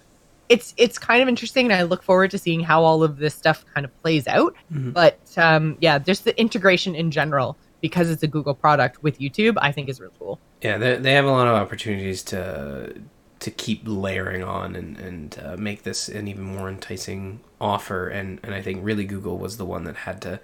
it's 0.50 0.74
it's 0.76 0.98
kind 0.98 1.22
of 1.22 1.28
interesting, 1.28 1.66
and 1.66 1.72
I 1.72 1.84
look 1.84 2.02
forward 2.02 2.32
to 2.32 2.38
seeing 2.38 2.60
how 2.60 2.82
all 2.82 3.02
of 3.02 3.16
this 3.18 3.34
stuff 3.34 3.64
kind 3.72 3.84
of 3.86 4.02
plays 4.02 4.26
out. 4.26 4.54
Mhm. 4.74 4.92
But 4.92 5.20
um, 5.38 5.78
yeah, 5.80 5.98
just 5.98 6.24
the 6.24 6.38
integration 6.38 6.94
in 6.94 7.10
general 7.10 7.56
because 7.80 8.10
it's 8.10 8.22
a 8.22 8.26
Google 8.26 8.54
product 8.54 9.02
with 9.02 9.20
YouTube, 9.20 9.56
I 9.62 9.72
think 9.72 9.88
is 9.88 10.00
really 10.00 10.12
cool. 10.18 10.38
Yeah, 10.60 10.76
they, 10.76 10.96
they 10.96 11.12
have 11.12 11.24
a 11.24 11.30
lot 11.30 11.46
of 11.46 11.54
opportunities 11.54 12.22
to 12.24 12.94
to 13.38 13.50
keep 13.50 13.82
layering 13.84 14.42
on 14.42 14.74
and 14.74 14.98
and 14.98 15.40
uh, 15.42 15.56
make 15.56 15.84
this 15.84 16.08
an 16.08 16.26
even 16.26 16.42
more 16.42 16.68
enticing 16.68 17.40
offer. 17.60 18.08
And 18.08 18.40
and 18.42 18.52
I 18.52 18.60
think 18.60 18.84
really 18.84 19.04
Google 19.04 19.38
was 19.38 19.56
the 19.56 19.64
one 19.64 19.84
that 19.84 19.96
had 19.96 20.20
to 20.22 20.40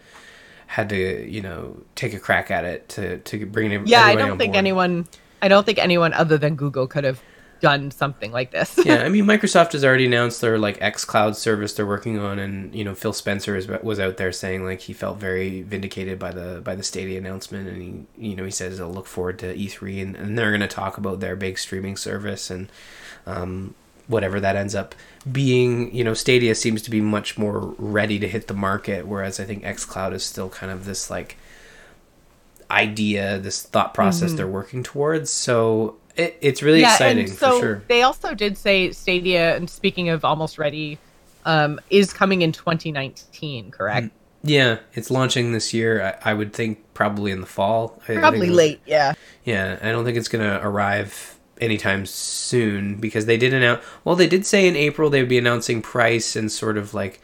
had 0.69 0.89
to 0.91 1.29
you 1.29 1.43
know 1.43 1.83
take 1.97 2.15
a 2.15 2.21
crack 2.21 2.51
at 2.53 2.65
it 2.65 2.89
to 2.91 3.19
to 3.19 3.45
bring 3.45 3.73
it. 3.73 3.89
Yeah, 3.89 4.05
I 4.05 4.15
don't 4.15 4.39
think 4.39 4.53
board. 4.53 4.59
anyone, 4.59 5.09
I 5.43 5.49
don't 5.49 5.67
think 5.67 5.79
anyone 5.79 6.13
other 6.13 6.39
than 6.39 6.55
Google 6.55 6.87
could 6.87 7.03
have 7.03 7.21
done 7.61 7.91
something 7.91 8.33
like 8.33 8.51
this. 8.51 8.79
yeah, 8.85 9.03
I 9.05 9.09
mean 9.11 9.25
Microsoft 9.25 9.73
has 9.73 9.85
already 9.85 10.07
announced 10.07 10.41
their 10.41 10.59
like 10.59 10.81
X 10.81 11.05
Cloud 11.05 11.37
service 11.37 11.73
they're 11.73 11.87
working 11.87 12.19
on, 12.19 12.39
and 12.39 12.75
you 12.75 12.85
know 12.85 12.95
Phil 12.95 13.13
Spencer 13.13 13.57
is, 13.57 13.69
was 13.69 14.01
out 14.01 14.17
there 14.17 14.33
saying 14.33 14.65
like 14.65 14.81
he 14.81 14.93
felt 14.93 15.19
very 15.19 15.63
vindicated 15.63 16.19
by 16.19 16.33
the 16.33 16.61
by 16.65 16.75
the 16.75 16.83
Stadia 16.83 17.19
announcement, 17.19 17.69
and 17.69 17.83
he 18.17 18.29
you 18.31 18.37
know 18.37 18.45
he 18.45 18.51
says 18.51 18.79
he'll 18.79 18.93
look 18.93 19.07
forward 19.07 19.39
to 19.41 19.55
E3, 19.55 20.03
and, 20.03 20.17
and 20.17 20.39
they're 20.39 20.51
going 20.51 20.61
to 20.61 20.69
talk 20.69 20.99
about 20.99 21.21
their 21.21 21.37
big 21.37 21.59
streaming 21.59 21.97
service 21.97 22.51
and 22.51 22.71
um, 23.27 23.75
whatever 24.07 24.41
that 24.41 24.57
ends 24.57 24.75
up 24.75 24.95
being. 25.31 25.95
You 25.95 26.05
know, 26.05 26.15
Stadia 26.15 26.55
seems 26.55 26.83
to 26.83 26.91
be 26.91 27.01
much 27.01 27.39
more 27.39 27.75
ready 27.79 28.19
to 28.19 28.29
hit 28.29 28.49
the 28.49 28.55
market, 28.55 29.07
whereas 29.07 29.41
I 29.41 29.45
think 29.45 29.65
X 29.65 29.85
Cloud 29.85 30.13
is 30.13 30.25
still 30.25 30.49
kind 30.49 30.73
of 30.73 30.85
this 30.85 31.11
like 31.11 31.37
idea, 32.71 33.39
this 33.39 33.63
thought 33.63 33.95
process 33.95 34.33
they're 34.33 34.47
working 34.47 34.83
towards. 34.83 35.31
So 35.31 35.97
it, 36.17 36.37
it's 36.41 36.63
really 36.63 36.83
exciting 36.83 37.29
and 37.29 37.39
so 37.39 37.53
for 37.53 37.61
sure. 37.61 37.83
they 37.89 38.03
also 38.03 38.35
did 38.35 38.57
say 38.57 38.93
Stadia, 38.93 39.57
and 39.57 39.69
speaking 39.69 40.09
of 40.09 40.25
almost 40.25 40.59
ready, 40.59 40.99
um, 41.45 41.81
is 41.91 42.13
coming 42.13 42.43
in 42.43 42.53
2019, 42.53 43.71
correct? 43.71 44.11
Yeah, 44.43 44.79
it's 44.95 45.11
launching 45.11 45.53
this 45.53 45.75
year. 45.75 46.19
I, 46.25 46.31
I 46.31 46.35
would 46.35 46.53
think 46.53 46.79
probably 46.95 47.33
in 47.33 47.41
the 47.41 47.47
fall. 47.47 48.01
Probably 48.07 48.51
late, 48.51 48.81
yeah. 48.87 49.15
Yeah, 49.45 49.79
I 49.83 49.91
don't 49.91 50.05
think 50.05 50.17
it's 50.17 50.29
gonna 50.29 50.61
arrive 50.63 51.39
anytime 51.61 52.07
soon 52.07 52.97
because 52.97 53.27
they 53.27 53.37
did 53.37 53.53
announce. 53.55 53.83
Well, 54.05 54.17
they 54.17 54.27
did 54.27 54.47
say 54.47 54.69
in 54.69 54.77
April 54.77 55.11
they 55.11 55.21
would 55.21 55.29
be 55.29 55.39
announcing 55.39 55.83
price 55.83 56.37
and 56.37 56.51
sort 56.51 56.79
of 56.79 56.95
like, 56.95 57.21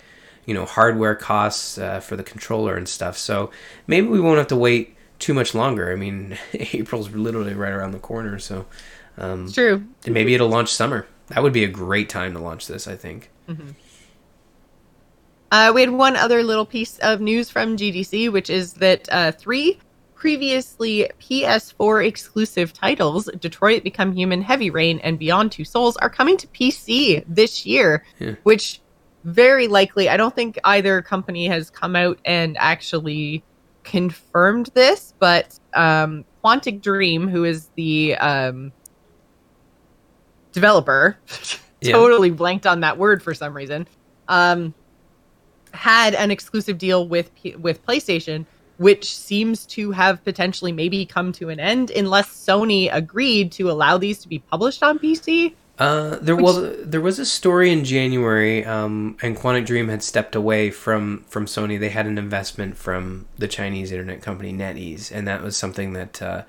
you 0.46 0.54
know, 0.54 0.64
hardware 0.64 1.14
costs 1.14 1.78
uh, 1.78 2.00
for 2.00 2.16
the 2.16 2.22
controller 2.22 2.76
and 2.76 2.88
stuff. 2.88 3.16
So 3.16 3.50
maybe 3.86 4.08
we 4.08 4.20
won't 4.20 4.38
have 4.38 4.48
to 4.48 4.56
wait 4.56 4.96
too 5.22 5.34
much 5.34 5.54
longer. 5.54 5.90
I 5.92 5.96
mean, 5.96 6.36
April's 6.52 7.10
literally 7.10 7.54
right 7.54 7.72
around 7.72 7.92
the 7.92 7.98
corner, 7.98 8.38
so 8.38 8.66
um, 9.18 9.44
It's 9.44 9.54
true. 9.54 9.84
maybe 10.06 10.34
it'll 10.34 10.48
launch 10.48 10.72
summer. 10.72 11.06
That 11.28 11.42
would 11.42 11.52
be 11.52 11.64
a 11.64 11.68
great 11.68 12.08
time 12.08 12.32
to 12.34 12.38
launch 12.40 12.66
this. 12.66 12.86
I 12.88 12.96
think. 12.96 13.30
Uh, 15.50 15.70
we 15.74 15.82
had 15.82 15.90
one 15.90 16.16
other 16.16 16.42
little 16.42 16.64
piece 16.64 16.98
of 17.00 17.20
news 17.20 17.50
from 17.50 17.76
GDC, 17.76 18.32
which 18.32 18.48
is 18.48 18.72
that 18.74 19.06
uh, 19.12 19.32
three 19.32 19.78
previously 20.14 21.10
PS4 21.20 22.06
exclusive 22.06 22.72
titles, 22.72 23.28
Detroit 23.40 23.82
Become 23.84 24.12
Human, 24.12 24.40
Heavy 24.40 24.70
Rain, 24.70 24.98
and 25.00 25.18
Beyond 25.18 25.52
Two 25.52 25.64
Souls, 25.64 25.96
are 25.98 26.08
coming 26.08 26.36
to 26.38 26.46
PC 26.48 27.24
this 27.28 27.66
year, 27.66 28.04
Yeah. 28.18 28.34
which 28.44 28.80
very 29.24 29.68
likely, 29.68 30.08
I 30.08 30.16
don't 30.16 30.34
think 30.34 30.58
either 30.64 31.02
company 31.02 31.46
has 31.48 31.70
come 31.70 31.96
out 31.96 32.18
and 32.24 32.56
actually 32.58 33.44
confirmed 33.84 34.70
this, 34.74 35.14
but 35.18 35.58
um, 35.74 36.24
Quantic 36.44 36.82
Dream, 36.82 37.28
who 37.28 37.44
is 37.44 37.68
the 37.76 38.16
um, 38.16 38.72
developer, 40.52 41.16
Yeah. 41.80 41.92
totally 41.94 42.30
blanked 42.30 42.64
on 42.64 42.78
that 42.80 42.96
word 42.96 43.22
for 43.24 43.34
some 43.34 43.52
reason. 43.56 43.88
Um, 44.28 44.72
had 45.74 46.14
an 46.14 46.30
exclusive 46.30 46.78
deal 46.78 47.08
with 47.08 47.28
with 47.58 47.84
PlayStation, 47.84 48.46
which 48.76 49.16
seems 49.16 49.66
to 49.66 49.90
have 49.90 50.22
potentially 50.22 50.70
maybe 50.70 51.04
come 51.04 51.32
to 51.32 51.48
an 51.48 51.58
end 51.58 51.90
unless 51.90 52.28
Sony 52.28 52.88
agreed 52.92 53.50
to 53.52 53.68
allow 53.68 53.98
these 53.98 54.20
to 54.20 54.28
be 54.28 54.38
published 54.38 54.84
on 54.84 54.98
PC. 55.00 55.54
Uh, 55.78 56.18
there 56.20 56.36
Which- 56.36 56.44
was 56.44 56.76
there 56.84 57.00
was 57.00 57.18
a 57.18 57.24
story 57.24 57.72
in 57.72 57.84
January, 57.84 58.64
um, 58.64 59.16
and 59.22 59.36
Quantic 59.36 59.66
Dream 59.66 59.88
had 59.88 60.02
stepped 60.02 60.34
away 60.36 60.70
from 60.70 61.24
from 61.28 61.46
Sony. 61.46 61.80
They 61.80 61.88
had 61.88 62.06
an 62.06 62.18
investment 62.18 62.76
from 62.76 63.26
the 63.38 63.48
Chinese 63.48 63.90
internet 63.90 64.22
company 64.22 64.52
NetEase, 64.52 65.10
and 65.10 65.26
that 65.26 65.42
was 65.42 65.56
something 65.56 65.94
that 65.94 66.20
uh, 66.20 66.42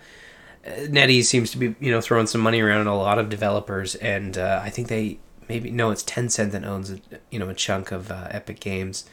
NetEase 0.65 1.23
seems 1.25 1.51
to 1.51 1.57
be 1.57 1.75
you 1.79 1.89
know 1.91 2.01
throwing 2.01 2.27
some 2.27 2.41
money 2.41 2.61
around 2.61 2.81
at 2.81 2.87
a 2.87 2.93
lot 2.93 3.17
of 3.17 3.29
developers, 3.29 3.95
and 3.95 4.37
uh, 4.37 4.61
I 4.61 4.69
think 4.69 4.89
they 4.89 5.19
maybe 5.47 5.71
no, 5.71 5.91
it's 5.91 6.03
Tencent 6.03 6.51
that 6.51 6.65
owns 6.65 6.91
a, 6.91 6.99
you 7.31 7.39
know 7.39 7.49
a 7.49 7.53
chunk 7.53 7.91
of 7.91 8.11
uh, 8.11 8.27
Epic 8.29 8.59
Games. 8.59 9.05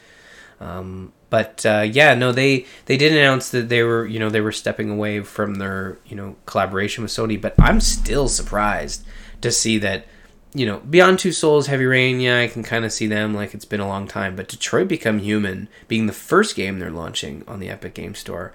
Um, 0.61 1.13
but 1.31 1.65
uh, 1.65 1.87
yeah, 1.91 2.15
no, 2.15 2.33
they 2.33 2.67
they 2.87 2.97
did 2.97 3.13
announce 3.13 3.51
that 3.51 3.69
they 3.69 3.83
were 3.85 4.07
you 4.07 4.19
know 4.19 4.29
they 4.29 4.41
were 4.41 4.53
stepping 4.53 4.91
away 4.91 5.21
from 5.21 5.55
their 5.55 5.99
you 6.05 6.17
know 6.17 6.37
collaboration 6.47 7.03
with 7.03 7.13
Sony. 7.13 7.41
But 7.41 7.55
I'm 7.59 7.81
still 7.81 8.29
surprised 8.29 9.07
to 9.41 9.51
see 9.51 9.78
that 9.78 10.07
you 10.55 10.66
know 10.66 10.78
Beyond 10.80 11.18
Two 11.18 11.32
Souls, 11.32 11.66
Heavy 11.68 11.84
Rain. 11.86 12.20
Yeah, 12.20 12.41
I 12.41 12.49
can 12.49 12.62
kind 12.62 12.84
of 12.84 12.93
see 12.93 13.07
them 13.07 13.34
like 13.34 13.55
it's 13.55 13.64
been 13.64 13.80
a 13.80 13.88
long 13.88 14.07
time. 14.09 14.36
But 14.36 14.49
Detroit 14.49 14.88
Become 14.88 15.20
Human 15.20 15.68
being 15.88 16.07
the 16.07 16.12
first 16.12 16.57
game 16.57 16.78
they're 16.78 16.91
launching 16.91 17.45
on 17.47 17.61
the 17.61 17.68
Epic 17.68 17.95
Game 17.95 18.14
Store, 18.14 18.53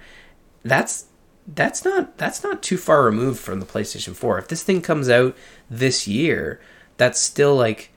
that's 0.63 1.05
that's 1.47 1.85
not 1.85 2.17
that's 2.17 2.43
not 2.43 2.61
too 2.63 2.77
far 2.77 3.03
removed 3.03 3.39
from 3.39 3.59
the 3.59 3.65
PlayStation 3.65 4.15
4. 4.15 4.39
If 4.39 4.47
this 4.47 4.63
thing 4.63 4.81
comes 4.81 5.09
out 5.09 5.37
this 5.69 6.07
year, 6.07 6.59
that's 6.97 7.19
still 7.21 7.55
like 7.55 7.91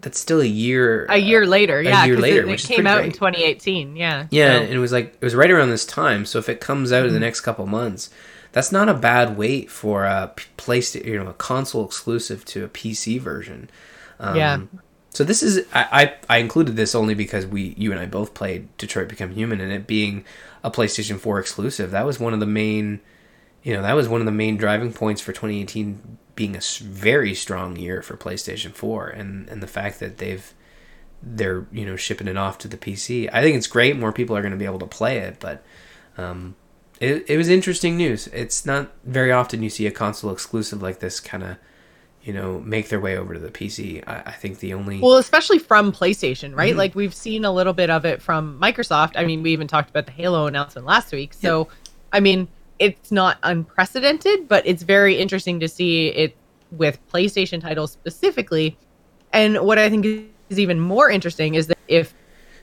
that's 0.00 0.18
still 0.20 0.40
a 0.40 0.44
year 0.46 1.06
A 1.08 1.16
year 1.16 1.46
later, 1.46 1.82
yeah, 1.82 2.04
year 2.04 2.14
'cause 2.14 2.22
later, 2.22 2.40
it, 2.42 2.46
which 2.48 2.64
came 2.68 2.86
out 2.86 2.98
great. 2.98 3.06
in 3.06 3.12
2018. 3.12 3.96
Yeah, 3.96 4.26
yeah, 4.30 4.56
so- 4.58 4.62
and 4.64 4.72
it 4.72 4.78
was 4.78 4.92
like 4.92 5.14
it 5.20 5.24
was 5.24 5.34
right 5.34 5.50
around 5.50 5.70
this 5.70 5.84
time. 5.86 6.24
So 6.26 6.38
if 6.38 6.48
it 6.48 6.60
comes 6.60 6.92
out 6.92 7.00
in 7.00 7.06
Mm-hmm. 7.06 7.14
the 7.14 7.20
next 7.20 7.40
couple 7.40 7.66
months, 7.66 8.10
that's 8.56 8.72
not 8.72 8.88
a 8.88 8.94
bad 8.94 9.36
wait 9.36 9.70
for 9.70 10.06
a 10.06 10.32
p- 10.34 10.46
PlayStation, 10.56 11.04
you 11.04 11.22
know, 11.22 11.28
a 11.28 11.34
console 11.34 11.84
exclusive 11.84 12.42
to 12.46 12.64
a 12.64 12.68
PC 12.70 13.20
version. 13.20 13.68
Um, 14.18 14.34
Yeah. 14.34 14.60
So 15.10 15.24
this 15.24 15.42
is 15.42 15.66
I, 15.74 16.14
I 16.28 16.36
I 16.36 16.38
included 16.38 16.74
this 16.74 16.94
only 16.94 17.12
because 17.12 17.44
we 17.44 17.74
you 17.76 17.92
and 17.92 18.00
I 18.00 18.06
both 18.06 18.32
played 18.32 18.74
Detroit 18.78 19.10
Become 19.10 19.32
Human 19.32 19.60
and 19.60 19.70
it 19.70 19.86
being 19.86 20.24
a 20.64 20.70
PlayStation 20.70 21.18
4 21.18 21.38
exclusive. 21.38 21.90
That 21.90 22.06
was 22.06 22.18
one 22.18 22.32
of 22.32 22.40
the 22.40 22.46
main 22.46 23.00
you 23.62 23.74
know, 23.74 23.82
that 23.82 23.92
was 23.92 24.08
one 24.08 24.22
of 24.22 24.26
the 24.26 24.32
main 24.32 24.56
driving 24.56 24.94
points 24.94 25.20
for 25.20 25.32
2018 25.32 26.16
being 26.34 26.56
a 26.56 26.60
very 26.80 27.34
strong 27.34 27.76
year 27.76 28.00
for 28.00 28.16
PlayStation 28.16 28.72
4 28.72 29.08
and 29.08 29.50
and 29.50 29.62
the 29.62 29.66
fact 29.66 30.00
that 30.00 30.16
they've 30.16 30.54
they're 31.22 31.66
you 31.70 31.84
know 31.84 31.96
shipping 31.96 32.26
it 32.26 32.38
off 32.38 32.56
to 32.60 32.68
the 32.68 32.78
PC. 32.78 33.28
I 33.30 33.42
think 33.42 33.54
it's 33.54 33.66
great. 33.66 33.98
More 33.98 34.14
people 34.14 34.34
are 34.34 34.40
going 34.40 34.52
to 34.52 34.58
be 34.58 34.64
able 34.64 34.78
to 34.78 34.86
play 34.86 35.18
it, 35.18 35.40
but 35.40 35.62
um, 36.16 36.56
it 37.00 37.28
it 37.28 37.36
was 37.36 37.48
interesting 37.48 37.96
news. 37.96 38.26
It's 38.28 38.64
not 38.66 38.92
very 39.04 39.32
often 39.32 39.62
you 39.62 39.70
see 39.70 39.86
a 39.86 39.90
console 39.90 40.30
exclusive 40.30 40.82
like 40.82 41.00
this 41.00 41.20
kind 41.20 41.42
of 41.42 41.56
you 42.22 42.32
know 42.32 42.60
make 42.60 42.88
their 42.88 43.00
way 43.00 43.16
over 43.16 43.34
to 43.34 43.40
the 43.40 43.50
PC. 43.50 44.02
I, 44.06 44.22
I 44.26 44.32
think 44.32 44.58
the 44.58 44.74
only 44.74 45.00
Well, 45.00 45.16
especially 45.16 45.58
from 45.58 45.92
PlayStation, 45.92 46.54
right? 46.56 46.74
Mhm. 46.74 46.78
Like 46.78 46.94
we've 46.94 47.14
seen 47.14 47.44
a 47.44 47.52
little 47.52 47.72
bit 47.72 47.90
of 47.90 48.04
it 48.04 48.20
from 48.22 48.58
Microsoft. 48.60 49.12
I 49.16 49.24
mean, 49.24 49.42
we 49.42 49.52
even 49.52 49.68
talked 49.68 49.90
about 49.90 50.06
the 50.06 50.12
Halo 50.12 50.46
announcement 50.46 50.86
last 50.86 51.12
week. 51.12 51.34
So, 51.34 51.68
I 52.12 52.20
mean, 52.20 52.48
it's 52.78 53.12
not 53.12 53.38
unprecedented, 53.42 54.48
but 54.48 54.66
it's 54.66 54.82
very 54.82 55.16
interesting 55.18 55.60
to 55.60 55.68
see 55.68 56.08
it 56.08 56.36
with 56.72 56.98
PlayStation 57.12 57.60
titles 57.60 57.92
specifically. 57.92 58.76
And 59.32 59.58
what 59.60 59.78
I 59.78 59.88
think 59.88 60.04
is 60.48 60.58
even 60.58 60.80
more 60.80 61.10
interesting 61.10 61.54
is 61.54 61.68
that 61.68 61.78
if 61.88 62.14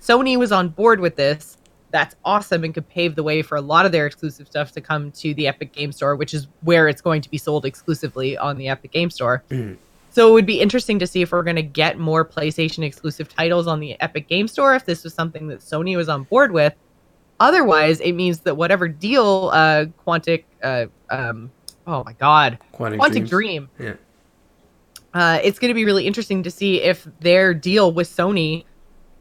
Sony 0.02 0.38
was 0.38 0.52
on 0.52 0.70
board 0.70 1.00
with 1.00 1.16
this, 1.16 1.58
that's 1.94 2.16
awesome 2.26 2.64
and 2.64 2.74
could 2.74 2.90
pave 2.90 3.14
the 3.16 3.22
way 3.22 3.44
for 3.44 3.56
a 3.56 3.62
lot 3.62 3.86
of 3.86 3.92
their 3.92 4.08
exclusive 4.08 4.48
stuff 4.48 4.72
to 4.72 4.82
come 4.82 5.12
to 5.12 5.34
the 5.36 5.48
Epic 5.48 5.72
Game 5.72 5.92
Store, 5.92 6.16
which 6.16 6.34
is 6.34 6.48
where 6.62 6.88
it's 6.90 7.02
going 7.02 7.22
to 7.22 7.30
be 7.30 7.38
sold 7.38 7.66
exclusively 7.66 8.36
on 8.36 8.58
the 8.58 8.68
Epic 8.68 8.92
Game 8.92 9.12
Store. 9.12 9.44
Mhm. 9.52 9.78
So 10.10 10.28
it 10.28 10.34
would 10.34 10.46
be 10.48 10.60
interesting 10.60 10.98
to 11.00 11.08
see 11.08 11.22
if 11.22 11.32
we're 11.32 11.44
going 11.44 11.56
to 11.56 11.62
get 11.62 11.98
more 12.00 12.26
PlayStation 12.26 12.84
exclusive 12.84 13.30
titles 13.30 13.68
on 13.68 13.80
the 13.80 13.96
Epic 14.02 14.28
Game 14.28 14.48
Store 14.48 14.76
if 14.76 14.86
this 14.86 15.04
was 15.04 15.14
something 15.14 15.48
that 15.48 15.60
Sony 15.60 15.96
was 15.96 16.10
on 16.10 16.24
board 16.24 16.52
with. 16.52 16.74
Otherwise, 17.40 18.00
it 18.00 18.14
means 18.14 18.40
that 18.42 18.56
whatever 18.58 18.88
deal 18.88 19.52
uh 19.54 19.86
Quantic 20.06 20.46
uh 20.64 20.86
um 21.12 21.52
oh 21.86 22.04
my 22.04 22.14
god, 22.14 22.58
Quantic, 22.74 22.98
Quantic. 22.98 23.30
Dream. 23.30 23.70
Yeah. 23.80 23.94
Uh, 25.14 25.40
it's 25.44 25.60
going 25.60 25.70
to 25.70 25.76
be 25.76 25.86
really 25.86 26.08
interesting 26.08 26.42
to 26.42 26.50
see 26.50 26.82
if 26.82 27.08
their 27.20 27.54
deal 27.54 27.92
with 27.92 28.10
Sony 28.10 28.66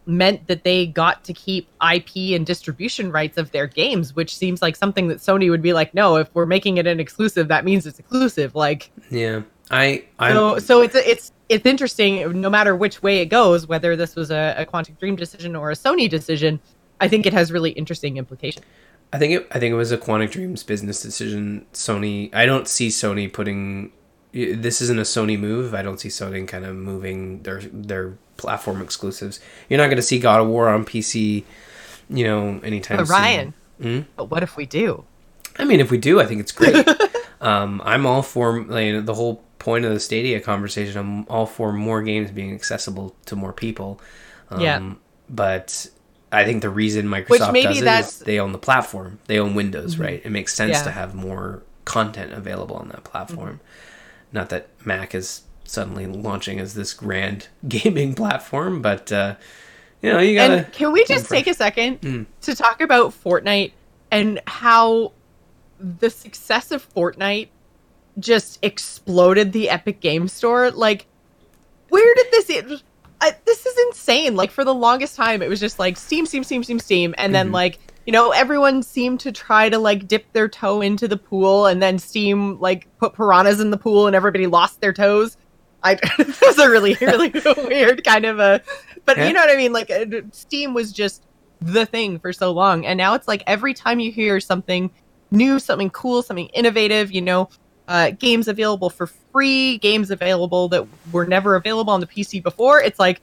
meant 0.06 0.46
that 0.48 0.64
they 0.64 0.86
got 0.86 1.24
to 1.24 1.32
keep 1.32 1.68
IP 1.94 2.34
and 2.34 2.44
distribution 2.44 3.12
rights 3.12 3.38
of 3.38 3.50
their 3.52 3.66
games, 3.66 4.14
which 4.14 4.36
seems 4.36 4.60
like 4.60 4.76
something 4.76 5.08
that 5.08 5.18
Sony 5.18 5.50
would 5.50 5.62
be 5.62 5.72
like, 5.72 5.94
no, 5.94 6.16
if 6.16 6.28
we're 6.34 6.46
making 6.46 6.78
it 6.78 6.86
an 6.86 7.00
exclusive, 7.00 7.48
that 7.48 7.64
means 7.64 7.86
it's 7.86 7.98
exclusive. 7.98 8.54
Like, 8.54 8.90
Yeah, 9.10 9.42
I 9.70 10.04
I 10.18 10.32
so 10.32 10.58
so 10.58 10.82
it's 10.82 10.94
it's 10.94 11.32
it's 11.48 11.66
interesting. 11.66 12.40
No 12.40 12.50
matter 12.50 12.74
which 12.74 13.02
way 13.02 13.20
it 13.20 13.26
goes, 13.26 13.66
whether 13.66 13.96
this 13.96 14.16
was 14.16 14.30
a, 14.30 14.54
a 14.58 14.66
Quantic 14.66 14.98
Dream 14.98 15.16
decision 15.16 15.54
or 15.54 15.70
a 15.70 15.74
Sony 15.74 16.08
decision, 16.08 16.60
I 17.00 17.08
think 17.08 17.26
it 17.26 17.32
has 17.32 17.52
really 17.52 17.70
interesting 17.70 18.16
implications. 18.16 18.64
I 19.12 19.18
think 19.18 19.32
it 19.32 19.48
I 19.50 19.58
think 19.58 19.72
it 19.72 19.76
was 19.76 19.92
a 19.92 19.98
Quantic 19.98 20.30
Dreams 20.30 20.62
business 20.62 21.00
decision. 21.02 21.66
Sony 21.72 22.34
I 22.34 22.46
don't 22.46 22.66
see 22.66 22.88
Sony 22.88 23.32
putting 23.32 23.92
this 24.32 24.80
isn't 24.80 24.98
a 24.98 25.02
Sony 25.02 25.38
move. 25.38 25.74
I 25.74 25.82
don't 25.82 26.00
see 26.00 26.08
Sony 26.08 26.46
kind 26.48 26.64
of 26.64 26.74
moving 26.74 27.42
their 27.42 27.60
their 27.60 28.16
platform 28.42 28.82
exclusives. 28.82 29.40
You're 29.68 29.78
not 29.78 29.86
going 29.86 29.96
to 29.96 30.02
see 30.02 30.18
God 30.18 30.40
of 30.40 30.48
War 30.48 30.68
on 30.68 30.84
PC, 30.84 31.44
you 32.10 32.24
know, 32.24 32.60
anytime 32.62 32.98
But 32.98 33.06
soon. 33.06 33.16
Ryan, 33.16 33.54
Hmm? 33.80 34.00
but 34.16 34.30
what 34.30 34.42
if 34.42 34.56
we 34.56 34.66
do? 34.66 35.04
I 35.58 35.64
mean, 35.64 35.80
if 35.80 35.90
we 35.90 35.98
do, 35.98 36.20
I 36.20 36.26
think 36.26 36.40
it's 36.40 36.52
great. 36.52 36.86
um, 37.40 37.80
I'm 37.84 38.06
all 38.06 38.22
for 38.22 38.62
like, 38.64 39.04
the 39.06 39.14
whole 39.14 39.42
point 39.58 39.84
of 39.84 39.92
the 39.92 40.00
Stadia 40.00 40.40
conversation. 40.40 40.98
I'm 40.98 41.26
all 41.28 41.46
for 41.46 41.72
more 41.72 42.02
games 42.02 42.30
being 42.30 42.52
accessible 42.54 43.14
to 43.26 43.36
more 43.36 43.52
people. 43.52 44.00
Um, 44.50 44.60
Yeah. 44.60 44.92
But 45.30 45.86
I 46.30 46.44
think 46.44 46.62
the 46.62 46.70
reason 46.70 47.06
Microsoft 47.06 47.62
does 47.62 47.78
it 47.80 47.84
that's- 47.84 48.12
is 48.14 48.18
they 48.20 48.38
own 48.38 48.52
the 48.52 48.58
platform. 48.58 49.18
They 49.26 49.38
own 49.38 49.54
Windows, 49.54 49.98
right? 49.98 50.20
It 50.24 50.30
makes 50.30 50.54
sense 50.54 50.78
Yeah. 50.78 50.84
to 50.84 50.90
have 50.90 51.14
more 51.14 51.62
content 51.84 52.32
available 52.32 52.76
on 52.76 52.88
that 52.88 53.04
platform. 53.04 53.60
Not 54.32 54.48
that 54.50 54.68
Mac 54.84 55.14
is 55.14 55.42
suddenly 55.72 56.06
launching 56.06 56.60
as 56.60 56.74
this 56.74 56.92
grand 56.92 57.48
gaming 57.68 58.14
platform, 58.14 58.82
but 58.82 59.10
uh, 59.10 59.34
you 60.02 60.12
know, 60.12 60.18
you 60.18 60.36
gotta. 60.36 60.64
And 60.64 60.72
can 60.72 60.92
we 60.92 61.04
just 61.04 61.28
take 61.28 61.46
a 61.46 61.54
second 61.54 62.00
Mm. 62.02 62.26
to 62.42 62.54
talk 62.54 62.80
about 62.80 63.12
Fortnite 63.12 63.72
and 64.10 64.40
how 64.46 65.12
the 65.78 66.10
success 66.10 66.70
of 66.70 66.86
Fortnite 66.94 67.48
just 68.18 68.58
exploded 68.62 69.52
the 69.52 69.70
Epic 69.70 70.00
Game 70.00 70.28
Store? 70.28 70.70
Like, 70.70 71.06
where 71.88 72.14
did 72.14 72.26
this? 72.30 72.50
It, 72.50 72.82
I, 73.20 73.34
this 73.44 73.64
is 73.64 73.76
insane. 73.88 74.34
Like 74.36 74.50
for 74.50 74.64
the 74.64 74.74
longest 74.74 75.16
time, 75.16 75.42
it 75.42 75.48
was 75.48 75.60
just 75.60 75.78
like 75.78 75.96
Steam, 75.96 76.26
Steam, 76.26 76.44
Steam, 76.44 76.62
Steam, 76.64 76.78
Steam, 76.80 77.14
and 77.18 77.34
then 77.34 77.50
Mhm. 77.50 77.54
like 77.54 77.78
you 78.04 78.12
know 78.12 78.32
everyone 78.32 78.82
seemed 78.82 79.20
to 79.20 79.30
try 79.30 79.68
to 79.68 79.78
like 79.78 80.08
dip 80.08 80.32
their 80.32 80.48
toe 80.48 80.80
into 80.80 81.06
the 81.06 81.16
pool, 81.16 81.66
and 81.66 81.80
then 81.80 81.98
Steam 82.00 82.58
like 82.60 82.88
put 82.98 83.14
piranhas 83.14 83.60
in 83.60 83.70
the 83.70 83.76
pool, 83.78 84.08
and 84.08 84.16
everybody 84.16 84.46
lost 84.48 84.80
their 84.80 84.92
toes. 84.92 85.36
I 85.82 85.94
this 86.18 86.40
was 86.40 86.58
a 86.58 86.68
really 86.68 86.96
really 87.00 87.30
weird 87.56 88.04
kind 88.04 88.24
of 88.24 88.38
a, 88.38 88.60
but 89.04 89.18
you 89.18 89.32
know 89.32 89.40
what 89.40 89.50
I 89.50 89.56
mean. 89.56 89.72
Like 89.72 89.90
uh, 89.90 90.04
Steam 90.30 90.74
was 90.74 90.92
just 90.92 91.24
the 91.60 91.86
thing 91.86 92.18
for 92.18 92.32
so 92.32 92.52
long, 92.52 92.86
and 92.86 92.96
now 92.96 93.14
it's 93.14 93.28
like 93.28 93.42
every 93.46 93.74
time 93.74 94.00
you 94.00 94.12
hear 94.12 94.40
something 94.40 94.90
new, 95.30 95.58
something 95.58 95.90
cool, 95.90 96.22
something 96.22 96.48
innovative, 96.48 97.10
you 97.10 97.22
know, 97.22 97.48
uh, 97.88 98.10
games 98.10 98.48
available 98.48 98.90
for 98.90 99.06
free, 99.06 99.78
games 99.78 100.10
available 100.10 100.68
that 100.68 100.86
were 101.10 101.26
never 101.26 101.56
available 101.56 101.92
on 101.92 102.00
the 102.00 102.06
PC 102.06 102.42
before. 102.42 102.80
It's 102.80 102.98
like 102.98 103.20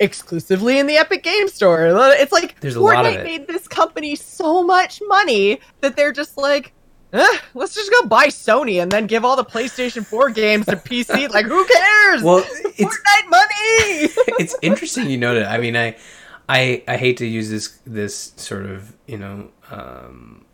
exclusively 0.00 0.78
in 0.78 0.86
the 0.86 0.96
Epic 0.96 1.22
Game 1.22 1.48
Store. 1.48 1.86
It's 2.12 2.32
like 2.32 2.60
There's 2.60 2.76
a 2.76 2.80
lot 2.80 3.04
of 3.04 3.12
Fortnite 3.12 3.18
it. 3.18 3.24
made 3.24 3.46
this 3.46 3.66
company 3.66 4.14
so 4.14 4.62
much 4.62 5.02
money 5.08 5.60
that 5.80 5.96
they're 5.96 6.12
just 6.12 6.36
like, 6.36 6.72
eh, 7.12 7.38
let's 7.54 7.74
just 7.74 7.90
go 7.90 8.06
buy 8.06 8.26
Sony 8.26 8.82
and 8.82 8.90
then 8.90 9.06
give 9.06 9.24
all 9.24 9.36
the 9.36 9.44
PlayStation 9.44 10.04
4 10.04 10.30
games 10.30 10.66
to 10.66 10.76
PC. 10.76 11.30
like, 11.34 11.46
who 11.46 11.66
cares? 11.66 12.22
Well, 12.22 12.38
it's 12.64 12.80
Fortnite 12.80 13.30
money. 13.30 14.12
it's 14.38 14.56
interesting 14.62 15.08
you 15.10 15.16
noted. 15.16 15.44
I 15.44 15.58
mean, 15.58 15.76
I, 15.76 15.96
I, 16.48 16.82
I 16.88 16.96
hate 16.96 17.18
to 17.18 17.26
use 17.26 17.50
this 17.50 17.78
this 17.86 18.32
sort 18.36 18.66
of 18.66 18.94
you 19.06 19.18
know, 19.18 19.50
um, 19.70 20.44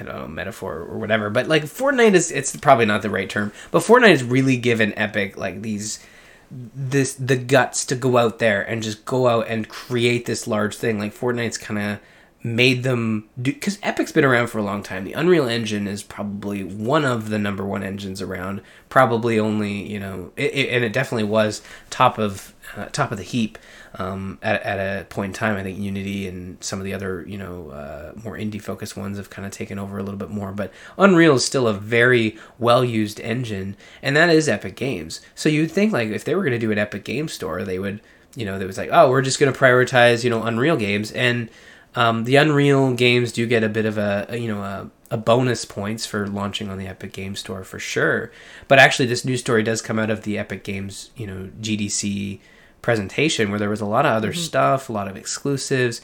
I 0.00 0.04
don't 0.04 0.16
know 0.16 0.28
metaphor 0.28 0.78
or 0.78 0.98
whatever, 0.98 1.30
but 1.30 1.48
like 1.48 1.64
Fortnite 1.64 2.14
is 2.14 2.30
it's 2.30 2.56
probably 2.56 2.86
not 2.86 3.02
the 3.02 3.10
right 3.10 3.28
term, 3.28 3.52
but 3.70 3.82
Fortnite 3.82 4.10
has 4.10 4.24
really 4.24 4.56
given 4.56 4.96
Epic 4.98 5.36
like 5.36 5.62
these 5.62 6.04
this 6.50 7.12
the 7.14 7.36
guts 7.36 7.84
to 7.86 7.94
go 7.94 8.16
out 8.16 8.38
there 8.38 8.62
and 8.62 8.82
just 8.82 9.04
go 9.04 9.28
out 9.28 9.48
and 9.48 9.68
create 9.68 10.24
this 10.24 10.46
large 10.46 10.76
thing. 10.76 10.98
Like 10.98 11.14
Fortnite's 11.14 11.58
kind 11.58 11.78
of 11.78 12.00
made 12.42 12.84
them 12.84 13.28
do 13.40 13.52
because 13.52 13.78
Epic's 13.82 14.12
been 14.12 14.24
around 14.24 14.46
for 14.46 14.58
a 14.58 14.62
long 14.62 14.82
time. 14.82 15.04
The 15.04 15.12
Unreal 15.12 15.48
Engine 15.48 15.88
is 15.88 16.02
probably 16.02 16.62
one 16.62 17.04
of 17.04 17.30
the 17.30 17.38
number 17.38 17.64
one 17.64 17.82
engines 17.82 18.22
around. 18.22 18.62
Probably 18.88 19.38
only 19.40 19.82
you 19.90 19.98
know, 19.98 20.30
it, 20.36 20.54
it, 20.54 20.68
and 20.70 20.84
it 20.84 20.92
definitely 20.92 21.24
was 21.24 21.62
top 21.90 22.18
of 22.18 22.54
uh, 22.76 22.86
top 22.86 23.10
of 23.10 23.18
the 23.18 23.24
heap 23.24 23.58
um, 23.94 24.38
at 24.40 24.62
at 24.62 24.78
a 24.78 25.04
point 25.06 25.30
in 25.30 25.34
time. 25.34 25.56
I 25.56 25.64
think 25.64 25.78
Unity 25.78 26.28
and 26.28 26.62
some 26.62 26.78
of 26.78 26.84
the 26.84 26.94
other 26.94 27.24
you 27.26 27.38
know 27.38 27.70
uh, 27.70 28.12
more 28.22 28.36
indie 28.36 28.62
focused 28.62 28.96
ones 28.96 29.16
have 29.16 29.30
kind 29.30 29.44
of 29.44 29.52
taken 29.52 29.78
over 29.78 29.98
a 29.98 30.02
little 30.04 30.18
bit 30.18 30.30
more. 30.30 30.52
But 30.52 30.72
Unreal 30.96 31.34
is 31.34 31.44
still 31.44 31.66
a 31.66 31.74
very 31.74 32.38
well 32.58 32.84
used 32.84 33.18
engine, 33.20 33.76
and 34.00 34.16
that 34.16 34.30
is 34.30 34.48
Epic 34.48 34.76
Games. 34.76 35.20
So 35.34 35.48
you'd 35.48 35.72
think 35.72 35.92
like 35.92 36.10
if 36.10 36.24
they 36.24 36.36
were 36.36 36.42
going 36.42 36.52
to 36.52 36.58
do 36.58 36.70
an 36.70 36.78
Epic 36.78 37.04
Game 37.04 37.26
Store, 37.26 37.64
they 37.64 37.80
would 37.80 38.00
you 38.36 38.44
know, 38.44 38.58
they 38.58 38.66
was 38.66 38.78
like, 38.78 38.90
oh, 38.92 39.10
we're 39.10 39.22
just 39.22 39.40
going 39.40 39.52
to 39.52 39.58
prioritize, 39.58 40.22
you 40.22 40.30
know, 40.30 40.44
Unreal 40.44 40.76
games. 40.76 41.10
And 41.12 41.48
um, 41.94 42.24
the 42.24 42.36
Unreal 42.36 42.92
games 42.92 43.32
do 43.32 43.46
get 43.46 43.64
a 43.64 43.68
bit 43.68 43.86
of 43.86 43.98
a, 43.98 44.26
a 44.28 44.36
you 44.36 44.48
know, 44.48 44.62
a, 44.62 44.90
a, 45.10 45.16
bonus 45.16 45.64
points 45.64 46.06
for 46.06 46.26
launching 46.26 46.68
on 46.68 46.78
the 46.78 46.86
Epic 46.86 47.12
Game 47.12 47.34
Store 47.34 47.64
for 47.64 47.78
sure. 47.78 48.30
But 48.68 48.78
actually, 48.78 49.06
this 49.06 49.24
news 49.24 49.40
story 49.40 49.62
does 49.62 49.82
come 49.82 49.98
out 49.98 50.10
of 50.10 50.22
the 50.22 50.38
Epic 50.38 50.64
Games, 50.64 51.10
you 51.16 51.26
know, 51.26 51.50
GDC 51.60 52.40
presentation 52.82 53.50
where 53.50 53.58
there 53.58 53.70
was 53.70 53.80
a 53.80 53.86
lot 53.86 54.06
of 54.06 54.12
other 54.12 54.32
mm-hmm. 54.32 54.40
stuff, 54.40 54.88
a 54.88 54.92
lot 54.92 55.08
of 55.08 55.16
exclusives, 55.16 56.00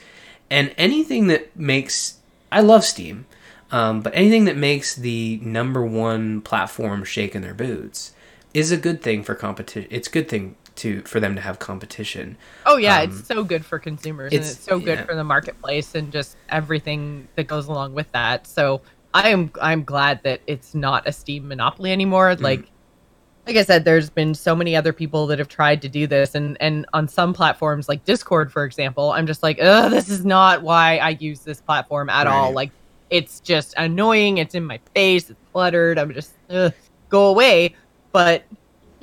and 0.51 0.75
anything 0.77 1.27
that 1.29 1.55
makes. 1.57 2.19
I 2.51 2.61
love 2.61 2.85
Steam, 2.85 3.27
um, 3.71 4.01
but 4.01 4.15
anything 4.15 4.45
that 4.45 4.57
makes 4.57 4.95
the 4.95 5.41
number 5.43 5.85
one 5.85 6.41
platform 6.41 7.05
shake 7.05 7.35
in 7.35 7.43
their 7.43 7.55
boots 7.55 8.13
is 8.53 8.71
a 8.71 8.77
good 8.77 9.03
thing 9.03 9.23
for 9.23 9.35
competition. 9.35 9.89
It's 9.91 10.09
a 10.09 10.13
good 10.13 10.29
thing 10.29 10.57
to 10.77 11.03
for 11.03 11.21
them 11.21 11.35
to 11.35 11.41
have 11.41 11.59
competition. 11.59 12.37
Oh 12.67 12.77
yeah, 12.77 13.01
um, 13.01 13.11
it's 13.11 13.27
so 13.27 13.45
good 13.45 13.65
for 13.65 13.79
consumers 13.79 14.33
it's, 14.33 14.49
and 14.49 14.57
it's 14.57 14.65
so 14.65 14.79
good 14.79 14.99
yeah. 14.99 15.05
for 15.05 15.15
the 15.15 15.25
marketplace 15.25 15.95
and 15.95 16.13
just 16.13 16.37
everything 16.49 17.29
that 17.37 17.47
goes 17.47 17.67
along 17.67 17.95
with 17.95 18.11
that. 18.13 18.47
So 18.47 18.83
I 19.13 19.29
am 19.29 19.51
I'm 19.61 19.85
glad 19.85 20.23
that 20.25 20.41
it's 20.47 20.75
not 20.75 21.07
a 21.07 21.13
Steam 21.13 21.47
monopoly 21.49 21.93
anymore. 21.93 22.35
Mm. 22.35 22.41
Like 22.41 22.71
like 23.47 23.57
I 23.57 23.63
said, 23.63 23.85
there's 23.85 24.09
been 24.09 24.35
so 24.35 24.57
many 24.57 24.75
other 24.75 24.93
people 24.93 25.27
that 25.27 25.39
have 25.39 25.49
tried 25.49 25.83
to 25.83 25.89
do 25.89 26.07
this, 26.07 26.35
and 26.35 26.57
and 26.61 26.87
on 26.93 27.07
some 27.09 27.35
platforms 27.35 27.89
like 27.89 28.05
Discord, 28.05 28.51
for 28.51 28.65
example, 28.65 29.13
I'm 29.13 29.27
just 29.27 29.43
like, 29.43 29.59
ugh, 29.61 29.91
this 29.91 30.09
is 30.09 30.25
not 30.25 30.63
why 30.63 30.97
I 30.97 31.11
use 31.11 31.41
this 31.41 31.61
platform 31.61 32.09
at 32.09 32.27
right. 32.27 32.33
all. 32.33 32.53
Like, 32.53 32.71
it's 33.11 33.41
just 33.41 33.75
annoying. 33.77 34.39
It's 34.39 34.55
in 34.55 34.65
my 34.65 34.81
face. 34.95 35.29
It's 35.29 35.39
cluttered. 35.53 35.99
I'm 35.99 36.13
just 36.15 36.33
ugh, 36.51 36.73
go 37.11 37.27
away. 37.27 37.75
But 38.13 38.45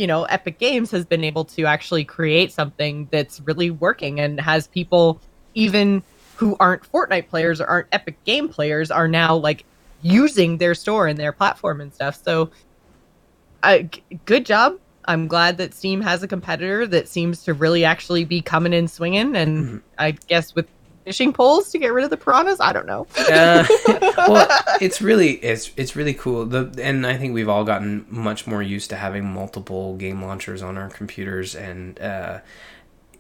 you 0.01 0.07
know, 0.07 0.23
Epic 0.23 0.57
Games 0.57 0.89
has 0.89 1.05
been 1.05 1.23
able 1.23 1.45
to 1.45 1.67
actually 1.67 2.03
create 2.03 2.51
something 2.51 3.07
that's 3.11 3.39
really 3.41 3.69
working 3.69 4.19
and 4.19 4.41
has 4.41 4.65
people 4.65 5.21
even 5.53 6.01
who 6.37 6.57
aren't 6.59 6.91
Fortnite 6.91 7.27
players 7.27 7.61
or 7.61 7.67
aren't 7.67 7.87
Epic 7.91 8.17
Game 8.23 8.49
players 8.49 8.89
are 8.89 9.07
now 9.07 9.35
like 9.35 9.63
using 10.01 10.57
their 10.57 10.73
store 10.73 11.05
and 11.05 11.19
their 11.19 11.31
platform 11.31 11.81
and 11.81 11.93
stuff. 11.93 12.19
So, 12.23 12.49
uh, 13.61 13.83
g- 13.83 14.01
good 14.25 14.43
job. 14.43 14.79
I'm 15.05 15.27
glad 15.27 15.57
that 15.57 15.75
Steam 15.75 16.01
has 16.01 16.23
a 16.23 16.27
competitor 16.27 16.87
that 16.87 17.07
seems 17.07 17.43
to 17.43 17.53
really 17.53 17.85
actually 17.85 18.25
be 18.25 18.41
coming 18.41 18.73
in 18.73 18.87
swinging. 18.87 19.35
And 19.35 19.65
mm-hmm. 19.65 19.77
I 19.99 20.11
guess 20.13 20.55
with 20.55 20.65
fishing 21.03 21.33
poles 21.33 21.71
to 21.71 21.77
get 21.77 21.93
rid 21.93 22.03
of 22.03 22.09
the 22.09 22.17
piranhas. 22.17 22.59
I 22.59 22.73
don't 22.73 22.85
know. 22.85 23.07
uh, 23.17 23.65
well, 24.27 24.47
it's 24.79 25.01
really 25.01 25.31
it's 25.31 25.71
it's 25.77 25.95
really 25.95 26.13
cool. 26.13 26.45
The 26.45 26.73
and 26.81 27.05
I 27.05 27.17
think 27.17 27.33
we've 27.33 27.49
all 27.49 27.63
gotten 27.63 28.05
much 28.09 28.47
more 28.47 28.61
used 28.61 28.89
to 28.91 28.95
having 28.95 29.25
multiple 29.25 29.95
game 29.97 30.21
launchers 30.21 30.61
on 30.61 30.77
our 30.77 30.89
computers, 30.89 31.55
and 31.55 31.99
uh, 31.99 32.39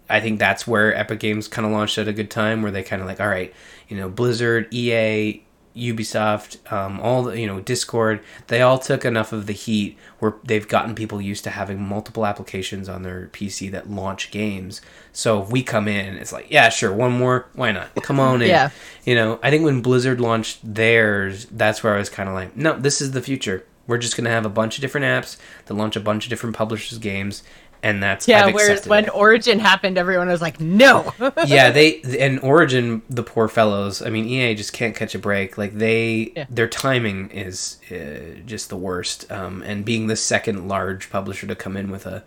I 0.09 0.19
think 0.19 0.39
that's 0.39 0.67
where 0.67 0.95
Epic 0.95 1.19
Games 1.19 1.47
kind 1.47 1.65
of 1.65 1.71
launched 1.71 1.97
at 1.97 2.07
a 2.07 2.13
good 2.13 2.29
time, 2.29 2.61
where 2.61 2.71
they 2.71 2.83
kind 2.83 3.01
of 3.01 3.07
like, 3.07 3.19
all 3.19 3.27
right, 3.27 3.53
you 3.87 3.97
know, 3.97 4.09
Blizzard, 4.09 4.67
EA, 4.73 5.43
Ubisoft, 5.75 6.71
um, 6.71 6.99
all 6.99 7.23
the, 7.23 7.39
you 7.39 7.47
know, 7.47 7.59
Discord, 7.59 8.21
they 8.47 8.61
all 8.61 8.77
took 8.77 9.05
enough 9.05 9.31
of 9.31 9.47
the 9.47 9.53
heat 9.53 9.97
where 10.19 10.35
they've 10.43 10.67
gotten 10.67 10.95
people 10.95 11.21
used 11.21 11.43
to 11.45 11.49
having 11.49 11.81
multiple 11.81 12.25
applications 12.25 12.89
on 12.89 13.03
their 13.03 13.27
PC 13.33 13.71
that 13.71 13.89
launch 13.89 14.31
games. 14.31 14.81
So 15.13 15.41
if 15.41 15.49
we 15.49 15.63
come 15.63 15.87
in, 15.87 16.15
it's 16.15 16.31
like, 16.31 16.47
yeah, 16.49 16.69
sure, 16.69 16.93
one 16.93 17.11
more, 17.11 17.47
why 17.53 17.71
not? 17.71 17.95
Come 18.03 18.19
on 18.19 18.41
in. 18.41 18.49
yeah. 18.49 18.69
You 19.05 19.15
know, 19.15 19.39
I 19.41 19.49
think 19.49 19.63
when 19.63 19.81
Blizzard 19.81 20.19
launched 20.21 20.59
theirs, 20.63 21.45
that's 21.45 21.83
where 21.83 21.95
I 21.95 21.99
was 21.99 22.09
kind 22.09 22.29
of 22.29 22.35
like, 22.35 22.55
no, 22.55 22.77
this 22.77 23.01
is 23.01 23.11
the 23.11 23.21
future. 23.21 23.65
We're 23.87 23.97
just 23.97 24.15
going 24.15 24.25
to 24.25 24.31
have 24.31 24.45
a 24.45 24.49
bunch 24.49 24.77
of 24.77 24.81
different 24.81 25.05
apps 25.05 25.37
that 25.65 25.73
launch 25.73 25.95
a 25.95 25.99
bunch 25.99 26.25
of 26.25 26.29
different 26.29 26.55
publishers' 26.55 26.97
games, 26.99 27.43
and 27.83 28.01
that's 28.01 28.27
yeah. 28.27 28.47
whereas 28.47 28.87
when 28.87 29.05
it. 29.05 29.15
Origin 29.15 29.59
happened, 29.59 29.97
everyone 29.97 30.27
was 30.27 30.41
like, 30.41 30.59
"No." 30.59 31.13
yeah, 31.45 31.71
they 31.71 32.01
and 32.19 32.39
Origin, 32.41 33.01
the 33.09 33.23
poor 33.23 33.47
fellows. 33.47 34.01
I 34.01 34.09
mean, 34.09 34.25
EA 34.25 34.53
just 34.55 34.73
can't 34.73 34.95
catch 34.95 35.15
a 35.15 35.19
break. 35.19 35.57
Like 35.57 35.73
they, 35.73 36.31
yeah. 36.35 36.45
their 36.49 36.67
timing 36.67 37.29
is 37.31 37.77
uh, 37.91 38.39
just 38.45 38.69
the 38.69 38.77
worst. 38.77 39.31
Um, 39.31 39.63
and 39.63 39.83
being 39.83 40.07
the 40.07 40.15
second 40.15 40.67
large 40.67 41.09
publisher 41.09 41.47
to 41.47 41.55
come 41.55 41.75
in 41.75 41.89
with 41.89 42.05
a, 42.05 42.23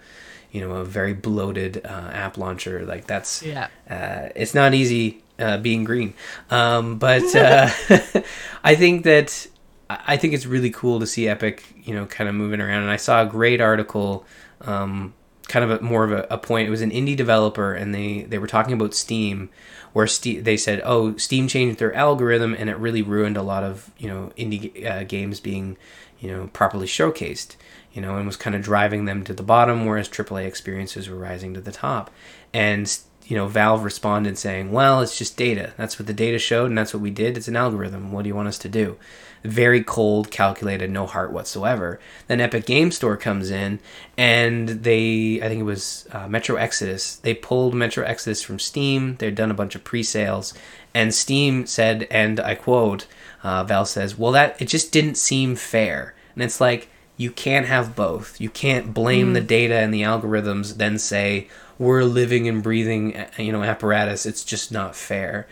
you 0.51 0.61
know, 0.61 0.73
a 0.73 0.85
very 0.85 1.15
bloated 1.15 1.83
uh, 1.85 2.11
app 2.13 2.37
launcher, 2.37 2.85
like 2.85 3.07
that's 3.07 3.43
yeah, 3.43 3.69
uh, 3.89 4.31
it's 4.35 4.55
not 4.55 4.75
easy 4.75 5.23
uh, 5.39 5.59
being 5.59 5.85
green. 5.85 6.15
Um, 6.51 6.99
but 6.99 7.23
uh, 7.37 7.71
I 8.65 8.75
think 8.75 9.05
that 9.05 9.47
I 9.89 10.17
think 10.17 10.35
it's 10.35 10.47
really 10.47 10.71
cool 10.71 11.01
to 11.01 11.07
see 11.07 11.29
Epic, 11.29 11.63
you 11.85 11.95
know, 11.95 12.07
kind 12.07 12.29
of 12.29 12.35
moving 12.35 12.61
around. 12.61 12.83
And 12.83 12.91
I 12.91 12.97
saw 12.97 13.23
a 13.23 13.27
great 13.27 13.61
article. 13.61 14.25
Um, 14.63 15.15
kind 15.49 15.65
of 15.65 15.81
a, 15.81 15.85
more 15.85 16.05
of 16.05 16.13
a, 16.13 16.27
a, 16.31 16.39
point. 16.39 16.67
It 16.67 16.71
was 16.71 16.81
an 16.81 16.91
indie 16.91 17.17
developer, 17.17 17.75
and 17.75 17.95
they 17.95 18.23
they 18.23 18.39
were 18.39 18.47
talking 18.47 18.73
about 18.73 18.95
Steam, 18.95 19.51
where 19.93 20.07
they 20.07 20.57
said, 20.57 20.81
"Oh, 20.85 21.17
Steam 21.17 21.49
changed 21.49 21.79
their 21.79 21.95
algorithm, 21.95 22.55
and 22.59 22.71
it 22.71 22.77
really 22.77 23.03
ruined 23.03 23.37
a 23.37 23.43
lot 23.43 23.63
of 23.63 23.91
you 23.99 24.09
know 24.09 24.33
indie 24.37 24.85
uh, 24.85 25.05
games 25.05 25.41
being 25.41 25.77
you 26.19 26.31
know 26.31 26.49
properly 26.53 26.87
showcased." 26.87 27.57
You 27.93 28.03
know, 28.03 28.17
and 28.17 28.27
was 28.27 28.37
kind 28.37 28.57
of 28.57 28.63
driving 28.63 29.05
them 29.05 29.23
to 29.25 29.33
the 29.33 29.45
bottom, 29.45 29.87
whereas 29.87 30.09
AAA 30.09 30.47
experiences 30.47 31.09
were 31.09 31.17
rising 31.17 31.55
to 31.55 31.61
the 31.61 31.71
top. 31.71 32.11
And 32.53 32.93
you 33.27 33.37
know, 33.37 33.47
Valve 33.47 33.85
responded 33.85 34.37
saying, 34.39 34.73
"Well, 34.73 35.01
it's 35.01 35.17
just 35.17 35.37
data. 35.37 35.75
That's 35.77 35.99
what 35.99 36.07
the 36.07 36.13
data 36.13 36.39
showed, 36.39 36.67
and 36.67 36.79
that's 36.79 36.93
what 36.93 37.03
we 37.03 37.11
did. 37.11 37.37
It's 37.37 37.49
an 37.49 37.57
algorithm. 37.57 38.13
What 38.13 38.23
do 38.23 38.29
you 38.29 38.35
want 38.35 38.49
us 38.49 38.59
to 38.59 38.69
do?" 38.69 38.97
Very 39.45 39.85
cold, 39.85 40.31
calculated, 40.31 40.91
no 40.91 41.07
heart 41.07 41.33
whatsoever. 41.33 42.01
Then 42.27 42.41
Epic 42.41 42.67
Game 42.67 42.91
Store 42.91 43.17
comes 43.17 43.51
in, 43.51 43.79
and 44.17 44.69
they, 44.69 45.41
I 45.43 45.49
think 45.49 45.61
it 45.61 45.65
was 45.65 46.09
uh, 46.13 46.29
Metro 46.29 46.57
Exodus. 46.57 47.17
They 47.17 47.35
pulled 47.35 47.75
Metro 47.75 48.05
Exodus 48.05 48.43
from 48.43 48.59
Steam. 48.59 49.17
They'd 49.17 49.35
done 49.35 49.51
a 49.51 49.55
bunch 49.55 49.75
of 49.75 49.85
pre-sales, 49.85 50.55
and 50.95 51.15
Steam 51.15 51.67
said, 51.67 52.07
and 52.11 52.41
I 52.41 52.55
quote, 52.55 53.07
uh, 53.43 53.63
Val 53.65 53.85
says, 53.85 54.19
"Well, 54.19 54.33
that 54.33 54.61
it 54.61 54.69
just 54.69 54.91
didn't 54.91 55.17
seem 55.17 55.55
fair." 55.55 56.15
And 56.35 56.43
it's 56.43 56.61
like 56.61 56.89
you 57.17 57.31
can't 57.31 57.67
have 57.67 57.95
both. 57.95 58.41
You 58.41 58.49
can't 58.51 58.95
blame 58.95 59.31
mm. 59.31 59.35
the 59.35 59.41
data 59.41 59.77
and 59.77 59.93
the 59.93 60.03
algorithms, 60.03 60.79
then 60.79 60.99
say 60.99 61.49
we're 61.79 62.05
living 62.05 62.49
and 62.49 62.63
breathing, 62.63 63.25
you 63.39 63.53
know, 63.53 63.63
apparatus. 63.63 64.27
It's 64.27 64.45
just 64.45 64.73
not 64.73 64.97
fair. 64.97 65.47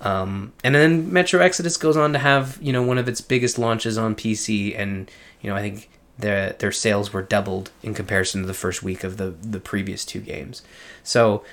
Um, 0.00 0.52
and 0.62 0.74
then 0.74 1.12
Metro 1.12 1.40
Exodus 1.40 1.76
goes 1.76 1.96
on 1.96 2.12
to 2.12 2.18
have 2.18 2.58
you 2.60 2.72
know 2.72 2.82
one 2.82 2.98
of 2.98 3.08
its 3.08 3.20
biggest 3.20 3.58
launches 3.58 3.96
on 3.96 4.14
PC, 4.14 4.78
and 4.78 5.10
you 5.40 5.50
know 5.50 5.56
I 5.56 5.62
think 5.62 5.88
their 6.18 6.52
their 6.54 6.72
sales 6.72 7.12
were 7.12 7.22
doubled 7.22 7.70
in 7.82 7.94
comparison 7.94 8.42
to 8.42 8.46
the 8.46 8.54
first 8.54 8.82
week 8.82 9.04
of 9.04 9.16
the 9.16 9.30
the 9.30 9.60
previous 9.60 10.04
two 10.04 10.20
games. 10.20 10.62
So 11.02 11.44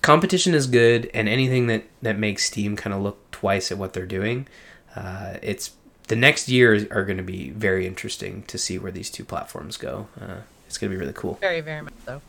competition 0.00 0.54
is 0.54 0.66
good, 0.66 1.10
and 1.12 1.28
anything 1.28 1.66
that 1.66 1.84
that 2.00 2.18
makes 2.18 2.46
Steam 2.46 2.76
kind 2.76 2.94
of 2.94 3.02
look 3.02 3.30
twice 3.30 3.70
at 3.70 3.78
what 3.78 3.92
they're 3.92 4.06
doing, 4.06 4.48
uh, 4.96 5.34
it's 5.42 5.72
the 6.08 6.16
next 6.16 6.48
years 6.48 6.84
are 6.90 7.04
going 7.04 7.18
to 7.18 7.22
be 7.22 7.50
very 7.50 7.86
interesting 7.86 8.42
to 8.44 8.58
see 8.58 8.78
where 8.78 8.92
these 8.92 9.10
two 9.10 9.24
platforms 9.24 9.76
go. 9.76 10.08
Uh, 10.20 10.40
it's 10.66 10.78
going 10.78 10.90
to 10.90 10.96
be 10.96 11.00
really 11.00 11.14
cool. 11.14 11.34
Very 11.34 11.60
very 11.60 11.82
much 11.82 11.94
so 12.06 12.22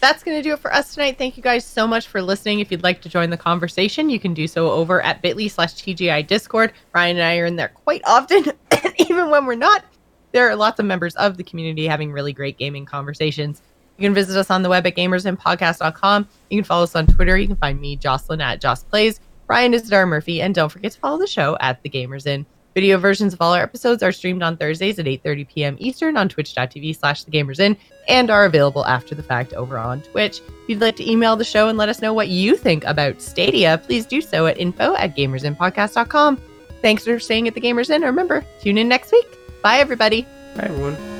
that's 0.00 0.22
going 0.22 0.36
to 0.36 0.42
do 0.42 0.52
it 0.52 0.58
for 0.58 0.72
us 0.72 0.94
tonight. 0.94 1.18
Thank 1.18 1.36
you 1.36 1.42
guys 1.42 1.64
so 1.64 1.86
much 1.86 2.08
for 2.08 2.22
listening. 2.22 2.60
If 2.60 2.70
you'd 2.70 2.82
like 2.82 3.00
to 3.02 3.08
join 3.08 3.30
the 3.30 3.36
conversation, 3.36 4.10
you 4.10 4.20
can 4.20 4.34
do 4.34 4.46
so 4.46 4.70
over 4.70 5.00
at 5.02 5.22
bit.ly 5.22 5.48
slash 5.48 5.74
TGI 5.74 6.26
Discord. 6.26 6.72
Ryan 6.94 7.16
and 7.16 7.24
I 7.24 7.38
are 7.38 7.46
in 7.46 7.56
there 7.56 7.68
quite 7.68 8.02
often. 8.06 8.44
even 8.98 9.30
when 9.30 9.46
we're 9.46 9.54
not, 9.54 9.84
there 10.32 10.48
are 10.48 10.56
lots 10.56 10.78
of 10.80 10.86
members 10.86 11.14
of 11.16 11.36
the 11.36 11.44
community 11.44 11.86
having 11.86 12.12
really 12.12 12.32
great 12.32 12.58
gaming 12.58 12.84
conversations. 12.84 13.62
You 13.96 14.06
can 14.06 14.14
visit 14.14 14.36
us 14.36 14.50
on 14.50 14.62
the 14.62 14.68
web 14.68 14.86
at 14.86 14.96
gamersinnpodcast.com. 14.96 16.28
You 16.50 16.58
can 16.58 16.64
follow 16.64 16.82
us 16.82 16.94
on 16.94 17.06
Twitter. 17.06 17.38
You 17.38 17.46
can 17.46 17.56
find 17.56 17.80
me, 17.80 17.96
Jocelyn, 17.96 18.40
at 18.40 18.60
Joss 18.60 18.84
Plays. 18.84 19.20
Ryan 19.48 19.74
is 19.74 19.88
Dar 19.88 20.06
Murphy. 20.06 20.42
And 20.42 20.54
don't 20.54 20.68
forget 20.68 20.92
to 20.92 21.00
follow 21.00 21.18
the 21.18 21.26
show 21.26 21.56
at 21.60 21.82
The 21.82 21.88
Gamers 21.88 22.26
Inn. 22.26 22.44
Video 22.76 22.98
versions 22.98 23.32
of 23.32 23.40
all 23.40 23.54
our 23.54 23.62
episodes 23.62 24.02
are 24.02 24.12
streamed 24.12 24.42
on 24.42 24.54
Thursdays 24.58 24.98
at 24.98 25.06
8.30 25.06 25.48
p.m. 25.48 25.76
Eastern 25.78 26.14
on 26.14 26.28
twitch.tv 26.28 26.94
slash 26.94 27.24
thegamersinn 27.24 27.74
and 28.06 28.30
are 28.30 28.44
available 28.44 28.84
after 28.84 29.14
the 29.14 29.22
fact 29.22 29.54
over 29.54 29.78
on 29.78 30.02
Twitch. 30.02 30.40
If 30.40 30.68
you'd 30.68 30.82
like 30.82 30.94
to 30.96 31.10
email 31.10 31.36
the 31.36 31.44
show 31.44 31.70
and 31.70 31.78
let 31.78 31.88
us 31.88 32.02
know 32.02 32.12
what 32.12 32.28
you 32.28 32.54
think 32.54 32.84
about 32.84 33.22
Stadia, 33.22 33.78
please 33.78 34.04
do 34.04 34.20
so 34.20 34.44
at 34.46 34.58
info 34.58 34.94
at 34.96 35.16
gamersinnpodcast.com. 35.16 36.38
Thanks 36.82 37.04
for 37.04 37.18
staying 37.18 37.48
at 37.48 37.54
the 37.54 37.62
Gamers 37.62 37.88
Inn. 37.88 38.02
Remember, 38.02 38.44
tune 38.60 38.76
in 38.76 38.88
next 38.88 39.10
week. 39.10 39.26
Bye, 39.62 39.78
everybody. 39.78 40.26
Bye, 40.54 40.64
everyone. 40.64 41.15